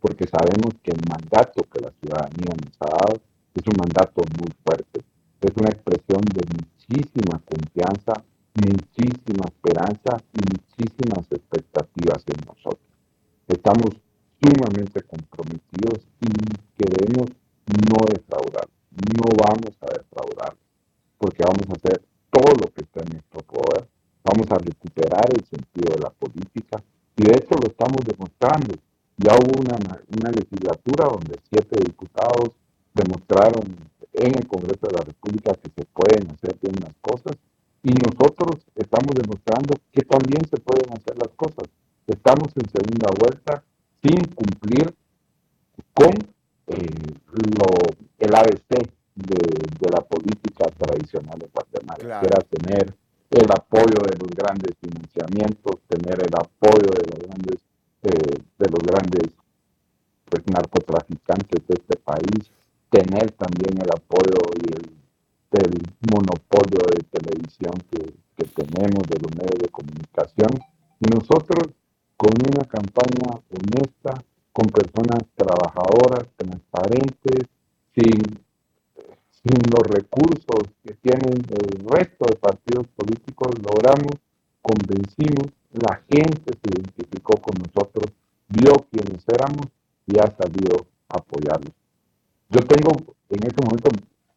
porque 0.00 0.26
sabemos 0.28 0.74
que 0.82 0.92
el 0.92 1.00
mandato 1.08 1.62
que 1.72 1.80
la 1.80 1.92
ciudadanía 2.00 2.52
nos 2.54 2.76
ha 2.80 2.90
dado 2.90 3.20
es 3.54 3.62
un 3.66 3.76
mandato 3.78 4.22
muy 4.38 4.52
fuerte, 4.62 5.00
es 5.40 5.52
una 5.56 5.70
expresión 5.70 6.20
de 6.20 6.42
muchísima 6.54 7.40
confianza, 7.40 8.12
muchísima 8.54 9.46
esperanza 9.46 10.22
y 10.34 10.40
muchísimas 10.52 11.26
expectativas 11.30 12.22
en 12.26 12.46
nosotros. 12.46 12.88
Estamos 13.48 13.96
sumamente 14.40 15.02
comprometidos 15.02 16.06
y 16.20 16.28
queremos 16.78 17.30
no 17.66 17.98
defraudar, 18.08 18.68
no 18.90 19.26
vamos 19.36 19.76
a 19.82 19.86
defraudar, 19.98 20.56
porque 21.18 21.42
vamos 21.42 21.66
a 21.68 21.76
hacer 21.76 22.02
todo 22.30 22.54
lo 22.54 22.66
que 22.72 22.82
está 22.82 23.00
en 23.02 23.12
nuestro 23.12 23.40
poder, 23.42 23.88
vamos 24.22 24.46
a 24.50 24.58
recuperar 24.58 25.26
el 25.34 25.44
sentido 25.44 25.94
de 25.94 26.00
la 26.00 26.10
política 26.10 26.82
y 27.16 27.24
de 27.24 27.32
hecho 27.32 27.58
lo 27.60 27.68
estamos 27.68 28.04
demostrando. 28.04 28.74
Ya 29.16 29.34
hubo 29.34 29.60
una, 29.60 29.76
una 29.76 30.30
legislatura 30.30 31.08
donde 31.10 31.40
siete 31.50 31.80
diputados 31.84 32.50
demostraron 32.94 33.64
en 34.12 34.34
el 34.36 34.46
Congreso 34.46 34.86
de 34.86 34.98
la 34.98 35.04
República 35.04 35.52
que 35.54 35.70
se 35.74 35.84
pueden 35.86 36.30
hacer 36.30 36.56
bien 36.62 36.76
las 36.80 36.94
cosas 37.00 37.36
y 37.82 37.90
nosotros 37.90 38.62
estamos 38.76 39.14
demostrando 39.14 39.74
que 39.92 40.02
también 40.02 40.44
se 40.48 40.58
pueden 40.58 40.92
hacer 40.92 41.16
las 41.18 41.34
cosas. 41.34 41.68
Estamos 42.06 42.48
en 42.54 42.70
segunda 42.70 43.10
vuelta 43.18 43.64
sin 44.02 44.24
cumplir 44.34 44.94
con 45.94 46.12
eh, 46.68 47.16
lo, 47.32 47.66
el 48.18 48.34
ABC 48.34 48.88
de, 49.14 49.90
la 49.90 50.00
política 50.02 50.66
tradicional 50.76 51.38
de 51.38 51.48
Guatemala, 51.52 52.20
que 52.20 52.26
era 52.26 52.40
tener 52.42 52.94
el 53.30 53.50
apoyo 53.50 53.98
de 54.06 54.16
los 54.18 54.30
grandes 54.30 54.76
financiamientos, 54.80 55.80
tener 55.88 56.18
el 56.20 56.34
apoyo 56.34 56.90
de 56.94 57.04
los 57.10 57.18
grandes, 57.26 57.60
eh, 58.02 58.42
de 58.58 58.68
los 58.70 58.82
grandes 58.84 59.34
pues, 60.26 60.42
narcotraficantes 60.46 61.66
de 61.66 61.74
este 61.74 61.96
país, 61.98 62.50
tener 62.90 63.30
también 63.32 63.80
el 63.82 63.90
apoyo 63.90 64.38
y 64.62 64.72
el, 64.76 64.98
del 65.50 65.72
monopolio 66.12 66.84
de 66.94 67.02
televisión 67.10 67.72
que, 67.90 68.14
que 68.36 68.44
tenemos, 68.54 69.02
de 69.08 69.18
los 69.20 69.34
medios 69.34 69.58
de 69.58 69.68
comunicación. 69.68 70.50
Y 71.00 71.08
nosotros, 71.08 71.74
con 72.18 72.32
una 72.46 72.64
campaña 72.64 73.40
honesta, 73.48 74.22
con 74.52 74.66
personas 74.66 75.22
trabajadoras, 75.34 76.28
transparentes, 76.36 77.48
sin 77.94 78.38
sin 79.42 79.56
los 79.70 79.86
recursos 79.86 80.68
que 80.84 80.94
tienen 80.94 81.32
el 81.48 81.88
resto 81.88 82.26
de 82.26 82.36
partidos 82.36 82.86
políticos, 82.88 83.48
logramos, 83.62 84.12
convencimos, 84.60 85.52
la 85.72 86.02
gente 86.10 86.52
se 86.52 86.68
identificó 86.68 87.40
con 87.40 87.54
nosotros, 87.62 88.12
vio 88.48 88.72
quiénes 88.90 89.24
éramos 89.28 89.68
y 90.06 90.18
ha 90.18 90.26
salido 90.26 90.86
a 91.08 91.18
apoyarlos. 91.18 91.72
Yo 92.50 92.60
tengo, 92.60 92.92
en 93.30 93.46
este 93.46 93.64
momento, 93.64 93.90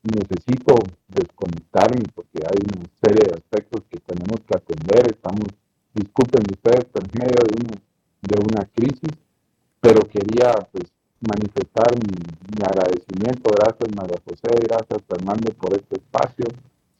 necesito 0.03 0.75
desconectarme 1.07 2.03
porque 2.13 2.39
hay 2.45 2.59
una 2.77 2.87
serie 3.01 3.27
de 3.27 3.35
aspectos 3.35 3.81
que 3.89 3.99
tenemos 3.99 4.39
que 4.45 4.55
atender. 4.55 5.11
Estamos, 5.11 5.47
disculpen 5.93 6.43
ustedes, 6.51 6.85
pero 6.91 7.05
en 7.05 7.19
medio 7.19 7.39
de 7.43 7.55
una, 7.59 7.81
de 8.21 8.35
una 8.39 8.65
crisis, 8.73 9.13
pero 9.79 10.01
quería 10.07 10.53
pues 10.71 10.91
manifestar 11.21 11.91
mi, 11.95 12.63
agradecimiento. 12.63 13.51
Gracias 13.51 13.89
María 13.95 14.17
José, 14.25 14.49
gracias 14.67 15.01
Fernando 15.07 15.51
por 15.53 15.73
este 15.73 15.97
espacio. 15.97 16.45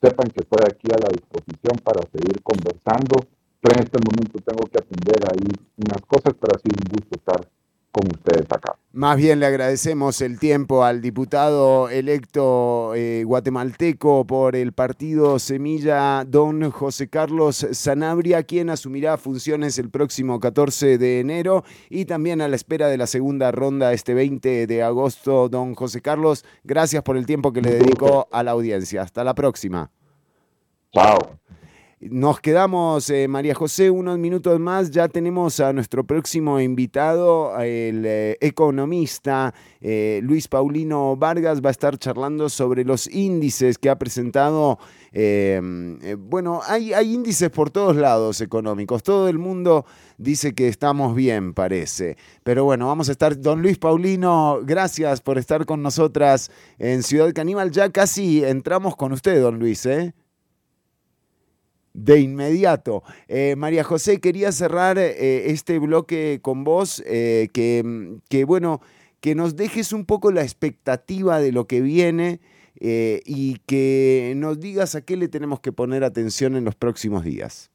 Sepan 0.01 0.29
que 0.29 0.41
estoy 0.41 0.63
aquí 0.65 0.89
a 0.91 0.97
la 0.97 1.09
disposición 1.09 1.77
para 1.83 2.01
seguir 2.11 2.41
conversando. 2.41 3.21
Pero 3.61 3.77
en 3.77 3.83
este 3.83 3.99
momento 4.01 4.39
tengo 4.41 4.65
que 4.65 4.79
atender 4.79 5.21
ahí 5.29 5.45
unas 5.77 6.01
cosas, 6.07 6.33
pero 6.33 6.55
ha 6.55 6.59
sido 6.59 6.81
un 6.81 6.89
gusto 6.97 7.13
estar 7.13 7.41
con 7.91 8.07
ustedes 8.07 8.45
acá. 8.49 8.77
Más 8.93 9.17
bien 9.17 9.39
le 9.39 9.45
agradecemos 9.45 10.19
el 10.21 10.37
tiempo 10.37 10.83
al 10.83 11.01
diputado 11.01 11.89
electo 11.89 12.93
eh, 12.95 13.23
guatemalteco 13.25 14.25
por 14.25 14.55
el 14.55 14.73
partido 14.73 15.39
Semilla, 15.39 16.25
don 16.25 16.71
José 16.71 17.07
Carlos 17.07 17.65
Sanabria, 17.71 18.43
quien 18.43 18.69
asumirá 18.69 19.17
funciones 19.17 19.77
el 19.79 19.89
próximo 19.89 20.39
14 20.39 20.97
de 20.97 21.19
enero 21.21 21.63
y 21.89 22.05
también 22.05 22.41
a 22.41 22.47
la 22.47 22.55
espera 22.55 22.87
de 22.89 22.97
la 22.97 23.07
segunda 23.07 23.51
ronda 23.51 23.93
este 23.93 24.13
20 24.13 24.67
de 24.67 24.83
agosto. 24.83 25.47
Don 25.47 25.73
José 25.75 26.01
Carlos, 26.01 26.43
gracias 26.63 27.03
por 27.03 27.15
el 27.15 27.25
tiempo 27.25 27.53
que 27.53 27.61
le 27.61 27.71
dedicó 27.71 28.27
a 28.31 28.43
la 28.43 28.51
audiencia. 28.51 29.01
Hasta 29.01 29.23
la 29.23 29.33
próxima. 29.33 29.89
Chao. 30.93 31.40
Nos 32.09 32.39
quedamos, 32.39 33.07
eh, 33.11 33.27
María 33.27 33.53
José, 33.53 33.91
unos 33.91 34.17
minutos 34.17 34.59
más. 34.59 34.89
Ya 34.89 35.07
tenemos 35.07 35.59
a 35.59 35.71
nuestro 35.71 36.03
próximo 36.03 36.59
invitado, 36.59 37.55
el 37.59 38.03
eh, 38.07 38.37
economista 38.41 39.53
eh, 39.79 40.19
Luis 40.23 40.47
Paulino 40.47 41.15
Vargas. 41.15 41.61
Va 41.61 41.69
a 41.69 41.71
estar 41.71 41.99
charlando 41.99 42.49
sobre 42.49 42.83
los 42.85 43.05
índices 43.05 43.77
que 43.77 43.91
ha 43.91 43.99
presentado. 43.99 44.79
bueno, 46.17 46.61
hay, 46.65 46.91
hay 46.91 47.13
índices 47.13 47.51
por 47.51 47.69
todos 47.69 47.95
lados 47.95 48.41
económicos. 48.41 49.03
Todo 49.03 49.29
el 49.29 49.37
mundo 49.37 49.85
dice 50.17 50.55
que 50.55 50.69
estamos 50.69 51.13
bien, 51.13 51.53
parece. 51.53 52.17
Pero 52.41 52.63
bueno, 52.63 52.87
vamos 52.87 53.09
a 53.09 53.11
estar. 53.11 53.39
Don 53.39 53.61
Luis 53.61 53.77
Paulino, 53.77 54.61
gracias 54.63 55.21
por 55.21 55.37
estar 55.37 55.67
con 55.67 55.83
nosotras 55.83 56.49
en 56.79 57.03
Ciudad 57.03 57.31
Caníbal. 57.31 57.69
Ya 57.69 57.91
casi 57.91 58.43
entramos 58.43 58.95
con 58.95 59.11
usted, 59.11 59.39
don 59.39 59.59
Luis, 59.59 59.85
¿eh? 59.85 60.15
De 61.93 62.19
inmediato. 62.19 63.03
Eh, 63.27 63.55
María 63.57 63.83
José, 63.83 64.19
quería 64.19 64.51
cerrar 64.51 64.97
eh, 64.97 65.51
este 65.51 65.79
bloque 65.79 66.39
con 66.41 66.63
vos, 66.63 67.03
eh, 67.05 67.49
que, 67.53 68.19
que, 68.29 68.45
bueno, 68.45 68.81
que 69.19 69.35
nos 69.35 69.55
dejes 69.55 69.93
un 69.93 70.05
poco 70.05 70.31
la 70.31 70.41
expectativa 70.41 71.39
de 71.39 71.51
lo 71.51 71.67
que 71.67 71.81
viene 71.81 72.39
y 72.83 73.59
que 73.67 74.33
nos 74.37 74.59
digas 74.59 74.95
a 74.95 75.01
qué 75.01 75.15
le 75.15 75.27
tenemos 75.27 75.59
que 75.59 75.71
poner 75.71 76.03
atención 76.03 76.55
en 76.55 76.65
los 76.65 76.73
próximos 76.73 77.23
días. 77.23 77.69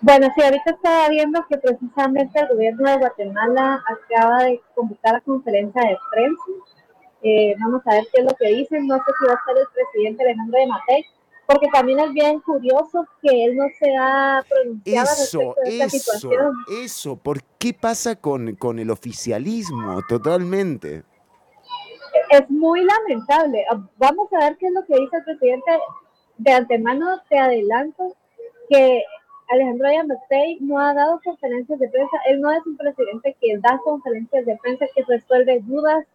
Bueno, 0.00 0.26
sí, 0.34 0.42
ahorita 0.42 0.70
estaba 0.70 1.10
viendo 1.10 1.44
que 1.50 1.58
precisamente 1.58 2.40
el 2.40 2.48
gobierno 2.48 2.90
de 2.90 2.96
Guatemala 2.96 3.84
acaba 3.86 4.44
de 4.44 4.58
convocar 4.74 5.16
a 5.16 5.20
conferencia 5.20 5.82
de 5.82 5.98
prensa. 6.10 7.58
vamos 7.60 7.82
a 7.84 7.96
ver 7.96 8.04
qué 8.10 8.22
es 8.22 8.24
lo 8.24 8.34
que 8.34 8.48
dicen. 8.48 8.86
No 8.86 8.96
sé 8.96 9.12
si 9.18 9.26
va 9.26 9.34
a 9.34 9.44
ser 9.44 9.58
el 9.58 9.66
presidente 9.74 10.22
Alejandro 10.22 10.58
de 10.58 10.66
Matei 10.66 11.04
porque 11.50 11.66
también 11.72 11.98
es 11.98 12.12
bien 12.12 12.40
curioso 12.40 13.04
que 13.20 13.44
él 13.44 13.56
no 13.56 13.64
se 13.76 13.92
ha 13.96 14.40
pronunciado 14.48 15.08
eso, 15.10 15.54
de 15.64 15.70
esta 15.70 15.84
eso, 15.86 15.98
situación. 15.98 16.54
Eso, 16.84 17.16
¿por 17.16 17.42
qué 17.58 17.74
pasa 17.74 18.14
con, 18.14 18.54
con 18.54 18.78
el 18.78 18.88
oficialismo 18.88 20.00
totalmente? 20.08 21.02
Es 22.30 22.48
muy 22.48 22.84
lamentable. 22.84 23.64
Vamos 23.96 24.32
a 24.32 24.44
ver 24.44 24.58
qué 24.58 24.66
es 24.66 24.72
lo 24.72 24.84
que 24.84 24.94
dice 24.94 25.16
el 25.16 25.24
presidente. 25.24 25.72
De 26.38 26.52
antemano 26.52 27.20
te 27.28 27.36
adelanto 27.36 28.14
que 28.68 29.02
Alejandro 29.48 29.90
Yamatei 29.92 30.58
no 30.60 30.78
ha 30.78 30.94
dado 30.94 31.20
conferencias 31.24 31.80
de 31.80 31.88
prensa. 31.88 32.16
Él 32.28 32.40
no 32.40 32.52
es 32.52 32.64
un 32.64 32.76
presidente 32.76 33.36
que 33.40 33.58
da 33.58 33.80
conferencias 33.82 34.46
de 34.46 34.56
prensa, 34.58 34.86
que 34.94 35.02
resuelve 35.02 35.58
dudas 35.62 36.06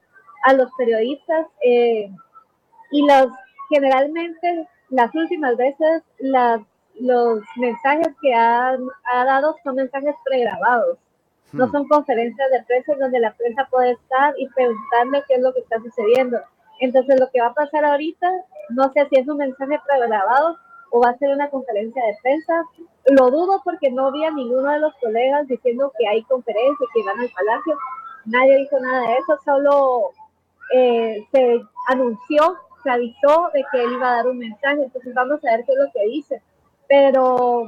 a 0.45 0.53
los 0.53 0.71
periodistas. 0.77 1.45
Eh, 1.61 2.09
y 2.91 3.05
los 3.05 3.27
generalmente 3.69 4.69
las 4.89 5.13
últimas 5.15 5.57
veces 5.57 6.03
los 6.99 7.41
mensajes 7.57 8.07
que 8.21 8.33
ha, 8.33 8.77
dado 9.25 9.55
son 9.63 9.75
mensajes 9.75 10.15
pregrabados. 10.23 10.97
No 11.51 11.67
hmm. 11.67 11.71
son 11.71 11.87
conferencias 11.87 12.51
de 12.51 12.63
prensa 12.63 12.95
donde 12.95 13.19
la 13.19 13.33
prensa 13.33 13.67
puede 13.69 13.91
estar 13.91 14.33
y 14.37 14.47
preguntarle 14.49 15.23
qué 15.27 15.35
es 15.35 15.41
lo 15.41 15.53
que 15.53 15.59
está 15.59 15.79
sucediendo. 15.79 16.39
Entonces, 16.79 17.19
lo 17.19 17.29
que 17.31 17.41
va 17.41 17.47
a 17.47 17.53
pasar 17.53 17.85
ahorita, 17.85 18.29
no 18.69 18.91
sé 18.91 19.07
si 19.09 19.19
es 19.19 19.27
un 19.27 19.37
mensaje 19.37 19.79
pregrabado 19.87 20.57
o 20.91 20.99
va 20.99 21.09
a 21.09 21.17
ser 21.17 21.29
una 21.29 21.49
conferencia 21.49 22.03
de 22.05 22.17
prensa. 22.21 22.63
Lo 23.07 23.31
dudo 23.31 23.61
porque 23.63 23.91
no 23.91 24.11
vi 24.11 24.25
a 24.25 24.31
ninguno 24.31 24.71
de 24.71 24.79
los 24.79 24.93
colegas 24.95 25.47
diciendo 25.47 25.91
que 25.97 26.07
hay 26.07 26.23
conferencia, 26.23 26.87
que 26.93 27.03
van 27.03 27.19
al 27.19 27.29
palacio. 27.29 27.77
Nadie 28.25 28.57
dijo 28.57 28.79
nada 28.79 29.07
de 29.07 29.13
eso, 29.15 29.37
solo 29.45 30.11
eh, 30.73 31.25
se 31.31 31.61
anunció 31.87 32.57
se 32.85 32.91
avisó 32.91 33.49
de 33.53 33.65
que 33.71 33.83
él 33.83 33.93
iba 33.93 34.07
a 34.07 34.15
dar 34.17 34.27
un 34.27 34.37
mensaje, 34.37 34.83
entonces 34.83 35.13
vamos 35.13 35.43
a 35.43 35.57
ver 35.57 35.65
qué 35.65 35.73
es 35.73 35.77
lo 35.77 35.91
que 35.91 36.05
dice. 36.05 36.41
Pero 36.87 37.67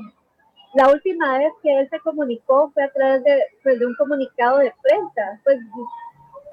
la 0.76 0.90
última 0.90 1.40
vez 1.40 1.52
que 1.64 1.80
él 1.80 1.90
se 1.90 2.00
comunicó 2.00 2.70
fue 2.72 2.84
a 2.84 2.92
través 2.92 3.24
de, 3.24 3.42
pues, 3.64 3.80
de 3.80 3.86
un 3.88 3.96
comunicado 3.96 4.60
de 4.60 4.72
prensa, 4.82 5.42
pues 5.44 5.60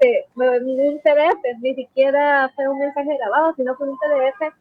de, 0.01 0.25
un 0.35 0.99
TDF, 1.01 1.61
ni 1.61 1.75
siquiera 1.75 2.51
fue 2.55 2.67
un 2.67 2.79
mensaje 2.79 3.17
grabado, 3.17 3.53
sino 3.55 3.75
fue 3.75 3.87
un 3.87 3.97
TDF 3.97 4.53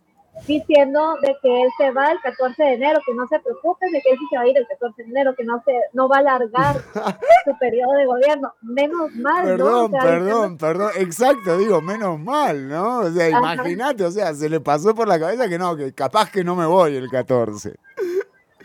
diciendo 0.46 1.16
de 1.22 1.36
que 1.40 1.62
él 1.62 1.68
se 1.78 1.90
va 1.92 2.10
el 2.10 2.20
14 2.20 2.62
de 2.62 2.72
enero, 2.74 3.00
que 3.06 3.14
no 3.14 3.26
se 3.28 3.38
preocupen 3.40 3.90
de 3.92 4.00
que 4.00 4.10
él 4.10 4.18
sí 4.18 4.26
se 4.30 4.36
va 4.36 4.42
a 4.42 4.46
ir 4.46 4.56
el 4.56 4.66
14 4.66 5.02
de 5.02 5.08
enero, 5.08 5.34
que 5.34 5.44
no 5.44 5.62
se 5.64 5.72
no 5.92 6.08
va 6.08 6.16
a 6.16 6.20
alargar 6.20 6.76
su 7.44 7.58
periodo 7.58 7.92
de 7.92 8.06
gobierno. 8.06 8.52
Menos 8.62 9.12
mal, 9.14 9.44
perdón, 9.44 9.92
Perdón, 9.92 10.58
perdón, 10.58 10.90
exacto, 10.96 11.56
digo, 11.56 11.80
menos 11.80 12.18
mal, 12.18 12.68
¿no? 12.68 13.00
O 13.00 13.10
sea, 13.10 13.30
imagínate, 13.30 14.04
o 14.04 14.10
sea, 14.10 14.34
se 14.34 14.48
le 14.48 14.60
pasó 14.60 14.94
por 14.94 15.08
la 15.08 15.18
cabeza 15.18 15.48
que 15.48 15.58
no, 15.58 15.76
que 15.76 15.92
capaz 15.92 16.30
que 16.30 16.44
no 16.44 16.54
me 16.56 16.66
voy 16.66 16.96
el 16.96 17.08
14. 17.08 17.74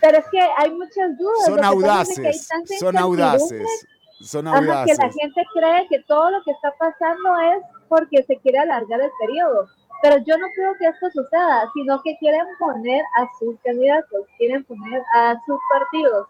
Pero 0.00 0.18
es 0.18 0.24
que 0.30 0.40
hay 0.40 0.70
muchas 0.70 1.16
dudas. 1.18 1.46
Son 1.46 1.64
audaces, 1.64 2.48
son 2.78 2.96
audaces. 2.96 3.86
Son 4.20 4.46
audaces. 4.46 4.98
que 4.98 5.02
la 5.02 5.12
gente 5.12 5.42
cree 5.54 5.88
que 5.88 6.02
todo 6.06 6.30
lo 6.30 6.42
que 6.42 6.50
está 6.50 6.72
pasando 6.78 7.38
es 7.54 7.64
porque 7.88 8.22
se 8.24 8.36
quiere 8.38 8.58
alargar 8.58 9.00
el 9.00 9.10
periodo. 9.18 9.66
Pero 10.02 10.16
yo 10.18 10.38
no 10.38 10.46
creo 10.54 10.74
que 10.78 10.86
esto 10.86 11.10
suceda, 11.10 11.70
sino 11.74 12.00
que 12.02 12.16
quieren 12.18 12.46
poner 12.58 13.02
a 13.16 13.28
sus 13.38 13.58
candidatos, 13.60 14.26
quieren 14.38 14.64
poner 14.64 15.02
a 15.14 15.34
sus 15.44 15.58
partidos. 15.70 16.26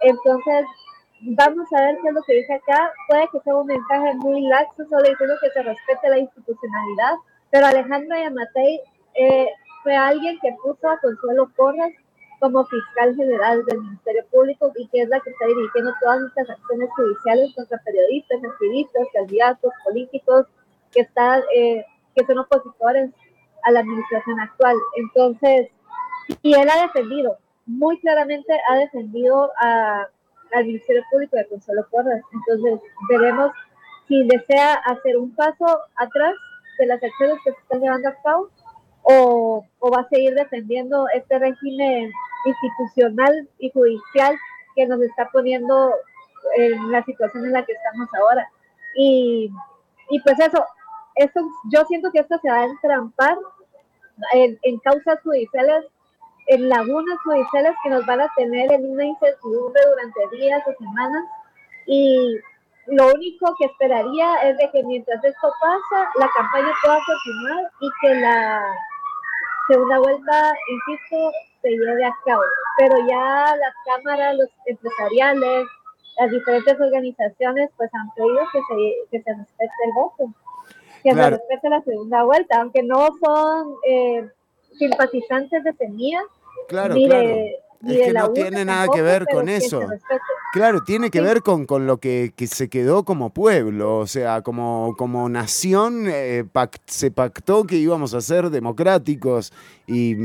Entonces, 0.00 0.66
vamos 1.22 1.66
a 1.72 1.82
ver 1.82 1.98
qué 2.00 2.08
es 2.08 2.14
lo 2.14 2.22
que 2.22 2.34
dice 2.34 2.54
acá. 2.54 2.92
Puede 3.08 3.28
que 3.32 3.40
sea 3.40 3.56
un 3.56 3.66
mensaje 3.66 4.14
muy 4.16 4.42
laxo, 4.42 4.84
solo 4.88 5.02
diciendo 5.08 5.34
que 5.40 5.50
se 5.50 5.62
respete 5.62 6.08
la 6.08 6.18
institucionalidad, 6.18 7.14
pero 7.50 7.66
Alejandro 7.66 8.16
Yamatei 8.16 8.80
eh, 9.14 9.48
fue 9.82 9.96
alguien 9.96 10.38
que 10.40 10.54
puso 10.62 10.88
a 10.88 10.98
Consuelo 10.98 11.50
Porras 11.56 11.92
como 12.38 12.64
fiscal 12.64 13.14
general 13.14 13.64
del 13.66 13.80
Ministerio 13.80 14.24
Público 14.30 14.72
y 14.76 14.88
que 14.88 15.02
es 15.02 15.08
la 15.08 15.20
que 15.20 15.30
está 15.30 15.46
dirigiendo 15.46 15.92
todas 16.00 16.22
estas 16.22 16.50
acciones 16.50 16.88
judiciales 16.96 17.54
contra 17.54 17.78
periodistas, 17.84 18.42
activistas, 18.42 19.06
candidatos, 19.12 19.72
políticos 19.84 20.46
que, 20.90 21.02
están, 21.02 21.42
eh, 21.54 21.84
que 22.14 22.24
son 22.26 22.38
opositores 22.38 23.10
a 23.64 23.70
la 23.70 23.80
administración 23.80 24.40
actual. 24.40 24.76
Entonces, 24.96 25.68
y 26.42 26.54
él 26.54 26.68
ha 26.68 26.82
defendido, 26.82 27.38
muy 27.66 27.98
claramente 28.00 28.52
ha 28.68 28.76
defendido 28.76 29.50
a 29.60 30.08
al 30.52 30.66
Ministerio 30.66 31.02
Público 31.10 31.36
de 31.36 31.46
Consuelo 31.46 31.86
Porras. 31.90 32.22
Entonces, 32.32 32.80
veremos 33.08 33.52
si 34.08 34.26
desea 34.26 34.74
hacer 34.74 35.16
un 35.16 35.34
paso 35.34 35.80
atrás 35.96 36.34
de 36.78 36.86
las 36.86 37.02
acciones 37.02 37.38
que 37.44 37.52
se 37.52 37.58
están 37.58 37.80
llevando 37.80 38.08
a 38.08 38.14
cabo 38.22 38.48
o, 39.02 39.64
o 39.78 39.90
va 39.90 40.00
a 40.00 40.08
seguir 40.08 40.34
defendiendo 40.34 41.06
este 41.14 41.38
régimen 41.38 42.10
institucional 42.44 43.48
y 43.58 43.70
judicial 43.70 44.36
que 44.74 44.86
nos 44.86 45.00
está 45.02 45.28
poniendo 45.30 45.92
en 46.56 46.90
la 46.90 47.04
situación 47.04 47.44
en 47.46 47.52
la 47.52 47.64
que 47.64 47.72
estamos 47.72 48.08
ahora. 48.14 48.48
Y, 48.96 49.50
y 50.10 50.20
pues 50.20 50.38
eso, 50.40 50.64
eso, 51.16 51.40
yo 51.72 51.84
siento 51.86 52.10
que 52.12 52.20
esto 52.20 52.38
se 52.40 52.50
va 52.50 52.60
a 52.60 52.64
entrampar 52.64 53.36
en, 54.34 54.58
en 54.62 54.78
causas 54.78 55.20
judiciales 55.22 55.84
en 56.46 56.68
lagunas 56.68 57.18
judiciales 57.22 57.74
que 57.82 57.90
nos 57.90 58.04
van 58.06 58.20
a 58.20 58.32
tener 58.36 58.72
en 58.72 58.90
una 58.90 59.04
incertidumbre 59.04 59.80
durante 59.88 60.36
días 60.36 60.62
o 60.66 60.72
semanas 60.82 61.24
y 61.86 62.36
lo 62.86 63.06
único 63.06 63.54
que 63.58 63.66
esperaría 63.66 64.34
es 64.42 64.56
de 64.58 64.70
que 64.72 64.82
mientras 64.82 65.22
esto 65.22 65.52
pasa, 65.60 66.10
la 66.18 66.28
campaña 66.36 66.72
pueda 66.82 66.98
continuar 67.06 67.70
y 67.80 67.88
que 68.00 68.14
la 68.16 68.62
segunda 69.68 69.98
vuelta, 70.00 70.52
insisto, 70.68 71.30
se 71.62 71.70
lleve 71.70 72.04
a 72.04 72.16
cabo. 72.24 72.42
Pero 72.78 72.96
ya 73.06 73.56
las 73.56 73.74
cámaras, 73.84 74.36
los 74.36 74.48
empresariales, 74.66 75.66
las 76.18 76.30
diferentes 76.30 76.80
organizaciones, 76.80 77.70
pues 77.76 77.90
han 77.94 78.10
pedido 78.14 78.40
que 78.52 78.58
se, 78.58 79.08
que 79.10 79.22
se 79.22 79.34
respete 79.34 79.72
el 79.84 79.92
voto, 79.94 80.34
que 81.02 81.12
se 81.12 81.30
respete 81.30 81.68
la 81.68 81.82
segunda 81.82 82.22
vuelta, 82.24 82.60
aunque 82.60 82.82
no 82.82 83.08
son 83.22 83.74
eh, 83.86 84.28
simpatizantes 84.78 85.64
de 85.64 85.72
Semilla, 85.74 86.20
Claro, 86.68 86.94
claro. 86.94 87.28
Es 87.86 88.06
que 88.06 88.12
no 88.12 88.30
tiene 88.32 88.64
nada 88.64 88.88
que 88.92 89.02
ver 89.02 89.26
con 89.30 89.48
eso. 89.48 89.80
Claro, 90.52 90.82
tiene 90.82 91.10
que 91.10 91.20
ver 91.20 91.42
con, 91.42 91.64
con 91.64 91.86
lo 91.86 91.98
que, 91.98 92.32
se 92.36 92.68
quedó 92.68 93.04
como 93.04 93.30
pueblo, 93.30 93.98
o 93.98 94.06
sea, 94.08 94.42
como, 94.42 94.96
como 94.98 95.28
nación 95.28 96.06
eh, 96.08 96.44
se 96.86 97.12
pactó 97.12 97.64
que 97.64 97.76
íbamos 97.76 98.14
a 98.14 98.20
ser 98.20 98.50
democráticos 98.50 99.52
y, 99.86 100.16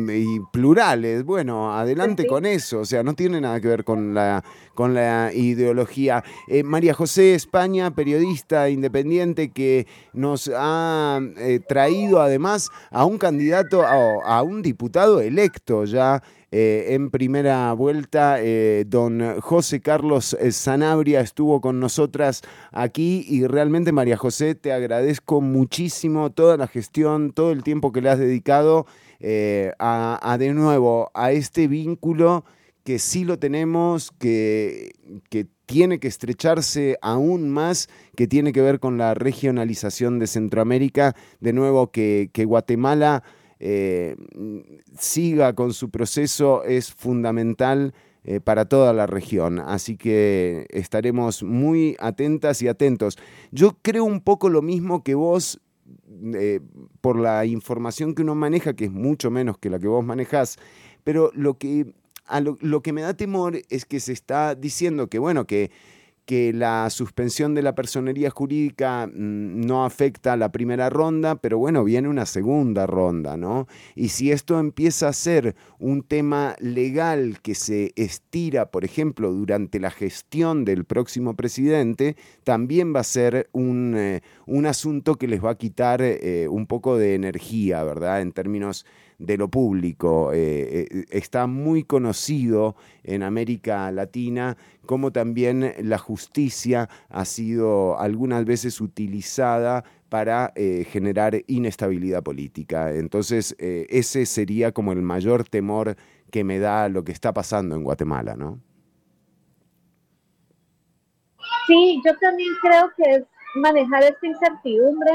plurales. 0.51 1.23
Bueno, 1.23 1.77
adelante 1.77 2.25
con 2.25 2.47
eso, 2.47 2.79
o 2.79 2.85
sea, 2.85 3.03
no 3.03 3.13
tiene 3.13 3.39
nada 3.39 3.61
que 3.61 3.67
ver 3.67 3.83
con 3.83 4.15
la, 4.15 4.43
con 4.73 4.95
la 4.95 5.31
ideología. 5.31 6.23
Eh, 6.47 6.63
María 6.63 6.95
José 6.95 7.35
España, 7.35 7.93
periodista 7.93 8.67
independiente 8.69 9.51
que 9.51 9.85
nos 10.11 10.49
ha 10.55 11.19
eh, 11.37 11.59
traído 11.67 12.19
además 12.19 12.71
a 12.89 13.05
un 13.05 13.19
candidato, 13.19 13.85
a 13.85 14.41
un 14.41 14.63
diputado 14.63 15.21
electo 15.21 15.85
ya 15.85 16.23
eh, 16.57 16.93
en 16.93 17.09
primera 17.09 17.73
vuelta, 17.73 18.37
eh, 18.39 18.85
don 18.87 19.41
José 19.41 19.81
Carlos 19.81 20.37
eh, 20.39 20.53
Sanabria 20.53 21.19
estuvo 21.19 21.59
con 21.59 21.81
nosotras 21.81 22.43
aquí 22.71 23.25
y 23.27 23.45
realmente 23.45 23.91
María 23.91 24.15
José 24.15 24.55
te 24.55 24.71
agradezco 24.71 25.41
muchísimo 25.41 26.31
toda 26.31 26.55
la 26.55 26.67
gestión, 26.67 27.33
todo 27.33 27.51
el 27.51 27.61
tiempo 27.61 27.91
que 27.91 27.99
le 27.99 28.09
has 28.09 28.19
dedicado 28.19 28.85
a, 29.79 30.37
de 30.39 30.53
nuevo 30.53 31.11
a 31.13 31.33
este 31.33 31.67
vínculo 31.67 32.45
que 32.85 32.99
sí 32.99 33.25
lo 33.25 33.37
tenemos, 33.37 34.11
que, 34.17 34.93
que 35.29 35.47
tiene 35.65 35.99
que 35.99 36.07
estrecharse 36.07 36.97
aún 37.01 37.49
más, 37.49 37.89
que 38.15 38.27
tiene 38.27 38.53
que 38.53 38.61
ver 38.61 38.79
con 38.79 38.97
la 38.97 39.13
regionalización 39.13 40.19
de 40.19 40.27
Centroamérica, 40.27 41.17
de 41.41 41.51
nuevo 41.51 41.91
que, 41.91 42.29
que 42.31 42.45
Guatemala 42.45 43.23
eh, 43.59 44.15
siga 44.97 45.53
con 45.53 45.73
su 45.73 45.89
proceso 45.89 46.63
es 46.63 46.93
fundamental 46.93 47.93
eh, 48.23 48.39
para 48.39 48.65
toda 48.65 48.91
la 48.93 49.05
región. 49.07 49.59
Así 49.59 49.97
que 49.97 50.65
estaremos 50.69 51.43
muy 51.43 51.95
atentas 51.99 52.61
y 52.61 52.67
atentos. 52.67 53.17
Yo 53.51 53.77
creo 53.81 54.03
un 54.03 54.21
poco 54.21 54.49
lo 54.49 54.61
mismo 54.61 55.03
que 55.03 55.15
vos. 55.15 55.61
Eh, 56.33 56.61
por 57.01 57.19
la 57.19 57.45
información 57.45 58.15
que 58.15 58.23
uno 58.23 58.33
maneja, 58.33 58.73
que 58.73 58.85
es 58.85 58.91
mucho 58.91 59.29
menos 59.29 59.59
que 59.59 59.69
la 59.69 59.77
que 59.77 59.87
vos 59.87 60.03
manejás, 60.03 60.57
pero 61.03 61.29
lo 61.35 61.59
que, 61.59 61.93
lo 62.61 62.81
que 62.81 62.93
me 62.93 63.01
da 63.01 63.13
temor 63.13 63.61
es 63.69 63.85
que 63.85 63.99
se 63.99 64.13
está 64.13 64.55
diciendo 64.55 65.07
que, 65.07 65.19
bueno, 65.19 65.45
que 65.45 65.69
que 66.25 66.53
la 66.53 66.89
suspensión 66.89 67.53
de 67.53 67.61
la 67.61 67.75
personería 67.75 68.29
jurídica 68.29 69.07
mm, 69.07 69.61
no 69.61 69.85
afecta 69.85 70.33
a 70.33 70.37
la 70.37 70.51
primera 70.51 70.89
ronda, 70.89 71.35
pero 71.35 71.57
bueno, 71.57 71.83
viene 71.83 72.09
una 72.09 72.25
segunda 72.25 72.87
ronda, 72.87 73.37
¿no? 73.37 73.67
Y 73.95 74.09
si 74.09 74.31
esto 74.31 74.59
empieza 74.59 75.07
a 75.07 75.13
ser 75.13 75.55
un 75.79 76.03
tema 76.03 76.55
legal 76.59 77.39
que 77.41 77.55
se 77.55 77.93
estira, 77.95 78.71
por 78.71 78.85
ejemplo, 78.85 79.31
durante 79.31 79.79
la 79.79 79.91
gestión 79.91 80.65
del 80.65 80.85
próximo 80.85 81.35
presidente, 81.35 82.15
también 82.43 82.93
va 82.95 83.01
a 83.01 83.03
ser 83.03 83.49
un, 83.51 83.95
eh, 83.95 84.21
asunto 84.65 85.15
que 85.15 85.27
les 85.27 85.43
va 85.43 85.51
a 85.51 85.57
quitar 85.57 86.01
eh, 86.01 86.47
un 86.49 86.65
poco 86.65 86.97
de 86.97 87.13
energía, 87.13 87.83
¿verdad? 87.83 88.21
En 88.21 88.31
términos 88.31 88.85
de 89.17 89.37
lo 89.37 89.49
público. 89.49 90.31
Eh, 90.33 90.87
eh, 90.91 91.05
está 91.09 91.47
muy 91.47 91.83
conocido 91.83 92.75
en 93.03 93.23
América 93.23 93.91
Latina 93.91 94.57
como 94.85 95.11
también 95.11 95.73
la 95.79 95.97
justicia 95.97 96.89
ha 97.09 97.25
sido 97.25 97.99
algunas 97.99 98.45
veces 98.45 98.81
utilizada 98.81 99.83
para 100.09 100.53
eh, 100.55 100.85
generar 100.89 101.41
inestabilidad 101.47 102.21
política. 102.21 102.91
Entonces, 102.91 103.55
ese 103.57 104.25
sería 104.27 104.71
como 104.71 104.91
el 104.91 105.01
mayor 105.01 105.43
temor 105.43 105.95
que 106.31 106.43
me 106.43 106.59
da 106.59 106.87
lo 106.89 107.03
que 107.03 107.11
está 107.11 107.33
pasando 107.33 107.75
en 107.75 107.83
Guatemala, 107.83 108.35
¿no? 108.35 108.59
Sí, 111.67 111.99
yo 112.05 112.15
también 112.19 112.49
creo 112.61 112.91
que 112.95 113.15
es 113.15 113.23
manejar 113.55 114.03
esta 114.03 114.27
incertidumbre 114.27 115.11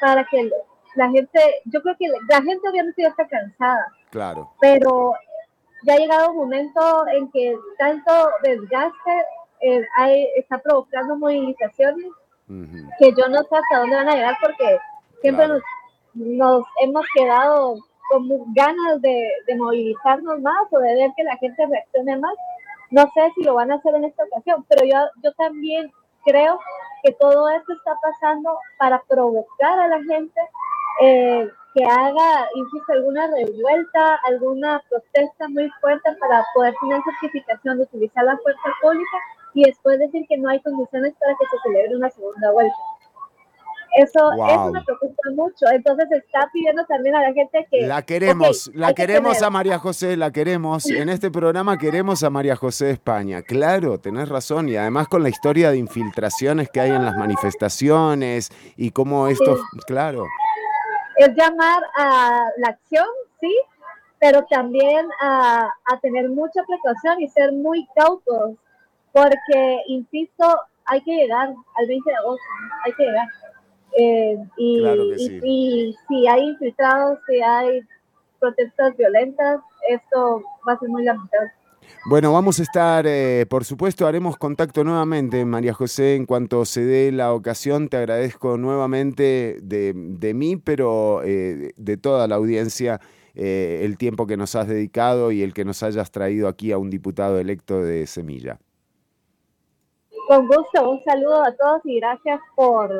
para 0.00 0.24
que 0.26 0.50
la 0.94 1.10
gente, 1.10 1.40
yo 1.66 1.82
creo 1.82 1.96
que 1.98 2.06
la 2.28 2.42
gente 2.42 2.68
obviamente 2.68 3.02
ya 3.02 3.08
está 3.08 3.26
cansada. 3.26 3.86
Claro. 4.10 4.52
Pero 4.60 5.14
ya 5.82 5.94
ha 5.94 5.98
llegado 5.98 6.30
un 6.30 6.36
momento 6.36 7.06
en 7.08 7.30
que 7.30 7.56
tanto 7.78 8.12
desgaste 8.42 9.24
eh, 9.60 9.82
hay, 9.96 10.28
está 10.36 10.58
provocando 10.58 11.16
movilizaciones 11.16 12.06
que 12.98 13.12
yo 13.16 13.28
no 13.28 13.38
sé 13.38 13.56
hasta 13.56 13.78
dónde 13.78 13.96
van 13.96 14.08
a 14.10 14.14
llegar 14.14 14.36
porque 14.42 14.78
siempre 15.22 15.48
nos, 15.48 15.62
nos, 16.12 16.64
hemos 16.82 17.06
quedado 17.14 17.76
con 18.10 18.28
ganas 18.52 19.00
de, 19.00 19.30
de, 19.46 19.56
movilizarnos 19.56 20.40
más 20.42 20.70
o 20.70 20.78
de 20.78 20.94
ver 20.94 21.10
que 21.16 21.24
la 21.24 21.38
gente 21.38 21.66
reaccione 21.66 22.18
más. 22.18 22.34
No 22.90 23.02
sé 23.14 23.32
si 23.34 23.44
lo 23.44 23.54
van 23.54 23.72
a 23.72 23.76
hacer 23.76 23.94
en 23.94 24.04
esta 24.04 24.24
ocasión, 24.24 24.64
pero 24.68 24.84
yo, 24.84 24.98
yo 25.22 25.32
también 25.32 25.90
creo 26.24 26.60
que 27.02 27.12
todo 27.12 27.48
esto 27.48 27.72
está 27.72 27.98
pasando 28.02 28.58
para 28.78 29.02
provocar 29.08 29.78
a 29.80 29.88
la 29.88 30.02
gente 30.04 30.40
eh, 31.02 31.48
que 31.74 31.84
haga, 31.84 32.48
insisto, 32.54 32.92
alguna 32.92 33.26
revuelta, 33.26 34.20
alguna 34.28 34.80
protesta 34.88 35.48
muy 35.48 35.68
fuerte 35.80 36.08
para 36.20 36.44
poder 36.54 36.72
tener 36.80 37.00
certificación 37.02 37.78
de 37.78 37.84
utilizar 37.84 38.24
la 38.24 38.38
fuerza 38.38 38.62
pública 38.80 39.18
y 39.54 39.64
después 39.64 39.98
decir 39.98 40.24
que 40.28 40.36
no 40.38 40.48
hay 40.50 40.60
condiciones 40.60 41.14
para 41.18 41.34
que 41.34 41.46
se 41.46 41.56
celebre 41.64 41.96
una 41.96 42.10
segunda 42.10 42.52
vuelta. 42.52 42.76
Eso, 43.96 44.32
eso 44.32 44.72
me 44.72 44.82
preocupa 44.82 45.30
mucho. 45.36 45.66
Entonces 45.72 46.10
está 46.10 46.48
pidiendo 46.52 46.84
también 46.86 47.14
a 47.14 47.22
la 47.22 47.32
gente 47.32 47.64
que... 47.70 47.86
La 47.86 48.02
queremos, 48.02 48.68
la 48.74 48.92
queremos 48.92 49.40
a 49.40 49.50
María 49.50 49.78
José, 49.78 50.16
la 50.16 50.32
queremos. 50.32 50.86
En 50.86 51.08
este 51.08 51.30
programa 51.30 51.78
queremos 51.78 52.24
a 52.24 52.30
María 52.30 52.56
José 52.56 52.86
de 52.86 52.92
España. 52.92 53.42
Claro, 53.42 53.98
tenés 53.98 54.28
razón. 54.28 54.68
Y 54.68 54.76
además 54.76 55.06
con 55.06 55.22
la 55.22 55.28
historia 55.28 55.70
de 55.70 55.78
infiltraciones 55.78 56.70
que 56.70 56.80
hay 56.80 56.90
en 56.90 57.04
las 57.04 57.16
manifestaciones 57.16 58.50
y 58.76 58.90
cómo 58.90 59.28
esto... 59.28 59.58
Claro 59.86 60.24
es 61.16 61.34
llamar 61.36 61.82
a 61.96 62.48
la 62.58 62.68
acción, 62.68 63.06
sí, 63.40 63.54
pero 64.18 64.44
también 64.44 65.08
a, 65.20 65.68
a 65.84 66.00
tener 66.00 66.28
mucha 66.28 66.62
precaución 66.64 67.20
y 67.20 67.28
ser 67.28 67.52
muy 67.52 67.86
cautos, 67.94 68.56
porque, 69.12 69.82
insisto, 69.86 70.60
hay 70.86 71.00
que 71.02 71.12
llegar 71.12 71.48
al 71.48 71.86
20 71.86 72.10
de 72.10 72.16
agosto, 72.16 72.44
hay 72.84 72.92
que 72.92 73.04
llegar. 73.04 73.28
Eh, 73.96 74.38
y, 74.56 75.96
si 76.08 76.26
hay 76.26 76.48
infiltrados, 76.48 77.18
si 77.26 77.40
hay 77.40 77.80
protestas 78.40 78.96
violentas, 78.96 79.60
esto 79.88 80.42
va 80.66 80.72
a 80.72 80.78
ser 80.78 80.88
muy 80.88 81.04
lamentable. 81.04 81.52
Bueno, 82.06 82.32
vamos 82.32 82.60
a 82.60 82.62
estar, 82.62 83.06
eh, 83.06 83.46
por 83.48 83.64
supuesto, 83.64 84.06
haremos 84.06 84.36
contacto 84.36 84.84
nuevamente, 84.84 85.44
María 85.44 85.72
José, 85.72 86.16
en 86.16 86.26
cuanto 86.26 86.64
se 86.64 86.84
dé 86.84 87.12
la 87.12 87.32
ocasión. 87.32 87.88
Te 87.88 87.96
agradezco 87.96 88.58
nuevamente 88.58 89.58
de, 89.62 90.32
mí, 90.34 90.56
pero 90.56 91.22
eh, 91.24 91.72
de 91.76 91.96
toda 91.96 92.28
la 92.28 92.36
audiencia, 92.36 93.00
el 93.34 93.96
tiempo 93.98 94.26
que 94.26 94.36
nos 94.36 94.54
has 94.54 94.68
dedicado 94.68 95.32
y 95.32 95.42
el 95.42 95.54
que 95.54 95.64
nos 95.64 95.82
hayas 95.82 96.10
traído 96.10 96.46
aquí 96.46 96.70
a 96.72 96.78
un 96.78 96.90
diputado 96.90 97.38
electo 97.38 97.82
de 97.82 98.06
Semilla. 98.06 98.58
Con 100.26 100.46
gusto, 100.46 100.90
un 100.90 101.04
saludo 101.04 101.44
a 101.44 101.52
todos 101.52 101.82
y 101.84 102.00
gracias 102.00 102.40
por, 102.54 102.90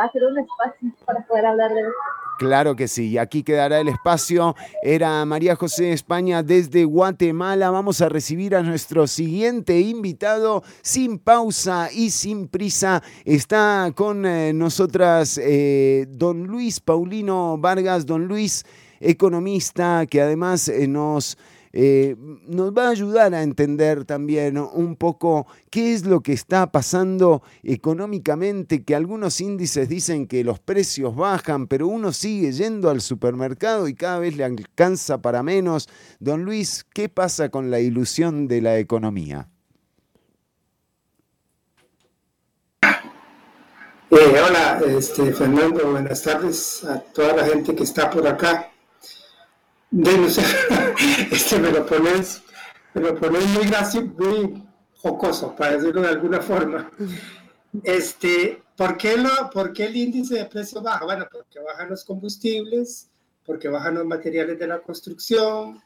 hacer 0.00 0.24
un 0.24 0.38
espacio 0.38 0.88
para 1.04 1.20
poder 1.26 1.44
hablar 1.44 1.74
de 1.74 1.80
esto. 1.80 1.92
Claro 2.40 2.74
que 2.74 2.88
sí, 2.88 3.18
aquí 3.18 3.42
quedará 3.42 3.80
el 3.80 3.88
espacio. 3.88 4.56
Era 4.82 5.22
María 5.26 5.56
José 5.56 5.92
España 5.92 6.42
desde 6.42 6.86
Guatemala. 6.86 7.68
Vamos 7.68 8.00
a 8.00 8.08
recibir 8.08 8.56
a 8.56 8.62
nuestro 8.62 9.06
siguiente 9.06 9.78
invitado 9.78 10.64
sin 10.80 11.18
pausa 11.18 11.90
y 11.92 12.08
sin 12.08 12.48
prisa. 12.48 13.02
Está 13.26 13.92
con 13.94 14.24
eh, 14.24 14.54
nosotras 14.54 15.36
eh, 15.36 16.06
don 16.08 16.44
Luis 16.44 16.80
Paulino 16.80 17.58
Vargas, 17.58 18.06
don 18.06 18.26
Luis, 18.26 18.64
economista, 19.00 20.06
que 20.06 20.22
además 20.22 20.66
eh, 20.68 20.88
nos 20.88 21.36
eh, 21.72 22.16
nos 22.46 22.72
va 22.72 22.88
a 22.88 22.90
ayudar 22.90 23.34
a 23.34 23.42
entender 23.42 24.04
también 24.04 24.58
un 24.58 24.96
poco 24.96 25.46
qué 25.70 25.94
es 25.94 26.04
lo 26.04 26.20
que 26.20 26.32
está 26.32 26.72
pasando 26.72 27.42
económicamente, 27.62 28.84
que 28.84 28.94
algunos 28.94 29.40
índices 29.40 29.88
dicen 29.88 30.26
que 30.26 30.42
los 30.42 30.58
precios 30.58 31.14
bajan, 31.14 31.68
pero 31.68 31.86
uno 31.86 32.12
sigue 32.12 32.52
yendo 32.52 32.90
al 32.90 33.00
supermercado 33.00 33.86
y 33.86 33.94
cada 33.94 34.18
vez 34.18 34.36
le 34.36 34.44
alcanza 34.44 35.22
para 35.22 35.42
menos. 35.42 35.88
Don 36.18 36.44
Luis, 36.44 36.84
¿qué 36.92 37.08
pasa 37.08 37.50
con 37.50 37.70
la 37.70 37.80
ilusión 37.80 38.48
de 38.48 38.60
la 38.62 38.78
economía? 38.78 39.48
Eh, 44.12 44.40
hola, 44.44 44.82
este, 44.88 45.32
Fernando, 45.32 45.92
buenas 45.92 46.20
tardes 46.22 46.82
a 46.82 46.98
toda 46.98 47.36
la 47.36 47.44
gente 47.44 47.76
que 47.76 47.84
está 47.84 48.10
por 48.10 48.26
acá 48.26 48.70
de 49.90 50.18
no 50.18 50.28
sé, 50.28 50.42
este 51.32 51.58
me 51.58 51.70
lo 51.72 51.84
pones, 51.84 52.42
me 52.94 53.02
lo 53.02 53.18
pones 53.18 53.44
muy 53.48 53.66
gracioso, 53.66 54.06
muy 54.18 54.64
jocoso, 54.94 55.54
para 55.56 55.76
decirlo 55.76 56.02
de 56.02 56.08
alguna 56.08 56.40
forma. 56.40 56.90
Este, 57.82 58.62
¿por 58.76 58.96
qué, 58.96 59.16
lo, 59.16 59.50
¿Por 59.52 59.72
qué 59.72 59.86
el 59.86 59.96
índice 59.96 60.36
de 60.36 60.44
precio 60.46 60.80
baja? 60.80 61.04
Bueno, 61.04 61.26
porque 61.30 61.58
bajan 61.60 61.90
los 61.90 62.04
combustibles, 62.04 63.10
porque 63.44 63.68
bajan 63.68 63.94
los 63.94 64.06
materiales 64.06 64.58
de 64.58 64.66
la 64.66 64.80
construcción. 64.80 65.80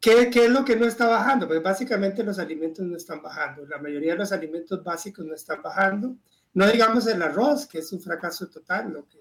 ¿Qué, 0.00 0.30
¿Qué 0.30 0.44
es 0.44 0.50
lo 0.50 0.64
que 0.64 0.76
no 0.76 0.86
está 0.86 1.08
bajando? 1.08 1.48
Pues 1.48 1.62
básicamente 1.62 2.22
los 2.22 2.38
alimentos 2.38 2.84
no 2.84 2.96
están 2.96 3.22
bajando. 3.22 3.66
La 3.66 3.78
mayoría 3.78 4.12
de 4.12 4.18
los 4.18 4.32
alimentos 4.32 4.84
básicos 4.84 5.24
no 5.24 5.34
están 5.34 5.62
bajando. 5.62 6.14
No 6.52 6.66
digamos 6.68 7.06
el 7.06 7.22
arroz, 7.22 7.66
que 7.66 7.78
es 7.78 7.92
un 7.92 8.00
fracaso 8.00 8.46
total, 8.48 8.92
lo 8.92 9.08
que 9.08 9.18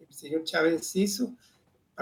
el 0.00 0.14
señor 0.14 0.44
Chávez 0.44 0.94
hizo 0.94 1.34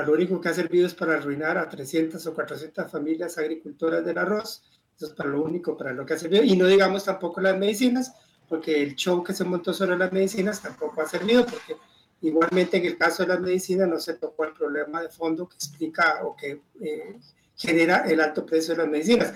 lo 0.02 0.12
único 0.12 0.40
que 0.40 0.48
ha 0.48 0.54
servido 0.54 0.86
es 0.86 0.94
para 0.94 1.14
arruinar 1.14 1.56
a 1.56 1.68
300 1.68 2.24
o 2.26 2.34
400 2.34 2.90
familias 2.90 3.38
agricultoras 3.38 4.04
del 4.04 4.18
arroz. 4.18 4.62
Eso 4.94 5.06
es 5.06 5.12
para 5.12 5.30
lo 5.30 5.42
único, 5.42 5.76
para 5.76 5.92
lo 5.92 6.04
que 6.04 6.14
ha 6.14 6.18
servido. 6.18 6.42
Y 6.42 6.56
no 6.56 6.66
digamos 6.66 7.04
tampoco 7.04 7.40
las 7.40 7.56
medicinas, 7.56 8.12
porque 8.48 8.82
el 8.82 8.94
show 8.94 9.22
que 9.22 9.32
se 9.32 9.44
montó 9.44 9.72
sobre 9.72 9.96
las 9.96 10.12
medicinas 10.12 10.60
tampoco 10.60 11.00
ha 11.00 11.08
servido, 11.08 11.44
porque 11.46 11.76
igualmente 12.20 12.76
en 12.76 12.86
el 12.86 12.96
caso 12.96 13.22
de 13.22 13.30
las 13.30 13.40
medicinas 13.40 13.88
no 13.88 13.98
se 13.98 14.14
tocó 14.14 14.44
el 14.44 14.52
problema 14.52 15.02
de 15.02 15.08
fondo 15.08 15.48
que 15.48 15.54
explica 15.54 16.20
o 16.24 16.36
que 16.36 16.62
eh, 16.80 17.18
genera 17.56 18.04
el 18.06 18.20
alto 18.20 18.44
precio 18.44 18.74
de 18.74 18.82
las 18.82 18.90
medicinas. 18.90 19.34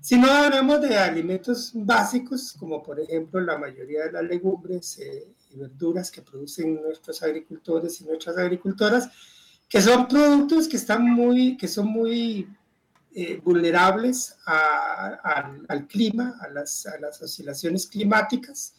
Si 0.00 0.18
no 0.18 0.30
hablamos 0.30 0.80
de 0.80 0.96
alimentos 0.96 1.72
básicos, 1.74 2.54
como 2.58 2.82
por 2.82 2.98
ejemplo 2.98 3.40
la 3.40 3.58
mayoría 3.58 4.04
de 4.04 4.12
las 4.12 4.24
legumbres 4.24 4.98
eh, 4.98 5.28
y 5.50 5.58
verduras 5.58 6.10
que 6.10 6.22
producen 6.22 6.82
nuestros 6.82 7.22
agricultores 7.22 8.00
y 8.00 8.04
nuestras 8.04 8.36
agricultoras, 8.38 9.10
que 9.72 9.80
son 9.80 10.06
productos 10.06 10.68
que 10.68 10.76
están 10.76 11.02
muy, 11.02 11.56
que 11.56 11.66
son 11.66 11.86
muy 11.86 12.46
eh, 13.14 13.40
vulnerables 13.42 14.36
al 14.44 15.86
clima, 15.86 16.36
a 16.42 16.50
las, 16.50 16.84
a 16.84 17.00
las, 17.00 17.22
oscilaciones 17.22 17.86
climáticas 17.86 18.74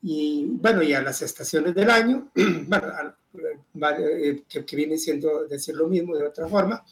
y 0.00 0.46
bueno, 0.46 0.82
y 0.82 0.94
a 0.94 1.02
las 1.02 1.20
estaciones 1.20 1.74
del 1.74 1.90
año, 1.90 2.30
eh, 2.36 4.42
que, 4.48 4.64
que, 4.64 4.76
viene 4.76 4.96
siendo 4.96 5.46
decir 5.46 5.76
lo 5.76 5.88
mismo 5.88 6.16
de 6.16 6.26
otra 6.26 6.48
forma. 6.48 6.82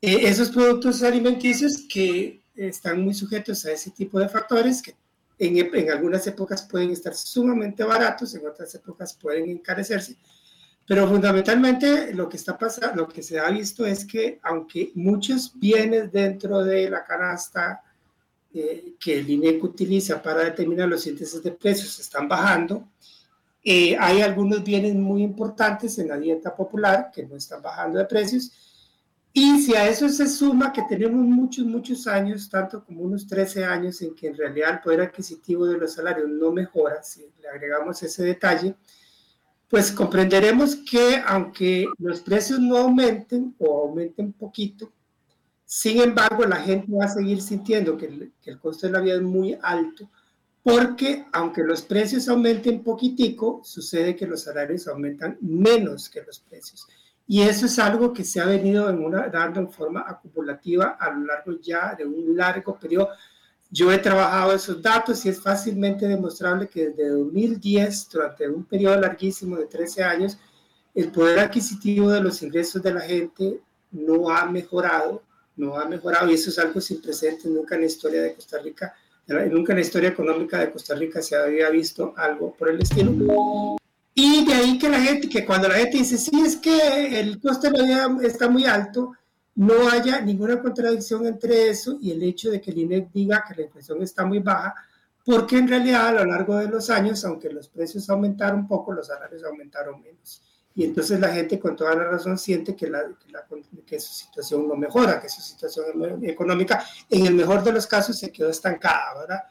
Eh, 0.00 0.20
esos 0.22 0.48
productos 0.48 1.02
alimenticios 1.02 1.84
que 1.86 2.40
están 2.56 3.02
muy 3.02 3.12
sujetos 3.12 3.66
a 3.66 3.72
ese 3.72 3.90
tipo 3.90 4.18
de 4.18 4.30
factores 4.30 4.80
que 4.80 4.96
en, 5.38 5.58
en 5.58 5.90
algunas 5.90 6.26
épocas 6.26 6.62
pueden 6.62 6.90
estar 6.90 7.14
sumamente 7.14 7.84
baratos, 7.84 8.34
en 8.34 8.46
otras 8.46 8.74
épocas 8.74 9.12
pueden 9.12 9.50
encarecerse, 9.50 10.16
pero 10.86 11.08
fundamentalmente 11.08 12.12
lo 12.12 12.28
que 12.28 12.36
está 12.36 12.58
pasando, 12.58 13.02
lo 13.02 13.08
que 13.08 13.22
se 13.22 13.38
ha 13.38 13.48
visto 13.50 13.86
es 13.86 14.04
que 14.04 14.40
aunque 14.42 14.90
muchos 14.94 15.52
bienes 15.54 16.10
dentro 16.10 16.64
de 16.64 16.90
la 16.90 17.04
canasta 17.04 17.82
eh, 18.52 18.94
que 18.98 19.18
el 19.20 19.30
INEC 19.30 19.62
utiliza 19.62 20.20
para 20.20 20.44
determinar 20.44 20.88
los 20.88 21.06
índices 21.06 21.42
de 21.42 21.52
precios 21.52 21.98
están 21.98 22.28
bajando, 22.28 22.88
eh, 23.64 23.96
hay 23.98 24.20
algunos 24.20 24.64
bienes 24.64 24.94
muy 24.94 25.22
importantes 25.22 25.98
en 25.98 26.08
la 26.08 26.18
dieta 26.18 26.54
popular 26.54 27.10
que 27.14 27.24
no 27.24 27.36
están 27.36 27.62
bajando 27.62 27.98
de 27.98 28.04
precios. 28.06 28.50
Y 29.32 29.62
si 29.62 29.74
a 29.74 29.88
eso 29.88 30.08
se 30.08 30.28
suma 30.28 30.72
que 30.72 30.82
tenemos 30.82 31.24
muchos, 31.24 31.64
muchos 31.64 32.06
años, 32.06 32.50
tanto 32.50 32.84
como 32.84 33.02
unos 33.02 33.26
13 33.26 33.64
años, 33.64 34.02
en 34.02 34.14
que 34.14 34.26
en 34.26 34.36
realidad 34.36 34.72
el 34.72 34.80
poder 34.80 35.00
adquisitivo 35.02 35.64
de 35.64 35.78
los 35.78 35.94
salarios 35.94 36.28
no 36.28 36.52
mejora, 36.52 37.02
si 37.02 37.24
le 37.40 37.48
agregamos 37.48 38.02
ese 38.02 38.24
detalle, 38.24 38.74
pues 39.72 39.90
comprenderemos 39.90 40.76
que 40.76 41.22
aunque 41.26 41.86
los 41.98 42.20
precios 42.20 42.60
no 42.60 42.76
aumenten 42.76 43.54
o 43.58 43.84
aumenten 43.84 44.30
poquito, 44.34 44.92
sin 45.64 46.02
embargo 46.02 46.44
la 46.44 46.56
gente 46.56 46.94
va 46.94 47.06
a 47.06 47.08
seguir 47.08 47.40
sintiendo 47.40 47.96
que 47.96 48.04
el, 48.04 48.32
que 48.42 48.58
costo 48.58 48.86
de 48.86 48.92
la 48.92 49.00
vida 49.00 49.14
es 49.14 49.22
muy 49.22 49.56
alto, 49.62 50.10
porque 50.62 51.24
aunque 51.32 51.64
los 51.64 51.80
precios 51.80 52.28
aumenten 52.28 52.82
poquitico, 52.82 53.62
sucede 53.64 54.14
que 54.14 54.26
los 54.26 54.42
salarios 54.42 54.86
aumentan 54.88 55.38
menos 55.40 56.10
que 56.10 56.20
los 56.20 56.40
precios. 56.40 56.86
Y 57.26 57.40
eso 57.40 57.64
es 57.64 57.78
algo 57.78 58.12
que 58.12 58.24
se 58.24 58.42
ha 58.42 58.44
venido 58.44 58.90
en 58.90 59.02
una, 59.02 59.28
dando 59.28 59.60
en 59.60 59.70
forma 59.70 60.04
acumulativa 60.06 60.98
a 61.00 61.10
lo 61.12 61.24
largo 61.24 61.52
ya 61.62 61.94
de 61.94 62.04
un 62.04 62.36
largo 62.36 62.78
periodo 62.78 63.08
yo 63.72 63.90
he 63.90 63.96
trabajado 63.96 64.52
esos 64.52 64.82
datos 64.82 65.24
y 65.24 65.30
es 65.30 65.40
fácilmente 65.40 66.06
demostrable 66.06 66.68
que 66.68 66.90
desde 66.90 67.08
2010, 67.08 68.10
durante 68.10 68.46
un 68.46 68.64
periodo 68.64 69.00
larguísimo 69.00 69.56
de 69.56 69.64
13 69.64 70.04
años, 70.04 70.36
el 70.94 71.10
poder 71.10 71.38
adquisitivo 71.38 72.10
de 72.10 72.20
los 72.20 72.42
ingresos 72.42 72.82
de 72.82 72.92
la 72.92 73.00
gente 73.00 73.60
no 73.90 74.28
ha 74.28 74.44
mejorado, 74.44 75.22
no 75.56 75.78
ha 75.78 75.86
mejorado 75.86 76.30
y 76.30 76.34
eso 76.34 76.50
es 76.50 76.58
algo 76.58 76.82
sin 76.82 77.00
precedentes, 77.00 77.46
nunca 77.46 77.76
en 77.76 77.80
la 77.80 77.86
historia 77.86 78.20
de 78.20 78.34
Costa 78.34 78.58
Rica, 78.58 78.94
nunca 79.26 79.72
en 79.72 79.78
la 79.78 79.84
historia 79.84 80.10
económica 80.10 80.58
de 80.58 80.70
Costa 80.70 80.94
Rica 80.94 81.22
se 81.22 81.34
había 81.34 81.70
visto 81.70 82.12
algo 82.14 82.54
por 82.54 82.68
el 82.68 82.82
estilo. 82.82 83.78
Y 84.14 84.44
de 84.44 84.52
ahí 84.52 84.78
que 84.78 84.90
la 84.90 85.00
gente, 85.00 85.30
que 85.30 85.46
cuando 85.46 85.68
la 85.68 85.76
gente 85.76 85.96
dice, 85.96 86.18
sí, 86.18 86.42
es 86.44 86.56
que 86.56 87.18
el 87.20 87.40
costo 87.40 87.70
de 87.70 87.78
la 87.78 87.84
vida 87.84 88.18
está 88.22 88.50
muy 88.50 88.66
alto, 88.66 89.12
no 89.54 89.88
haya 89.88 90.20
ninguna 90.20 90.60
contradicción 90.60 91.26
entre 91.26 91.68
eso 91.68 91.98
y 92.00 92.10
el 92.12 92.22
hecho 92.22 92.50
de 92.50 92.60
que 92.60 92.70
el 92.70 92.78
INE 92.78 93.08
diga 93.12 93.44
que 93.46 93.54
la 93.54 93.62
inflación 93.62 94.02
está 94.02 94.24
muy 94.24 94.38
baja, 94.38 94.74
porque 95.24 95.58
en 95.58 95.68
realidad 95.68 96.08
a 96.08 96.12
lo 96.12 96.24
largo 96.24 96.56
de 96.56 96.68
los 96.68 96.90
años, 96.90 97.24
aunque 97.24 97.50
los 97.50 97.68
precios 97.68 98.08
aumentaron 98.10 98.60
un 98.60 98.68
poco, 98.68 98.92
los 98.92 99.06
salarios 99.06 99.44
aumentaron 99.44 100.02
menos. 100.02 100.42
Y 100.74 100.84
entonces 100.84 101.20
la 101.20 101.28
gente 101.28 101.58
con 101.58 101.76
toda 101.76 101.94
la 101.94 102.04
razón 102.04 102.38
siente 102.38 102.74
que, 102.74 102.88
la, 102.88 103.02
que, 103.86 104.00
su 104.00 104.14
situación 104.14 104.66
no 104.66 104.74
mejora, 104.74 105.20
que 105.20 105.28
su 105.28 105.42
situación 105.42 106.24
económica 106.24 106.82
en 107.10 107.26
el 107.26 107.34
mejor 107.34 107.62
de 107.62 107.72
los 107.72 107.86
casos 107.86 108.18
se 108.18 108.32
quedó 108.32 108.48
estancada, 108.48 109.20
¿verdad? 109.20 109.42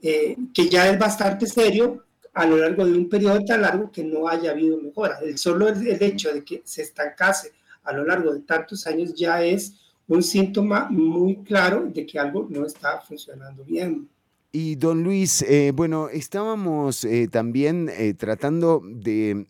Eh, 0.00 0.36
que 0.54 0.68
ya 0.68 0.88
es 0.88 0.98
bastante 0.98 1.46
serio 1.46 2.04
a 2.32 2.46
lo 2.46 2.56
largo 2.56 2.86
de 2.86 2.92
un 2.92 3.08
periodo 3.08 3.44
tan 3.44 3.62
largo 3.62 3.90
que 3.90 4.04
no 4.04 4.28
haya 4.28 4.52
habido 4.52 4.78
mejora. 4.78 5.18
El 5.20 5.36
solo 5.38 5.68
el 5.68 6.02
hecho 6.02 6.32
de 6.32 6.44
que 6.44 6.62
se 6.64 6.82
estancase 6.82 7.52
a 7.82 7.92
lo 7.92 8.04
largo 8.04 8.32
de 8.32 8.40
tantos 8.40 8.86
años 8.86 9.14
ya 9.14 9.42
es 9.42 9.74
un 10.08 10.22
síntoma 10.22 10.88
muy 10.90 11.36
claro 11.44 11.86
de 11.86 12.04
que 12.04 12.18
algo 12.18 12.46
no 12.50 12.66
está 12.66 13.00
funcionando 13.00 13.64
bien. 13.64 14.08
Y 14.52 14.74
don 14.74 15.04
Luis, 15.04 15.42
eh, 15.42 15.70
bueno, 15.72 16.08
estábamos 16.08 17.04
eh, 17.04 17.28
también 17.28 17.88
eh, 17.88 18.14
tratando 18.14 18.82
de, 18.84 19.46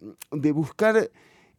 buscar 0.52 1.10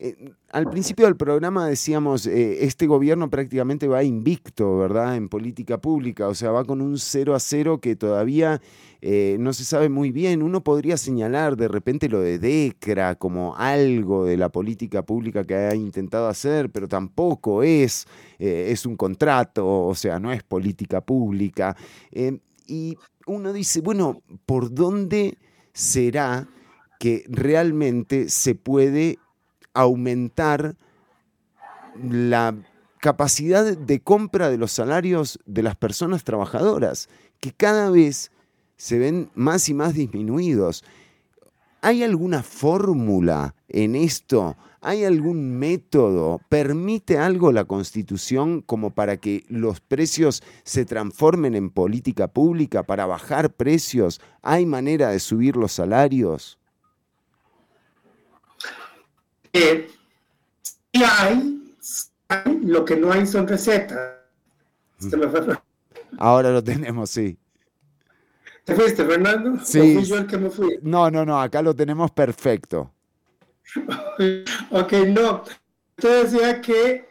Eh, 0.04 0.34
al 0.50 0.68
principio 0.68 1.06
del 1.06 1.16
programa 1.16 1.68
decíamos, 1.68 2.26
eh, 2.26 2.66
este 2.66 2.88
gobierno 2.88 3.30
prácticamente 3.30 3.88
va 3.88 4.04
invicto, 4.04 4.80
¿verdad?, 4.80 5.16
en 5.16 5.30
política 5.30 5.78
pública, 5.78 6.28
o 6.28 6.34
sea, 6.34 6.50
va 6.50 6.66
con 6.66 6.82
un 6.82 6.98
0 6.98 7.36
a 7.36 7.40
0 7.40 7.80
que 7.80 7.96
todavía 7.96 8.60
eh, 9.02 9.38
no 9.40 9.54
se 9.54 9.64
sabe 9.64 9.90
muy 9.90 10.12
bien. 10.12 10.42
Uno 10.42 10.64
podría 10.64 10.98
señalar 10.98 11.56
de 11.56 11.68
repente 11.68 12.10
lo 12.10 12.20
de 12.20 12.40
DECRA 12.40 13.14
como 13.14 13.56
algo 13.56 14.26
de 14.26 14.38
la 14.38 14.50
política 14.50 15.06
pública 15.06 15.44
que 15.44 15.54
ha 15.54 15.76
intentado 15.76 16.28
hacer, 16.28 16.72
pero 16.72 16.88
tampoco 16.88 17.62
es, 17.62 18.08
es 18.40 18.88
un 18.88 18.98
contrato, 18.98 19.86
o 19.86 19.94
sea, 19.94 20.20
no 20.20 20.32
es 20.32 20.42
política 20.42 21.02
pública. 21.02 21.78
y 22.66 22.98
uno 23.28 23.54
dice, 23.54 23.82
bueno, 23.82 24.24
¿por 24.48 24.74
dónde 24.74 25.38
será 25.74 26.48
que 27.00 27.24
realmente 27.28 28.30
se 28.30 28.56
puede 28.56 29.18
aumentar 29.74 30.76
la 32.02 32.56
capacidad 33.00 33.76
de 33.76 34.00
compra 34.00 34.50
de 34.50 34.58
los 34.58 34.72
salarios 34.72 35.40
de 35.46 35.64
las 35.64 35.76
personas 35.76 36.24
trabajadoras, 36.24 37.10
que 37.40 37.52
cada 37.52 37.90
vez 37.90 38.32
se 38.78 39.00
ven 39.00 39.30
más 39.36 39.70
y 39.70 39.74
más 39.74 39.94
disminuidos. 39.94 40.84
¿Hay 41.82 42.04
alguna 42.04 42.44
fórmula 42.44 43.56
en 43.68 43.96
esto? 43.96 44.56
¿Hay 44.82 45.04
algún 45.04 45.58
método? 45.58 46.40
¿Permite 46.50 47.18
algo 47.18 47.52
la 47.52 47.66
Constitución 47.66 48.62
como 48.62 48.92
para 48.92 49.18
que 49.18 49.46
los 49.50 49.82
precios 49.82 50.44
se 50.64 50.86
transformen 50.86 51.56
en 51.56 51.72
política 51.72 52.28
pública, 52.28 52.84
para 52.84 53.08
bajar 53.08 53.54
precios? 53.54 54.22
¿Hay 54.44 54.68
manera 54.68 55.10
de 55.10 55.20
subir 55.20 55.56
los 55.56 55.72
salarios? 55.72 56.61
Eh, 59.54 59.90
hay, 60.94 61.76
lo 62.64 62.86
que 62.86 62.96
no 62.96 63.12
hay 63.12 63.26
son 63.26 63.48
recetas. 63.48 64.18
Ahora 66.18 66.52
lo 66.52 66.64
tenemos, 66.64 67.10
sí. 67.10 67.38
¿Te 68.64 68.76
fuiste, 68.76 69.04
Fernando? 69.06 69.60
Sí. 69.64 69.96
fui 69.96 70.04
yo 70.04 70.18
el 70.18 70.28
que 70.28 70.38
me 70.38 70.50
fui? 70.50 70.80
No, 70.82 71.10
no, 71.10 71.26
no, 71.26 71.42
acá 71.42 71.62
lo 71.62 71.76
tenemos 71.76 72.12
perfecto. 72.12 72.92
ok, 74.72 74.94
no. 75.08 75.44
Yo 75.98 76.24
decía 76.24 76.62
que 76.62 77.10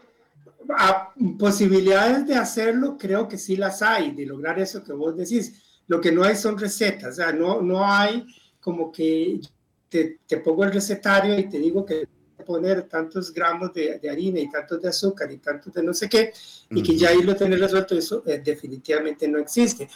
a 0.76 1.12
posibilidades 1.38 2.26
de 2.26 2.36
hacerlo, 2.36 2.96
creo 2.96 3.26
que 3.26 3.38
sí 3.38 3.56
las 3.56 3.82
hay, 3.82 4.12
de 4.12 4.26
lograr 4.26 4.58
eso 4.58 4.84
que 4.84 4.92
vos 4.92 5.16
decís. 5.16 5.82
Lo 5.88 6.00
que 6.00 6.12
no 6.12 6.22
hay 6.22 6.36
son 6.36 6.56
recetas, 6.56 7.14
o 7.14 7.16
sea, 7.16 7.32
no, 7.32 7.60
no 7.60 7.84
hay 7.84 8.24
como 8.60 8.92
que 8.92 9.40
te, 9.88 10.20
te 10.26 10.36
pongo 10.36 10.64
el 10.64 10.72
recetario 10.72 11.36
y 11.36 11.48
te 11.48 11.58
digo 11.58 11.84
que 11.84 12.06
poner 12.50 12.82
tantos 12.88 13.32
gramos 13.32 13.72
de, 13.72 14.00
harina 14.10 14.40
y 14.40 14.50
tantos 14.50 14.82
de 14.82 14.88
azúcar 14.88 15.30
y 15.30 15.38
tantos 15.38 15.72
de 15.72 15.84
no 15.84 15.94
sé 15.94 16.08
qué, 16.08 16.32
y 16.70 16.82
que 16.82 16.96
ya 16.96 17.10
ahí 17.10 17.22
lo 17.22 17.36
tener 17.36 17.60
resuelto, 17.60 17.94
eso 17.96 18.24
eh, 18.26 18.42
definitivamente 18.44 19.28
no 19.28 19.38
existe. 19.38 19.88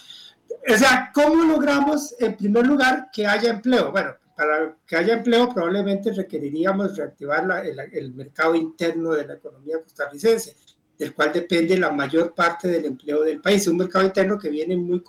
O 0.73 0.77
sea, 0.77 1.11
¿cómo 1.13 1.43
logramos, 1.43 2.15
en 2.21 2.37
primer 2.37 2.65
lugar, 2.65 3.09
que 3.13 3.27
haya 3.27 3.51
empleo? 3.51 3.91
Bueno, 3.91 4.15
para 4.37 4.77
que 4.87 4.97
haya 4.97 5.15
empleo 5.15 5.53
probablemente 5.53 6.13
requeriríamos 6.13 6.97
reactivar 6.97 7.67
el, 7.67 7.81
el, 7.93 8.15
mercado 8.15 8.55
interno 8.55 9.11
de 9.15 9.27
la 9.27 9.35
economía 9.35 9.83
costarricense, 9.83 10.55
del 10.97 11.13
cual 11.13 11.33
depende 11.33 11.77
la 11.77 11.91
mayor 11.91 12.35
parte 12.35 12.69
del 12.69 12.85
empleo 12.85 13.25
del 13.25 13.41
país. 13.41 13.67
Un 13.67 13.79
mercado 13.79 14.05
interno 14.05 14.39
que 14.39 14.49
viene 14.49 14.77
muy 14.77 15.01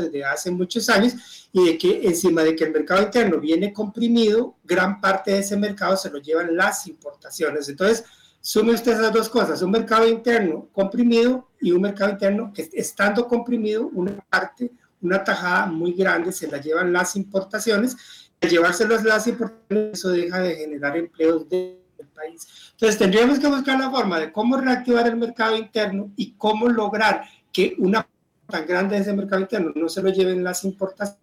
desde 0.00 0.24
hace 0.24 0.50
muchos 0.50 0.88
años 0.88 1.48
y 1.52 1.64
de 1.64 1.78
que 1.78 2.06
encima 2.06 2.42
de 2.42 2.56
que 2.56 2.64
el 2.64 2.72
mercado 2.72 3.02
interno 3.02 3.38
viene 3.38 3.72
comprimido, 3.72 4.56
gran 4.64 5.00
parte 5.00 5.32
de 5.32 5.38
ese 5.38 5.56
mercado 5.56 5.96
se 5.96 6.10
lo 6.10 6.18
llevan 6.18 6.56
las 6.56 6.86
importaciones. 6.86 7.68
Entonces, 7.68 8.04
sume 8.40 8.72
usted 8.72 8.92
esas 8.92 9.12
dos 9.12 9.28
cosas, 9.28 9.62
un 9.62 9.70
mercado 9.70 10.06
interno 10.08 10.68
comprimido 10.72 11.48
y 11.60 11.72
un 11.72 11.82
mercado 11.82 12.10
interno 12.10 12.52
que 12.52 12.68
estando 12.72 13.26
comprimido, 13.26 13.88
una 13.92 14.16
parte, 14.28 14.72
una 15.00 15.22
tajada 15.22 15.66
muy 15.66 15.92
grande 15.92 16.32
se 16.32 16.48
la 16.48 16.60
llevan 16.60 16.92
las 16.92 17.16
importaciones. 17.16 17.96
Al 18.40 18.50
llevárselas 18.50 19.04
las 19.04 19.26
importaciones, 19.26 19.98
eso 19.98 20.10
deja 20.10 20.40
de 20.40 20.56
generar 20.56 20.96
empleos 20.96 21.48
del 21.48 21.78
país. 22.14 22.46
Entonces, 22.72 22.98
tendríamos 22.98 23.38
que 23.38 23.46
buscar 23.46 23.78
la 23.78 23.90
forma 23.90 24.18
de 24.18 24.32
cómo 24.32 24.56
reactivar 24.56 25.06
el 25.06 25.16
mercado 25.16 25.56
interno 25.56 26.10
y 26.16 26.32
cómo 26.32 26.68
lograr 26.68 27.24
que 27.50 27.74
una 27.78 28.06
tan 28.54 28.66
grande 28.68 28.94
de 28.94 29.02
ese 29.02 29.12
mercado 29.12 29.42
interno 29.42 29.72
no 29.74 29.88
se 29.88 30.00
lo 30.00 30.10
lleven 30.10 30.44
las 30.44 30.62
importaciones, 30.62 31.20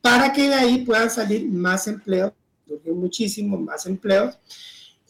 para 0.00 0.32
que 0.32 0.48
de 0.48 0.54
ahí 0.54 0.86
puedan 0.86 1.10
salir 1.10 1.46
más 1.46 1.86
empleos, 1.86 2.32
muchísimo 2.86 3.58
más 3.58 3.84
empleos, 3.84 4.38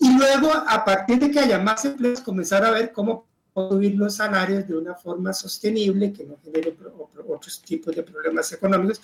y 0.01 0.12
luego 0.18 0.51
a 0.52 0.84
partir 0.84 1.20
de 1.20 1.30
que 1.30 1.39
haya 1.39 1.60
más 1.60 1.84
empleos, 1.84 2.20
comenzar 2.20 2.64
a 2.64 2.72
ver 2.72 2.90
cómo 2.90 3.26
subir 3.55 3.94
los 3.94 4.16
salarios 4.16 4.66
de 4.66 4.76
una 4.76 4.97
forma 4.97 5.32
sostenible, 5.32 6.12
que 6.12 6.24
no 6.24 6.36
genere 6.43 6.76
otros 7.28 7.62
tipos 7.62 7.94
de 7.94 8.02
problemas 8.02 8.51
económicos. 8.52 9.01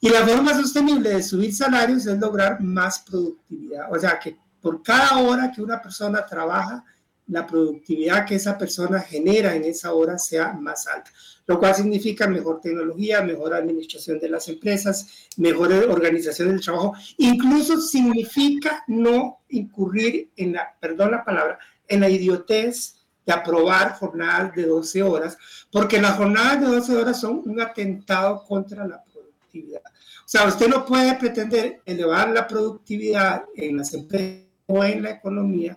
Y 0.00 0.08
la 0.08 0.26
forma 0.26 0.52
sostenible 0.54 1.10
de 1.10 1.22
subir 1.22 1.54
salarios 1.54 2.06
es 2.06 2.18
lograr 2.18 2.60
más 2.60 2.98
productividad, 3.00 3.92
o 3.92 4.00
sea, 4.00 4.18
que 4.18 4.36
por 4.60 4.82
cada 4.82 5.18
hora 5.18 5.52
que 5.52 5.62
una 5.62 5.80
persona 5.80 6.26
trabaja, 6.26 6.84
la 7.28 7.46
productividad 7.46 8.26
que 8.26 8.34
esa 8.34 8.58
persona 8.58 8.98
genera 8.98 9.54
en 9.54 9.62
esa 9.64 9.92
hora 9.92 10.18
sea 10.18 10.52
más 10.52 10.88
alta, 10.88 11.10
lo 11.50 11.58
cual 11.58 11.74
significa 11.74 12.28
mejor 12.28 12.60
tecnología, 12.60 13.22
mejor 13.22 13.54
administración 13.54 14.20
de 14.20 14.28
las 14.28 14.46
empresas, 14.48 15.28
mejor 15.36 15.72
organización 15.72 16.50
del 16.50 16.60
trabajo, 16.60 16.94
incluso 17.16 17.80
significa 17.80 18.84
no 18.86 19.40
incurrir 19.48 20.30
en 20.36 20.52
la, 20.52 20.72
perdón 20.78 21.10
la 21.10 21.24
palabra, 21.24 21.58
en 21.88 22.02
la 22.02 22.08
idiotez 22.08 23.00
de 23.26 23.32
aprobar 23.32 23.94
jornadas 23.94 24.54
de 24.54 24.64
12 24.64 25.02
horas, 25.02 25.36
porque 25.72 26.00
las 26.00 26.16
jornadas 26.16 26.60
de 26.60 26.66
12 26.68 26.96
horas 26.96 27.20
son 27.20 27.42
un 27.44 27.60
atentado 27.60 28.44
contra 28.44 28.86
la 28.86 29.02
productividad. 29.02 29.82
O 29.84 30.28
sea, 30.28 30.46
usted 30.46 30.68
no 30.68 30.86
puede 30.86 31.16
pretender 31.16 31.80
elevar 31.84 32.28
la 32.28 32.46
productividad 32.46 33.42
en 33.56 33.76
las 33.76 33.92
empresas 33.92 34.46
o 34.66 34.84
en 34.84 35.02
la 35.02 35.10
economía 35.10 35.76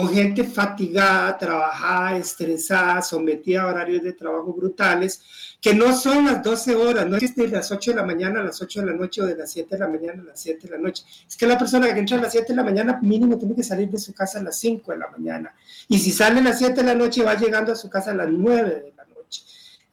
con 0.00 0.14
gente 0.14 0.44
fatigada, 0.44 1.36
trabajada, 1.36 2.16
estresada, 2.16 3.02
sometida 3.02 3.62
a 3.62 3.66
horarios 3.66 4.02
de 4.02 4.14
trabajo 4.14 4.54
brutales, 4.54 5.20
que 5.60 5.74
no 5.74 5.94
son 5.94 6.24
las 6.24 6.42
12 6.42 6.74
horas, 6.74 7.06
no 7.06 7.18
es 7.18 7.36
de 7.36 7.48
las 7.48 7.70
8 7.70 7.90
de 7.90 7.96
la 7.98 8.06
mañana 8.06 8.40
a 8.40 8.44
las 8.44 8.62
8 8.62 8.80
de 8.80 8.86
la 8.86 8.92
noche 8.94 9.20
o 9.20 9.26
de 9.26 9.36
las 9.36 9.52
7 9.52 9.76
de 9.76 9.78
la 9.78 9.88
mañana 9.88 10.22
a 10.22 10.24
las 10.24 10.40
7 10.40 10.68
de 10.68 10.70
la 10.70 10.82
noche. 10.82 11.04
Es 11.28 11.36
que 11.36 11.46
la 11.46 11.58
persona 11.58 11.92
que 11.92 12.00
entra 12.00 12.16
a 12.16 12.22
las 12.22 12.32
7 12.32 12.46
de 12.48 12.56
la 12.56 12.62
mañana 12.62 12.98
mínimo 13.02 13.36
tiene 13.36 13.54
que 13.54 13.62
salir 13.62 13.90
de 13.90 13.98
su 13.98 14.14
casa 14.14 14.38
a 14.38 14.42
las 14.42 14.58
5 14.58 14.90
de 14.90 14.96
la 14.96 15.08
mañana. 15.08 15.54
Y 15.86 15.98
si 15.98 16.12
sale 16.12 16.40
a 16.40 16.44
las 16.44 16.58
7 16.58 16.72
de 16.72 16.82
la 16.82 16.94
noche 16.94 17.22
va 17.22 17.34
llegando 17.34 17.72
a 17.72 17.76
su 17.76 17.90
casa 17.90 18.12
a 18.12 18.14
las 18.14 18.30
9 18.30 18.70
de 18.70 18.94
la 18.96 19.04
noche. 19.04 19.42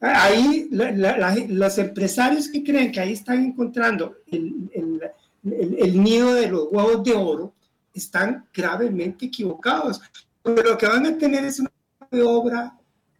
Ahí 0.00 0.70
los 0.70 1.76
empresarios 1.76 2.48
que 2.48 2.64
creen 2.64 2.92
que 2.92 3.00
ahí 3.00 3.12
están 3.12 3.44
encontrando 3.44 4.16
el, 4.32 4.70
el 5.44 6.02
nido 6.02 6.32
de 6.32 6.48
los 6.48 6.68
huevos 6.72 7.04
de 7.04 7.12
oro, 7.12 7.52
están 7.98 8.46
gravemente 8.52 9.26
equivocados. 9.26 10.00
Pero 10.42 10.62
lo 10.62 10.78
que 10.78 10.86
van 10.86 11.06
a 11.06 11.18
tener 11.18 11.44
es 11.44 11.60
una 11.60 11.70
obra, 12.24 12.78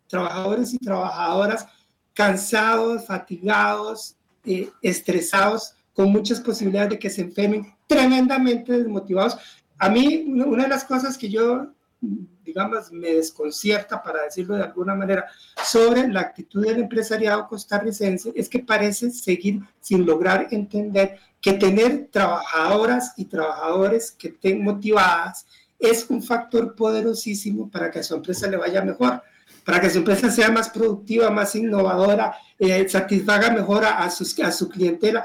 trabajadores 0.09 0.73
y 0.75 0.79
trabajadoras 0.79 1.67
cansados, 2.15 3.07
fatigados, 3.07 4.17
eh, 4.45 4.71
estresados, 4.83 5.75
con 5.95 6.11
muchas 6.11 6.41
posibilidades 6.41 6.91
de 6.91 6.99
que 6.99 7.11
se 7.11 7.23
enfermen, 7.23 7.73
tremendamente 7.87 8.73
desmotivados. 8.73 9.37
A 9.79 9.89
mí, 9.89 10.25
una 10.27 10.65
de 10.65 10.69
las 10.69 10.85
cosas 10.85 11.17
que 11.17 11.29
yo, 11.29 11.73
digamos, 12.01 12.93
me 12.93 13.15
desconcierta, 13.15 14.03
para 14.03 14.23
decirlo 14.23 14.57
de 14.57 14.63
alguna 14.63 14.95
manera, 14.95 15.27
sobre 15.65 16.07
la 16.09 16.21
actitud 16.21 16.65
del 16.65 16.81
empresariado 16.81 17.47
costarricense 17.49 18.33
es 18.35 18.49
que 18.49 18.61
parece 18.61 19.11
seguir 19.11 19.61
sin 19.81 20.07
lograr 20.07 20.49
entender 20.51 21.19
que 21.41 21.53
tener 21.55 22.09
trabajadoras 22.11 23.13
y 23.17 23.27
trabajadores 23.27 24.13
que 24.13 24.29
estén 24.29 24.63
motivadas 24.63 25.47
es 25.79 26.07
un 26.09 26.23
factor 26.23 26.75
poderosísimo 26.75 27.71
para 27.71 27.91
que 27.91 28.01
a 28.01 28.03
su 28.03 28.15
empresa 28.15 28.49
le 28.49 28.57
vaya 28.57 28.83
mejor, 28.83 29.23
para 29.65 29.81
que 29.81 29.91
su 29.91 29.99
empresa 29.99 30.31
sea 30.31 30.51
más 30.51 30.71
productiva, 30.71 31.31
más 31.31 31.55
innovadora, 31.55 32.35
eh, 32.59 32.89
satisfaga 32.89 33.51
mejor 33.51 33.85
a, 33.85 34.11
sus, 34.11 34.39
a 34.41 34.51
su 34.51 34.69
clientela. 34.69 35.25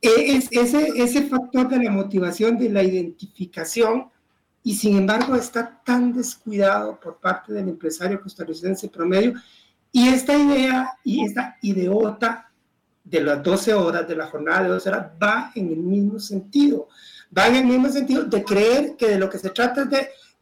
E, 0.00 0.36
es, 0.36 0.48
ese, 0.50 0.88
ese 0.96 1.22
factor 1.22 1.68
de 1.68 1.84
la 1.84 1.90
motivación, 1.90 2.58
de 2.58 2.70
la 2.70 2.82
identificación, 2.82 4.10
y 4.66 4.74
sin 4.74 4.96
embargo 4.96 5.36
está 5.36 5.80
tan 5.84 6.12
descuidado 6.12 6.98
por 6.98 7.20
parte 7.20 7.52
del 7.52 7.68
empresario 7.68 8.20
costarricense 8.20 8.88
promedio. 8.88 9.34
Y 9.92 10.08
esta 10.08 10.36
idea 10.36 10.98
y 11.04 11.24
esta 11.24 11.56
ideota 11.62 12.50
de 13.04 13.20
las 13.20 13.40
12 13.44 13.74
horas, 13.74 14.08
de 14.08 14.16
la 14.16 14.26
jornada 14.26 14.64
de 14.64 14.70
12 14.70 14.88
horas, 14.88 15.06
va 15.22 15.52
en 15.54 15.68
el 15.68 15.76
mismo 15.76 16.18
sentido. 16.18 16.88
Va 17.36 17.46
en 17.46 17.54
el 17.54 17.64
mismo 17.64 17.88
sentido 17.90 18.24
de 18.24 18.42
creer 18.42 18.96
que 18.96 19.06
de 19.06 19.20
lo 19.20 19.30
que 19.30 19.38
se 19.38 19.50
trata 19.50 19.82
es 19.82 19.90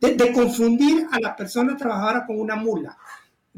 de, 0.01 0.15
de, 0.15 0.33
confundir 0.33 1.07
a 1.13 1.21
la 1.21 1.37
persona 1.37 1.77
trabajadora 1.77 2.25
con 2.27 2.41
una 2.41 2.57
mula 2.57 2.97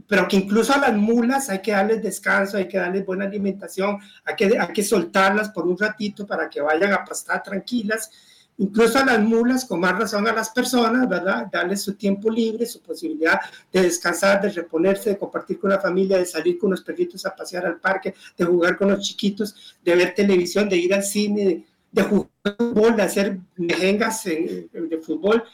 pero 0.08 0.28
que 0.28 0.36
incluso 0.36 0.74
a 0.74 0.78
las 0.78 0.94
mulas 0.94 1.48
hay 1.48 1.62
que 1.62 1.72
darles 1.72 2.02
descanso, 2.02 2.58
hay 2.58 2.68
que 2.68 2.76
darles 2.76 3.06
buena 3.06 3.24
alimentación, 3.24 3.98
hay 4.26 4.36
que, 4.36 4.58
hay 4.58 4.72
que 4.74 4.82
soltarlas 4.82 5.48
por 5.48 5.66
un 5.66 5.78
ratito 5.78 6.26
para 6.26 6.50
que 6.50 6.60
vayan 6.60 6.92
a 6.92 7.02
pastar 7.02 7.42
tranquilas, 7.42 8.10
incluso 8.58 8.98
a 8.98 9.04
las 9.04 9.20
mulas, 9.20 9.64
con 9.64 9.80
más 9.80 9.98
razón 9.98 10.26
a 10.26 10.32
las 10.32 10.50
personas, 10.50 11.08
¿verdad? 11.08 11.46
Darles 11.52 11.82
su 11.82 11.94
tiempo 11.94 12.30
libre, 12.30 12.66
su 12.66 12.80
posibilidad 12.80 13.38
de 13.72 13.82
descansar, 13.82 14.40
de 14.40 14.50
reponerse, 14.50 15.10
de 15.10 15.18
compartir 15.18 15.58
con 15.58 15.70
la 15.70 15.80
familia, 15.80 16.18
de 16.18 16.26
salir 16.26 16.58
con 16.58 16.70
los 16.70 16.82
perritos 16.82 17.26
a 17.26 17.34
pasear 17.34 17.66
al 17.66 17.78
parque, 17.78 18.14
de 18.36 18.44
jugar 18.44 18.76
con 18.76 18.88
los 18.88 19.00
chiquitos, 19.00 19.76
de 19.84 19.94
ver 19.94 20.14
televisión, 20.14 20.68
de 20.68 20.76
ir 20.76 20.94
al 20.94 21.04
cine, 21.04 21.66
de, 21.92 22.02
jugar 22.02 22.30
fútbol, 22.58 22.96
de 22.96 23.02
hacer 23.02 23.38
mejengas 23.56 24.24
de 24.24 25.00
fútbol. 25.04 25.44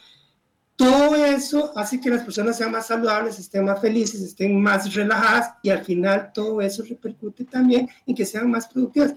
Todo 0.75 1.15
eso 1.15 1.71
hace 1.77 1.99
que 1.99 2.09
las 2.09 2.23
personas 2.23 2.57
sean 2.57 2.71
más 2.71 2.87
saludables, 2.87 3.37
estén 3.37 3.65
más 3.65 3.79
felices, 3.79 4.21
estén 4.21 4.59
más 4.59 4.91
relajadas 4.93 5.51
y 5.61 5.69
al 5.69 5.83
final 5.83 6.31
todo 6.33 6.61
eso 6.61 6.83
repercute 6.83 7.45
también 7.45 7.87
en 8.07 8.15
que 8.15 8.25
sean 8.25 8.49
más 8.49 8.67
productivas. 8.67 9.13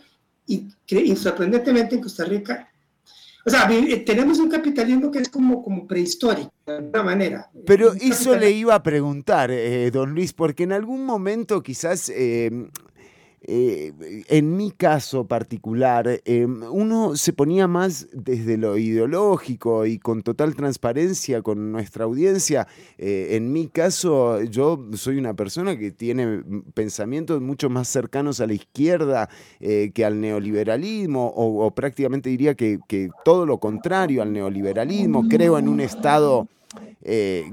Y, 0.46 0.68
y 0.88 1.16
sorprendentemente 1.16 1.96
en 1.96 2.02
Costa 2.02 2.24
Rica 2.24 2.68
o 3.46 3.50
sea, 3.50 3.70
eh, 3.70 3.98
tenemos 3.98 4.40
un 4.40 4.48
capitalismo 4.48 5.12
que 5.12 5.20
es 5.20 5.28
como, 5.28 5.62
como 5.62 5.86
prehistórico, 5.86 6.52
de 6.66 6.78
alguna 6.78 7.02
manera. 7.04 7.50
Pero 7.64 7.92
eso 7.92 8.34
le 8.34 8.50
iba 8.50 8.74
a 8.74 8.82
preguntar, 8.82 9.52
eh, 9.52 9.88
don 9.92 10.14
Luis, 10.14 10.32
porque 10.32 10.64
en 10.64 10.72
algún 10.72 11.06
momento 11.06 11.62
quizás 11.62 12.08
eh, 12.08 12.50
eh, 13.42 13.92
en 14.28 14.56
mi 14.56 14.72
caso 14.72 15.26
particular, 15.26 16.20
em, 16.24 16.62
uno 16.70 17.16
se 17.16 17.32
ponía 17.32 17.68
más 17.68 18.08
desde 18.12 18.56
lo 18.56 18.76
ideológico 18.76 19.86
y 19.86 19.98
con 19.98 20.22
total 20.22 20.56
transparencia 20.56 21.42
con 21.42 21.70
nuestra 21.70 22.04
audiencia. 22.06 22.66
Eh, 22.98 23.36
en 23.36 23.52
mi 23.52 23.68
caso, 23.68 24.42
yo 24.42 24.84
soy 24.94 25.18
una 25.18 25.34
persona 25.34 25.78
que 25.78 25.92
tiene 25.92 26.42
pensamientos 26.74 27.40
mucho 27.40 27.70
más 27.70 27.88
cercanos 27.88 28.40
a 28.40 28.46
la 28.46 28.54
izquierda 28.54 29.28
eh, 29.60 29.92
que 29.94 30.04
al 30.04 30.20
neoliberalismo, 30.20 31.32
o, 31.36 31.70
prácticamente 31.70 32.30
diría 32.30 32.54
que, 32.54 32.80
que, 32.88 33.10
todo 33.24 33.46
lo 33.46 33.58
contrario 33.58 34.22
al 34.22 34.32
neoliberalismo. 34.32 35.28
Creo 35.28 35.58
en 35.58 35.68
un 35.68 35.80
Estado 35.80 36.48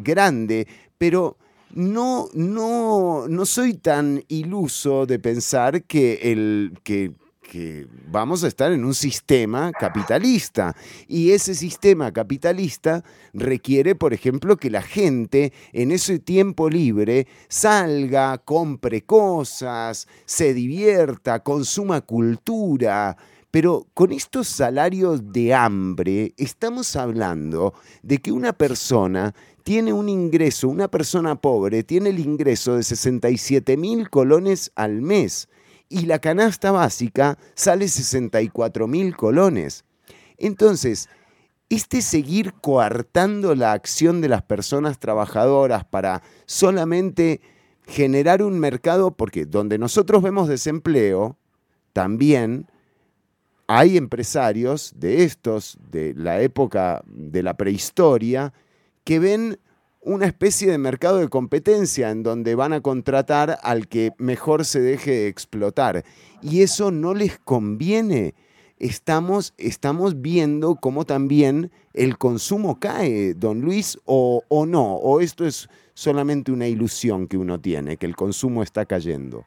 grande, 0.04 0.68
pero 0.98 1.38
no, 1.74 2.30
no, 2.34 3.28
no 3.28 3.46
soy 3.46 3.74
tan 3.74 4.24
iluso 4.28 5.06
de 5.06 5.20
pensar 5.20 5.84
que, 5.84 6.32
el, 6.32 6.78
que, 6.84 7.14
que 7.42 7.88
vamos 8.12 8.44
a 8.44 8.48
estar 8.48 8.72
en 8.72 8.86
un 8.86 8.94
sistema 8.94 9.72
capitalista. 9.72 10.76
Y 11.08 11.32
ese 11.32 11.56
sistema 11.56 12.12
capitalista 12.12 13.04
requiere, 13.34 13.96
por 13.96 14.14
ejemplo, 14.14 14.58
que 14.58 14.70
la 14.70 14.82
gente 14.82 15.52
en 15.72 15.92
ese 15.92 16.20
tiempo 16.20 16.70
libre 16.70 17.28
salga, 17.48 18.38
compre 18.38 19.02
cosas, 19.02 20.08
se 20.26 20.54
divierta, 20.54 21.40
consuma 21.40 22.02
cultura. 22.02 23.18
Pero 23.50 23.86
con 23.94 24.12
estos 24.12 24.48
salarios 24.48 25.32
de 25.32 25.54
hambre 25.54 26.34
estamos 26.38 26.96
hablando 26.96 27.76
de 28.02 28.18
que 28.18 28.32
una 28.32 28.54
persona 28.54 29.36
tiene 29.64 29.94
un 29.94 30.10
ingreso, 30.10 30.68
una 30.68 30.90
persona 30.90 31.36
pobre 31.36 31.84
tiene 31.84 32.10
el 32.10 32.20
ingreso 32.20 32.76
de 32.76 32.84
67 32.84 33.78
mil 33.78 34.10
colones 34.10 34.72
al 34.76 35.02
mes 35.02 35.48
y 35.90 36.06
la 36.06 36.20
canasta 36.20 36.72
básica 36.72 37.38
sale 37.56 37.88
64 37.88 38.88
mil 38.88 39.16
colones. 39.16 39.86
Entonces, 40.38 41.10
este 41.70 42.02
seguir 42.02 42.54
coartando 42.54 43.56
la 43.56 43.72
acción 43.72 44.22
de 44.22 44.30
las 44.30 44.44
personas 44.44 45.00
trabajadoras 45.00 45.86
para 45.86 46.22
solamente 46.46 47.42
generar 47.88 48.44
un 48.44 48.60
mercado, 48.60 49.12
porque 49.12 49.46
donde 49.46 49.78
nosotros 49.78 50.22
vemos 50.22 50.48
desempleo, 50.48 51.38
también 51.94 52.68
hay 53.68 53.98
empresarios 53.98 54.94
de 54.96 55.24
estos, 55.24 55.78
de 55.90 56.14
la 56.16 56.42
época 56.42 57.02
de 57.08 57.44
la 57.44 57.56
prehistoria, 57.56 58.54
que 59.04 59.20
ven 59.20 59.60
una 60.02 60.26
especie 60.26 60.70
de 60.70 60.78
mercado 60.78 61.18
de 61.18 61.30
competencia 61.30 62.10
en 62.10 62.24
donde 62.24 62.56
van 62.56 62.74
a 62.74 62.82
contratar 62.82 63.60
al 63.64 63.88
que 63.88 64.12
mejor 64.18 64.66
se 64.66 64.82
deje 64.82 65.28
explotar. 65.28 66.04
Y 66.42 66.62
eso 66.62 66.92
no 66.92 67.14
les 67.14 67.40
conviene. 67.40 68.36
Estamos, 68.80 69.54
estamos 69.58 70.22
viendo 70.22 70.76
cómo 70.76 71.06
también 71.06 71.72
el 71.94 72.18
consumo 72.18 72.80
cae, 72.80 73.34
don 73.34 73.62
Luis, 73.62 73.98
o, 74.06 74.44
o 74.50 74.66
no, 74.66 74.96
o 74.96 75.22
esto 75.22 75.46
es 75.46 75.70
solamente 75.94 76.52
una 76.52 76.68
ilusión 76.68 77.28
que 77.28 77.38
uno 77.38 77.62
tiene, 77.62 77.98
que 77.98 78.06
el 78.06 78.16
consumo 78.16 78.62
está 78.62 78.86
cayendo. 78.86 79.46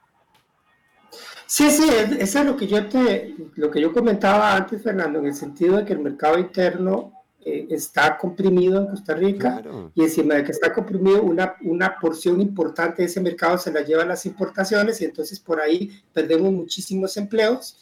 Sí, 1.46 1.70
sí, 1.70 1.88
eso 2.18 2.40
es 2.40 2.46
lo 2.46 2.56
que 2.56 2.66
yo 2.66 2.88
te, 2.88 3.34
lo 3.54 3.70
que 3.70 3.80
yo 3.80 3.92
comentaba 3.92 4.56
antes, 4.56 4.82
Fernando, 4.82 5.18
en 5.18 5.26
el 5.26 5.34
sentido 5.34 5.76
de 5.76 5.84
que 5.84 5.92
el 5.92 6.00
mercado 6.00 6.38
interno 6.38 7.12
eh, 7.48 7.68
está 7.70 8.18
comprimido 8.18 8.80
en 8.80 8.88
Costa 8.88 9.14
Rica 9.14 9.62
y 9.94 10.02
encima 10.02 10.34
de 10.34 10.42
que 10.42 10.50
está 10.50 10.72
comprimido, 10.72 11.22
una, 11.22 11.54
una 11.62 11.96
porción 12.00 12.40
importante 12.40 13.02
de 13.02 13.06
ese 13.06 13.20
mercado 13.20 13.56
se 13.56 13.70
la 13.70 13.82
llevan 13.82 14.08
las 14.08 14.26
importaciones 14.26 15.00
y 15.00 15.04
entonces 15.04 15.38
por 15.38 15.60
ahí 15.60 15.92
perdemos 16.12 16.52
muchísimos 16.52 17.16
empleos. 17.16 17.78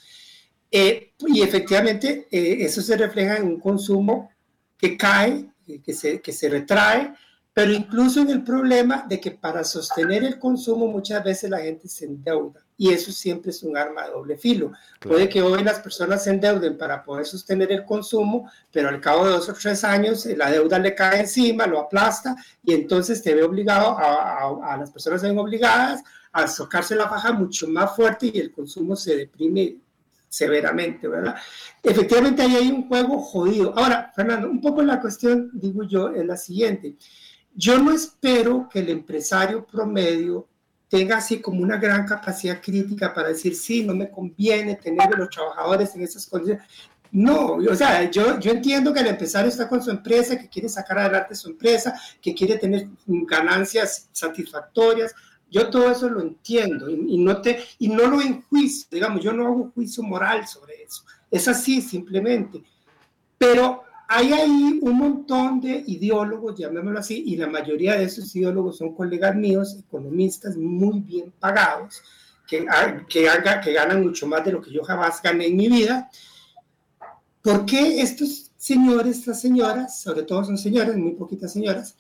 Eh, 0.70 1.12
y 1.28 1.40
efectivamente 1.40 2.28
eh, 2.30 2.58
eso 2.60 2.82
se 2.82 2.94
refleja 2.94 3.38
en 3.38 3.44
un 3.44 3.58
consumo 3.58 4.30
que 4.76 4.98
cae, 4.98 5.50
que 5.82 5.94
se, 5.94 6.20
que 6.20 6.32
se 6.32 6.50
retrae, 6.50 7.14
pero 7.54 7.72
incluso 7.72 8.20
en 8.20 8.28
el 8.28 8.44
problema 8.44 9.06
de 9.08 9.18
que 9.18 9.30
para 9.30 9.64
sostener 9.64 10.24
el 10.24 10.38
consumo 10.38 10.88
muchas 10.88 11.24
veces 11.24 11.48
la 11.48 11.60
gente 11.60 11.88
se 11.88 12.04
endeuda 12.04 12.63
y 12.76 12.92
eso 12.92 13.12
siempre 13.12 13.51
es 13.51 13.62
un 13.62 13.76
arma 13.76 14.05
de 14.05 14.10
doble 14.10 14.36
filo. 14.36 14.72
Puede 15.01 15.28
que 15.28 15.42
hoy 15.42 15.62
las 15.62 15.78
personas 15.78 16.24
se 16.24 16.30
endeuden 16.30 16.76
para 16.76 17.02
poder 17.02 17.24
sostener 17.24 17.70
el 17.70 17.84
consumo, 17.84 18.51
pero 18.72 18.88
al 18.88 19.01
cabo 19.01 19.26
de 19.26 19.32
dos 19.32 19.48
o 19.48 19.55
tres 19.55 19.84
años 19.84 20.26
eh, 20.26 20.36
la 20.36 20.51
deuda 20.51 20.78
le 20.78 20.94
cae 20.94 21.20
encima, 21.20 21.66
lo 21.66 21.80
aplasta 21.80 22.34
y 22.62 22.74
entonces 22.74 23.22
te 23.22 23.34
ve 23.34 23.44
obligado, 23.44 23.96
a, 23.98 24.76
las 24.76 24.90
personas 24.90 25.20
se 25.20 25.28
ven 25.28 25.38
obligadas 25.38 26.02
a 26.32 26.48
socarse 26.48 26.96
la 26.96 27.09
faja 27.09 27.32
mucho 27.32 27.68
más 27.68 27.94
fuerte 27.94 28.30
y 28.32 28.40
el 28.40 28.52
consumo 28.52 28.96
se 28.96 29.16
deprime 29.16 29.76
severamente, 30.28 31.06
¿verdad? 31.06 31.36
Efectivamente 31.80 32.42
ahí 32.42 32.56
hay 32.56 32.68
un 32.68 32.88
juego 32.88 33.20
jodido. 33.20 33.72
Ahora, 33.78 34.10
Fernando, 34.16 34.51
un 34.51 34.60
poco 34.60 34.82
la 34.82 35.01
cuestión, 35.01 35.51
digo 35.55 35.84
yo, 35.84 36.09
es 36.09 36.26
la 36.26 36.36
siguiente. 36.36 36.96
Yo 37.55 37.78
no 37.78 37.92
espero 37.92 38.68
que 38.68 38.80
el 38.80 38.88
empresario 38.88 39.64
promedio 39.64 40.48
tenga 40.89 41.16
así 41.16 41.40
como 41.40 41.62
una 41.62 41.77
gran 41.77 42.06
capacidad 42.06 42.61
crítica 42.61 43.12
para 43.12 43.28
decir, 43.28 43.56
sí, 43.56 43.85
no 43.85 43.94
me 43.94 44.11
conviene 44.11 44.77
tener 44.77 45.12
a 45.15 45.19
los 45.19 45.31
trabajadores 45.31 45.94
en 45.94 46.02
esas 46.02 46.27
condiciones. 46.27 46.65
No, 47.11 47.55
o 47.55 47.74
sea, 47.77 48.11
yo, 48.11 48.40
yo 48.40 48.51
entiendo 48.51 48.93
que 48.93 48.98
el 48.98 49.06
empresario 49.06 49.48
está 49.48 49.69
con 49.69 49.81
su 49.81 49.90
empresa, 49.90 50.36
que 50.36 50.48
quiere 50.48 50.69
sacar 50.69 50.98
adelante 50.98 51.36
su 51.36 51.48
empresa, 51.48 51.94
que 52.20 52.35
quiere 52.35 52.59
tener 52.59 52.89
ganancias 53.06 54.09
satisfactorias. 54.11 55.15
Yo 55.48 55.70
todo 55.70 55.93
eso 55.93 56.09
lo 56.09 56.20
entiendo 56.20 56.90
y, 56.90 57.16
no, 57.19 57.40
te, 57.40 57.62
y 57.78 57.86
no 57.86 58.09
lo 58.09 58.20
enjuicio, 58.20 58.89
digamos, 58.90 59.23
yo 59.23 59.32
no 59.32 59.47
hago 59.47 59.70
juicio 59.73 60.02
moral 60.02 60.48
sobre 60.48 60.82
eso. 60.82 61.05
Es 61.31 61.47
así 61.47 61.81
simplemente. 61.81 62.65
Pero 63.39 63.85
hay 64.14 64.32
ahí 64.32 64.78
un 64.80 64.96
montón 64.96 65.60
de 65.60 65.82
ideólogos, 65.88 66.56
llamémoslo 66.56 67.00
así, 67.00 67.24
y 67.26 67.36
la 67.36 67.48
mayoría 67.48 67.96
de 67.96 68.04
esos 68.04 68.34
ideólogos 68.36 68.78
son 68.78 68.94
colegas 68.94 69.34
míos, 69.34 69.76
economistas 69.76 70.56
muy 70.56 71.00
bien 71.00 71.32
pagados, 71.40 72.00
que, 72.46 72.64
que, 73.08 73.28
haga, 73.28 73.60
que 73.60 73.72
ganan 73.72 74.04
mucho 74.04 74.28
más 74.28 74.44
de 74.44 74.52
lo 74.52 74.62
que 74.62 74.70
yo 74.70 74.84
jamás 74.84 75.20
gané 75.20 75.48
en 75.48 75.56
mi 75.56 75.68
vida. 75.68 76.08
¿Por 77.42 77.66
qué 77.66 78.00
estos 78.02 78.52
señores, 78.56 79.18
estas 79.18 79.40
señoras, 79.40 80.00
sobre 80.00 80.22
todo 80.22 80.44
son 80.44 80.58
señoras, 80.58 80.96
muy 80.96 81.14
poquitas 81.14 81.52
señoras, 81.52 81.96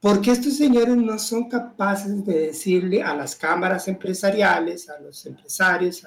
¿por 0.00 0.22
qué 0.22 0.30
estos 0.30 0.56
señores 0.56 0.96
no 0.96 1.18
son 1.18 1.50
capaces 1.50 2.24
de 2.24 2.38
decirle 2.46 3.02
a 3.02 3.14
las 3.14 3.36
cámaras 3.36 3.86
empresariales, 3.86 4.88
a 4.88 4.98
los 4.98 5.26
empresarios, 5.26 6.06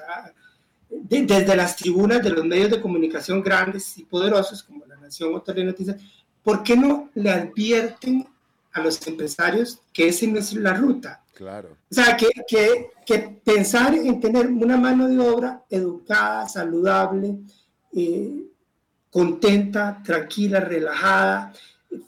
desde 0.90 1.56
las 1.56 1.76
tribunas 1.76 2.22
de 2.22 2.30
los 2.30 2.44
medios 2.44 2.70
de 2.70 2.80
comunicación 2.80 3.42
grandes 3.42 3.96
y 3.98 4.04
poderosos 4.04 4.62
como 4.62 4.84
la 4.86 4.96
Noticias, 5.64 5.96
¿por 6.42 6.62
qué 6.62 6.76
no 6.76 7.10
le 7.14 7.30
advierten 7.30 8.26
a 8.72 8.80
los 8.80 9.06
empresarios 9.06 9.80
que 9.92 10.08
esa 10.08 10.26
no 10.26 10.38
es 10.38 10.52
la 10.54 10.74
ruta? 10.74 11.22
Claro. 11.34 11.76
O 11.90 11.94
sea, 11.94 12.16
que, 12.16 12.28
que, 12.46 12.90
que 13.06 13.40
pensar 13.44 13.94
en 13.94 14.20
tener 14.20 14.48
una 14.48 14.76
mano 14.76 15.08
de 15.08 15.18
obra 15.18 15.62
educada, 15.70 16.48
saludable, 16.48 17.38
eh, 17.92 18.44
contenta, 19.10 20.02
tranquila, 20.04 20.60
relajada, 20.60 21.52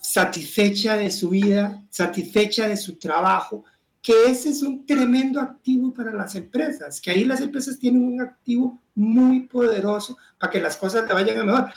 satisfecha 0.00 0.96
de 0.96 1.10
su 1.10 1.30
vida, 1.30 1.82
satisfecha 1.88 2.68
de 2.68 2.76
su 2.76 2.96
trabajo, 2.96 3.64
que 4.02 4.26
ese 4.26 4.50
es 4.50 4.62
un 4.62 4.86
tremendo 4.86 5.40
activo 5.40 5.92
para 5.92 6.12
las 6.12 6.34
empresas, 6.34 7.00
que 7.00 7.10
ahí 7.10 7.24
las 7.24 7.40
empresas 7.40 7.78
tienen 7.78 8.04
un 8.04 8.20
activo 8.20 8.80
muy 8.94 9.40
poderoso 9.46 10.16
para 10.38 10.50
que 10.50 10.60
las 10.60 10.76
cosas 10.76 11.06
le 11.06 11.14
vayan 11.14 11.38
a 11.38 11.44
mejor 11.44 11.70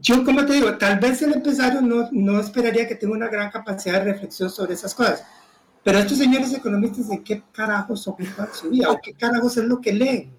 yo 0.00 0.24
como 0.24 0.44
te 0.44 0.54
digo, 0.54 0.76
tal 0.76 0.98
vez 0.98 1.22
el 1.22 1.34
empresario 1.34 1.80
no, 1.80 2.08
no 2.12 2.40
esperaría 2.40 2.86
que 2.86 2.96
tenga 2.96 3.14
una 3.14 3.28
gran 3.28 3.50
capacidad 3.50 4.04
de 4.04 4.12
reflexión 4.12 4.50
sobre 4.50 4.74
esas 4.74 4.94
cosas, 4.94 5.24
pero 5.82 5.98
estos 5.98 6.18
señores 6.18 6.52
economistas, 6.52 7.10
¿en 7.10 7.22
qué 7.22 7.42
carajos 7.52 8.06
ocupan 8.08 8.48
su 8.52 8.70
vida? 8.70 8.90
¿O 8.90 8.98
qué 9.02 9.14
carajos 9.14 9.56
es 9.56 9.64
lo 9.64 9.80
que 9.80 9.92
leen? 9.92 10.34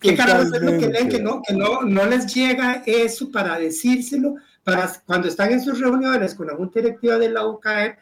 ¿Qué 0.00 0.14
carajos 0.14 0.52
es 0.52 0.62
lo 0.62 0.78
que 0.78 0.88
leen 0.88 1.08
que 1.08 1.20
no, 1.20 1.42
que 1.42 1.54
no, 1.54 1.82
no 1.82 2.06
les 2.06 2.32
llega 2.32 2.82
eso 2.86 3.30
para 3.30 3.58
decírselo? 3.58 4.36
Para 4.62 4.92
cuando 5.06 5.28
están 5.28 5.52
en 5.52 5.60
sus 5.60 5.80
reuniones 5.80 6.34
con 6.34 6.46
la 6.46 6.54
Junta 6.54 6.80
Directiva 6.80 7.18
de 7.18 7.30
la 7.30 7.46
UCAE, 7.46 7.98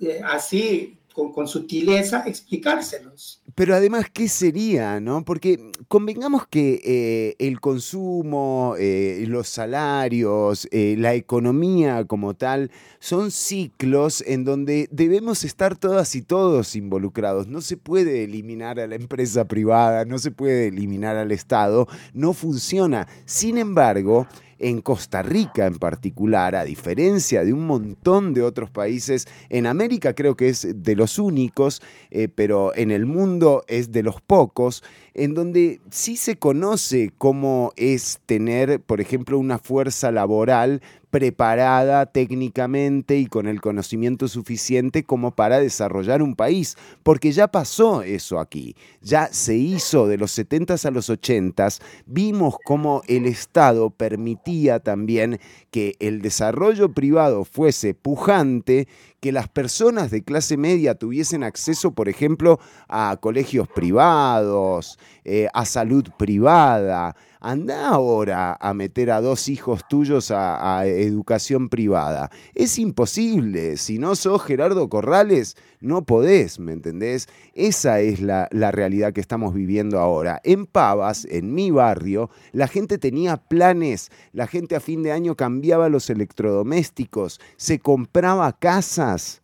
eh, 0.00 0.20
así 0.24 0.97
con, 1.32 1.48
sutileza 1.48 2.24
explicárselos. 2.26 3.42
Pero 3.54 3.74
además, 3.74 4.06
¿qué 4.12 4.28
sería? 4.28 5.00
no? 5.00 5.24
Porque 5.24 5.72
convengamos 5.88 6.46
que 6.46 6.80
eh, 6.84 7.36
el 7.38 7.60
consumo, 7.60 8.74
eh, 8.78 9.24
los 9.26 9.48
salarios, 9.48 10.68
eh, 10.70 10.94
la 10.98 11.14
economía 11.14 12.04
como 12.04 12.34
tal, 12.34 12.70
son 13.00 13.30
ciclos 13.30 14.22
en 14.26 14.44
donde 14.44 14.88
debemos 14.92 15.44
estar 15.44 15.76
todas 15.76 16.14
y 16.14 16.22
todos 16.22 16.76
involucrados. 16.76 17.48
No 17.48 17.60
se 17.60 17.76
puede 17.76 18.24
eliminar 18.24 18.78
a 18.78 18.86
la 18.86 18.94
empresa 18.94 19.46
privada, 19.46 20.04
no 20.04 20.18
se 20.18 20.30
puede 20.30 20.68
eliminar 20.68 21.16
al 21.16 21.32
Estado, 21.32 21.88
no 22.12 22.32
funciona. 22.32 23.08
Sin 23.24 23.58
embargo, 23.58 24.26
en 24.58 24.80
Costa 24.80 25.22
Rica 25.22 25.66
en 25.66 25.78
particular, 25.78 26.56
a 26.56 26.64
diferencia 26.64 27.44
de 27.44 27.52
un 27.52 27.66
montón 27.66 28.34
de 28.34 28.42
otros 28.42 28.70
países, 28.70 29.26
en 29.48 29.66
América 29.66 30.14
creo 30.14 30.36
que 30.36 30.48
es 30.48 30.66
de 30.74 30.96
los 30.96 31.18
únicos, 31.18 31.82
eh, 32.10 32.28
pero 32.28 32.74
en 32.74 32.90
el 32.90 33.06
mundo 33.06 33.64
es 33.68 33.92
de 33.92 34.02
los 34.02 34.20
pocos, 34.20 34.82
en 35.14 35.34
donde 35.34 35.80
sí 35.90 36.16
se 36.16 36.36
conoce 36.36 37.12
cómo 37.18 37.72
es 37.76 38.20
tener, 38.26 38.80
por 38.80 39.00
ejemplo, 39.00 39.38
una 39.38 39.58
fuerza 39.58 40.12
laboral 40.12 40.82
preparada 41.10 42.06
técnicamente 42.06 43.16
y 43.16 43.26
con 43.26 43.46
el 43.46 43.60
conocimiento 43.60 44.28
suficiente 44.28 45.04
como 45.04 45.34
para 45.34 45.58
desarrollar 45.58 46.22
un 46.22 46.34
país, 46.34 46.76
porque 47.02 47.32
ya 47.32 47.48
pasó 47.48 48.02
eso 48.02 48.38
aquí, 48.38 48.76
ya 49.00 49.28
se 49.32 49.56
hizo 49.56 50.06
de 50.06 50.18
los 50.18 50.38
70s 50.38 50.84
a 50.84 50.90
los 50.90 51.10
80s, 51.10 51.80
vimos 52.06 52.56
cómo 52.64 53.02
el 53.08 53.26
Estado 53.26 53.90
permitía 53.90 54.80
también 54.80 55.40
que 55.70 55.96
el 56.00 56.22
desarrollo 56.22 56.92
privado 56.92 57.44
fuese 57.44 57.94
pujante, 57.94 58.88
que 59.20 59.32
las 59.32 59.48
personas 59.48 60.10
de 60.10 60.22
clase 60.22 60.56
media 60.56 60.94
tuviesen 60.94 61.42
acceso, 61.42 61.92
por 61.92 62.08
ejemplo, 62.08 62.60
a 62.88 63.16
colegios 63.20 63.68
privados, 63.68 64.98
eh, 65.24 65.48
a 65.52 65.64
salud 65.64 66.04
privada, 66.16 67.16
anda 67.40 67.88
ahora 67.88 68.56
a 68.60 68.74
meter 68.74 69.10
a 69.10 69.20
dos 69.20 69.48
hijos 69.48 69.86
tuyos 69.88 70.30
a, 70.30 70.86
educación 70.86 71.68
privada. 71.68 72.30
Es 72.54 72.78
imposible. 72.78 73.76
Si 73.76 73.98
no 73.98 74.16
sos 74.16 74.42
Gerardo 74.42 74.88
Corrales, 74.88 75.56
no 75.80 76.02
podés, 76.02 76.58
¿me 76.58 76.72
entendés? 76.72 77.28
Esa 77.54 78.00
es 78.00 78.20
la, 78.20 78.48
la 78.50 78.70
realidad 78.70 79.12
que 79.12 79.20
estamos 79.20 79.54
viviendo 79.54 79.98
ahora. 79.98 80.40
En 80.44 80.66
Pavas, 80.66 81.26
en 81.30 81.54
mi 81.54 81.70
barrio, 81.70 82.30
la 82.52 82.68
gente 82.68 82.98
tenía 82.98 83.36
planes, 83.36 84.10
la 84.32 84.46
gente 84.46 84.76
a 84.76 84.80
fin 84.80 85.02
de 85.02 85.12
año 85.12 85.36
cambiaba 85.36 85.88
los 85.88 86.10
electrodomésticos, 86.10 87.40
se 87.56 87.78
compraba 87.78 88.52
casas. 88.58 89.42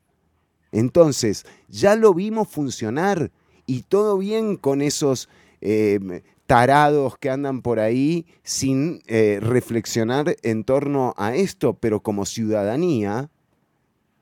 Entonces, 0.72 1.46
ya 1.68 1.94
lo 1.94 2.14
vimos 2.14 2.48
funcionar 2.48 3.30
y 3.66 3.82
todo 3.82 4.18
bien 4.18 4.56
con 4.56 4.82
esos 4.82 5.28
eh, 5.60 6.22
tarados 6.46 7.16
que 7.18 7.30
andan 7.30 7.62
por 7.62 7.80
ahí 7.80 8.26
sin 8.42 9.02
eh, 9.06 9.38
reflexionar 9.40 10.36
en 10.42 10.64
torno 10.64 11.14
a 11.16 11.34
esto, 11.34 11.74
pero 11.74 12.00
como 12.00 12.26
ciudadanía, 12.26 13.30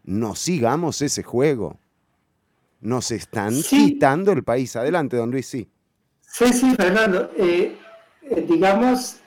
no 0.04 0.34
sigamos 0.34 1.02
ese 1.02 1.22
juego. 1.22 1.78
Nos 2.80 3.10
están 3.10 3.54
quitando 3.62 4.32
el 4.32 4.42
país. 4.42 4.74
Adelante, 4.76 5.16
don 5.16 5.30
Luis, 5.30 5.46
sí. 5.46 5.68
Sí, 6.20 6.52
sí, 6.52 6.74
Fernando. 6.74 7.30
Eh, 7.36 7.76
eh, 8.22 8.46
digamos, 8.48 9.18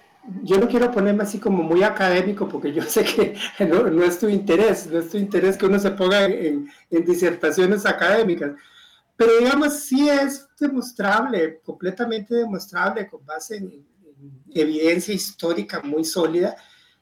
yo 0.43 0.57
no 0.59 0.67
quiero 0.67 0.91
ponerme 0.91 1.23
así 1.23 1.39
como 1.39 1.63
muy 1.63 1.83
académico 1.83 2.47
porque 2.49 2.73
yo 2.73 2.81
sé 2.83 3.03
que 3.03 3.35
no, 3.65 4.03
es 4.03 4.19
tu 4.19 4.27
interés, 4.27 4.87
no 4.87 4.99
es 4.99 5.09
tu 5.09 5.17
interés 5.17 5.57
que 5.57 5.65
uno 5.65 5.79
se 5.79 5.91
ponga 5.91 6.25
en 6.25 6.67
disertaciones 6.89 7.85
académicas 7.85 8.51
pero 9.15 9.37
digamos, 9.39 9.79
sí 9.79 10.09
es 10.09 10.47
demostrable, 10.59 11.61
completamente 11.63 12.35
demostrable, 12.35 13.07
con 13.07 13.25
base 13.25 13.57
en, 13.57 13.85
evidencia 14.53 15.13
histórica 15.13 15.81
muy 15.81 16.05
sólida, 16.05 16.55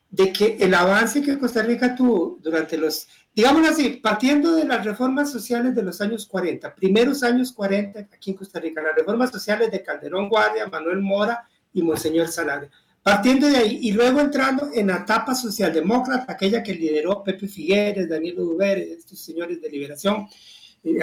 de 0.10 0.32
que 0.32 0.58
el 0.60 0.74
avance 0.74 1.22
que 1.22 1.40
Costa 1.40 1.64
Rica 1.64 1.96
tuvo 1.96 2.38
durante 2.42 2.78
los, 2.78 3.08
digamos 3.34 3.68
así, 3.68 4.00
partiendo 4.02 4.56
de 4.56 4.66
las 4.66 4.86
reformas 4.86 5.32
sociales 5.32 5.74
de 5.74 5.84
los 5.84 6.02
años 6.02 6.28
40, 6.28 6.76
primeros 6.76 7.24
años 7.24 7.52
40 7.52 8.00
aquí 8.00 8.32
en 8.32 8.38
Costa 8.38 8.60
Rica, 8.60 8.82
las 8.82 8.96
reformas 8.96 9.32
sociales 9.32 9.72
de 9.72 9.82
Calderón 9.82 10.30
Guardia, 10.30 10.68
Manuel 10.68 11.00
Mora 11.00 11.48
y 11.74 11.82
Monseñor 11.82 12.28
Salario. 12.28 12.70
Partiendo 13.02 13.48
de 13.48 13.58
ahí 13.58 13.80
y 13.82 13.92
luego 13.92 14.22
entrando 14.22 14.70
en 14.74 14.88
la 14.88 14.98
etapa 14.98 15.36
socialdemócrata, 15.36 16.32
aquella 16.32 16.64
que 16.64 16.74
lideró 16.74 17.24
Pepe 17.24 17.48
Figueres, 17.48 18.08
Daniel 18.08 18.40
Uber, 18.40 18.78
estos 18.78 19.20
señores 19.20 19.62
de 19.62 19.70
liberación, 19.70 20.28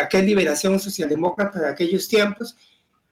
aquella 0.01 0.25
liberación 0.25 0.79
socialdemócrata 0.79 1.61
de 1.61 1.69
aquellos 1.69 2.09
tiempos. 2.09 2.57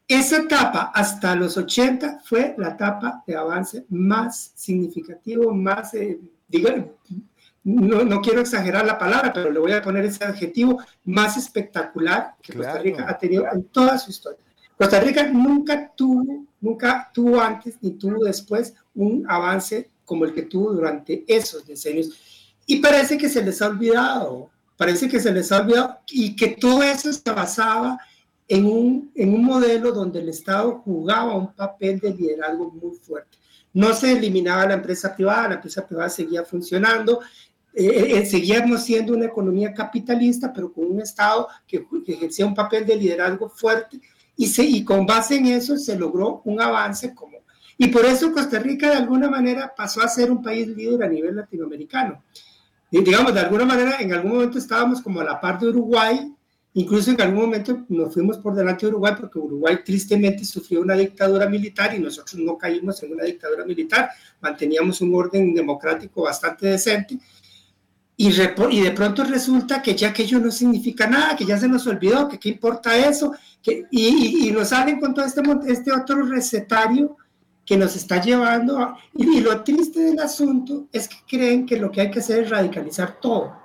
Esa 0.06 0.38
etapa 0.38 0.90
hasta 0.94 1.34
los 1.34 1.56
80 1.56 2.20
fue 2.24 2.54
la 2.56 2.70
etapa 2.70 3.22
de 3.26 3.36
avance 3.36 3.84
más 3.90 4.52
significativo, 4.54 5.52
más, 5.52 5.92
eh, 5.94 6.18
no, 7.64 8.04
no, 8.04 8.20
quiero 8.22 8.40
exagerar 8.40 8.86
la 8.86 8.98
palabra, 8.98 9.32
pero 9.32 9.50
le 9.50 9.58
voy 9.58 9.72
a 9.72 9.82
poner 9.82 10.06
ese 10.06 10.24
adjetivo, 10.24 10.80
más 11.04 11.36
espectacular 11.36 12.34
que 12.40 12.54
Costa 12.54 12.78
Rica 12.78 13.04
ha 13.06 13.18
tenido 13.18 13.44
en 13.52 13.64
toda 13.64 13.98
su 13.98 14.10
historia. 14.10 14.42
Costa 14.78 15.00
Rica 15.00 15.28
nunca 15.28 15.92
tuvo, 15.94 16.46
nunca 16.60 17.10
tuvo 17.12 17.40
antes 17.40 17.76
ni 17.82 17.90
tuvo 17.90 18.24
después 18.24 18.74
un 18.94 19.26
avance 19.28 19.90
como 20.04 20.24
el 20.24 20.32
que 20.32 20.42
tuvo 20.42 20.72
durante 20.72 21.24
esos 21.26 21.66
decenios. 21.66 22.10
Y 22.64 22.76
parece 22.76 23.18
que 23.18 23.28
se 23.28 23.42
les 23.42 23.60
ha 23.60 23.66
olvidado 23.66 24.50
parece 24.78 25.08
que 25.08 25.20
se 25.20 25.32
les 25.32 25.52
ha 25.52 25.60
olvidado 25.60 25.98
y 26.06 26.34
que 26.34 26.48
todo 26.48 26.82
eso 26.82 27.12
se 27.12 27.30
basaba 27.32 27.98
en 28.46 28.64
un, 28.64 29.12
en 29.14 29.34
un 29.34 29.44
modelo 29.44 29.92
donde 29.92 30.20
el 30.20 30.30
Estado 30.30 30.80
jugaba 30.84 31.36
un 31.36 31.52
papel 31.52 31.98
de 31.98 32.14
liderazgo 32.14 32.70
muy 32.70 32.96
fuerte. 32.96 33.36
No 33.74 33.92
se 33.92 34.12
eliminaba 34.12 34.66
la 34.66 34.74
empresa 34.74 35.14
privada, 35.14 35.48
la 35.48 35.54
empresa 35.56 35.86
privada 35.86 36.08
seguía 36.08 36.44
funcionando, 36.44 37.20
eh, 37.74 37.84
eh, 37.84 38.18
eh, 38.18 38.26
seguíamos 38.26 38.84
siendo 38.84 39.12
una 39.12 39.26
economía 39.26 39.74
capitalista, 39.74 40.52
pero 40.52 40.72
con 40.72 40.86
un 40.86 41.00
Estado 41.00 41.48
que, 41.66 41.84
ejercía 42.06 42.46
un 42.46 42.54
papel 42.54 42.86
de 42.86 42.96
liderazgo 42.96 43.50
fuerte 43.50 44.00
y, 44.36 44.46
se, 44.46 44.62
y 44.62 44.84
con 44.84 45.04
base 45.04 45.36
en 45.36 45.46
eso 45.46 45.76
se 45.76 45.98
logró 45.98 46.40
un 46.44 46.60
avance 46.60 47.14
como... 47.14 47.38
Y 47.76 47.88
por 47.88 48.04
eso 48.06 48.32
Costa 48.32 48.58
Rica 48.58 48.90
de 48.90 48.96
alguna 48.96 49.28
manera 49.28 49.72
pasó 49.76 50.02
a 50.02 50.08
ser 50.08 50.30
un 50.32 50.42
país 50.42 50.66
líder 50.68 51.02
a 51.02 51.08
nivel 51.08 51.36
latinoamericano 51.36 52.22
digamos, 52.90 53.34
de 53.34 53.40
alguna 53.40 53.64
manera, 53.64 53.96
en 54.00 54.12
algún 54.12 54.32
momento 54.32 54.58
estábamos 54.58 55.02
como 55.02 55.20
a 55.20 55.24
la 55.24 55.40
par 55.40 55.58
de 55.58 55.68
Uruguay, 55.68 56.32
incluso 56.74 57.10
en 57.10 57.20
algún 57.20 57.40
momento 57.42 57.84
nos 57.88 58.14
fuimos 58.14 58.38
por 58.38 58.54
delante 58.54 58.86
de 58.86 58.92
Uruguay 58.92 59.14
porque 59.18 59.38
Uruguay 59.38 59.78
tristemente 59.84 60.44
sufrió 60.44 60.80
una 60.80 60.94
dictadura 60.94 61.48
militar 61.48 61.94
y 61.94 61.98
nosotros 61.98 62.40
no 62.40 62.56
caímos 62.56 63.02
en 63.02 63.12
una 63.12 63.24
dictadura 63.24 63.64
militar, 63.64 64.10
manteníamos 64.40 65.00
un 65.00 65.14
orden 65.14 65.54
democrático 65.54 66.22
bastante 66.22 66.68
decente. 66.68 67.18
Y, 68.20 68.30
y 68.70 68.80
de 68.80 68.90
pronto 68.90 69.22
resulta 69.22 69.80
que 69.80 69.94
ya 69.94 70.08
aquello 70.08 70.40
no 70.40 70.50
significa 70.50 71.06
nada, 71.06 71.36
que 71.36 71.44
ya 71.44 71.56
se 71.56 71.68
nos 71.68 71.86
olvidó, 71.86 72.28
que 72.28 72.38
qué 72.38 72.48
importa 72.48 72.96
eso, 72.96 73.32
que, 73.62 73.84
y, 73.92 74.48
y, 74.48 74.50
nos 74.50 74.70
salen 74.70 74.98
con 74.98 75.14
todo 75.14 75.24
este, 75.24 75.40
este 75.68 75.92
otro 75.92 76.22
recetario 76.22 77.16
que 77.68 77.76
nos 77.76 77.94
está 77.96 78.18
llevando 78.18 78.96
y, 79.12 79.40
lo 79.42 79.62
triste 79.62 80.00
del 80.00 80.18
asunto 80.20 80.86
es 80.90 81.06
que 81.06 81.16
creen 81.28 81.66
que 81.66 81.76
lo 81.76 81.90
que 81.90 82.00
hay 82.00 82.10
que 82.10 82.20
hacer 82.20 82.44
es 82.44 82.48
radicalizar 82.48 83.20
todo. 83.20 83.58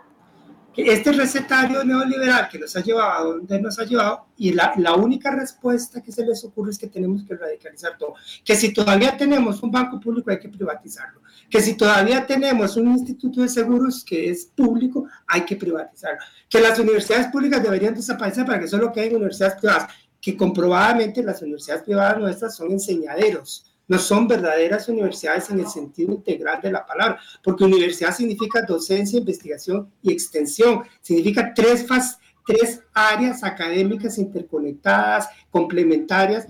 Que 0.73 0.91
este 0.91 1.13
recetario 1.13 1.85
neoliberal 1.85 2.49
que 2.49 2.59
nos 2.59 2.75
ha 2.75 2.81
llevado 2.81 3.13
a 3.13 3.23
donde 3.35 3.61
nos 3.61 3.79
ha 3.79 3.85
llevado 3.85 4.25
y 4.35 4.51
la, 4.51 4.73
la 4.75 4.95
única 4.95 5.31
respuesta 5.31 6.03
que 6.03 6.11
se 6.11 6.25
les 6.25 6.43
ocurre 6.43 6.71
es 6.71 6.79
que 6.79 6.87
tenemos 6.87 7.23
que 7.23 7.33
radicalizar 7.33 7.97
todo. 7.97 8.15
Que 8.43 8.57
si 8.57 8.73
todavía 8.73 9.15
tenemos 9.15 9.63
un 9.63 9.71
banco 9.71 10.01
público 10.01 10.31
hay 10.31 10.39
que 10.39 10.49
privatizarlo. 10.49 11.21
Que 11.49 11.61
si 11.61 11.75
todavía 11.77 12.27
tenemos 12.27 12.75
un 12.75 12.91
instituto 12.91 13.39
de 13.39 13.47
seguros 13.47 14.03
que 14.03 14.29
es 14.29 14.47
público 14.47 15.07
hay 15.27 15.45
que 15.45 15.55
privatizarlo. 15.55 16.19
Que 16.49 16.59
las 16.59 16.77
universidades 16.77 17.27
públicas 17.27 17.63
deberían 17.63 17.95
desaparecer 17.95 18.45
para 18.45 18.59
que 18.59 18.67
solo 18.67 18.91
queden 18.91 19.15
universidades 19.15 19.55
privadas. 19.61 19.93
Que 20.19 20.35
comprobadamente 20.35 21.23
las 21.23 21.41
universidades 21.41 21.83
privadas 21.83 22.17
nuestras 22.17 22.53
son 22.53 22.69
enseñaderos 22.69 23.69
no 23.93 23.99
son 23.99 24.27
verdaderas 24.27 24.89
universidades 24.89 25.51
en 25.51 25.59
el 25.59 25.67
sentido 25.67 26.13
integral 26.13 26.59
de 26.61 26.71
la 26.71 26.83
palabra, 26.83 27.19
porque 27.43 27.63
universidad 27.63 28.15
significa 28.15 28.63
docencia, 28.63 29.19
investigación 29.19 29.87
y 30.01 30.11
extensión, 30.11 30.81
significa 30.99 31.53
tres, 31.53 31.85
tres 32.43 32.81
áreas 32.91 33.43
académicas 33.43 34.17
interconectadas, 34.17 35.29
complementarias, 35.51 36.47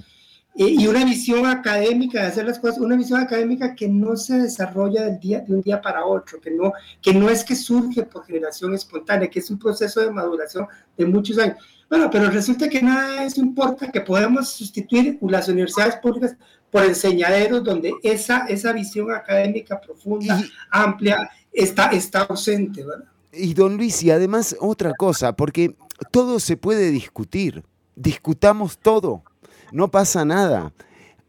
eh, 0.56 0.68
y 0.70 0.88
una 0.88 1.04
visión 1.04 1.46
académica 1.48 2.22
de 2.22 2.28
hacer 2.28 2.46
las 2.46 2.60
cosas, 2.60 2.78
una 2.78 2.96
visión 2.96 3.20
académica 3.20 3.76
que 3.76 3.90
no 3.90 4.16
se 4.16 4.38
desarrolla 4.38 5.04
del 5.04 5.20
día, 5.20 5.42
de 5.42 5.54
un 5.54 5.62
día 5.62 5.82
para 5.82 6.06
otro, 6.06 6.40
que 6.40 6.52
no, 6.52 6.72
que 7.02 7.14
no 7.14 7.30
es 7.30 7.44
que 7.44 7.56
surge 7.56 8.04
por 8.04 8.26
generación 8.26 8.74
espontánea, 8.74 9.30
que 9.30 9.40
es 9.40 9.50
un 9.50 9.60
proceso 9.60 10.00
de 10.00 10.12
maduración 10.12 10.68
de 10.96 11.06
muchos 11.08 11.38
años. 11.40 11.58
Bueno, 11.90 12.10
pero 12.10 12.30
resulta 12.30 12.70
que 12.70 12.82
nada 12.82 13.22
de 13.22 13.26
eso 13.26 13.42
importa, 13.42 13.92
que 13.92 14.00
podemos 14.00 14.52
sustituir 14.52 15.18
las 15.22 15.50
universidades 15.50 15.98
públicas 15.98 16.38
por 16.74 16.84
enseñaderos 16.86 17.64
donde 17.64 17.94
esa, 18.02 18.48
esa 18.48 18.74
visión 18.74 19.12
académica 19.12 19.80
profunda, 19.80 20.44
amplia, 20.72 21.30
está, 21.52 21.90
está 21.92 22.24
ausente, 22.24 22.84
¿verdad? 22.84 23.06
Y 23.32 23.54
don 23.54 23.78
Luis, 23.78 24.02
y 24.02 24.10
además 24.10 24.56
otra 24.60 24.92
cosa, 24.98 25.36
porque 25.36 25.76
todo 26.10 26.40
se 26.40 26.58
puede 26.58 26.90
discutir, 26.90 27.64
discutamos 27.96 28.80
todo, 28.80 29.24
no 29.72 29.92
pasa 29.92 30.26
nada. 30.26 30.74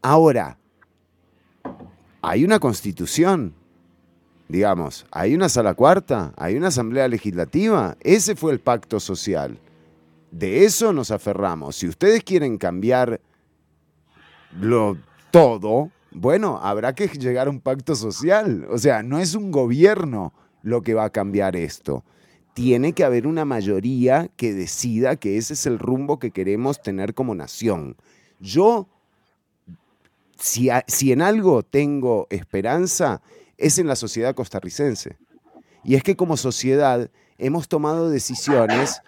Ahora, 0.01 0.57
hay 2.23 2.43
una 2.43 2.59
constitución, 2.59 3.53
digamos, 4.49 5.05
hay 5.11 5.35
una 5.35 5.51
sala 5.51 5.75
cuarta, 5.75 6.33
hay 6.39 6.57
una 6.57 6.69
asamblea 6.69 7.07
legislativa, 7.07 7.99
ese 8.01 8.35
fue 8.35 8.53
el 8.53 8.61
pacto 8.61 8.99
social. 8.99 9.59
De 10.31 10.65
eso 10.65 10.95
nos 10.95 11.11
aferramos. 11.11 11.77
Si 11.77 11.87
ustedes 11.87 12.25
quieren 12.25 12.57
cambiar 12.57 13.21
lo 14.59 14.97
todo, 15.35 15.91
bueno, 16.13 16.61
habrá 16.63 16.95
que 16.95 17.09
llegar 17.09 17.49
a 17.49 17.51
un 17.51 17.61
pacto 17.61 17.97
social. 17.97 18.69
O 18.71 18.79
sea, 18.79 19.03
no 19.03 19.19
es 19.19 19.35
un 19.35 19.51
gobierno 19.51 20.33
lo 20.63 20.83
que 20.83 20.95
va 20.95 21.07
a 21.07 21.11
cambiar 21.11 21.57
esto. 21.57 22.05
Tiene 22.55 22.93
que 22.93 23.03
haber 23.03 23.27
una 23.27 23.45
mayoría 23.45 24.31
que 24.37 24.55
decida 24.55 25.17
que 25.17 25.37
ese 25.37 25.55
es 25.55 25.67
el 25.67 25.81
rumbo 25.81 26.21
que 26.21 26.31
queremos 26.31 26.81
tener 26.81 27.15
como 27.15 27.35
nación. 27.35 27.97
Yo, 28.39 28.87
si, 30.39 30.71
en 30.71 31.21
algo 31.21 31.65
tengo 31.65 32.29
esperanza, 32.31 33.21
es 33.59 33.81
en 33.81 33.89
la 33.89 33.97
sociedad 33.97 34.37
costarricense. 34.37 35.17
Y 35.83 35.97
es 35.97 36.05
que 36.05 36.15
como 36.15 36.37
sociedad 36.37 37.11
hemos 37.39 37.67
tomado 37.67 38.09
decisiones 38.09 39.01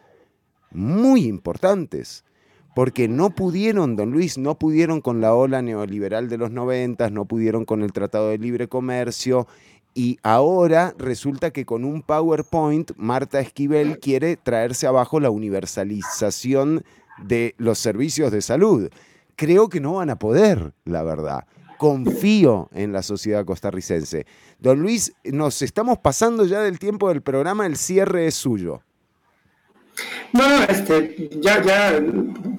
muy 0.72 1.26
importantes 1.26 2.24
porque 2.76 3.08
no 3.08 3.30
pudieron, 3.30 3.96
don 3.96 4.10
Luis, 4.10 4.36
no 4.36 4.58
pudieron 4.58 5.00
con 5.00 5.22
la 5.22 5.32
ola 5.32 5.62
neoliberal 5.62 6.28
de 6.28 6.36
los 6.36 6.50
noventas, 6.50 7.10
no 7.10 7.24
pudieron 7.24 7.64
con 7.64 7.80
el 7.80 7.90
Tratado 7.94 8.28
de 8.28 8.36
Libre 8.36 8.68
Comercio, 8.68 9.46
y 9.94 10.18
ahora 10.22 10.94
resulta 10.98 11.52
que 11.52 11.64
con 11.64 11.86
un 11.86 12.02
PowerPoint 12.02 12.90
Marta 12.98 13.40
Esquivel 13.40 13.98
quiere 13.98 14.36
traerse 14.36 14.86
abajo 14.86 15.20
la 15.20 15.30
universalización 15.30 16.84
de 17.24 17.54
los 17.56 17.78
servicios 17.78 18.30
de 18.30 18.42
salud. 18.42 18.90
Creo 19.36 19.70
que 19.70 19.80
no 19.80 19.94
van 19.94 20.10
a 20.10 20.18
poder, 20.18 20.74
la 20.84 21.02
verdad. 21.02 21.46
Confío 21.78 22.68
en 22.74 22.92
la 22.92 23.02
sociedad 23.02 23.46
costarricense. 23.46 24.26
Don 24.58 24.80
Luis, 24.80 25.14
nos 25.24 25.62
estamos 25.62 25.96
pasando 25.96 26.44
ya 26.44 26.60
del 26.60 26.78
tiempo 26.78 27.08
del 27.08 27.22
programa, 27.22 27.64
el 27.64 27.78
cierre 27.78 28.26
es 28.26 28.34
suyo. 28.34 28.82
No, 30.32 30.62
este, 30.64 31.30
ya, 31.40 31.62
ya, 31.62 32.02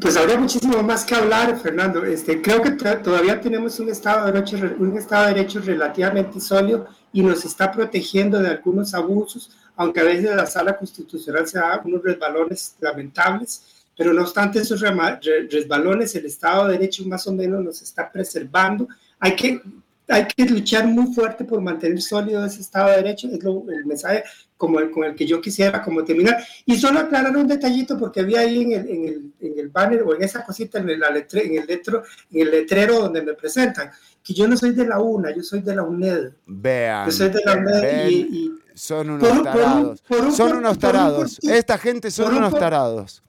pues 0.02 0.18
habría 0.18 0.40
muchísimo 0.40 0.82
más 0.82 1.06
que 1.06 1.16
hablar, 1.16 1.60
Fernando. 1.60 2.04
Este, 2.04 2.42
creo 2.42 2.62
que 2.62 2.72
todavía 2.72 3.40
tenemos 3.40 3.80
un 3.80 3.90
Estado 3.90 4.26
de 4.26 4.32
Derecho, 4.32 4.58
un 4.80 4.98
Estado 4.98 5.28
de 5.28 5.34
Derecho 5.36 5.60
relativamente 5.60 6.40
sólido 6.40 6.88
y 7.14 7.22
nos 7.22 7.46
está 7.46 7.72
protegiendo 7.72 8.40
de 8.40 8.50
algunos 8.50 8.94
abusos, 8.94 9.52
aunque 9.76 10.00
a 10.00 10.04
veces 10.04 10.36
la 10.36 10.46
Sala 10.46 10.78
Constitucional 10.78 11.48
se 11.48 11.60
da 11.60 11.82
unos 11.84 12.04
resbalones 12.04 12.76
lamentables, 12.80 13.86
pero 13.96 14.14
no 14.14 14.22
obstante 14.22 14.60
esos 14.60 14.82
resbalones, 14.82 16.16
el 16.16 16.26
Estado 16.26 16.66
de 16.66 16.74
Derecho 16.74 17.04
más 17.06 17.26
o 17.28 17.34
menos 17.34 17.64
nos 17.64 17.82
está 17.82 18.12
preservando. 18.12 18.88
Hay 19.20 19.36
que 19.36 19.62
hay 20.10 20.26
que 20.26 20.46
luchar 20.46 20.88
muy 20.88 21.14
fuerte 21.14 21.44
por 21.44 21.60
mantener 21.60 22.02
sólido 22.02 22.46
ese 22.46 22.62
Estado 22.62 22.92
de 22.92 22.98
Derecho, 22.98 23.28
es 23.28 23.44
el 23.44 23.86
mensaje 23.86 24.24
como 24.58 24.80
el, 24.80 24.92
con 24.92 25.04
el 25.04 25.16
que 25.16 25.26
yo 25.26 25.40
quisiera 25.40 25.82
como 25.82 26.04
terminar. 26.04 26.38
Y 26.66 26.78
solo 26.78 27.00
aclarar 27.00 27.36
un 27.38 27.48
detallito, 27.48 27.98
porque 27.98 28.22
había 28.22 28.42
ahí 28.42 28.64
en 28.64 28.72
el, 28.72 28.90
en 28.90 29.06
el, 29.06 29.34
en 29.40 29.60
el 29.60 29.70
banner 29.70 30.04
o 30.04 30.16
en 30.16 30.24
esa 30.24 30.44
cosita, 30.44 30.80
en, 30.80 30.88
letre, 30.88 31.46
en, 31.46 31.62
el 31.62 31.68
letro, 31.68 32.04
en 32.32 32.42
el 32.42 32.52
letrero 32.52 33.00
donde 33.00 33.22
me 33.22 33.34
presentan, 33.34 33.92
que 34.24 34.34
yo 34.34 34.48
no 34.48 34.58
soy 34.58 34.72
de 34.72 34.86
la 34.86 35.00
UNA, 35.00 35.34
yo 35.36 35.44
soy 35.44 35.62
de 35.62 35.76
la 35.76 35.84
UNED. 35.84 36.32
Vean. 36.46 37.06
Yo 37.06 37.12
soy 37.12 37.30
de 37.30 37.42
la 37.46 37.56
UNED 37.56 38.10
y, 38.10 38.52
Son 38.74 39.10
unos 39.10 39.44
tarados. 39.44 40.04
son 40.36 40.58
unos 40.58 40.80
tarados. 40.80 41.40
Esta 41.44 41.78
gente 41.78 42.12
son 42.12 42.36
unos 42.36 42.54
tarados 42.58 43.24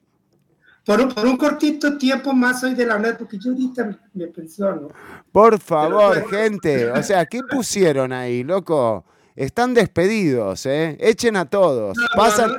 por 0.89 1.01
un, 1.01 1.09
por 1.09 1.25
un, 1.27 1.37
cortito 1.37 1.99
tiempo 1.99 2.33
más 2.33 2.61
soy 2.61 2.73
de 2.73 2.83
la 2.83 2.95
UNED, 2.95 3.17
porque 3.17 3.37
yo 3.37 3.51
ahorita 3.51 3.99
me, 4.13 4.27
pensiono. 4.27 4.87
Por 5.31 5.59
favor, 5.59 6.27
gente. 6.27 6.89
O 6.91 7.03
sea, 7.03 7.27
¿qué 7.27 7.41
pusieron 7.49 8.11
ahí, 8.11 8.43
loco? 8.43 9.05
Están 9.39 9.73
despedidos, 9.73 10.65
¿eh? 10.65 10.97
Echen 10.99 11.37
a 11.37 11.45
todos. 11.45 11.95
pasan 12.13 12.51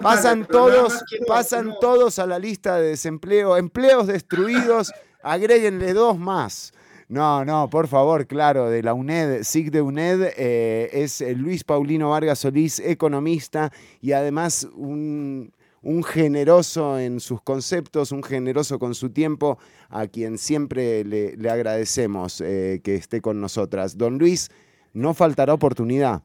pasan 0.00 0.46
todos, 0.46 1.04
pasan 1.28 1.74
todos 1.82 2.18
a 2.18 2.24
la 2.24 2.38
lista 2.38 2.78
de 2.78 2.88
desempleo. 2.88 3.58
Empleos 3.58 4.06
destruidos, 4.06 4.90
agréguenle 5.22 5.92
dos 5.92 6.18
más. 6.18 6.72
No, 7.08 7.44
no, 7.44 7.68
por 7.68 7.88
favor, 7.88 8.26
claro, 8.26 8.70
de 8.70 8.82
la 8.82 8.94
UNED, 8.94 9.42
SIG 9.42 9.70
de 9.70 9.82
UNED, 9.82 10.32
eh, 10.38 10.88
es 10.94 11.20
Luis 11.36 11.62
Paulino 11.62 12.08
Vargas 12.08 12.38
Solís, 12.38 12.80
economista 12.80 13.70
y 14.00 14.12
además 14.12 14.66
un 14.74 15.52
un 15.84 16.02
generoso 16.02 16.98
en 16.98 17.20
sus 17.20 17.42
conceptos, 17.42 18.10
un 18.10 18.22
generoso 18.22 18.78
con 18.78 18.94
su 18.94 19.10
tiempo, 19.10 19.58
a 19.90 20.06
quien 20.06 20.38
siempre 20.38 21.04
le, 21.04 21.50
agradecemos 21.50 22.40
eh, 22.40 22.80
que 22.82 22.94
esté 22.94 23.20
con 23.20 23.38
nosotras. 23.38 23.98
Don 23.98 24.18
Luis, 24.18 24.50
no 24.94 25.12
faltará 25.12 25.52
oportunidad. 25.52 26.22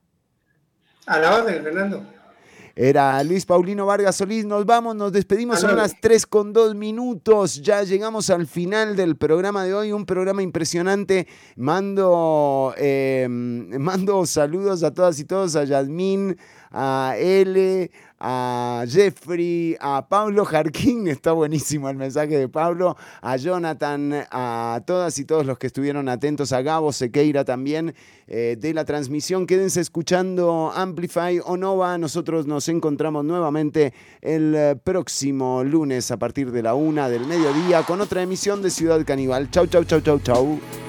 A 1.05 1.19
la 1.19 1.35
orden, 1.35 1.63
Fernando. 1.63 2.03
Era 2.81 3.21
Luis 3.25 3.45
Paulino 3.45 3.85
Vargas 3.85 4.15
Solís. 4.15 4.45
Nos 4.45 4.65
vamos, 4.65 4.95
nos 4.95 5.11
despedimos. 5.11 5.59
Son 5.59 5.75
las 5.75 5.99
3 5.99 6.25
con 6.25 6.53
2 6.53 6.75
minutos. 6.75 7.61
Ya 7.61 7.83
llegamos 7.83 8.29
al 8.29 8.47
final 8.47 8.95
del 8.95 9.17
programa 9.17 9.65
de 9.65 9.73
hoy. 9.73 9.91
Un 9.91 10.05
programa 10.05 10.43
impresionante. 10.43 11.27
Mando, 11.57 12.73
em, 12.77 13.77
mando 13.77 14.25
saludos 14.25 14.83
a 14.83 14.93
todas 14.93 15.19
y 15.19 15.25
todos, 15.25 15.57
a 15.57 15.65
Yasmín, 15.65 16.37
a 16.71 17.15
L, 17.17 17.91
a 18.19 18.83
Jeffrey, 18.87 19.77
a 19.79 20.07
Pablo 20.07 20.45
Jarquín, 20.45 21.07
está 21.09 21.31
buenísimo 21.31 21.89
el 21.89 21.97
mensaje 21.97 22.37
de 22.37 22.49
Pablo, 22.49 22.97
a 23.21 23.37
Jonathan, 23.37 24.25
a 24.31 24.81
todas 24.85 25.17
y 25.19 25.25
todos 25.25 25.45
los 25.45 25.57
que 25.57 25.67
estuvieron 25.67 26.09
atentos, 26.09 26.51
a 26.51 26.61
Gabo 26.61 26.91
Sequeira 26.91 27.45
también 27.45 27.95
eh, 28.27 28.57
de 28.59 28.73
la 28.73 28.85
transmisión. 28.85 29.47
Quédense 29.47 29.81
escuchando 29.81 30.71
Amplify 30.75 31.39
o 31.43 31.57
Nova. 31.57 31.97
Nosotros 31.97 32.45
nos 32.45 32.67
encontramos 32.67 33.25
nuevamente 33.25 33.93
el 34.21 34.53
eh, 34.55 34.75
próximo 34.75 35.63
lunes 35.63 36.11
a 36.11 36.17
partir 36.17 36.51
de 36.51 36.63
la 36.63 36.73
una 36.73 37.09
del 37.09 37.25
mediodía 37.25 37.83
con 37.83 38.01
otra 38.01 38.21
emisión 38.21 38.61
de 38.61 38.69
Ciudad 38.69 39.03
Caníbal. 39.05 39.49
Chau, 39.49 39.67
chau, 39.67 39.83
chau, 39.83 40.01
chau, 40.01 40.19
chau. 40.19 40.88